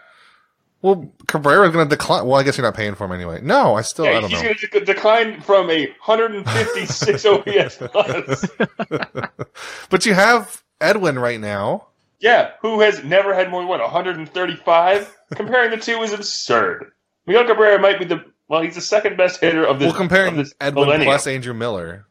Well, 0.82 1.14
Cabrera's 1.28 1.72
going 1.74 1.88
to 1.88 1.96
decline. 1.96 2.26
Well, 2.26 2.40
I 2.40 2.44
guess 2.44 2.58
you're 2.58 2.66
not 2.66 2.76
paying 2.76 2.96
for 2.96 3.06
him 3.06 3.12
anyway. 3.12 3.40
No, 3.44 3.76
I 3.76 3.82
still, 3.82 4.06
I 4.06 4.20
don't 4.20 4.30
he's 4.30 4.42
know. 4.42 4.54
going 4.54 4.86
to 4.86 4.94
decline 4.94 5.42
from 5.42 5.70
a 5.70 5.86
156 6.06 7.26
OPS 7.26 7.78
plus. 7.92 8.46
but 9.90 10.06
you 10.06 10.14
have 10.14 10.64
Edwin 10.80 11.20
right 11.20 11.40
now. 11.40 11.88
Yeah, 12.20 12.52
who 12.62 12.82
has 12.82 13.04
never 13.04 13.34
had 13.34 13.50
more 13.50 13.62
than 13.62 13.68
what 13.68 13.80
135? 13.80 15.18
Comparing 15.36 15.72
the 15.72 15.78
two 15.78 16.02
is 16.02 16.14
absurd. 16.14 16.92
Miguel 17.26 17.46
Cabrera 17.46 17.80
might 17.80 18.00
be 18.00 18.06
the 18.06 18.24
well, 18.48 18.62
he's 18.62 18.76
the 18.76 18.82
second 18.82 19.16
best 19.18 19.40
hitter 19.40 19.66
of 19.66 19.80
this. 19.80 19.88
well, 19.88 19.98
comparing 19.98 20.36
this 20.36 20.54
Edwin 20.60 20.86
millennium. 20.86 21.08
plus 21.10 21.26
Andrew 21.26 21.54
Miller. 21.54 22.06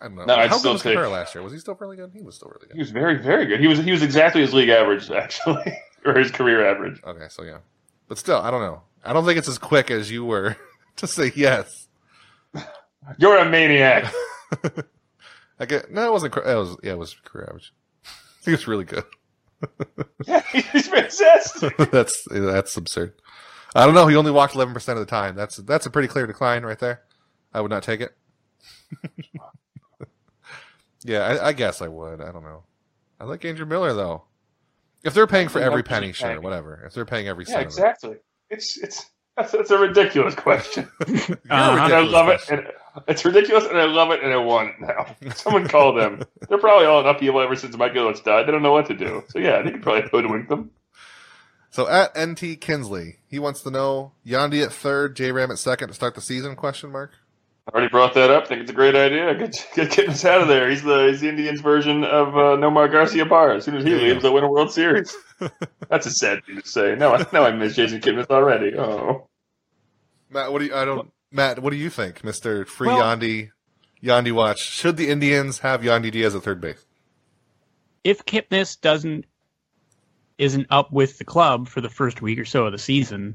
I 0.00 0.04
don't 0.04 0.14
know. 0.16 0.24
No, 0.24 0.34
I'd 0.36 0.50
How 0.50 0.58
still 0.58 0.70
good 0.70 0.74
was 0.74 0.82
Cabrera 0.82 1.08
last 1.08 1.34
year? 1.34 1.42
Was 1.42 1.52
he 1.52 1.58
still 1.58 1.74
really 1.80 1.96
good? 1.96 2.12
He 2.14 2.22
was 2.22 2.36
still 2.36 2.52
really 2.54 2.68
good. 2.68 2.74
he 2.74 2.80
was 2.80 2.90
very, 2.90 3.20
very 3.20 3.46
good. 3.46 3.60
He 3.60 3.66
was 3.66 3.78
he 3.78 3.90
was 3.90 4.02
exactly 4.02 4.42
his 4.42 4.54
league 4.54 4.68
average 4.68 5.10
actually, 5.10 5.72
or 6.06 6.18
his 6.18 6.30
career 6.30 6.66
average. 6.66 7.02
Okay, 7.04 7.26
so 7.28 7.42
yeah, 7.42 7.58
but 8.08 8.18
still, 8.18 8.38
I 8.38 8.50
don't 8.50 8.62
know. 8.62 8.82
I 9.04 9.12
don't 9.12 9.24
think 9.24 9.38
it's 9.38 9.48
as 9.48 9.58
quick 9.58 9.90
as 9.90 10.10
you 10.10 10.24
were 10.24 10.56
to 10.96 11.06
say 11.06 11.32
yes. 11.34 11.88
You're 13.18 13.38
a 13.38 13.48
maniac. 13.48 14.12
I 15.58 15.66
get 15.66 15.90
no, 15.90 16.06
it 16.06 16.12
wasn't. 16.12 16.36
It 16.36 16.44
was 16.44 16.76
yeah, 16.82 16.92
it 16.92 16.98
was 16.98 17.14
career 17.24 17.46
average. 17.48 17.72
He 18.44 18.50
was 18.50 18.66
really 18.66 18.84
good. 18.84 19.04
yeah, 20.26 20.42
he's 20.52 20.88
fantastic. 20.88 21.76
that's 21.90 22.26
that's 22.30 22.76
absurd. 22.76 23.14
I 23.74 23.84
don't 23.84 23.94
know. 23.94 24.06
He 24.06 24.16
only 24.16 24.30
walked 24.30 24.54
eleven 24.54 24.74
percent 24.74 24.98
of 24.98 25.06
the 25.06 25.10
time. 25.10 25.34
That's 25.34 25.56
that's 25.56 25.86
a 25.86 25.90
pretty 25.90 26.08
clear 26.08 26.26
decline 26.26 26.64
right 26.64 26.78
there. 26.78 27.02
I 27.54 27.60
would 27.60 27.70
not 27.70 27.82
take 27.82 28.00
it. 28.00 28.16
yeah, 31.04 31.20
I, 31.20 31.48
I 31.48 31.52
guess 31.52 31.80
I 31.80 31.88
would. 31.88 32.20
I 32.20 32.32
don't 32.32 32.44
know. 32.44 32.64
I 33.18 33.24
like 33.24 33.44
Andrew 33.44 33.66
Miller 33.66 33.94
though. 33.94 34.24
If 35.06 35.14
they're 35.14 35.26
paying 35.26 35.48
for 35.48 35.60
every 35.60 35.82
penny, 35.82 36.12
sure, 36.12 36.30
saying. 36.30 36.42
whatever. 36.42 36.82
If 36.86 36.94
they're 36.94 37.04
paying 37.04 37.28
every 37.28 37.44
Yeah, 37.46 37.54
cent, 37.54 37.64
exactly. 37.64 38.16
It's 38.50 38.76
it's 38.76 39.06
that's, 39.36 39.52
that's 39.52 39.70
a 39.70 39.78
ridiculous 39.78 40.34
question, 40.34 40.90
a 41.00 41.04
Uh-huh. 41.04 41.34
and 41.50 41.52
I 41.52 42.00
ridiculous 42.00 42.12
love 42.12 42.28
it. 42.28 42.40
And 42.50 42.66
it's 43.08 43.24
ridiculous, 43.24 43.64
and 43.66 43.78
I 43.78 43.84
love 43.84 44.10
it, 44.10 44.22
and 44.22 44.32
I 44.32 44.36
want 44.38 44.70
it 44.70 44.74
now. 44.80 45.16
Someone 45.34 45.68
call 45.68 45.92
them. 45.94 46.22
They're 46.48 46.58
probably 46.58 46.86
all 46.86 47.00
in 47.00 47.06
upheaval 47.06 47.40
ever 47.40 47.54
since 47.54 47.76
Mike 47.76 47.92
Ilitch 47.92 48.24
died. 48.24 48.46
They 48.46 48.52
don't 48.52 48.62
know 48.62 48.72
what 48.72 48.86
to 48.86 48.94
do. 48.94 49.22
So 49.28 49.38
yeah, 49.38 49.62
they 49.62 49.70
could 49.72 49.82
probably 49.82 50.08
hoodwink 50.10 50.48
them. 50.48 50.70
So 51.70 51.86
at 51.88 52.16
NT 52.18 52.60
Kinsley, 52.60 53.18
he 53.28 53.38
wants 53.38 53.60
to 53.62 53.70
know 53.70 54.12
Yandy 54.26 54.64
at 54.64 54.72
third, 54.72 55.14
J 55.14 55.30
Ram 55.32 55.50
at 55.50 55.58
second 55.58 55.88
to 55.88 55.94
start 55.94 56.14
the 56.14 56.22
season? 56.22 56.56
Question 56.56 56.90
mark. 56.90 57.12
I 57.66 57.70
already 57.72 57.88
brought 57.90 58.14
that 58.14 58.30
up. 58.30 58.44
I 58.44 58.46
Think 58.46 58.62
it's 58.62 58.70
a 58.70 58.74
great 58.74 58.94
idea. 58.94 59.34
Get 59.34 59.66
get 59.74 59.90
Kipnis 59.90 60.24
out 60.24 60.40
of 60.40 60.48
there. 60.48 60.70
He's 60.70 60.82
the 60.82 61.08
he's 61.08 61.20
the 61.20 61.28
Indians 61.28 61.60
version 61.60 62.04
of 62.04 62.28
uh, 62.28 62.56
Nomar 62.56 62.88
Garciaparra. 62.88 63.56
As 63.56 63.64
soon 63.64 63.76
as 63.76 63.82
he 63.84 63.90
There 63.90 64.00
you 64.00 64.08
leaves, 64.12 64.22
they'll 64.22 64.34
win 64.34 64.44
a 64.44 64.50
World 64.50 64.72
Series. 64.72 65.14
That's 65.90 66.06
a 66.06 66.10
sad 66.12 66.44
thing 66.44 66.60
to 66.60 66.68
say. 66.68 66.94
No, 66.96 67.14
I- 67.14 67.26
now 67.32 67.44
I 67.44 67.50
miss 67.52 67.74
Jason 67.74 68.00
Kipnis 68.00 68.30
already. 68.30 68.76
Oh, 68.78 69.28
Matt, 70.30 70.52
what 70.52 70.60
do 70.60 70.66
you? 70.66 70.74
I 70.74 70.84
don't. 70.84 71.10
Matt, 71.32 71.58
what 71.60 71.70
do 71.70 71.76
you 71.76 71.90
think, 71.90 72.22
Mister 72.22 72.64
Free 72.64 72.88
Well- 72.88 73.00
Yandy? 73.00 73.50
Yandy 74.02 74.30
watch. 74.30 74.60
Should 74.60 74.96
the 74.96 75.08
Indians 75.08 75.58
have 75.60 75.80
Yandy 75.80 76.12
Diaz 76.12 76.36
at 76.36 76.42
third 76.44 76.60
base? 76.60 76.84
If 78.04 78.24
Kipnis 78.26 78.80
doesn't 78.80 79.24
isn't 80.38 80.66
up 80.70 80.92
with 80.92 81.18
the 81.18 81.24
club 81.24 81.66
for 81.66 81.80
the 81.80 81.88
first 81.88 82.22
week 82.22 82.38
or 82.38 82.44
so 82.44 82.66
of 82.66 82.72
the 82.72 82.78
season, 82.78 83.34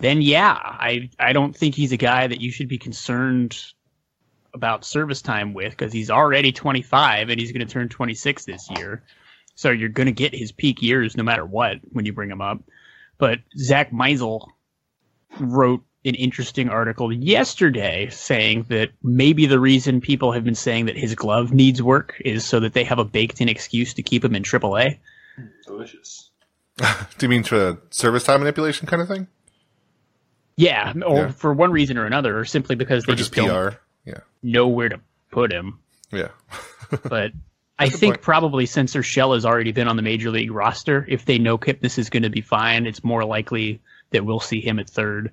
then 0.00 0.22
yeah, 0.22 0.52
I 0.54 1.10
I 1.18 1.32
don't 1.32 1.56
think 1.56 1.74
he's 1.74 1.92
a 1.92 1.96
guy 1.96 2.26
that 2.26 2.40
you 2.40 2.50
should 2.50 2.68
be 2.68 2.78
concerned 2.78 3.56
about 4.52 4.84
service 4.84 5.22
time 5.22 5.54
with 5.54 5.70
because 5.70 5.92
he's 5.92 6.10
already 6.10 6.52
25 6.52 7.28
and 7.28 7.40
he's 7.40 7.52
going 7.52 7.64
to 7.64 7.72
turn 7.72 7.88
26 7.88 8.44
this 8.46 8.68
year. 8.70 9.02
So 9.54 9.70
you're 9.70 9.88
going 9.88 10.06
to 10.06 10.12
get 10.12 10.34
his 10.34 10.52
peak 10.52 10.82
years 10.82 11.16
no 11.16 11.22
matter 11.22 11.44
what 11.44 11.76
when 11.92 12.04
you 12.04 12.12
bring 12.12 12.30
him 12.30 12.40
up. 12.40 12.62
But 13.18 13.40
Zach 13.56 13.92
Meisel 13.92 14.48
wrote 15.38 15.84
an 16.04 16.14
interesting 16.14 16.70
article 16.70 17.12
yesterday 17.12 18.08
saying 18.10 18.64
that 18.70 18.90
maybe 19.02 19.46
the 19.46 19.60
reason 19.60 20.00
people 20.00 20.32
have 20.32 20.44
been 20.44 20.54
saying 20.54 20.86
that 20.86 20.96
his 20.96 21.14
glove 21.14 21.52
needs 21.52 21.82
work 21.82 22.20
is 22.24 22.44
so 22.44 22.60
that 22.60 22.72
they 22.72 22.84
have 22.84 22.98
a 22.98 23.04
baked 23.04 23.40
in 23.40 23.48
excuse 23.48 23.92
to 23.94 24.02
keep 24.02 24.24
him 24.24 24.34
in 24.34 24.42
AAA. 24.42 24.98
delicious. 25.66 26.30
Do 26.78 26.86
you 27.20 27.28
mean 27.28 27.42
to 27.44 27.78
service 27.90 28.24
time 28.24 28.40
manipulation 28.40 28.86
kind 28.86 29.02
of 29.02 29.08
thing, 29.08 29.26
Yeah, 30.60 30.92
or 31.06 31.16
Yeah. 31.16 31.30
for 31.30 31.52
one 31.52 31.70
reason 31.72 31.96
or 31.98 32.04
another, 32.06 32.38
or 32.38 32.44
simply 32.44 32.76
because 32.76 33.04
they 33.04 33.12
or 33.12 33.16
just 33.16 33.32
just 33.32 33.46
don't 33.46 33.72
PR? 33.72 33.76
Yeah, 34.04 34.18
know 34.42 34.68
where 34.68 34.88
to 34.88 35.00
put 35.30 35.52
him. 35.52 35.78
yeah. 36.12 36.28
But 37.08 37.32
I 37.78 37.88
think 37.88 38.14
point. 38.16 38.22
probably 38.22 38.66
since 38.66 38.94
Urshela 38.94 39.34
has 39.34 39.46
already 39.46 39.70
been 39.72 39.86
on 39.88 39.96
the 39.96 40.02
major 40.02 40.30
league 40.30 40.50
roster, 40.50 41.04
if 41.08 41.24
they 41.24 41.38
know 41.38 41.56
Kipnis 41.56 41.98
is 41.98 42.10
going 42.10 42.24
to 42.24 42.30
be 42.30 42.40
fine, 42.40 42.84
it's 42.86 43.02
more 43.04 43.24
likely 43.24 43.80
that 44.10 44.24
we'll 44.24 44.40
see 44.40 44.60
him 44.60 44.78
at 44.80 44.90
third 44.90 45.30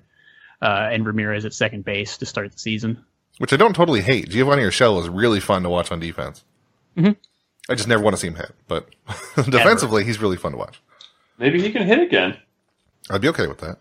uh, 0.62 0.88
and 0.92 1.04
Ramirez 1.04 1.44
at 1.44 1.52
second 1.52 1.84
base 1.84 2.16
to 2.18 2.26
start 2.26 2.52
the 2.52 2.58
season. 2.58 3.04
Which 3.38 3.52
I 3.52 3.56
don't 3.56 3.74
totally 3.74 4.00
hate. 4.02 4.28
Giovanni 4.30 4.62
Urshela 4.62 5.02
is 5.02 5.08
really 5.08 5.40
fun 5.40 5.62
to 5.64 5.68
watch 5.68 5.90
on 5.92 5.98
defense. 6.00 6.44
Mhm. 6.96 7.16
I 7.68 7.74
just 7.74 7.88
never 7.88 8.02
want 8.02 8.14
to 8.16 8.20
see 8.20 8.28
him 8.28 8.36
hit, 8.36 8.52
but 8.68 8.88
defensively, 9.36 10.04
he's 10.04 10.20
really 10.20 10.36
fun 10.38 10.52
to 10.52 10.58
watch. 10.58 10.80
Maybe 11.38 11.60
he 11.60 11.70
can 11.72 11.82
hit 11.86 11.98
again. 12.00 12.36
I'd 13.10 13.20
be 13.20 13.28
okay 13.28 13.46
with 13.46 13.58
that. 13.58 13.78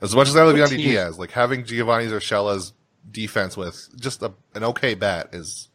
As 0.00 0.14
much 0.14 0.28
as 0.28 0.36
I 0.36 0.42
love 0.44 0.58
What 0.58 0.68
Yandy 0.70 0.76
team- 0.76 0.90
Diaz, 0.90 1.18
like 1.18 1.30
having 1.30 1.64
Giovanni 1.64 2.06
Urshela's 2.06 2.72
defense 3.10 3.56
with 3.56 3.88
just 3.98 4.22
a, 4.22 4.32
an 4.54 4.64
okay 4.64 4.94
bat 4.94 5.30
is 5.32 5.68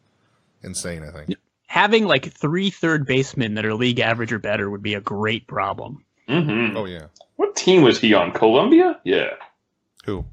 insane. 0.62 1.02
I 1.02 1.10
think. 1.10 1.36
Having 1.66 2.04
like 2.04 2.32
three 2.32 2.70
third 2.70 3.06
basemen 3.06 3.54
that 3.54 3.64
are 3.64 3.74
league 3.74 3.98
average 3.98 4.32
or 4.32 4.38
better 4.38 4.70
would 4.70 4.82
be 4.82 4.94
a 4.94 5.00
great 5.00 5.46
problem. 5.46 6.04
hmm 6.28 6.76
Oh 6.76 6.84
yeah. 6.84 7.06
What 7.36 7.56
team 7.56 7.82
was 7.82 7.98
he 7.98 8.14
on? 8.14 8.32
Colombia? 8.32 9.00
Yeah. 9.04 9.30
Who? 10.04 10.24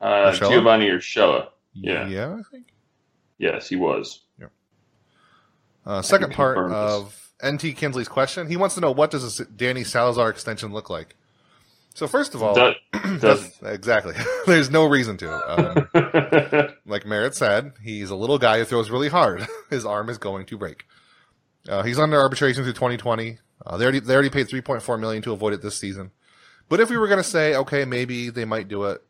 Uh, 0.00 0.06
Urshela? 0.32 0.50
Giovanni 0.50 0.88
Urshela. 0.88 1.48
Yeah. 1.74 2.08
Yeah, 2.08 2.36
I 2.38 2.42
think. 2.50 2.72
Yes, 3.38 3.68
he 3.68 3.76
was. 3.76 4.22
Uh, 5.84 6.02
second 6.02 6.32
part 6.32 6.56
confirm 6.56 6.72
this. 6.72 6.92
of 7.44 7.54
NT 7.54 7.76
Kinsley's 7.76 8.08
question. 8.08 8.48
He 8.48 8.56
wants 8.56 8.74
to 8.74 8.80
know 8.80 8.90
what 8.90 9.12
does 9.12 9.38
a 9.38 9.44
Danny 9.44 9.84
Salazar 9.84 10.28
extension 10.30 10.72
look 10.72 10.90
like. 10.90 11.14
So 11.96 12.06
first 12.06 12.34
of 12.34 12.42
all, 12.42 12.74
exactly. 12.92 14.14
There's 14.46 14.70
no 14.70 14.84
reason 14.84 15.16
to. 15.16 15.88
Um, 15.94 16.68
like 16.86 17.06
Merritt 17.06 17.34
said, 17.34 17.72
he's 17.82 18.10
a 18.10 18.14
little 18.14 18.36
guy 18.38 18.58
who 18.58 18.66
throws 18.66 18.90
really 18.90 19.08
hard. 19.08 19.46
His 19.70 19.86
arm 19.86 20.10
is 20.10 20.18
going 20.18 20.44
to 20.44 20.58
break. 20.58 20.84
Uh, 21.66 21.82
he's 21.82 21.98
under 21.98 22.20
arbitration 22.20 22.64
through 22.64 22.74
2020. 22.74 23.38
Uh, 23.64 23.76
they 23.78 23.84
already 23.84 24.00
they 24.00 24.12
already 24.12 24.28
paid 24.28 24.46
3.4 24.46 25.00
million 25.00 25.22
to 25.22 25.32
avoid 25.32 25.54
it 25.54 25.62
this 25.62 25.78
season. 25.78 26.10
But 26.68 26.80
if 26.80 26.90
we 26.90 26.98
were 26.98 27.08
going 27.08 27.22
to 27.22 27.24
say, 27.24 27.56
okay, 27.56 27.86
maybe 27.86 28.28
they 28.28 28.44
might 28.44 28.68
do 28.68 28.84
it, 28.84 29.02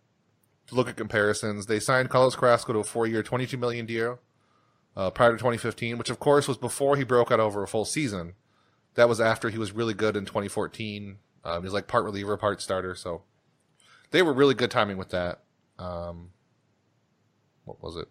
look 0.71 0.89
at 0.89 0.97
comparisons. 0.97 1.67
They 1.67 1.81
signed 1.81 2.09
Carlos 2.09 2.37
Carrasco 2.37 2.73
to 2.73 2.79
a 2.79 2.85
four-year, 2.85 3.25
22 3.25 3.59
million 3.59 3.85
deal 3.85 4.21
uh, 4.97 5.11
prior 5.11 5.33
to 5.33 5.39
2015, 5.39 5.99
which 5.99 6.09
of 6.09 6.21
course 6.21 6.47
was 6.47 6.57
before 6.57 6.97
he 6.97 7.03
broke 7.03 7.33
out 7.33 7.41
over 7.41 7.65
a 7.65 7.69
full 7.69 7.85
season. 7.85 8.35
That 8.95 9.09
was 9.09 9.21
after 9.21 9.51
he 9.51 9.59
was 9.59 9.73
really 9.73 9.93
good 9.93 10.17
in 10.17 10.25
2014. 10.25 11.19
Um, 11.47 11.63
he 11.63 11.67
was 11.67 11.73
like 11.73 11.87
part 11.87 12.05
reliever, 12.05 12.37
part 12.37 12.61
starter. 12.61 12.97
So 12.97 13.23
they 14.11 14.21
were 14.21 14.33
really 14.33 14.55
good 14.55 14.71
timing 14.71 14.97
with 14.97 15.11
that. 15.11 15.41
Um, 15.79 16.31
what 17.65 17.81
was 17.81 17.97
it? 17.97 18.09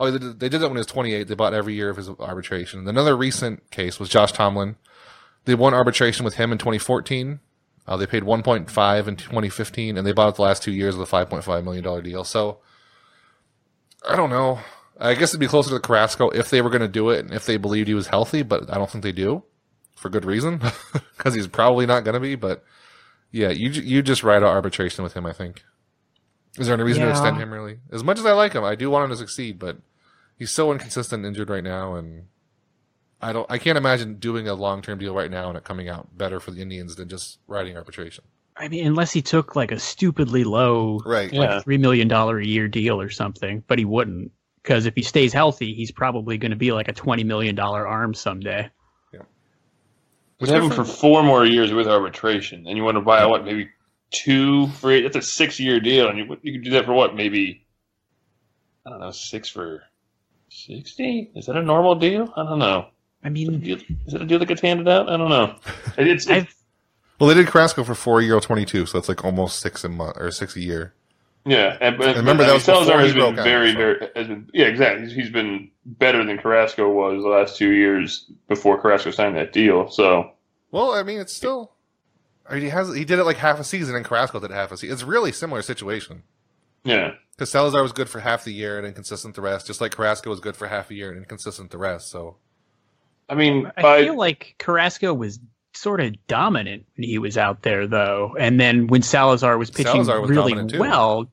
Oh, 0.00 0.10
they 0.10 0.18
did, 0.18 0.40
they 0.40 0.48
did 0.48 0.60
that 0.62 0.68
when 0.68 0.76
he 0.76 0.80
was 0.80 0.86
28. 0.86 1.28
They 1.28 1.34
bought 1.34 1.52
every 1.52 1.74
year 1.74 1.90
of 1.90 1.98
his 1.98 2.08
arbitration. 2.08 2.88
Another 2.88 3.16
recent 3.16 3.70
case 3.70 4.00
was 4.00 4.08
Josh 4.08 4.32
Tomlin. 4.32 4.76
They 5.44 5.54
won 5.54 5.74
arbitration 5.74 6.24
with 6.24 6.34
him 6.34 6.50
in 6.50 6.58
2014. 6.58 7.40
Uh, 7.86 7.96
they 7.96 8.06
paid 8.06 8.22
1.5 8.22 9.08
in 9.08 9.16
2015, 9.16 9.98
and 9.98 10.06
they 10.06 10.12
bought 10.12 10.36
the 10.36 10.42
last 10.42 10.62
two 10.62 10.72
years 10.72 10.94
of 10.94 11.00
the 11.00 11.06
5.5 11.06 11.64
million 11.64 11.84
dollar 11.84 12.00
deal. 12.00 12.24
So 12.24 12.58
I 14.08 14.16
don't 14.16 14.30
know. 14.30 14.60
I 14.98 15.14
guess 15.14 15.30
it'd 15.30 15.40
be 15.40 15.48
closer 15.48 15.70
to 15.70 15.74
the 15.74 15.80
Carrasco 15.80 16.30
if 16.30 16.48
they 16.48 16.62
were 16.62 16.70
going 16.70 16.82
to 16.82 16.88
do 16.88 17.10
it 17.10 17.20
and 17.20 17.34
if 17.34 17.44
they 17.44 17.56
believed 17.56 17.88
he 17.88 17.94
was 17.94 18.06
healthy, 18.06 18.42
but 18.42 18.72
I 18.72 18.78
don't 18.78 18.88
think 18.88 19.02
they 19.04 19.12
do 19.12 19.42
for 20.02 20.10
good 20.10 20.24
reason 20.26 20.60
because 21.16 21.34
he's 21.34 21.46
probably 21.46 21.86
not 21.86 22.04
going 22.04 22.14
to 22.14 22.20
be. 22.20 22.34
But 22.34 22.62
yeah, 23.30 23.48
you 23.48 23.70
you 23.70 24.02
just 24.02 24.22
ride 24.22 24.42
out 24.42 24.50
arbitration 24.50 25.02
with 25.02 25.14
him. 25.14 25.24
I 25.24 25.32
think. 25.32 25.62
Is 26.58 26.66
there 26.66 26.74
any 26.74 26.82
reason 26.82 27.04
to 27.04 27.10
extend 27.10 27.38
him 27.38 27.50
really? 27.50 27.78
As 27.90 28.04
much 28.04 28.18
as 28.18 28.26
I 28.26 28.32
like 28.32 28.52
him, 28.52 28.62
I 28.62 28.74
do 28.74 28.90
want 28.90 29.04
him 29.04 29.10
to 29.10 29.16
succeed, 29.16 29.58
but 29.58 29.78
he's 30.38 30.50
so 30.50 30.70
inconsistent, 30.70 31.24
injured 31.24 31.48
right 31.48 31.64
now, 31.64 31.94
and 31.94 32.26
I 33.22 33.32
don't. 33.32 33.50
I 33.50 33.56
can't 33.56 33.78
imagine 33.78 34.16
doing 34.16 34.48
a 34.48 34.54
long 34.54 34.82
term 34.82 34.98
deal 34.98 35.14
right 35.14 35.30
now 35.30 35.48
and 35.48 35.56
it 35.56 35.64
coming 35.64 35.88
out 35.88 36.18
better 36.18 36.40
for 36.40 36.50
the 36.50 36.60
Indians 36.60 36.96
than 36.96 37.08
just 37.08 37.38
riding 37.46 37.76
arbitration. 37.76 38.24
I 38.54 38.68
mean, 38.68 38.86
unless 38.86 39.12
he 39.12 39.22
took 39.22 39.56
like 39.56 39.72
a 39.72 39.78
stupidly 39.78 40.44
low, 40.44 41.00
Right. 41.06 41.32
Yeah. 41.32 41.60
three 41.60 41.78
million 41.78 42.06
dollar 42.06 42.38
a 42.38 42.44
year 42.44 42.68
deal 42.68 43.00
or 43.00 43.08
something, 43.08 43.64
but 43.66 43.78
he 43.78 43.86
wouldn't 43.86 44.30
because 44.62 44.84
if 44.84 44.94
he 44.94 45.02
stays 45.02 45.32
healthy, 45.32 45.72
he's 45.72 45.90
probably 45.90 46.36
going 46.36 46.50
to 46.50 46.56
be 46.56 46.72
like 46.72 46.88
a 46.88 46.92
twenty 46.92 47.24
million 47.24 47.54
dollar 47.54 47.86
arm 47.86 48.12
someday. 48.12 48.68
Would 50.42 50.50
have 50.50 50.64
him 50.64 50.70
for 50.70 50.84
four 50.84 51.22
more 51.22 51.44
years 51.44 51.72
with 51.72 51.86
arbitration, 51.86 52.66
and 52.66 52.76
you 52.76 52.82
want 52.82 52.96
to 52.96 53.00
buy 53.00 53.24
what 53.26 53.44
maybe 53.44 53.70
two 54.10 54.66
for 54.68 54.90
eight. 54.90 55.02
That's 55.02 55.16
a 55.16 55.22
six-year 55.22 55.78
deal, 55.80 56.08
and 56.08 56.18
you 56.18 56.36
you 56.42 56.52
could 56.52 56.64
do 56.64 56.70
that 56.70 56.84
for 56.84 56.92
what 56.92 57.14
maybe 57.14 57.64
I 58.84 58.90
don't 58.90 58.98
know 58.98 59.12
six 59.12 59.48
for 59.48 59.84
sixty. 60.48 61.30
Is 61.36 61.46
that 61.46 61.56
a 61.56 61.62
normal 61.62 61.94
deal? 61.94 62.32
I 62.36 62.42
don't 62.42 62.58
know. 62.58 62.88
I 63.24 63.28
Is 63.34 63.48
it 63.48 63.48
a 63.48 63.52
mean, 63.52 64.00
is 64.06 64.14
it 64.14 64.22
a 64.22 64.26
deal 64.26 64.40
that 64.40 64.46
gets 64.46 64.60
handed 64.60 64.88
out? 64.88 65.08
I 65.08 65.16
don't 65.16 65.30
know. 65.30 65.54
It's, 65.96 66.26
it's 66.26 66.52
Well, 67.20 67.28
they 67.28 67.34
did 67.34 67.46
Carrasco 67.46 67.84
for 67.84 67.94
four 67.94 68.20
year 68.20 68.40
twenty 68.40 68.64
two, 68.64 68.84
so 68.86 68.98
that's 68.98 69.08
like 69.08 69.24
almost 69.24 69.60
six 69.60 69.84
a 69.84 69.88
month 69.88 70.16
or 70.18 70.30
six 70.32 70.56
a 70.56 70.60
year. 70.60 70.94
Yeah. 71.44 71.76
And, 71.80 71.98
but, 71.98 72.16
remember 72.16 72.44
that 72.44 72.50
I 72.50 72.52
mean, 72.52 72.54
was 72.54 72.66
before 72.66 72.84
Salazar 72.84 72.98
he 73.00 73.06
has 73.06 73.14
been 73.14 73.22
broke 73.22 73.38
out, 73.38 73.44
very 73.44 73.72
so. 73.72 73.78
very 73.78 74.10
has 74.14 74.26
been 74.28 74.50
yeah 74.52 74.66
exactly. 74.66 75.06
He's, 75.06 75.14
he's 75.14 75.30
been 75.30 75.70
better 75.84 76.24
than 76.24 76.38
Carrasco 76.38 76.90
was 76.90 77.22
the 77.22 77.28
last 77.28 77.56
two 77.56 77.70
years 77.70 78.30
before 78.48 78.80
Carrasco 78.80 79.10
signed 79.10 79.36
that 79.36 79.52
deal. 79.52 79.90
So 79.90 80.32
Well, 80.70 80.92
I 80.92 81.02
mean, 81.02 81.20
it's 81.20 81.32
still. 81.32 81.72
I 82.48 82.54
mean, 82.54 82.64
he 82.64 82.68
has 82.70 82.94
he 82.94 83.04
did 83.04 83.18
it 83.18 83.24
like 83.24 83.36
half 83.36 83.60
a 83.60 83.64
season, 83.64 83.94
and 83.94 84.04
Carrasco 84.04 84.40
did 84.40 84.50
half 84.50 84.72
a 84.72 84.76
season. 84.76 84.94
It's 84.94 85.02
really 85.04 85.32
similar 85.32 85.62
situation 85.62 86.24
yeah. 86.84 87.12
because 87.32 87.50
Salazar 87.50 87.82
was 87.82 87.92
good 87.92 88.08
for 88.08 88.20
half 88.20 88.44
the 88.44 88.52
year 88.52 88.78
and 88.78 88.86
inconsistent 88.86 89.34
the 89.34 89.42
rest, 89.42 89.66
just 89.66 89.80
like 89.80 89.92
Carrasco 89.92 90.30
was 90.30 90.40
good 90.40 90.56
for 90.56 90.68
half 90.68 90.90
a 90.90 90.94
year 90.94 91.10
and 91.10 91.18
inconsistent 91.18 91.70
the 91.70 91.78
rest. 91.78 92.10
So 92.10 92.36
I 93.28 93.34
mean, 93.34 93.70
I 93.76 93.82
by, 93.82 94.02
feel 94.02 94.16
like 94.16 94.56
Carrasco 94.58 95.14
was 95.14 95.38
sort 95.74 96.00
of 96.00 96.14
dominant 96.26 96.86
when 96.96 97.08
he 97.08 97.18
was 97.18 97.38
out 97.38 97.62
there, 97.62 97.86
though. 97.86 98.36
And 98.38 98.60
then 98.60 98.86
when 98.86 99.02
Salazar 99.02 99.56
was 99.58 99.70
pitching 99.70 100.04
Salazar 100.04 100.20
was 100.20 100.30
really 100.30 100.78
well, 100.78 101.30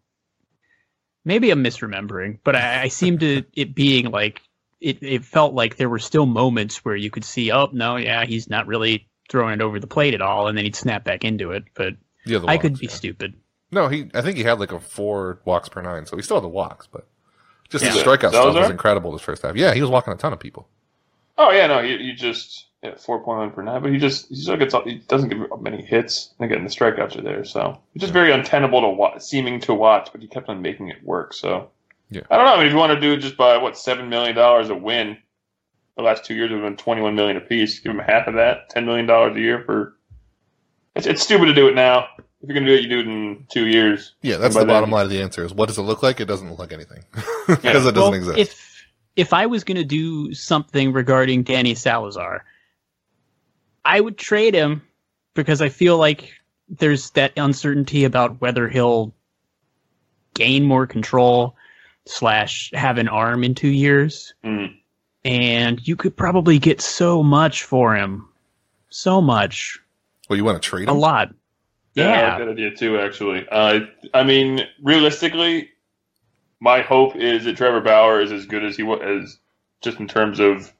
maybe 1.26 1.52
I'm 1.52 1.64
misremembering, 1.64 2.40
but 2.44 2.56
I, 2.56 2.84
I 2.84 2.88
seem 2.88 3.20
to 3.20 3.44
it 3.54 3.76
being 3.76 4.12
like 4.12 4.42
it, 4.82 5.04
it 5.04 5.26
felt 5.26 5.54
like 5.54 5.76
there 5.76 5.90
were 5.90 6.00
still 6.00 6.26
moments 6.26 6.84
where 6.86 6.96
you 6.96 7.10
could 7.12 7.26
see, 7.26 7.52
oh 7.52 7.70
no, 7.74 7.98
yeah, 7.98 8.26
he's 8.26 8.50
not 8.50 8.68
really 8.68 9.08
throwing 9.30 9.56
it 9.56 9.62
over 9.62 9.80
the 9.80 9.88
plate 9.88 10.14
at 10.14 10.22
all, 10.22 10.48
and 10.48 10.58
then 10.58 10.66
he'd 10.66 10.76
snap 10.76 11.04
back 11.04 11.24
into 11.24 11.52
it. 11.52 11.66
But 11.74 11.96
the 12.26 12.36
other 12.36 12.50
I 12.50 12.58
could 12.58 12.80
be 12.80 12.86
yeah. 12.88 12.92
stupid. 12.92 13.34
No, 13.72 13.88
he. 13.88 14.10
I 14.14 14.22
think 14.22 14.38
he 14.38 14.44
had 14.44 14.60
like 14.60 14.72
a 14.72 14.80
four 14.80 15.42
walks 15.46 15.70
per 15.70 15.82
nine, 15.82 16.06
so 16.06 16.16
he 16.16 16.24
still 16.24 16.38
had 16.38 16.44
the 16.44 16.50
walks, 16.50 16.88
but 16.88 17.08
just 17.70 17.84
his 17.84 17.96
Yeah. 17.96 18.04
strikeout 18.04 18.30
stuff 18.30 18.56
was 18.56 18.70
incredible 18.70 19.12
this 19.12 19.22
first 19.22 19.44
half. 19.44 19.56
Yeah, 19.56 19.74
he 19.74 19.82
was 19.82 19.90
walking 19.90 20.14
a 20.14 20.18
ton 20.18 20.34
of 20.34 20.40
people. 20.40 20.68
Oh 21.38 21.52
yeah, 21.52 21.68
no, 21.68 21.80
you, 21.82 21.98
he 21.98 22.14
just 22.14 22.66
yeah, 22.84 22.96
four 22.96 23.20
point 23.24 23.40
one 23.40 23.52
per 23.52 23.62
nine, 23.62 23.82
but 23.82 23.92
he 23.92 23.98
just 23.98 24.30
he 24.30 24.36
still 24.36 24.58
gets 24.58 24.74
he 24.86 24.96
doesn't 25.08 25.30
get 25.30 25.62
many 25.62 25.82
hits. 25.84 26.34
And 26.40 26.50
again, 26.52 26.64
the 26.64 26.70
strikeouts 26.70 27.18
are 27.18 27.22
there, 27.22 27.44
so 27.44 27.80
it's 27.94 28.02
just 28.02 28.14
very 28.14 28.32
untenable 28.32 28.82
to 28.82 28.90
watch, 28.90 29.22
seeming 29.22 29.60
to 29.62 29.74
watch, 29.74 30.10
but 30.12 30.22
he 30.22 30.28
kept 30.28 30.48
on 30.50 30.62
making 30.62 30.90
it 30.90 31.04
work. 31.04 31.34
So 31.34 31.72
Yeah. 32.10 32.22
I 32.30 32.38
don't 32.38 32.46
know. 32.46 32.54
I 32.54 32.58
mean, 32.58 32.68
if 32.68 32.72
you 32.72 32.78
want 32.80 32.94
to 32.94 33.00
do 33.00 33.14
it 33.14 33.18
just 33.18 33.36
by 33.38 33.58
what 33.58 33.78
seven 33.78 34.08
million 34.10 34.36
dollars 34.36 34.70
a 34.70 34.76
win, 34.76 35.18
the 35.98 36.04
last 36.04 36.24
two 36.26 36.34
years 36.36 36.52
have 36.52 36.62
been 36.62 36.78
twenty 36.78 37.02
one 37.02 37.16
million 37.16 37.36
apiece. 37.38 37.80
Give 37.80 37.92
him 37.92 38.00
half 38.00 38.28
of 38.28 38.36
that, 38.36 38.70
ten 38.70 38.86
million 38.86 39.06
dollars 39.06 39.36
a 39.36 39.40
year 39.40 39.62
for. 39.66 39.96
It's, 40.96 41.06
it's 41.08 41.22
stupid 41.22 41.46
to 41.46 41.54
do 41.54 41.68
it 41.68 41.76
now. 41.76 42.08
If 42.42 42.48
you're 42.48 42.54
gonna 42.54 42.66
do 42.68 42.74
it, 42.76 42.82
you 42.84 42.88
do 42.90 43.00
it 43.02 43.08
in 43.08 43.46
two 43.52 43.68
years. 43.68 44.16
Yeah, 44.22 44.38
that's 44.38 44.56
the 44.56 44.62
by 44.62 44.66
bottom 44.68 44.90
then- 44.90 44.96
line 44.96 45.04
of 45.06 45.12
the 45.12 45.22
answer. 45.22 45.44
Is 45.44 45.54
what 45.54 45.68
does 45.68 45.78
it 45.78 45.82
look 45.82 46.02
like? 46.02 46.22
It 46.22 46.26
doesn't 46.26 46.50
look 46.50 46.60
like 46.60 46.72
anything 46.72 47.04
because 47.48 47.64
Yeah. 47.64 47.72
it 47.72 47.74
doesn't 47.74 47.96
Well, 47.96 48.14
exist. 48.14 48.38
If 48.40 48.86
if 49.16 49.34
I 49.34 49.48
was 49.48 49.66
going 49.66 49.76
to 49.78 49.84
do 49.84 50.34
something 50.34 50.94
regarding 50.94 51.44
Danny 51.44 51.76
Salazar, 51.76 52.46
I 53.90 54.00
would 54.00 54.18
trade 54.20 54.54
him 54.54 54.84
because 55.34 55.62
I 55.64 55.70
feel 55.70 55.98
like 55.98 56.32
there's 56.70 57.10
that 57.12 57.34
uncertainty 57.38 58.04
about 58.04 58.40
whether 58.40 58.70
he'll 58.70 59.16
gain 60.36 60.64
more 60.64 60.86
control 60.86 61.56
slash 62.06 62.70
have 62.76 63.00
an 63.00 63.08
arm 63.08 63.44
in 63.44 63.56
two 63.56 63.68
years, 63.70 64.36
Mm. 64.46 64.76
and 65.26 65.88
you 65.88 65.96
could 65.96 66.16
probably 66.16 66.60
get 66.60 66.82
so 66.82 67.24
much 67.24 67.64
for 67.64 67.96
him, 67.96 68.28
so 68.90 69.22
much, 69.22 69.80
well, 70.30 70.38
you 70.38 70.44
want 70.46 70.62
to 70.62 70.70
trade 70.70 70.84
him? 70.84 70.96
a 70.96 71.00
lot. 71.00 71.34
Yeah, 71.96 72.04
I 72.06 72.08
Yeah. 72.10 72.30
like 72.30 72.38
that 72.40 72.50
idea 72.50 72.72
too. 72.76 73.00
Actually, 73.00 73.48
uh, 73.50 73.80
I 74.14 74.24
mean, 74.24 74.62
realistically, 74.84 75.70
my 76.60 76.82
hope 76.82 77.16
is 77.16 77.46
that 77.46 77.58
Trevor 77.58 77.82
Bauer 77.82 78.22
is 78.22 78.32
as 78.32 78.46
good 78.46 78.64
as 78.64 78.78
he 78.78 78.84
was, 78.84 79.02
as 79.02 79.40
just 79.82 80.00
in 80.00 80.08
terms 80.08 80.40
of 80.40 80.72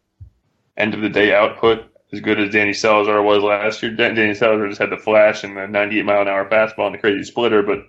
end 0.78 0.94
of 0.94 1.02
the 1.02 1.10
day 1.10 1.34
output, 1.34 1.86
as 2.12 2.20
good 2.22 2.40
as 2.40 2.52
Danny 2.52 2.74
Salazar 2.74 3.22
was 3.22 3.44
last 3.44 3.82
year. 3.84 3.92
Danny 3.96 4.34
Salazar 4.34 4.68
just 4.68 4.82
had 4.82 4.90
the 4.90 4.98
flash 4.98 5.44
and 5.44 5.56
the 5.56 5.68
98 5.68 6.06
mile 6.06 6.22
an 6.22 6.28
hour 6.28 6.50
fastball 6.50 6.88
and 6.88 6.96
the 6.96 7.00
crazy 7.00 7.24
splitter, 7.24 7.62
but 7.62 7.80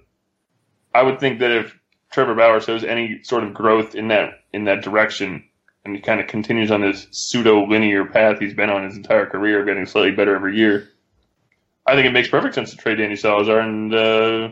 I 0.94 1.02
would 1.02 1.20
think 1.20 1.38
that 1.40 1.50
if 1.50 1.78
Trevor 2.12 2.34
Bauer 2.34 2.60
shows 2.60 2.84
any 2.84 3.22
sort 3.22 3.44
of 3.44 3.54
growth 3.54 3.94
in 3.94 4.08
that 4.08 4.40
in 4.52 4.64
that 4.64 4.82
direction, 4.82 5.44
and 5.84 5.94
he 5.94 6.02
kind 6.02 6.20
of 6.20 6.26
continues 6.26 6.70
on 6.70 6.80
this 6.82 7.06
pseudo 7.12 7.64
linear 7.66 8.04
path 8.04 8.38
he's 8.40 8.52
been 8.54 8.68
on 8.70 8.84
his 8.84 8.96
entire 8.96 9.26
career, 9.26 9.64
getting 9.64 9.86
slightly 9.86 10.10
better 10.10 10.34
every 10.34 10.56
year. 10.56 10.88
I 11.86 11.94
think 11.94 12.06
it 12.06 12.12
makes 12.12 12.28
perfect 12.28 12.54
sense 12.54 12.70
to 12.72 12.76
trade 12.76 12.96
Danny 12.98 13.16
Salazar 13.16 13.60
and 13.60 13.94
uh, 13.94 14.48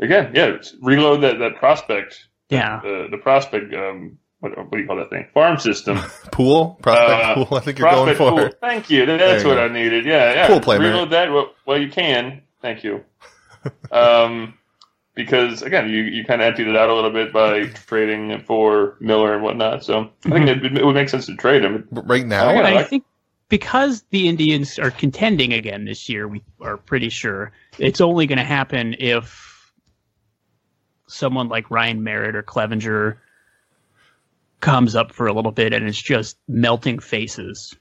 again, 0.00 0.32
yeah, 0.34 0.56
reload 0.82 1.22
that, 1.22 1.38
that 1.38 1.56
prospect, 1.56 2.28
Yeah. 2.50 2.80
the 2.82 3.08
the 3.10 3.18
prospect. 3.18 3.72
Um, 3.72 4.18
what, 4.44 4.56
what 4.58 4.70
do 4.72 4.78
you 4.78 4.86
call 4.86 4.96
that 4.96 5.10
thing? 5.10 5.26
Farm 5.32 5.58
system. 5.58 5.96
Pool 6.32 6.78
prospect 6.82 7.38
Uh, 7.38 7.44
pool. 7.44 7.56
I 7.56 7.60
think 7.60 7.78
you're 7.78 7.90
going 7.90 8.14
for. 8.14 8.30
pool. 8.30 8.50
Thank 8.60 8.90
you. 8.90 9.06
That's 9.06 9.42
you 9.42 9.48
what 9.48 9.56
go. 9.56 9.64
I 9.64 9.68
needed. 9.68 10.04
Yeah, 10.04 10.34
yeah. 10.34 10.46
Pool 10.46 10.60
play, 10.60 10.78
reload 10.78 11.10
that. 11.10 11.32
Well, 11.32 11.52
well, 11.66 11.80
you 11.80 11.88
can. 11.88 12.42
Thank 12.60 12.84
you. 12.84 13.02
um, 13.92 14.54
because 15.14 15.62
again, 15.62 15.88
you, 15.88 16.02
you 16.02 16.24
kind 16.24 16.42
of 16.42 16.46
emptied 16.48 16.66
it 16.68 16.76
out 16.76 16.90
a 16.90 16.94
little 16.94 17.10
bit 17.12 17.32
by 17.32 17.66
trading 17.86 18.40
for 18.46 18.96
Miller 19.00 19.32
and 19.34 19.42
whatnot. 19.42 19.84
So 19.84 20.10
I 20.26 20.30
think 20.30 20.48
it, 20.48 20.76
it 20.78 20.84
would 20.84 20.94
make 20.94 21.08
sense 21.08 21.26
to 21.26 21.36
trade 21.36 21.64
him. 21.64 21.86
But 21.92 22.06
right 22.08 22.26
now, 22.26 22.50
Oh, 22.50 22.52
yeah. 22.54 22.60
I 22.60 22.72
like- 22.74 22.88
think 22.88 23.04
because 23.48 24.02
the 24.10 24.28
Indians 24.28 24.78
are 24.78 24.90
contending 24.90 25.52
again 25.52 25.84
this 25.84 26.08
year, 26.08 26.26
we 26.26 26.42
are 26.60 26.76
pretty 26.76 27.08
sure 27.10 27.52
it's 27.78 28.00
only 28.00 28.26
going 28.26 28.38
to 28.38 28.44
happen 28.44 28.96
if 28.98 29.72
someone 31.06 31.48
like 31.48 31.70
Ryan 31.70 32.02
Merritt 32.02 32.34
or 32.34 32.42
Clevinger 32.42 33.16
comes 34.64 34.96
up 34.96 35.12
for 35.12 35.26
a 35.26 35.32
little 35.34 35.52
bit 35.52 35.74
and 35.74 35.86
it's 35.86 36.00
just 36.00 36.38
melting 36.48 36.98
faces 36.98 37.76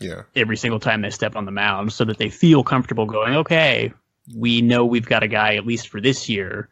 yeah, 0.00 0.22
every 0.34 0.56
single 0.56 0.80
time 0.80 1.02
they 1.02 1.10
step 1.10 1.36
on 1.36 1.44
the 1.44 1.52
mound 1.52 1.92
so 1.92 2.04
that 2.06 2.16
they 2.16 2.30
feel 2.30 2.64
comfortable 2.64 3.04
going, 3.04 3.36
okay, 3.36 3.92
we 4.34 4.62
know 4.62 4.86
we've 4.86 5.04
got 5.04 5.22
a 5.22 5.28
guy, 5.28 5.56
at 5.56 5.66
least 5.66 5.88
for 5.88 6.00
this 6.00 6.28
year, 6.30 6.70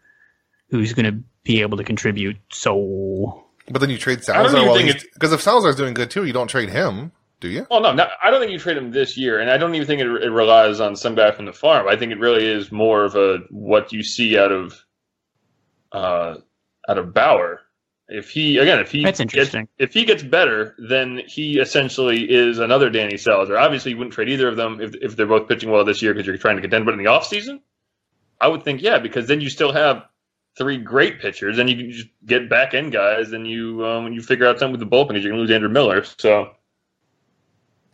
who's 0.71 0.95
going 0.95 1.05
to 1.05 1.23
be 1.45 1.61
able 1.61 1.77
to 1.77 1.85
contribute. 1.85 2.39
So 2.51 3.45
But 3.71 3.81
then 3.81 3.91
you 3.91 3.99
trade 3.99 4.21
don't 4.21 4.25
Salazar 4.25 4.67
while 4.67 4.83
because 5.13 5.33
if 5.33 5.43
Salazar's 5.43 5.77
doing 5.77 5.93
good 5.93 6.11
too, 6.11 6.25
you 6.25 6.33
don't 6.33 6.49
trade 6.49 6.71
him, 6.71 7.13
do 7.41 7.49
you? 7.49 7.67
Well, 7.71 7.83
no, 7.83 7.93
no, 7.93 8.09
I 8.23 8.31
don't 8.31 8.41
think 8.41 8.53
you 8.53 8.59
trade 8.59 8.79
him 8.79 8.91
this 8.91 9.19
year, 9.19 9.39
and 9.39 9.51
I 9.51 9.59
don't 9.59 9.75
even 9.75 9.87
think 9.87 10.01
it, 10.01 10.07
it 10.07 10.31
relies 10.31 10.81
on 10.81 10.97
some 10.97 11.15
guy 11.15 11.31
from 11.31 11.45
the 11.45 11.53
farm. 11.53 11.89
I 11.89 11.97
think 11.97 12.11
it 12.11 12.19
really 12.19 12.47
is 12.47 12.73
more 12.73 13.05
of 13.05 13.17
a 13.17 13.41
what 13.51 13.93
you 13.93 14.03
see 14.03 14.39
out 14.39 14.51
of 14.51 14.83
uh, 15.93 16.37
out 16.89 16.97
of 16.97 17.13
Bauer. 17.13 17.61
If 18.13 18.31
he 18.31 18.59
again, 18.59 18.79
if 18.79 18.91
he 18.91 19.03
That's 19.05 19.19
gets- 19.37 19.51
if 19.79 19.93
he 19.95 20.05
gets 20.05 20.23
better, 20.23 20.75
then 20.79 21.23
he 21.27 21.59
essentially 21.59 22.31
is 22.31 22.59
another 22.59 22.91
Danny 22.91 23.17
Salazar. 23.17 23.57
Obviously, 23.57 23.93
you 23.93 23.97
wouldn't 23.97 24.15
trade 24.15 24.29
either 24.29 24.49
of 24.49 24.57
them 24.57 24.81
if 24.81 24.95
if 24.97 25.17
they're 25.17 25.27
both 25.27 25.49
pitching 25.49 25.71
well 25.71 25.85
this 25.85 26.03
year 26.03 26.13
because 26.15 26.27
you're 26.27 26.37
trying 26.37 26.57
to 26.57 26.63
contend. 26.63 26.85
But 26.85 26.93
in 26.95 26.99
the 26.99 27.11
offseason, 27.11 27.61
I 28.41 28.49
would 28.49 28.63
think 28.65 28.83
yeah, 28.83 28.99
because 28.99 29.27
then 29.27 29.41
you 29.41 29.49
still 29.51 29.73
have 29.73 30.05
three 30.59 30.77
great 30.77 31.21
pitchers, 31.21 31.59
and 31.59 31.71
you 31.71 31.77
can 31.77 31.91
just 31.91 32.09
get 32.27 32.49
back 32.51 32.75
end 32.75 32.93
guys, 32.93 33.33
and 33.33 33.49
you 33.49 33.85
um, 33.87 34.13
you 34.13 34.21
figure 34.23 34.47
out 34.47 34.59
something 34.59 34.79
with 34.79 34.81
the 34.81 34.97
bullpen 34.97 35.09
because 35.09 35.25
you're 35.25 35.33
going 35.33 35.39
to 35.39 35.43
lose 35.43 35.51
Andrew 35.55 35.71
Miller. 35.71 36.05
So 36.19 36.51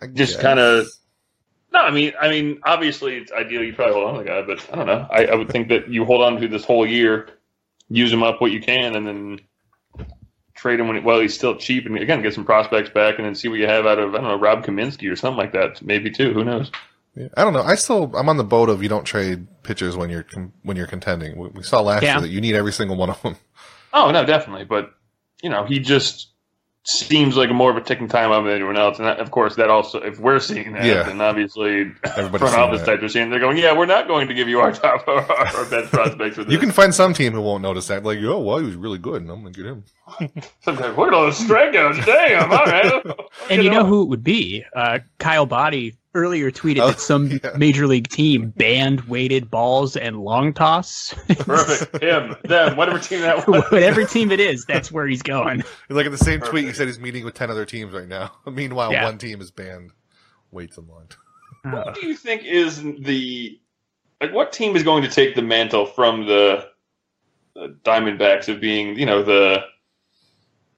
I 0.03 0.07
just 0.09 0.41
kinda- 0.41 0.85
no, 1.73 1.81
I 1.81 1.91
mean, 1.91 2.13
I 2.21 2.29
mean, 2.29 2.61
obviously, 2.65 3.17
it's 3.17 3.31
ideal 3.33 3.63
you 3.63 3.75
probably 3.75 3.95
hold 3.95 4.07
on 4.09 4.15
to 4.15 4.19
the 4.21 4.27
guy, 4.27 4.43
but 4.43 4.69
I 4.73 4.77
don't 4.77 4.87
know. 4.87 5.07
I, 5.11 5.27
I 5.27 5.35
would 5.35 5.51
think 5.51 5.69
that 5.69 5.89
you 5.89 6.05
hold 6.05 6.23
on 6.23 6.41
to 6.41 6.49
this 6.49 6.65
whole 6.65 6.87
year, 6.87 7.29
use 7.91 8.13
him 8.13 8.23
up 8.23 8.41
what 8.41 8.53
you 8.53 8.61
can, 8.61 8.97
and 8.97 9.07
then 9.07 9.41
trade 10.59 10.81
him 10.81 10.89
when 10.89 11.03
while 11.05 11.21
he's 11.21 11.35
still 11.35 11.57
cheap, 11.57 11.87
and 11.87 11.97
again 11.97 12.21
get 12.23 12.35
some 12.35 12.45
prospects 12.45 12.91
back, 12.91 13.17
and 13.19 13.25
then 13.27 13.35
see 13.35 13.49
what 13.49 13.59
you 13.59 13.67
have 13.67 13.87
out 13.87 13.99
of 13.99 14.15
I 14.15 14.19
don't 14.19 14.27
know 14.29 14.39
Rob 14.39 14.65
Kaminsky 14.65 15.11
or 15.11 15.17
something 15.17 15.39
like 15.39 15.53
that, 15.53 15.81
maybe 15.83 16.11
too. 16.11 16.33
Who 16.33 16.45
knows? 16.45 16.71
Yeah, 17.15 17.29
I 17.37 17.45
don't 17.45 17.53
know. 17.53 17.63
I 17.63 17.75
still 17.77 18.15
I'm 18.17 18.29
on 18.29 18.37
the 18.37 18.45
boat 18.45 18.69
of 18.69 18.83
you 18.83 18.89
don't 18.89 19.05
trade 19.05 19.47
pitchers 19.63 19.97
when 19.97 20.11
you're 20.11 20.27
when 20.63 20.77
you're 20.77 20.87
contending. 20.87 21.37
We, 21.37 21.49
we 21.49 21.63
saw 21.63 21.81
last 21.81 22.03
Yeah. 22.03 22.15
year 22.15 22.23
that 22.23 22.29
you 22.29 22.41
need 22.41 22.55
every 22.55 22.73
single 22.73 22.97
one 22.97 23.11
of 23.11 23.21
them. 23.23 23.37
Oh 23.93 24.11
no, 24.11 24.25
definitely, 24.25 24.65
but 24.65 24.93
you 25.43 25.51
know, 25.51 25.65
he 25.65 25.79
just 25.79 26.29
seems 26.89 27.37
like 27.37 27.51
more 27.51 27.71
of 27.71 27.77
a 27.77 27.83
ticking 27.83 28.09
time 28.09 28.31
bomb 28.31 28.47
than 28.47 28.55
anyone 28.55 28.77
else, 28.77 28.99
and 28.99 29.07
that, 29.07 29.21
of 29.21 29.31
course, 29.31 29.57
that 29.57 29.69
also 29.69 29.99
if 30.01 30.19
we're 30.19 30.41
seeing 30.41 30.73
that, 30.73 30.85
Yeah. 30.85 31.03
then 31.03 31.21
obviously 31.21 31.93
Everybody's 32.05 32.39
front 32.39 32.55
seeing 32.55 32.61
office 32.65 32.81
that. 32.81 32.87
types 32.87 33.03
are 33.03 33.09
seeing. 33.09 33.29
They're 33.31 33.41
going, 33.41 33.59
yeah, 33.59 33.77
we're 33.77 33.85
not 33.87 34.09
going 34.09 34.27
to 34.29 34.35
give 34.35 34.49
you 34.49 34.61
our 34.61 34.73
top 34.73 35.07
our, 35.07 35.21
our 35.31 35.65
best 35.67 35.91
prospects 35.93 36.37
with 36.39 36.47
this. 36.47 36.53
You 36.53 36.59
can 36.59 36.71
find 36.73 36.95
some 36.95 37.13
team 37.13 37.35
who 37.35 37.43
won't 37.43 37.63
notice 37.63 37.89
that. 37.89 38.05
Like, 38.05 38.19
oh, 38.23 38.39
well, 38.41 38.59
he 38.59 38.65
was 38.65 38.75
really 38.77 38.99
good, 38.99 39.21
and 39.23 39.31
I'm 39.31 39.43
gonna 39.43 39.51
get 39.53 39.67
him. 39.67 39.85
Sometimes 40.63 40.97
look 40.97 41.09
at 41.09 41.15
all 41.15 41.25
those 41.27 41.39
strikeouts. 41.39 42.07
Damn, 42.07 42.51
all 42.51 42.65
right. 42.65 43.03
And 43.51 43.63
you 43.63 43.71
know 43.71 43.85
who 43.85 44.03
it 44.03 44.09
would 44.09 44.25
be? 44.25 44.65
Uh, 44.75 44.99
Kyle 45.19 45.47
Boddy 45.47 45.95
earlier 46.15 46.51
tweeted 46.51 46.81
Oh, 46.81 46.89
that 46.89 47.01
some 47.01 47.31
yeah. 47.45 47.51
major 47.57 47.87
league 47.87 48.09
team 48.09 48.51
banned 48.57 49.03
weighted 49.03 49.51
balls 49.51 49.97
and 49.97 50.19
long 50.21 50.53
toss. 50.53 51.15
Perfect. 51.39 52.03
Him, 52.03 52.37
them, 52.45 52.77
whatever 52.77 52.99
team 52.99 53.21
that 53.21 53.47
was. 53.47 53.65
Whatever 53.71 54.05
team 54.05 54.31
it 54.31 54.41
is, 54.41 54.65
that's 54.65 54.91
where 54.91 55.07
he's 55.07 55.23
going. 55.23 55.63
Like 55.89 56.07
in 56.07 56.13
the 56.13 56.19
same 56.19 56.41
tweet, 56.41 56.65
he 56.65 56.73
said 56.73 56.87
he's 56.87 56.99
meeting 56.99 57.25
with 57.25 57.35
ten 57.35 57.51
other 57.51 57.65
teams 57.65 57.93
right 57.93 58.09
now. 58.09 58.33
Meanwhile, 58.47 58.93
Yeah. 58.93 59.05
one 59.05 59.19
team 59.19 59.41
is 59.41 59.51
banned 59.51 59.91
weights 60.51 60.79
and 60.79 60.89
long. 60.89 61.09
Uh, 61.65 61.71
What 61.85 61.95
do 62.01 62.07
you 62.07 62.17
think 62.17 62.45
is 62.45 62.83
the 62.83 63.61
like? 64.21 64.33
What 64.33 64.53
team 64.53 64.77
is 64.77 64.83
going 64.83 65.03
to 65.03 65.09
take 65.11 65.35
the 65.35 65.43
mantle 65.43 65.87
from 65.87 66.27
the, 66.27 66.69
the 67.55 67.77
Diamondbacks 67.85 68.49
of 68.49 68.61
being, 68.61 68.99
you 68.99 69.07
know, 69.07 69.23
the, 69.23 69.65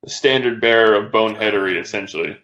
the 0.03 0.11
standard 0.11 0.61
bearer 0.61 0.95
of 0.95 1.13
boneheadery, 1.13 1.79
essentially? 1.81 2.37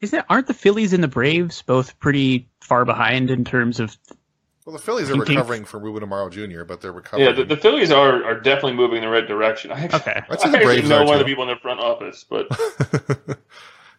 Isn't 0.00 0.18
it, 0.18 0.24
aren't 0.28 0.46
the 0.46 0.54
Phillies 0.54 0.92
and 0.92 1.02
the 1.02 1.08
Braves 1.08 1.62
both 1.62 1.98
pretty 2.00 2.48
far 2.60 2.84
behind 2.84 3.30
in 3.30 3.44
terms 3.44 3.80
of? 3.80 3.96
Well, 4.64 4.72
the 4.74 4.82
Phillies 4.82 5.10
are 5.10 5.14
recovering 5.14 5.64
from 5.64 5.84
Ruben 5.84 6.08
Amaro 6.08 6.30
Jr., 6.30 6.64
but 6.64 6.80
they're 6.80 6.90
recovering. 6.92 7.28
Yeah, 7.28 7.32
the, 7.34 7.44
the 7.44 7.56
Phillies 7.56 7.92
are, 7.92 8.24
are 8.24 8.40
definitely 8.40 8.74
moving 8.74 8.96
in 8.98 9.04
the 9.04 9.08
right 9.10 9.26
direction. 9.26 9.70
I 9.70 9.84
actually, 9.84 10.00
Okay, 10.00 10.22
I'd 10.28 10.30
I 10.30 10.34
actually 10.58 10.82
know 10.82 11.04
one 11.04 11.14
of 11.14 11.18
the 11.20 11.24
people 11.24 11.44
in 11.44 11.50
the 11.50 11.56
front 11.60 11.78
office, 11.80 12.24
but 12.28 12.48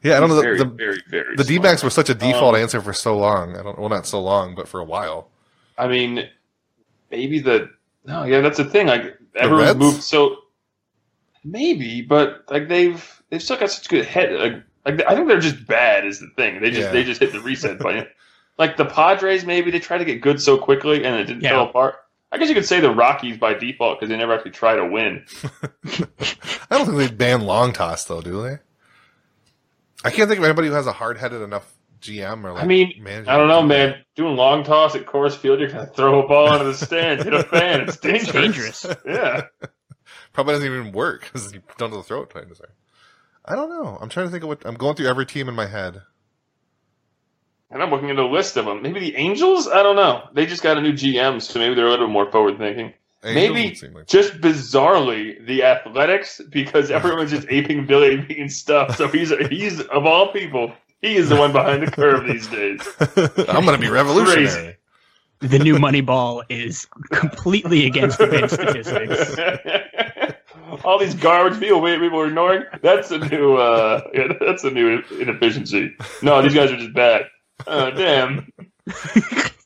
yeah, 0.03 0.17
I 0.17 0.19
don't 0.19 0.29
know. 0.29 0.35
he's 0.35 0.43
very, 0.43 0.57
The, 0.57 0.65
the, 0.65 0.69
very, 0.71 1.01
very. 1.09 1.35
the. 1.37 1.43
D-backs 1.45 1.83
were 1.83 1.89
such 1.89 2.09
a 2.09 2.13
default 2.13 2.55
Um, 2.55 2.61
answer 2.61 2.81
for 2.81 2.91
so 2.93 3.17
long. 3.17 3.55
I 3.57 3.63
don't. 3.63 3.79
Well, 3.79 3.89
not 3.89 4.05
so 4.05 4.19
long, 4.21 4.55
but 4.55 4.67
for 4.67 4.79
a 4.81 4.83
while. 4.85 5.29
I 5.77 5.87
mean, 5.87 6.27
maybe 7.11 7.39
the 7.39 7.69
no, 8.05 8.23
yeah, 8.25 8.41
that's 8.41 8.57
the 8.57 8.65
thing. 8.65 8.87
Like 8.87 9.17
everyone's 9.35 9.67
Reds? 9.67 9.79
moved 9.79 10.03
so 10.03 10.35
maybe, 11.43 12.01
but 12.01 12.43
like 12.49 12.67
they've 12.67 13.23
they've 13.29 13.41
still 13.41 13.57
got 13.57 13.71
such 13.71 13.87
good 13.89 14.05
head. 14.05 14.33
Like, 14.39 14.63
like 14.87 15.03
I 15.07 15.15
think 15.15 15.27
they're 15.27 15.39
just 15.39 15.65
bad 15.67 16.05
is 16.05 16.19
the 16.19 16.29
thing. 16.35 16.61
They 16.61 16.69
just 16.71 16.81
Yeah. 16.87 16.91
they 16.91 17.03
just 17.03 17.19
hit 17.21 17.31
the 17.31 17.39
reset 17.41 17.77
button. 17.83 18.07
like 18.57 18.77
the 18.77 18.85
Padres, 18.85 19.45
maybe 19.45 19.69
they 19.71 19.79
try 19.79 19.97
to 19.97 20.05
get 20.05 20.21
good 20.21 20.41
so 20.41 20.57
quickly 20.57 21.03
and 21.05 21.15
it 21.15 21.25
didn't 21.25 21.43
Yeah. 21.43 21.51
fall 21.51 21.69
apart. 21.69 21.95
I 22.31 22.37
guess 22.37 22.49
you 22.49 22.55
could 22.55 22.65
say 22.65 22.79
the 22.81 22.91
Rockies 22.91 23.37
by 23.37 23.53
default 23.53 23.99
because 23.99 24.09
they 24.09 24.17
never 24.17 24.33
actually 24.33 24.51
try 24.51 24.75
to 24.75 24.85
win. 24.85 25.25
I 26.69 26.77
don't 26.77 26.85
think 26.85 26.97
they 26.97 27.07
ban 27.09 27.41
long 27.41 27.71
toss 27.73 28.03
though, 28.05 28.21
do 28.21 28.41
they? 28.43 28.57
I 30.03 30.11
can't 30.11 30.27
think 30.29 30.39
of 30.39 30.43
anybody 30.45 30.67
who 30.67 30.73
has 30.73 30.87
a 30.87 30.91
hard-headed 30.91 31.41
enough 31.41 31.73
GM 32.01 32.43
or 32.43 32.51
like. 32.53 32.63
I 32.63 32.67
mean, 32.67 32.93
manager 33.01 33.31
I 33.31 33.37
don't 33.37 33.47
know, 33.47 33.61
to 33.61 33.67
do 33.67 33.73
that. 33.73 33.89
man. 33.89 34.03
Doing 34.15 34.35
long 34.35 34.63
toss 34.63 34.95
at 34.95 35.05
Coors 35.05 35.35
Field, 35.35 35.59
you're 35.59 35.69
gonna 35.69 35.87
throw 35.87 36.23
a 36.23 36.27
ball 36.27 36.51
into 36.53 36.65
the 36.65 36.73
stands, 36.73 37.23
hit 37.23 37.33
a 37.33 37.43
fan. 37.43 37.81
It's 37.81 37.97
dangerous. 38.01 38.31
dangerous. 38.31 38.85
Yeah. 39.05 39.43
Probably 40.33 40.53
doesn't 40.53 40.67
even 40.71 40.91
work 40.91 41.23
because 41.23 41.51
you 41.53 41.61
don't 41.77 41.91
have 41.91 42.01
to 42.01 42.05
throw 42.07 42.21
it 42.23 42.29
twice. 42.29 42.45
Sorry. 42.53 42.69
I 43.47 43.55
don't 43.55 43.69
know. 43.69 43.97
I'm 44.01 44.09
trying 44.09 44.25
to 44.27 44.31
think 44.31 44.43
of 44.43 44.49
what 44.49 44.65
I'm 44.65 44.75
going 44.75 44.95
through 44.95 45.07
every 45.07 45.25
team 45.25 45.47
in 45.49 45.55
my 45.55 45.67
head. 45.67 46.01
And 47.69 47.81
I'm 47.83 47.89
looking 47.91 48.09
at 48.09 48.17
a 48.17 48.25
list 48.25 48.55
of 48.57 48.65
them. 48.65 48.81
Maybe 48.81 48.99
the 48.99 49.15
Angels? 49.15 49.67
I 49.67 49.83
don't 49.83 49.95
know. 49.97 50.23
They 50.33 50.45
just 50.45 50.63
got 50.63 50.77
a 50.77 50.81
new 50.81 50.93
GM, 50.93 51.41
so 51.41 51.59
maybe 51.59 51.75
they're 51.75 51.87
a 51.87 51.89
little 51.89 52.07
more 52.07 52.31
forward 52.31 52.57
thinking. 52.57 52.93
Angels 53.23 53.81
Maybe 53.81 53.93
like- 53.95 54.07
just 54.07 54.39
bizarrely 54.39 55.45
the 55.45 55.63
Athletics, 55.63 56.39
because 56.49 56.91
everyone's 56.91 57.31
just 57.31 57.47
aping 57.49 57.85
Billy 57.85 58.17
Beane 58.21 58.47
stuff. 58.49 58.95
So 58.95 59.07
he's 59.07 59.31
he's 59.49 59.81
of 59.81 60.05
all 60.05 60.31
people, 60.31 60.71
he 61.01 61.15
is 61.15 61.27
the 61.29 61.35
one 61.35 61.51
behind 61.51 61.85
the 61.85 61.91
curve 61.91 62.25
these 62.27 62.47
days. 62.47 62.79
I'm 63.49 63.65
going 63.65 63.75
to 63.75 63.81
be 63.81 63.89
revolutionary. 63.89 64.77
the 65.39 65.59
new 65.59 65.75
Moneyball 65.75 66.43
is 66.49 66.87
completely 67.11 67.85
against 67.85 68.19
event 68.21 68.49
statistics. 68.51 69.35
all 70.83 70.99
these 70.99 71.15
garbage 71.15 71.59
people 71.59 71.81
people 71.81 72.19
are 72.19 72.27
ignoring. 72.27 72.63
That's 72.81 73.11
a 73.11 73.17
new 73.17 73.55
uh, 73.55 74.01
yeah, 74.13 74.33
that's 74.39 74.63
a 74.63 74.71
new 74.71 75.01
inefficiency. 75.19 75.95
No, 76.21 76.41
these 76.41 76.53
guys 76.53 76.71
are 76.71 76.77
just 76.77 76.93
bad. 76.93 77.25
Oh 77.65 77.91
damn. 77.91 78.51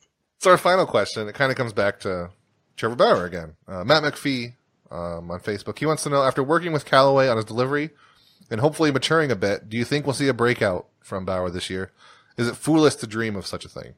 So 0.42 0.50
our 0.50 0.58
final 0.58 0.88
question, 0.88 1.28
it 1.28 1.36
kind 1.36 1.52
of 1.52 1.58
comes 1.58 1.72
back 1.72 2.00
to 2.00 2.32
Trevor 2.76 2.96
Bauer 2.96 3.26
again. 3.26 3.54
Uh, 3.68 3.84
Matt 3.84 4.02
McPhee 4.02 4.56
um, 4.90 5.30
on 5.30 5.40
Facebook. 5.40 5.78
He 5.78 5.86
wants 5.86 6.02
to 6.02 6.10
know, 6.10 6.24
after 6.24 6.42
working 6.42 6.74
with 6.74 6.84
Callaway 6.84 7.28
on 7.28 7.38
his 7.38 7.46
delivery 7.46 7.92
and 8.50 8.60
hopefully 8.60 8.90
maturing 8.92 9.30
a 9.30 9.36
bit, 9.36 9.70
do 9.70 9.78
you 9.78 9.86
think 9.86 10.08
we'll 10.08 10.16
see 10.16 10.28
a 10.28 10.34
breakout 10.34 10.88
from 11.00 11.26
Bauer 11.26 11.52
this 11.52 11.70
year? 11.70 11.92
Is 12.38 12.48
it 12.48 12.56
foolish 12.56 12.96
to 12.96 13.06
dream 13.06 13.36
of 13.36 13.46
such 13.46 13.66
a 13.66 13.70
thing? 13.70 13.94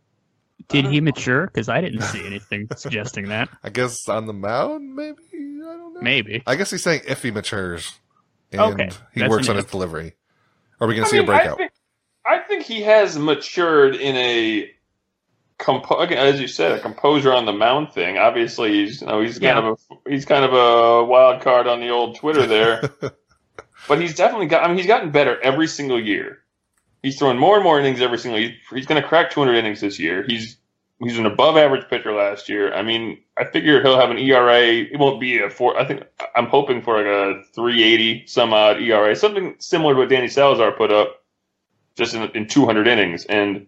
Did 0.67 0.85
he 0.87 0.99
mature? 0.99 1.47
Because 1.47 1.69
I 1.69 1.79
didn't 1.79 2.01
see 2.01 2.25
anything 2.25 2.67
suggesting 2.75 3.29
that. 3.29 3.47
I 3.63 3.69
guess 3.69 4.09
on 4.09 4.25
the 4.25 4.33
mound, 4.33 4.97
maybe? 4.97 5.21
I 5.63 5.73
don't 5.77 5.93
know. 5.93 6.01
Maybe. 6.01 6.43
I 6.45 6.55
guess 6.55 6.71
he's 6.71 6.83
saying 6.83 7.01
if 7.07 7.21
he 7.23 7.31
matures 7.31 7.99
and 8.51 8.61
Okay, 8.61 8.89
he 9.13 9.21
that's 9.21 9.29
works 9.31 9.49
on 9.49 9.55
his 9.55 9.65
delivery. 9.65 10.13
Are 10.79 10.87
we 10.87 10.95
going 10.95 11.05
to 11.05 11.09
see 11.09 11.17
mean, 11.17 11.23
a 11.23 11.27
breakout? 11.27 11.53
I 11.53 11.57
think, 11.57 11.71
I 12.25 12.39
think 12.39 12.63
he 12.63 12.81
has 12.83 13.17
matured 13.17 13.95
in 13.95 14.15
a 14.15 14.71
compo- 15.57 15.99
again, 15.99 16.17
as 16.17 16.39
you 16.41 16.47
said, 16.47 16.73
a 16.73 16.79
composer 16.79 17.31
on 17.33 17.45
the 17.45 17.53
mound 17.53 17.93
thing. 17.93 18.17
Obviously, 18.17 18.73
he's 18.73 19.01
you 19.01 19.07
know 19.07 19.21
he's 19.21 19.39
kind 19.39 19.57
Yeah. 19.57 19.69
of 19.71 19.79
a 20.05 20.09
he's 20.09 20.25
kind 20.25 20.43
of 20.45 20.53
a 20.53 21.03
wild 21.05 21.41
card 21.41 21.67
on 21.67 21.79
the 21.79 21.89
old 21.89 22.17
Twitter 22.17 22.45
there, 22.45 22.81
but 23.87 24.01
he's 24.01 24.15
definitely 24.15 24.47
got. 24.47 24.63
I 24.63 24.67
mean, 24.67 24.77
he's 24.77 24.87
gotten 24.87 25.11
better 25.11 25.39
every 25.41 25.67
single 25.67 26.01
year. 26.01 26.39
He's 27.01 27.17
throwing 27.19 27.37
more 27.37 27.55
and 27.55 27.63
more 27.63 27.79
innings 27.79 28.01
every 28.01 28.17
single. 28.17 28.39
He's, 28.39 28.51
he's 28.73 28.85
going 28.85 29.01
to 29.01 29.07
crack 29.07 29.31
200 29.31 29.55
innings 29.55 29.81
this 29.81 29.99
year. 29.99 30.23
He's 30.25 30.57
he's 31.03 31.17
an 31.17 31.25
above 31.25 31.57
average 31.57 31.87
pitcher 31.89 32.13
last 32.13 32.49
year. 32.49 32.73
I 32.73 32.81
mean, 32.81 33.19
I 33.37 33.45
figure 33.45 33.81
he'll 33.81 33.99
have 33.99 34.11
an 34.11 34.17
ERA. 34.17 34.61
It 34.61 34.99
won't 34.99 35.19
be 35.19 35.39
a 35.39 35.49
four. 35.49 35.79
I 35.79 35.85
think 35.85 36.03
I'm 36.35 36.47
hoping 36.47 36.81
for 36.81 36.97
like 36.97 37.05
a 37.05 37.43
380 37.53 38.27
some 38.27 38.53
odd 38.53 38.81
ERA, 38.81 39.15
something 39.15 39.55
similar 39.59 39.93
to 39.93 39.99
what 40.01 40.09
Danny 40.09 40.27
Salazar 40.27 40.71
put 40.71 40.91
up, 40.91 41.23
just 41.95 42.13
in, 42.13 42.23
in 42.31 42.47
200 42.47 42.87
innings. 42.87 43.25
And 43.25 43.67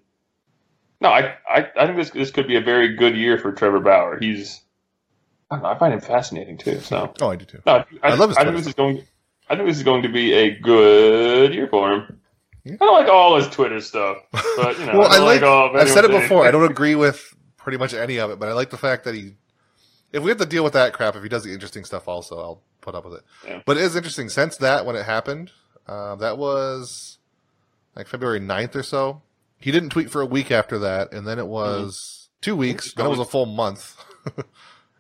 no, 1.02 1.10
I, 1.10 1.36
I 1.48 1.68
I 1.78 1.86
think 1.86 1.98
this 1.98 2.10
this 2.12 2.32
could 2.32 2.48
be 2.48 2.56
a 2.56 2.62
very 2.62 2.95
good 2.95 3.16
year 3.16 3.38
for 3.38 3.52
Trevor 3.52 3.80
Bauer. 3.80 4.18
He's 4.20 4.62
I 5.49 5.56
don't 5.56 5.64
know. 5.64 5.70
I 5.70 5.78
find 5.78 5.94
him 5.94 6.02
fascinating 6.02 6.57
too. 6.57 6.80
So 6.80 7.14
oh, 7.22 7.30
I 7.30 7.36
do 7.36 7.45
too. 7.45 7.62
no, 7.66 7.86
I, 8.03 8.12
I 8.12 8.16
love 8.16 8.30
his 8.30 8.38
I 8.38 8.44
think 8.44 8.57
this 8.57 8.68
is 8.68 8.74
going. 8.74 9.03
I 9.49 9.56
think 9.56 9.68
this 9.68 9.78
is 9.78 9.84
going 9.84 10.03
to 10.03 10.10
be 10.10 10.34
a 10.34 10.60
good 10.60 11.53
year 11.53 11.68
for 11.68 11.94
him. 11.94 12.20
I 12.66 12.76
don't 12.78 12.94
like 12.94 13.08
all 13.08 13.36
his 13.36 13.48
Twitter 13.50 13.80
stuff, 13.80 14.18
but 14.32 14.80
you 14.80 14.86
know, 14.88 15.00
well, 15.00 15.12
I, 15.12 15.18
I 15.18 15.20
like, 15.20 15.42
all 15.44 15.78
I've 15.78 15.90
said 15.90 16.06
it 16.06 16.12
before. 16.12 16.46
I 16.46 16.52
don't 16.52 16.70
agree 16.70 16.96
with 16.96 17.36
pretty 17.58 17.78
much 17.78 17.94
any 17.94 18.18
of 18.18 18.32
it, 18.32 18.40
but 18.40 18.50
I 18.50 18.54
like 18.54 18.72
the 18.72 18.78
fact 18.78 19.04
that 19.04 19.14
he, 19.14 19.34
if 20.12 20.24
we 20.24 20.30
have 20.30 20.40
to 20.40 20.46
deal 20.46 20.64
with 20.64 20.74
that 20.74 20.94
crap, 20.94 21.16
if 21.16 21.24
he 21.24 21.30
does 21.30 21.44
the 21.44 21.54
interesting 21.54 21.84
stuff 21.86 22.08
also, 22.08 22.40
I'll 22.40 22.62
put 22.82 22.96
up 22.96 23.06
with 23.06 23.16
it. 23.16 23.24
Yeah. 23.48 23.62
But 23.66 23.78
it 23.78 23.84
is 23.84 23.96
interesting 23.96 24.30
since 24.30 24.58
that, 24.58 24.86
when 24.86 24.96
it 24.96 25.06
happened, 25.06 25.52
uh, 25.88 26.16
that 26.16 26.38
was 26.38 27.20
like 27.96 28.08
February 28.08 28.40
9th 28.40 28.76
or 28.76 28.84
so. 28.84 29.22
He 29.60 29.72
didn't 29.72 29.90
tweet 29.90 30.10
for 30.10 30.22
a 30.22 30.26
week 30.26 30.52
after 30.52 30.80
that, 30.80 31.14
and 31.14 31.28
then 31.28 31.40
it 31.40 31.48
was 31.48 32.30
two 32.42 32.56
weeks, 32.56 32.94
then 32.94 33.06
it 33.06 33.10
was 33.10 33.20
a 33.20 33.26
full 33.26 33.46
month. 33.46 33.96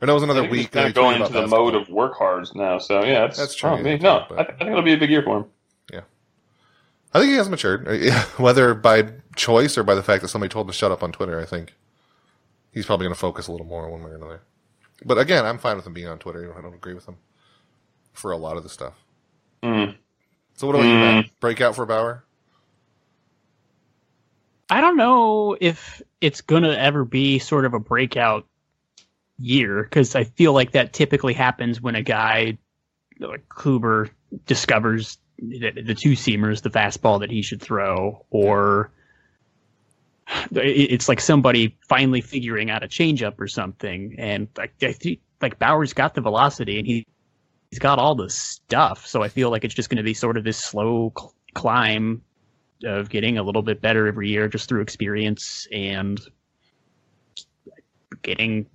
And 0.01 0.09
it 0.09 0.13
was 0.13 0.23
another 0.23 0.41
think 0.41 0.53
he's 0.53 0.63
week. 0.65 0.71
kind 0.71 0.85
that 0.85 0.89
of 0.89 0.95
going 0.95 1.21
into 1.21 1.33
the 1.33 1.47
mode 1.47 1.73
of 1.73 1.89
work 1.89 2.15
hard 2.17 2.47
now. 2.53 2.77
So 2.79 3.03
yeah, 3.03 3.21
that's, 3.21 3.37
That's 3.37 3.55
true, 3.55 3.71
oh, 3.71 3.77
yeah, 3.77 3.95
no, 3.95 4.25
I, 4.37 4.41
I 4.41 4.43
think 4.45 4.69
it'll 4.69 4.81
be 4.81 4.93
a 4.93 4.97
big 4.97 5.09
year 5.09 5.23
for 5.23 5.37
him. 5.37 5.45
I 7.15 7.19
think 7.19 7.31
he 7.31 7.37
has 7.37 7.47
matured, 7.47 7.87
whether 8.37 8.73
by 8.73 9.07
choice 9.37 9.77
or 9.77 9.83
by 9.83 9.95
the 9.95 10.03
fact 10.03 10.21
that 10.21 10.27
somebody 10.27 10.49
told 10.49 10.65
him 10.65 10.71
to 10.71 10.77
shut 10.77 10.91
up 10.91 11.01
on 11.01 11.13
Twitter. 11.13 11.39
I 11.39 11.45
think 11.45 11.73
he's 12.73 12.85
probably 12.85 13.05
going 13.05 13.13
to 13.13 13.19
focus 13.19 13.47
a 13.47 13.53
little 13.53 13.65
more 13.65 13.89
one 13.89 14.03
way 14.03 14.11
or 14.11 14.15
another. 14.15 14.41
But 15.05 15.17
again, 15.17 15.45
I'm 15.45 15.57
fine 15.57 15.77
with 15.77 15.87
him 15.87 15.93
being 15.93 16.09
on 16.09 16.19
Twitter. 16.19 16.53
I 16.57 16.61
don't 16.61 16.73
agree 16.73 16.93
with 16.93 17.07
him 17.07 17.15
for 18.11 18.33
a 18.33 18.37
lot 18.37 18.57
of 18.57 18.63
the 18.63 18.69
stuff. 18.69 18.95
Mm. 19.63 19.95
So 20.55 20.67
what 20.67 20.75
about 20.75 20.85
you, 20.85 20.93
Mm. 20.93 20.99
Matt? 20.99 21.39
Breakout 21.39 21.75
for 21.75 21.85
Bauer? 21.85 22.25
I 24.69 24.81
don't 24.81 24.97
know 24.97 25.55
if 25.59 26.01
it's 26.19 26.41
gonna 26.41 26.73
ever 26.73 27.05
be 27.05 27.39
sort 27.39 27.63
of 27.63 27.73
a 27.73 27.79
breakout 27.79 28.45
year 29.39 29.83
because 29.83 30.15
I 30.15 30.25
feel 30.25 30.51
like 30.51 30.71
that 30.71 30.91
typically 30.91 31.33
happens 31.33 31.79
when 31.79 31.95
a 31.95 32.01
guy 32.01 32.57
like 33.19 33.47
Kluber 33.47 34.09
discovers 34.45 35.17
the, 35.39 35.71
the 35.71 35.95
two 35.95 36.11
seamers, 36.11 36.61
the 36.61 36.69
fastball 36.69 37.19
that 37.19 37.29
he 37.31 37.41
should 37.41 37.61
throw, 37.61 38.25
or 38.29 38.91
it's 40.51 41.07
like 41.07 41.19
somebody 41.21 41.77
finally 41.87 42.21
figuring 42.21 42.69
out 42.71 42.83
a 42.83 42.87
changeup 42.87 43.39
or 43.39 43.47
something. 43.47 44.15
And 44.17 44.47
like 44.57 44.73
I 44.81 44.91
think 44.93 45.19
like 45.41 45.59
Bauer's 45.59 45.93
got 45.93 46.13
the 46.15 46.21
velocity 46.21 46.79
and 46.79 46.87
he 46.87 47.05
he's 47.69 47.79
got 47.79 47.99
all 47.99 48.15
the 48.15 48.29
stuff, 48.29 49.05
so 49.05 49.21
I 49.23 49.27
feel 49.27 49.49
like 49.49 49.63
it's 49.65 49.73
just 49.73 49.89
going 49.89 49.97
to 49.97 50.03
be 50.03 50.13
sort 50.13 50.37
of 50.37 50.43
this 50.43 50.57
slow 50.57 51.11
cl- 51.17 51.33
climb 51.53 52.21
of 52.83 53.09
getting 53.09 53.37
a 53.37 53.43
little 53.43 53.61
bit 53.61 53.81
better 53.81 54.07
every 54.07 54.29
year 54.29 54.47
just 54.47 54.67
through 54.69 54.81
experience 54.81 55.67
and 55.71 56.19
getting 58.21 58.65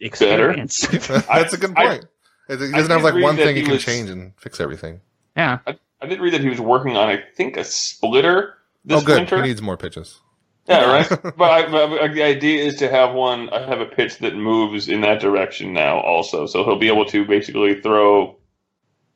experience. 0.00 0.86
That's 1.08 1.52
a 1.52 1.56
good 1.58 1.74
I- 1.76 1.86
point. 1.88 2.04
he 2.48 2.56
doesn't 2.56 2.74
I 2.90 2.94
have 2.94 3.02
like 3.02 3.22
one 3.22 3.36
thing 3.36 3.54
he 3.56 3.60
he 3.60 3.62
can 3.66 3.74
was- 3.74 3.84
change 3.84 4.10
and 4.10 4.32
fix 4.38 4.60
everything. 4.60 5.00
Yeah. 5.38 5.58
I 6.00 6.06
did 6.06 6.20
read 6.20 6.34
that 6.34 6.40
he 6.40 6.48
was 6.48 6.60
working 6.60 6.96
on, 6.96 7.08
I 7.08 7.22
think, 7.36 7.56
a 7.56 7.64
splitter 7.64 8.54
this 8.84 9.02
oh, 9.02 9.06
good. 9.06 9.18
winter. 9.18 9.36
He 9.36 9.48
needs 9.48 9.62
more 9.62 9.76
pitches. 9.76 10.18
Yeah, 10.66 10.84
right. 10.84 11.08
but, 11.36 11.50
I, 11.50 11.70
but 11.70 12.12
the 12.12 12.22
idea 12.22 12.64
is 12.64 12.76
to 12.76 12.90
have 12.90 13.14
one, 13.14 13.48
I 13.50 13.66
have 13.66 13.80
a 13.80 13.86
pitch 13.86 14.18
that 14.18 14.36
moves 14.36 14.88
in 14.88 15.00
that 15.02 15.20
direction 15.20 15.72
now, 15.72 16.00
also. 16.00 16.46
So 16.46 16.64
he'll 16.64 16.78
be 16.78 16.88
able 16.88 17.06
to 17.06 17.24
basically 17.24 17.80
throw 17.80 18.36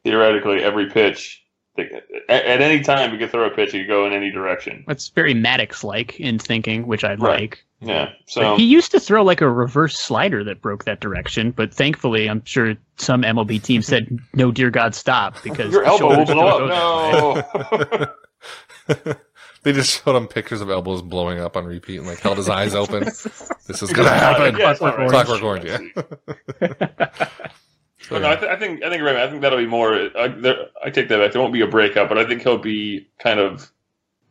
theoretically 0.04 0.62
every 0.62 0.88
pitch. 0.90 1.44
At, 1.78 1.90
at 2.28 2.60
any 2.60 2.82
time, 2.82 3.12
he 3.12 3.18
could 3.18 3.30
throw 3.30 3.46
a 3.46 3.50
pitch. 3.50 3.72
He 3.72 3.80
could 3.80 3.88
go 3.88 4.06
in 4.06 4.12
any 4.12 4.30
direction. 4.30 4.84
That's 4.86 5.08
very 5.08 5.34
Maddux 5.34 5.84
like 5.84 6.18
in 6.20 6.38
thinking, 6.38 6.86
which 6.86 7.04
I 7.04 7.14
Right. 7.14 7.40
like. 7.40 7.64
Yeah. 7.82 8.06
But 8.06 8.30
So 8.30 8.56
he 8.56 8.64
used 8.64 8.90
to 8.92 9.00
throw 9.00 9.22
like 9.22 9.40
a 9.40 9.50
reverse 9.50 9.98
slider 9.98 10.44
that 10.44 10.60
broke 10.62 10.84
that 10.84 11.00
direction, 11.00 11.50
but 11.50 11.74
thankfully, 11.74 12.28
I'm 12.28 12.44
sure 12.44 12.76
some 12.96 13.22
MLB 13.22 13.62
team 13.62 13.82
said, 13.82 14.18
"No, 14.34 14.50
dear 14.52 14.70
God, 14.70 14.94
stop!" 14.94 15.42
Because 15.42 15.72
your 15.72 15.84
elbow 15.84 16.16
will 16.18 16.24
blow 16.24 16.68
don't 16.68 16.68
go 16.68 17.34
that 17.34 18.02
way. 18.02 18.09
up. 18.09 18.18
No. 18.88 19.14
they 19.62 19.72
just 19.72 20.02
showed 20.02 20.16
him 20.16 20.26
pictures 20.28 20.60
of 20.60 20.70
elbows 20.70 21.02
blowing 21.02 21.38
up 21.40 21.56
on 21.56 21.64
repeat 21.64 21.98
and 21.98 22.06
like 22.06 22.20
held 22.20 22.36
his 22.36 22.48
eyes 22.48 22.74
open. 22.74 23.04
This 23.68 23.80
is 23.80 23.92
gonna 23.92 24.10
happen. 24.10 24.56
Yeah, 24.59 24.72
it's 24.72 24.82
all 24.82 24.94
right. 24.94 25.09
Clockwork 25.09 25.42
Orange, 25.42 25.64
yeah. 25.64 27.26
So, 28.09 28.18
no, 28.18 28.30
I, 28.30 28.36
th- 28.36 28.50
I 28.50 28.56
think 28.59 28.82
I 28.82 28.88
think 28.88 28.98
you're 28.98 29.06
right. 29.06 29.16
I 29.16 29.30
think 29.30 29.42
that'll 29.42 29.59
be 29.59 29.66
more. 29.66 29.94
I, 29.94 30.26
there, 30.28 30.56
I 30.84 30.90
take 30.90 31.09
that 31.09 31.18
back. 31.18 31.32
There 31.32 31.40
won't 31.40 31.52
be 31.52 31.60
a 31.60 31.68
breakout, 31.68 32.09
but 32.09 32.18
I 32.18 32.26
think 32.26 32.42
he'll 32.42 32.59
be 32.59 33.09
kind 33.20 33.38
of 33.38 33.70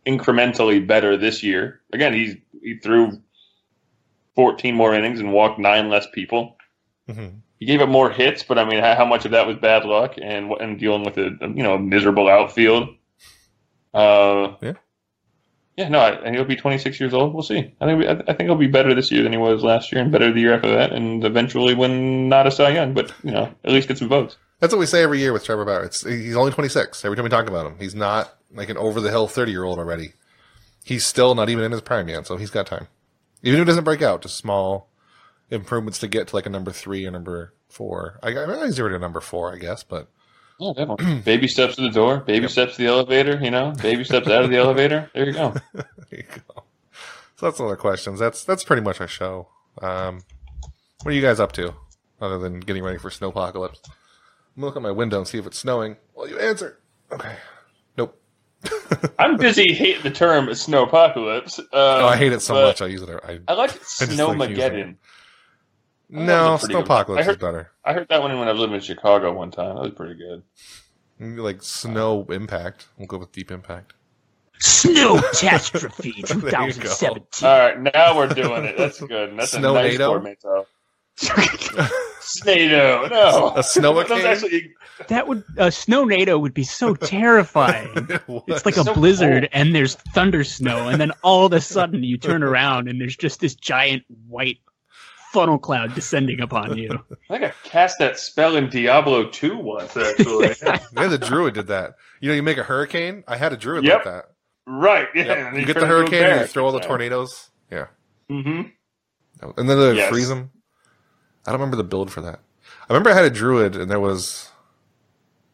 incrementally 0.06 0.86
better 0.86 1.16
this 1.16 1.42
year. 1.42 1.80
Again, 1.94 2.14
he's 2.14 2.36
he 2.62 2.76
threw 2.78 3.22
14 4.36 4.74
more 4.76 4.94
innings 4.94 5.20
and 5.20 5.34
walked 5.34 5.60
nine 5.60 5.90
less 5.90 6.08
people. 6.14 6.56
Mhm. 7.10 7.42
He 7.60 7.66
gave 7.66 7.82
up 7.82 7.90
more 7.90 8.10
hits, 8.10 8.44
but 8.44 8.58
I 8.58 8.66
mean, 8.66 8.80
how, 8.80 8.96
how 8.96 9.06
much 9.06 9.26
of 9.26 9.32
that 9.32 9.46
was 9.46 9.58
bad 9.58 9.86
luck 9.86 10.16
and 10.22 10.52
and 10.54 10.80
dealing 10.80 11.04
with 11.04 11.18
a 11.18 11.38
you 11.56 11.64
know 11.64 11.78
miserable 11.78 12.28
outfield? 12.28 12.90
Uh, 13.94 14.54
Yeah. 14.62 14.74
yeah, 15.78 15.90
no, 15.90 16.00
I- 16.00 16.22
and 16.24 16.36
he'll 16.36 16.46
be 16.46 16.56
26 16.56 17.00
years 17.00 17.14
old. 17.14 17.34
We'll 17.34 17.44
see. 17.44 17.74
I 17.82 17.86
think 17.86 18.06
I 18.06 18.12
I 18.32 18.34
think 18.34 18.42
he'll 18.48 18.56
be 18.56 18.68
better 18.68 18.94
this 18.96 19.12
year 19.12 19.24
than 19.24 19.32
he 19.32 19.38
was 19.38 19.64
last 19.64 19.92
year, 19.92 20.02
and 20.02 20.12
better 20.12 20.32
the 20.32 20.40
year 20.40 20.54
after 20.56 20.74
that, 20.76 20.94
and 20.94 21.24
eventually 21.26 21.74
win 21.74 22.30
not 22.30 22.48
a 22.48 22.52
Cy 22.52 22.70
Young, 22.70 22.94
but 22.94 23.14
you 23.24 23.32
know 23.32 23.54
at 23.64 23.72
least 23.72 23.88
get 23.88 23.98
some 23.98 24.10
votes. 24.10 24.38
That's 24.60 24.74
what 24.74 24.80
we 24.80 24.86
say 24.86 25.02
every 25.04 25.20
year 25.20 25.34
with 25.34 25.44
Trevor 25.44 25.66
Bauer. 25.66 25.84
It's, 25.84 26.04
he's 26.06 26.36
only 26.36 26.52
26. 26.52 27.04
Every 27.04 27.16
time 27.18 27.24
we 27.24 27.30
talk 27.30 27.48
about 27.48 27.66
him, 27.66 27.78
he's 27.80 27.96
not 27.96 28.32
like 28.54 28.70
an 28.70 28.78
over 28.78 29.02
the 29.02 29.10
hill 29.10 29.28
30 29.28 29.52
year 29.52 29.64
old 29.64 29.80
already. 29.80 30.14
He's 30.84 31.04
still 31.06 31.34
not 31.36 31.50
even 31.50 31.64
in 31.64 31.72
his 31.72 31.82
prime 31.82 32.08
yet, 32.08 32.28
so 32.28 32.38
he's 32.38 32.50
got 32.52 32.68
time. 32.68 32.88
Even 33.44 33.60
if 33.60 33.66
he 33.66 33.70
doesn't 33.70 33.84
break 33.84 34.02
out, 34.02 34.22
just 34.22 34.38
small 34.38 34.90
improvements 35.50 36.00
to 36.00 36.08
get 36.08 36.30
to 36.30 36.36
like 36.36 36.46
a 36.46 36.50
number 36.50 36.72
three 36.72 37.06
or 37.06 37.12
number 37.12 37.54
four. 37.70 38.20
I, 38.24 38.30
I 38.30 38.46
already 38.46 38.96
a 38.96 39.00
number 39.00 39.20
four, 39.20 39.54
I 39.54 39.58
guess, 39.58 39.84
but 39.84 40.10
definitely. 40.60 41.20
baby 41.26 41.48
steps 41.48 41.76
to 41.76 41.82
the 41.82 41.90
door, 41.90 42.20
baby 42.20 42.48
steps 42.48 42.76
to 42.76 42.84
the 42.84 42.88
elevator. 42.88 43.40
You 43.42 43.52
know, 43.52 43.74
baby 43.82 44.04
steps 44.04 44.28
out 44.28 44.44
of 44.44 44.50
the 44.50 44.58
elevator. 44.58 45.10
There 45.14 45.26
you 45.26 45.34
go. 45.34 45.54
there 45.74 45.86
you 46.12 46.24
go. 46.24 46.64
So 47.36 47.48
that's 47.48 47.60
all 47.60 47.70
the 47.70 47.76
questions. 47.76 48.20
That's 48.20 48.44
that's 48.44 48.64
pretty 48.64 48.82
much 48.82 49.02
our 49.02 49.08
show. 49.08 49.48
Um, 49.82 50.22
what 51.04 51.12
are 51.12 51.16
you 51.16 51.22
guys 51.22 51.40
up 51.40 51.52
to, 51.54 51.74
other 52.20 52.38
than 52.38 52.60
getting 52.60 52.84
ready 52.84 53.00
for 53.00 53.10
snowpocalypse? 53.10 53.80
I'm 54.56 54.62
gonna 54.62 54.68
look 54.68 54.76
at 54.76 54.82
my 54.82 54.92
window 54.92 55.18
and 55.18 55.28
see 55.28 55.40
if 55.40 55.48
it's 55.48 55.58
snowing. 55.58 55.98
Well, 56.14 56.30
you 56.30 56.38
answer. 56.38 56.78
Okay. 57.12 57.36
Nope. 58.70 59.14
I'm 59.20 59.38
busy 59.38 59.74
hating 59.74 60.04
the 60.04 60.12
term 60.12 60.48
snowpocalypse. 60.48 61.60
Uh, 61.60 61.64
Oh, 61.74 62.08
I 62.08 62.18
hate 62.18 62.34
it 62.34 62.42
so 62.42 62.54
much. 62.54 62.82
I 62.82 62.88
use 62.88 63.02
it. 63.02 63.10
I, 63.24 63.40
I 63.48 63.54
like 63.54 63.72
just 63.80 64.02
like 64.02 64.10
snowmageddon. 64.12 64.96
no, 66.10 66.26
That 66.26 66.52
was 66.52 66.64
a 66.64 66.68
pretty 66.68 66.82
good 66.82 66.88
one. 66.90 67.06
snowpocalypse 67.06 67.18
I 67.20 67.24
heard- 67.24 67.32
is 67.36 67.42
better. 67.42 67.72
I 67.86 67.94
heard 67.94 68.08
that 68.10 68.22
one 68.22 68.38
when 68.38 68.48
I 68.48 68.52
was 68.52 68.60
living 68.60 68.76
in 68.76 68.82
Chicago 68.82 69.34
one 69.34 69.50
time. 69.52 69.76
That 69.76 69.82
was 69.82 69.94
pretty 69.94 70.16
good. 70.16 70.44
Maybe 71.20 71.42
like 71.42 71.64
snow 71.64 72.26
impact. 72.30 72.88
We'll 72.98 73.08
go 73.08 73.18
with 73.18 73.32
deep 73.32 73.50
impact. 73.52 73.94
Snow 74.60 75.20
Catastrophe 75.32 76.12
There 76.28 76.38
you 76.38 76.42
go. 76.44 76.50
2017. 76.50 77.48
All 77.50 77.58
right, 77.60 77.80
now 77.82 78.16
we're 78.16 78.28
doing 78.28 78.66
it. 78.66 78.78
That's 78.78 79.00
good. 79.00 79.36
That's 79.38 79.54
a 79.56 79.60
nice 79.60 79.96
Snow-nado? 79.98 80.66
Portmanteau. 82.40 83.08
Snado, 83.08 83.10
no. 83.12 83.54
A 83.56 83.64
snow 83.64 83.94
That 84.04 84.12
actually 84.26 84.74
That 85.08 85.28
would 85.28 85.44
a 85.58 85.72
snow 85.72 86.06
NATO 86.06 86.38
would 86.38 86.54
be 86.54 86.64
so 86.64 86.96
terrifying. 86.96 87.90
It's 88.48 88.66
like 88.66 88.78
a 88.78 88.84
So 88.84 88.94
blizzard 88.94 89.44
cold. 89.44 89.50
and 89.54 89.76
there's 89.76 89.96
thunder 90.14 90.44
snow 90.44 90.88
and 90.90 91.00
then 91.02 91.12
all 91.24 91.46
of 91.46 91.54
a 91.54 91.62
sudden 91.62 92.04
you 92.04 92.18
turn 92.18 92.44
around 92.44 92.88
and 92.88 93.00
there's 93.02 93.16
just 93.16 93.40
this 93.40 93.56
giant 93.56 94.04
white 94.28 94.58
funnel 95.32 95.58
cloud 95.58 95.96
descending 95.96 96.42
upon 96.42 96.78
you. 96.78 96.90
I 97.30 97.40
think 97.40 97.44
I 97.46 97.54
cast 97.64 98.00
that 98.00 98.20
spell 98.20 98.58
in 98.58 98.70
Diablo 98.70 99.30
2 99.30 99.58
once, 99.58 99.96
actually. 99.96 100.54
yeah, 100.62 101.08
the 101.08 101.18
druid 101.18 101.54
did 101.54 101.68
that. 101.68 101.96
You 102.20 102.28
know, 102.30 102.36
you 102.36 102.44
make 102.44 102.58
a 102.58 102.64
hurricane. 102.64 103.24
I 103.30 103.38
had 103.38 103.54
a 103.54 103.58
druid 103.58 103.86
Yep. 103.86 103.96
like 103.96 104.14
that. 104.14 104.26
right, 104.68 105.08
yeah. 105.16 105.24
Yep. 105.24 105.38
and 105.48 105.58
You 105.58 105.66
get 105.66 105.74
the 105.76 105.80
turned 105.82 105.84
into 105.84 105.96
a 105.96 106.20
hurricane 106.20 106.24
and 106.32 106.42
you 106.42 106.48
throw 106.48 106.66
all 106.66 106.74
the 106.74 106.82
tornadoes. 106.82 107.50
Yeah. 107.72 107.86
Mm-hmm. 108.30 108.62
And 109.58 109.70
then 109.70 109.80
they 109.80 109.96
Yes. 109.96 110.10
freeze 110.10 110.28
them. 110.28 110.52
I 111.46 111.52
don't 111.52 111.60
remember 111.60 111.78
the 111.78 111.84
build 111.84 112.12
for 112.12 112.22
that. 112.22 112.40
I 112.90 112.94
remember 112.94 113.10
I 113.10 113.14
had 113.14 113.26
a 113.26 113.30
druid 113.30 113.76
and 113.76 113.90
there 113.90 114.00
was. 114.00 114.50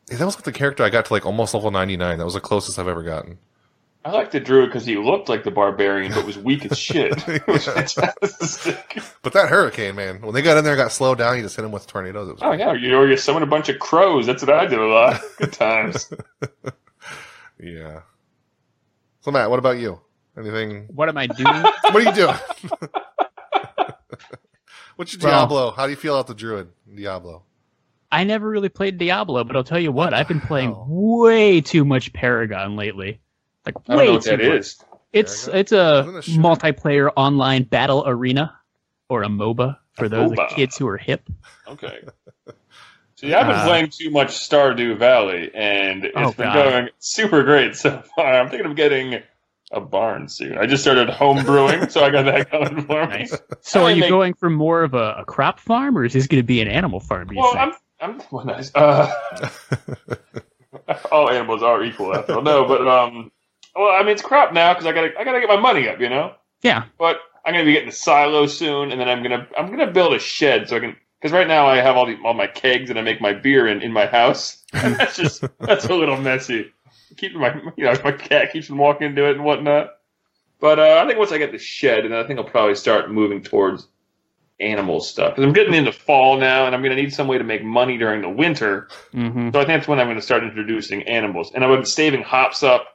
Yeah, 0.10 0.18
that 0.18 0.26
was 0.26 0.36
with 0.38 0.46
the 0.46 0.54
character 0.54 0.84
I 0.84 0.90
got 0.90 1.06
to 1.06 1.14
like 1.14 1.26
almost 1.26 1.54
level 1.54 1.70
99. 1.72 2.18
That 2.18 2.24
was 2.26 2.34
the 2.34 2.40
closest 2.40 2.80
I've 2.80 2.88
ever 2.88 3.04
gotten. 3.04 3.40
I 4.06 4.12
liked 4.12 4.32
the 4.32 4.40
druid 4.40 4.70
because 4.70 4.86
he 4.86 4.96
looked 4.96 5.28
like 5.28 5.44
the 5.44 5.52
barbarian, 5.52 6.14
but 6.14 6.26
was 6.26 6.38
weak 6.38 6.66
as 6.66 6.80
shit. 6.80 7.12
It 7.28 7.44
fantastic. 7.62 9.02
But 9.22 9.34
that 9.34 9.50
hurricane, 9.50 9.96
man, 9.96 10.22
when 10.22 10.34
they 10.34 10.42
got 10.42 10.58
in 10.58 10.64
there 10.64 10.74
and 10.74 10.80
got 10.82 10.94
slowed 10.94 11.18
down, 11.18 11.36
you 11.36 11.44
just 11.44 11.58
hit 11.58 11.64
them 11.64 11.74
with 11.74 11.88
tornadoes. 11.88 12.30
It 12.30 12.34
was 12.36 12.42
Oh 12.42 12.54
yeah, 12.54 12.72
you 12.72 12.96
or 12.96 13.06
you 13.06 13.18
summon 13.18 13.44
a 13.44 13.48
bunch 13.48 13.68
of 13.68 13.80
crows. 13.80 14.26
That's 14.26 14.42
what 14.44 14.56
I 14.56 14.66
do 14.66 14.82
a 14.82 14.88
lot. 14.88 15.22
Good 15.38 15.54
times. 15.54 16.12
Yeah. 17.60 18.02
So 19.22 19.32
Matt, 19.32 19.50
what 19.50 19.58
about 19.58 19.80
you? 19.80 20.00
Anything? 20.38 20.90
What 20.94 21.10
am 21.10 21.18
I 21.18 21.26
doing? 21.26 21.62
What 21.64 21.96
are 21.96 22.02
you 22.02 22.14
doing? 22.14 22.36
What's 24.98 25.14
your 25.14 25.22
Well- 25.24 25.32
Diablo? 25.48 25.72
How 25.72 25.86
do 25.86 25.92
you 25.92 25.96
feel 25.96 26.16
about 26.16 26.28
the 26.28 26.34
druid 26.36 26.68
Diablo? 26.94 27.44
I 28.12 28.24
never 28.24 28.50
really 28.50 28.70
played 28.70 28.98
Diablo, 28.98 29.44
but 29.44 29.56
I'll 29.56 29.64
tell 29.64 29.80
you 29.80 29.92
what, 29.92 30.14
I've 30.14 30.28
been 30.28 30.40
playing 30.42 30.70
hell? 30.74 30.86
way 30.90 31.60
too 31.62 31.84
much 31.86 32.12
Paragon 32.14 32.76
lately. 32.76 33.20
Like 33.66 33.76
I 33.78 33.82
don't 33.88 33.98
way 33.98 34.06
know 34.08 34.14
what 34.14 34.24
too 34.24 34.30
that 34.38 34.40
much. 34.44 34.60
is. 34.60 34.84
It's 35.14 35.46
Paragon? 35.46 35.60
it's 35.60 35.72
a 35.72 36.00
Isn't 36.00 36.16
it 36.16 36.18
a 36.18 36.22
shooter? 36.22 36.42
multiplayer 36.42 37.12
online 37.18 37.64
battle 37.64 38.04
arena 38.08 38.54
or 39.10 39.24
a 39.24 39.28
MOBA 39.28 39.78
for 39.94 40.06
A 40.06 40.10
those 40.10 40.32
MOBA. 40.32 40.50
kids 40.50 40.78
who 40.78 40.88
are 40.88 40.98
hip. 40.98 41.30
Okay. 41.68 42.00
See, 43.16 43.34
I've 43.34 43.48
been 43.48 43.56
Uh, 43.56 43.66
playing 43.66 43.90
too 43.90 44.10
much 44.12 44.30
Stardew 44.30 44.96
Valley, 44.98 45.50
and 45.56 46.06
it's 46.06 46.14
Oh, 46.16 46.32
been 46.34 46.46
God. 46.54 46.54
going 46.54 46.90
super 47.00 47.44
great 47.44 47.76
so 47.76 48.02
far. 48.16 48.34
I'm 48.36 48.50
thinking 48.50 48.70
of 48.70 48.76
getting 48.78 49.22
a 49.72 49.82
barn 49.82 50.28
soon. 50.30 50.58
I 50.58 50.66
just 50.66 50.82
started 50.84 51.10
home 51.10 51.44
brewing, 51.46 51.90
so 51.90 52.04
I 52.04 52.10
got 52.10 52.24
that 52.24 52.50
going 52.52 52.82
for 52.86 53.06
me. 53.08 53.18
Nice. 53.20 53.38
So 53.62 53.84
are 53.84 53.92
you 53.92 54.02
make- 54.02 54.10
going 54.10 54.34
for 54.34 54.50
more 54.50 54.84
of 54.84 54.94
a, 54.94 55.16
a 55.20 55.26
crop 55.26 55.60
farm 55.60 55.98
or 55.98 56.06
is 56.06 56.14
this 56.14 56.28
going 56.28 56.42
to 56.42 56.46
be 56.48 56.62
an 56.62 56.68
animal 56.68 57.00
farm? 57.00 57.30
you 57.32 57.38
Well, 57.40 57.54
think? 57.54 57.76
I'm, 58.02 58.20
I'm 58.22 58.22
well, 58.32 58.46
nice. 58.46 58.72
Uh, 58.76 59.12
all 61.12 61.30
animals 61.30 61.64
are 61.64 61.84
equal, 61.84 62.16
after 62.16 62.36
all. 62.36 62.42
No, 62.42 62.66
but 62.66 62.88
um, 62.88 63.32
well, 63.76 63.90
I 63.90 64.00
mean, 64.00 64.10
it's 64.10 64.22
crop 64.22 64.54
now 64.54 64.74
because 64.74 64.86
I 64.86 64.92
gotta, 64.92 65.10
I 65.20 65.24
gotta 65.24 65.40
get 65.40 65.50
my 65.50 65.60
money 65.60 65.88
up, 65.90 66.00
you 66.00 66.10
know. 66.10 66.34
yeah. 66.62 66.86
But 66.98 67.18
I'm 67.46 67.54
gonna 67.54 67.66
be 67.66 67.74
getting 67.74 67.90
a 67.90 67.94
silo 67.94 68.46
soon, 68.48 68.92
and 68.92 69.00
then 69.00 69.08
I'm 69.08 69.24
gonna 69.24 69.48
I'm 69.58 69.70
gonna 69.70 69.90
build 69.92 70.14
a 70.14 70.20
shed 70.20 70.68
so 70.68 70.76
I 70.76 70.80
can 70.80 70.96
because 71.22 71.32
right 71.32 71.48
now 71.48 71.66
I 71.66 71.78
have 71.78 71.96
all 71.96 72.06
the 72.06 72.18
all 72.26 72.34
my 72.34 72.48
kegs 72.48 72.90
and 72.90 73.00
I 73.00 73.02
make 73.02 73.22
my 73.22 73.32
beer 73.34 73.68
in 73.68 73.82
in 73.82 73.94
my 73.94 74.06
house, 74.06 74.64
and 74.74 74.96
that's 75.00 75.16
just 75.16 75.44
that's 75.62 75.86
a 75.86 75.96
little 75.96 76.18
messy. 76.18 76.74
Keeping 77.18 77.40
my 77.40 77.56
you 77.76 77.86
know 77.86 77.94
my 78.04 78.12
cat 78.12 78.52
keeps 78.52 78.68
from 78.68 78.78
walking 78.78 79.08
into 79.08 79.28
it 79.28 79.36
and 79.36 79.44
whatnot. 79.44 79.92
But 80.60 80.80
uh, 80.80 81.02
I 81.04 81.08
think 81.08 81.20
once 81.20 81.32
I 81.32 81.38
get 81.38 81.52
the 81.52 81.60
shed, 81.60 82.06
and 82.06 82.16
I 82.16 82.26
think 82.26 82.40
I'll 82.40 82.46
probably 82.46 82.76
start 82.76 83.12
moving 83.12 83.44
towards 83.44 83.88
animal 84.60 85.02
stuff 85.02 85.36
because 85.36 85.46
I'm 85.46 85.54
getting 85.54 85.76
into 85.76 85.92
fall 85.92 86.38
now, 86.38 86.66
and 86.66 86.74
I'm 86.74 86.82
gonna 86.82 86.96
need 86.96 87.14
some 87.14 87.28
way 87.28 87.38
to 87.38 87.44
make 87.44 87.64
money 87.64 87.98
during 87.98 88.22
the 88.22 88.30
winter. 88.30 88.88
Mm-hmm. 89.14 89.52
So 89.52 89.60
I 89.60 89.66
think 89.66 89.80
that's 89.80 89.88
when 89.88 90.00
I'm 90.00 90.08
going 90.08 90.18
to 90.18 90.22
start 90.22 90.44
introducing 90.44 91.04
animals, 91.04 91.52
and 91.54 91.64
I 91.64 91.68
was 91.68 91.94
saving 91.94 92.24
hops 92.24 92.64
up 92.64 92.88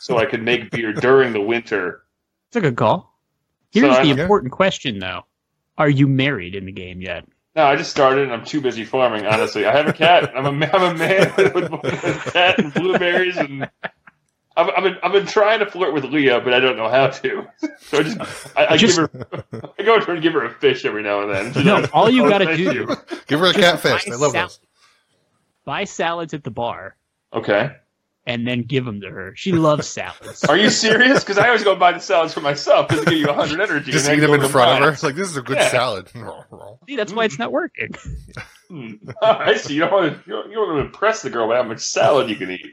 so 0.00 0.18
I 0.18 0.26
could 0.26 0.42
make 0.42 0.70
beer 0.70 0.92
during 0.92 1.32
the 1.32 1.40
winter. 1.40 2.02
It's 2.48 2.56
a 2.56 2.60
good 2.60 2.76
call. 2.76 3.14
Here's 3.70 3.94
So 3.94 4.02
the 4.02 4.10
important 4.10 4.52
question, 4.52 4.98
though: 4.98 5.24
Are 5.76 5.88
you 5.90 6.08
married 6.08 6.54
in 6.54 6.66
the 6.66 6.72
game 6.72 7.00
yet? 7.00 7.26
No, 7.56 7.64
I 7.64 7.76
just 7.76 7.90
started, 7.90 8.24
and 8.24 8.32
I'm 8.32 8.44
too 8.44 8.60
busy 8.60 8.84
farming. 8.84 9.26
Honestly, 9.26 9.64
I 9.66 9.76
have 9.76 9.88
a 9.88 9.92
cat. 9.92 10.30
I'm 10.36 10.46
a 10.46 10.52
ma- 10.52 10.68
I'm 10.72 10.94
a 10.94 10.98
man 10.98 11.32
with, 11.36 11.54
with 11.54 11.72
a 11.84 12.30
cat 12.32 12.58
and 12.58 12.72
blueberries, 12.72 13.36
and 13.36 13.64
I've, 14.56 14.68
I've 14.76 14.82
been 14.84 14.96
I've 15.02 15.12
been 15.12 15.26
trying 15.26 15.58
to 15.60 15.66
flirt 15.66 15.92
with 15.92 16.04
Leah, 16.04 16.40
but 16.40 16.54
I 16.54 16.60
don't 16.60 16.76
know 16.76 16.88
how 16.88 17.08
to. 17.08 17.46
So 17.80 17.98
I 17.98 18.02
just 18.02 18.56
I, 18.56 18.66
I 18.66 18.76
Just- 18.76 18.96
give 18.98 19.10
her 19.10 19.44
I 19.78 19.82
go 19.82 19.98
to 19.98 20.04
her 20.06 20.12
and 20.14 20.22
give 20.22 20.34
her 20.34 20.44
a 20.44 20.50
fish 20.54 20.84
every 20.84 21.02
now 21.02 21.22
and 21.22 21.30
then. 21.32 21.52
She's 21.52 21.64
No, 21.64 21.80
like, 21.80 21.94
all 21.94 22.08
you 22.10 22.26
"Oh, 22.26 22.28
gotta 22.28 22.56
do- 22.56 22.62
you." 22.74 22.96
Give 23.26 23.40
her 23.40 23.46
a 23.46 23.54
catfish. 23.54 24.08
I 24.08 24.14
love 24.14 24.32
sal- 24.32 24.46
those. 24.46 24.60
Buy 25.64 25.84
salads 25.84 26.34
at 26.34 26.44
the 26.44 26.50
bar 26.50 26.96
Okay. 27.32 27.72
And 28.28 28.46
then 28.46 28.62
give 28.62 28.84
them 28.84 29.00
to 29.00 29.10
her. 29.10 29.34
She 29.34 29.52
loves 29.52 29.88
salads. 29.88 30.44
Are 30.44 30.56
you 30.56 30.68
serious? 30.68 31.20
Because 31.24 31.38
I 31.38 31.46
always 31.46 31.64
go 31.64 31.74
buy 31.74 31.92
the 31.92 31.98
salads 31.98 32.34
for 32.34 32.42
myself 32.42 32.86
because 32.86 33.04
they 33.06 33.12
give 33.12 33.20
you 33.20 33.26
100 33.26 33.58
energy. 33.58 33.90
Just 33.90 34.06
and 34.06 34.18
eat 34.18 34.20
them 34.20 34.34
in 34.34 34.46
front 34.48 34.70
of 34.70 34.84
her. 34.84 34.92
It's 34.92 35.02
like 35.02 35.14
this 35.14 35.30
is 35.30 35.38
a 35.38 35.42
good 35.42 35.56
Yeah. 35.56 35.70
salad. 35.70 36.10
See, 36.86 36.94
that's 36.94 37.12
why 37.12 37.24
it's 37.24 37.38
not 37.38 37.50
working. 37.50 37.94
Hmm. 38.68 38.92
I 39.22 39.56
see. 39.56 39.74
You 39.74 39.80
don't 39.80 39.92
want 39.92 40.12
to. 40.12 40.30
You 40.30 40.42
don't, 40.42 40.50
want 40.68 40.78
to 40.78 40.86
impress 40.86 41.22
the 41.22 41.30
girl 41.30 41.48
by 41.48 41.56
how 41.56 41.62
much 41.62 41.80
salad 41.80 42.28
you 42.28 42.36
can 42.36 42.50
eat, 42.50 42.66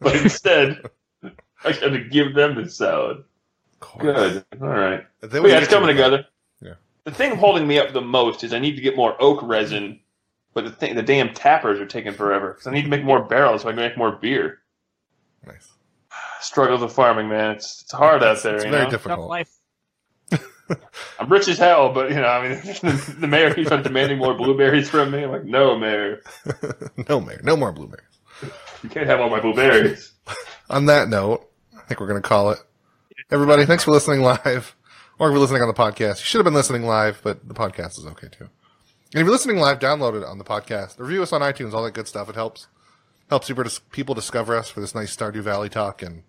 but 0.00 0.16
instead, 0.16 0.80
I 1.22 1.30
have 1.72 1.80
to 1.80 2.04
give 2.04 2.34
them 2.34 2.54
the 2.54 2.70
salad. 2.70 3.22
Good. 3.98 4.46
All 4.62 4.68
right. 4.68 5.06
They 5.20 5.40
But 5.40 5.50
yeah, 5.50 5.58
it's 5.58 5.68
coming 5.68 5.88
together. 5.88 6.24
Yeah. 6.62 6.74
The 7.04 7.10
thing 7.10 7.36
holding 7.36 7.66
me 7.66 7.78
up 7.78 7.92
the 7.92 8.00
most 8.00 8.44
is 8.44 8.54
I 8.54 8.60
need 8.60 8.76
to 8.76 8.82
get 8.82 8.96
more 8.96 9.14
oak 9.20 9.40
resin, 9.42 10.00
but 10.54 10.64
the 10.64 10.70
thing, 10.70 10.94
the 10.94 11.02
damn 11.02 11.34
tappers 11.34 11.80
are 11.80 11.86
taking 11.86 12.14
forever. 12.14 12.52
Because 12.52 12.66
I 12.66 12.70
need 12.70 12.84
to 12.84 12.88
make 12.88 13.04
more 13.04 13.22
barrels 13.22 13.60
so 13.62 13.68
I 13.68 13.72
can 13.72 13.80
make 13.80 13.98
more 13.98 14.12
beer. 14.12 14.61
Nice. 15.46 15.72
Struggles 16.40 16.82
of 16.82 16.92
farming, 16.92 17.28
man. 17.28 17.52
It's, 17.52 17.82
it's 17.82 17.92
hard 17.92 18.22
out 18.22 18.42
there. 18.42 18.56
It's 18.56 18.64
you 18.64 18.70
very 18.70 18.84
know? 18.84 18.90
Difficult. 18.90 19.28
life. 19.28 19.50
I'm 21.18 21.28
rich 21.28 21.48
as 21.48 21.58
hell, 21.58 21.92
but 21.92 22.10
you 22.10 22.16
know, 22.16 22.26
I 22.26 22.48
mean, 22.48 22.60
the, 22.60 23.16
the 23.20 23.26
mayor 23.26 23.52
keeps 23.54 23.70
on 23.70 23.82
demanding 23.82 24.18
more 24.18 24.34
blueberries 24.34 24.88
from 24.88 25.10
me. 25.10 25.24
I'm 25.24 25.30
like, 25.30 25.44
no, 25.44 25.78
mayor, 25.78 26.22
no, 27.08 27.20
mayor. 27.20 27.40
No 27.42 27.56
more 27.56 27.72
blueberries. 27.72 28.06
you 28.82 28.88
can't 28.88 29.06
have 29.06 29.20
all 29.20 29.30
my 29.30 29.40
blueberries. 29.40 30.12
On 30.70 30.86
that 30.86 31.08
note, 31.08 31.48
I 31.76 31.82
think 31.82 32.00
we're 32.00 32.08
going 32.08 32.22
to 32.22 32.28
call 32.28 32.50
it. 32.50 32.58
Everybody, 33.30 33.66
thanks 33.66 33.84
for 33.84 33.90
listening 33.90 34.20
live. 34.22 34.74
Or 35.18 35.28
if 35.28 35.32
you're 35.32 35.40
listening 35.40 35.62
on 35.62 35.68
the 35.68 35.74
podcast, 35.74 36.18
you 36.18 36.24
should 36.24 36.38
have 36.38 36.44
been 36.44 36.54
listening 36.54 36.84
live, 36.84 37.20
but 37.22 37.46
the 37.46 37.54
podcast 37.54 37.98
is 37.98 38.06
okay 38.06 38.28
too. 38.28 38.48
And 39.14 39.20
if 39.20 39.24
you're 39.24 39.30
listening 39.30 39.58
live, 39.58 39.78
download 39.78 40.20
it 40.20 40.24
on 40.24 40.38
the 40.38 40.44
podcast. 40.44 40.98
Review 40.98 41.22
us 41.22 41.32
on 41.32 41.42
iTunes, 41.42 41.74
all 41.74 41.84
that 41.84 41.92
good 41.92 42.08
stuff. 42.08 42.28
It 42.28 42.34
helps. 42.34 42.66
Helps 43.32 43.48
people, 43.48 43.64
people 43.92 44.14
discover 44.14 44.54
us 44.54 44.68
for 44.68 44.80
this 44.82 44.94
nice 44.94 45.16
Stardew 45.16 45.40
Valley 45.40 45.70
talk 45.70 46.02
and 46.02 46.22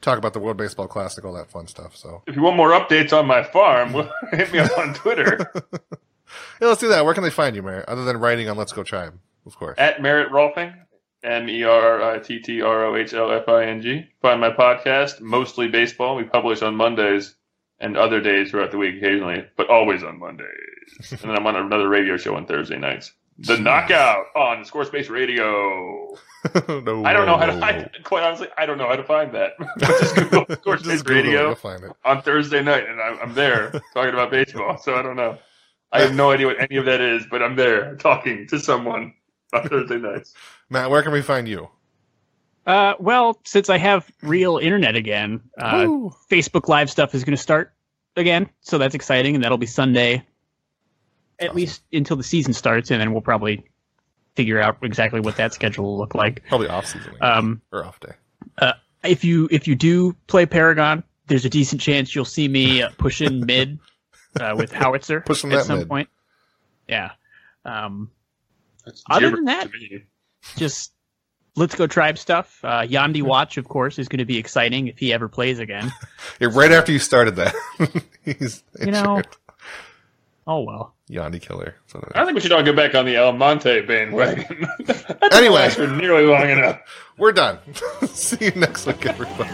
talk 0.00 0.18
about 0.18 0.32
the 0.32 0.40
World 0.40 0.56
Baseball 0.56 0.88
Classic, 0.88 1.24
all 1.24 1.32
that 1.34 1.48
fun 1.48 1.68
stuff. 1.68 1.96
So, 1.96 2.24
If 2.26 2.34
you 2.34 2.42
want 2.42 2.56
more 2.56 2.70
updates 2.70 3.16
on 3.16 3.24
my 3.24 3.44
farm, 3.44 3.92
hit 4.32 4.52
me 4.52 4.58
up 4.58 4.76
on 4.76 4.94
Twitter 4.94 5.48
yeah, 6.60 6.66
let's 6.66 6.80
do 6.80 6.88
that. 6.88 7.04
Where 7.04 7.14
can 7.14 7.22
they 7.22 7.30
find 7.30 7.54
you, 7.54 7.62
Mayor? 7.62 7.84
Other 7.86 8.04
than 8.04 8.16
writing 8.16 8.48
on 8.48 8.56
Let's 8.56 8.72
Go 8.72 8.82
Tribe, 8.82 9.16
of 9.46 9.56
course. 9.56 9.76
at 9.78 10.02
Merritt 10.02 10.32
Rohlfing, 10.32 10.74
M 11.22 11.48
E 11.48 11.62
R 11.62 12.02
I 12.02 12.18
T 12.18 12.40
T 12.40 12.62
R 12.62 12.86
O 12.86 12.96
H 12.96 13.14
L 13.14 13.30
F 13.30 13.48
I 13.48 13.66
N 13.66 13.80
G. 13.80 14.04
Find 14.20 14.40
my 14.40 14.50
podcast, 14.50 15.20
mostly 15.20 15.68
baseball. 15.68 16.16
We 16.16 16.24
publish 16.24 16.62
on 16.62 16.74
Mondays 16.74 17.36
and 17.78 17.96
other 17.96 18.20
days 18.20 18.50
throughout 18.50 18.72
the 18.72 18.78
week 18.78 18.96
occasionally, 18.96 19.44
but 19.56 19.70
always 19.70 20.02
on 20.02 20.18
Mondays. 20.18 20.48
and 21.10 21.20
then 21.20 21.36
I'm 21.36 21.46
on 21.46 21.54
another 21.54 21.88
radio 21.88 22.16
show 22.16 22.34
on 22.34 22.46
Thursday 22.46 22.76
nights. 22.76 23.12
The 23.38 23.58
Knockout 23.58 24.26
on 24.36 24.64
Squarespace 24.64 25.10
Radio. 25.10 26.16
no, 26.68 27.04
I 27.04 27.12
don't 27.12 27.26
know 27.26 27.36
how 27.36 27.46
no, 27.46 27.58
to. 27.58 27.64
I, 27.64 27.90
quite 28.04 28.22
honestly, 28.22 28.48
I 28.56 28.66
don't 28.66 28.78
know 28.78 28.88
how 28.88 28.96
to 28.96 29.02
find 29.02 29.32
that. 29.34 29.52
Just 29.78 30.14
Google 30.14 30.44
Squarespace 30.46 30.84
Just 30.84 31.04
Google 31.04 31.22
Radio 31.22 31.54
find 31.54 31.82
it. 31.84 31.92
on 32.04 32.22
Thursday 32.22 32.62
night, 32.62 32.88
and 32.88 33.00
I'm, 33.00 33.18
I'm 33.20 33.34
there 33.34 33.70
talking 33.92 34.12
about 34.12 34.30
baseball. 34.30 34.78
So 34.78 34.94
I 34.94 35.02
don't 35.02 35.16
know. 35.16 35.38
I 35.90 36.00
have 36.00 36.14
no 36.14 36.30
idea 36.30 36.46
what 36.46 36.60
any 36.60 36.76
of 36.76 36.86
that 36.86 37.00
is, 37.00 37.24
but 37.30 37.42
I'm 37.42 37.56
there 37.56 37.96
talking 37.96 38.46
to 38.48 38.58
someone 38.58 39.14
on 39.52 39.68
Thursday 39.68 39.98
nights. 39.98 40.34
Matt, 40.68 40.90
where 40.90 41.02
can 41.02 41.12
we 41.12 41.22
find 41.22 41.46
you? 41.46 41.68
Uh, 42.66 42.94
well, 42.98 43.40
since 43.44 43.68
I 43.68 43.78
have 43.78 44.10
real 44.22 44.58
internet 44.58 44.96
again, 44.96 45.40
uh, 45.58 45.86
Facebook 46.30 46.68
Live 46.68 46.90
stuff 46.90 47.14
is 47.14 47.22
going 47.22 47.36
to 47.36 47.42
start 47.42 47.74
again, 48.16 48.48
so 48.60 48.78
that's 48.78 48.94
exciting, 48.94 49.34
and 49.34 49.44
that'll 49.44 49.58
be 49.58 49.66
Sunday, 49.66 50.24
at 51.38 51.46
Awesome. 51.50 51.56
least 51.56 51.82
until 51.92 52.16
the 52.16 52.22
season 52.22 52.52
starts, 52.52 52.90
and 52.90 53.00
then 53.00 53.12
we'll 53.12 53.22
probably 53.22 53.64
figure 54.36 54.60
out 54.60 54.78
exactly 54.82 55.20
what 55.20 55.36
that 55.36 55.52
schedule 55.54 55.84
will 55.84 55.98
look 55.98 56.14
like. 56.14 56.42
Probably 56.48 56.68
off 56.68 56.86
season 56.86 57.14
Um, 57.20 57.62
or 57.72 57.84
off 57.84 58.00
day. 58.00 58.12
if 59.04 59.24
you 59.24 59.48
if 59.50 59.68
you 59.68 59.74
do 59.76 60.14
play 60.26 60.46
Paragon, 60.46 61.02
there's 61.26 61.44
a 61.44 61.50
decent 61.50 61.80
chance 61.80 62.14
you'll 62.14 62.24
see 62.24 62.48
me 62.48 62.82
uh, 62.82 62.90
push 62.98 63.20
in 63.20 63.40
mid 63.46 63.78
uh, 64.40 64.54
with 64.56 64.72
Howitzer 64.72 65.20
Pushing 65.20 65.52
at 65.52 65.64
some 65.64 65.78
mid. 65.80 65.88
point. 65.88 66.08
Yeah. 66.88 67.12
Um, 67.64 68.10
Other 69.10 69.30
than 69.30 69.44
that- 69.44 69.68
just 70.56 70.92
let's 71.56 71.74
go 71.74 71.86
tribe 71.86 72.18
stuff. 72.18 72.58
Uh, 72.62 72.82
Yandy 72.82 73.22
Watch, 73.22 73.56
of 73.56 73.66
course, 73.68 73.98
is 73.98 74.08
going 74.08 74.18
to 74.18 74.24
be 74.26 74.36
exciting 74.36 74.88
if 74.88 74.98
he 74.98 75.12
ever 75.12 75.28
plays 75.28 75.58
again. 75.58 75.90
Yeah, 76.40 76.48
right 76.52 76.72
after 76.72 76.90
you 76.90 76.98
started 76.98 77.36
that, 77.36 77.54
he's 78.24 78.62
You 78.80 78.90
know- 78.90 79.18
injured. 79.18 79.36
Oh 80.46 80.60
well. 80.62 80.94
Yandy 81.10 81.40
killer. 81.40 81.74
So, 81.86 82.06
I 82.14 82.24
think 82.24 82.34
we 82.34 82.40
should 82.40 82.52
all 82.52 82.62
get 82.62 82.76
back 82.76 82.94
on 82.94 83.04
the 83.04 83.16
Almonte 83.16 83.82
bandwagon. 83.86 84.66
That's 84.84 85.36
Anyway. 85.36 85.68
for 85.70 85.86
nearly 85.86 86.24
long 86.26 86.48
enough. 86.50 86.80
we're 87.18 87.32
done. 87.32 87.58
See 88.06 88.46
you 88.46 88.50
next 88.52 88.86
week, 88.86 89.04
everybody. 89.06 89.50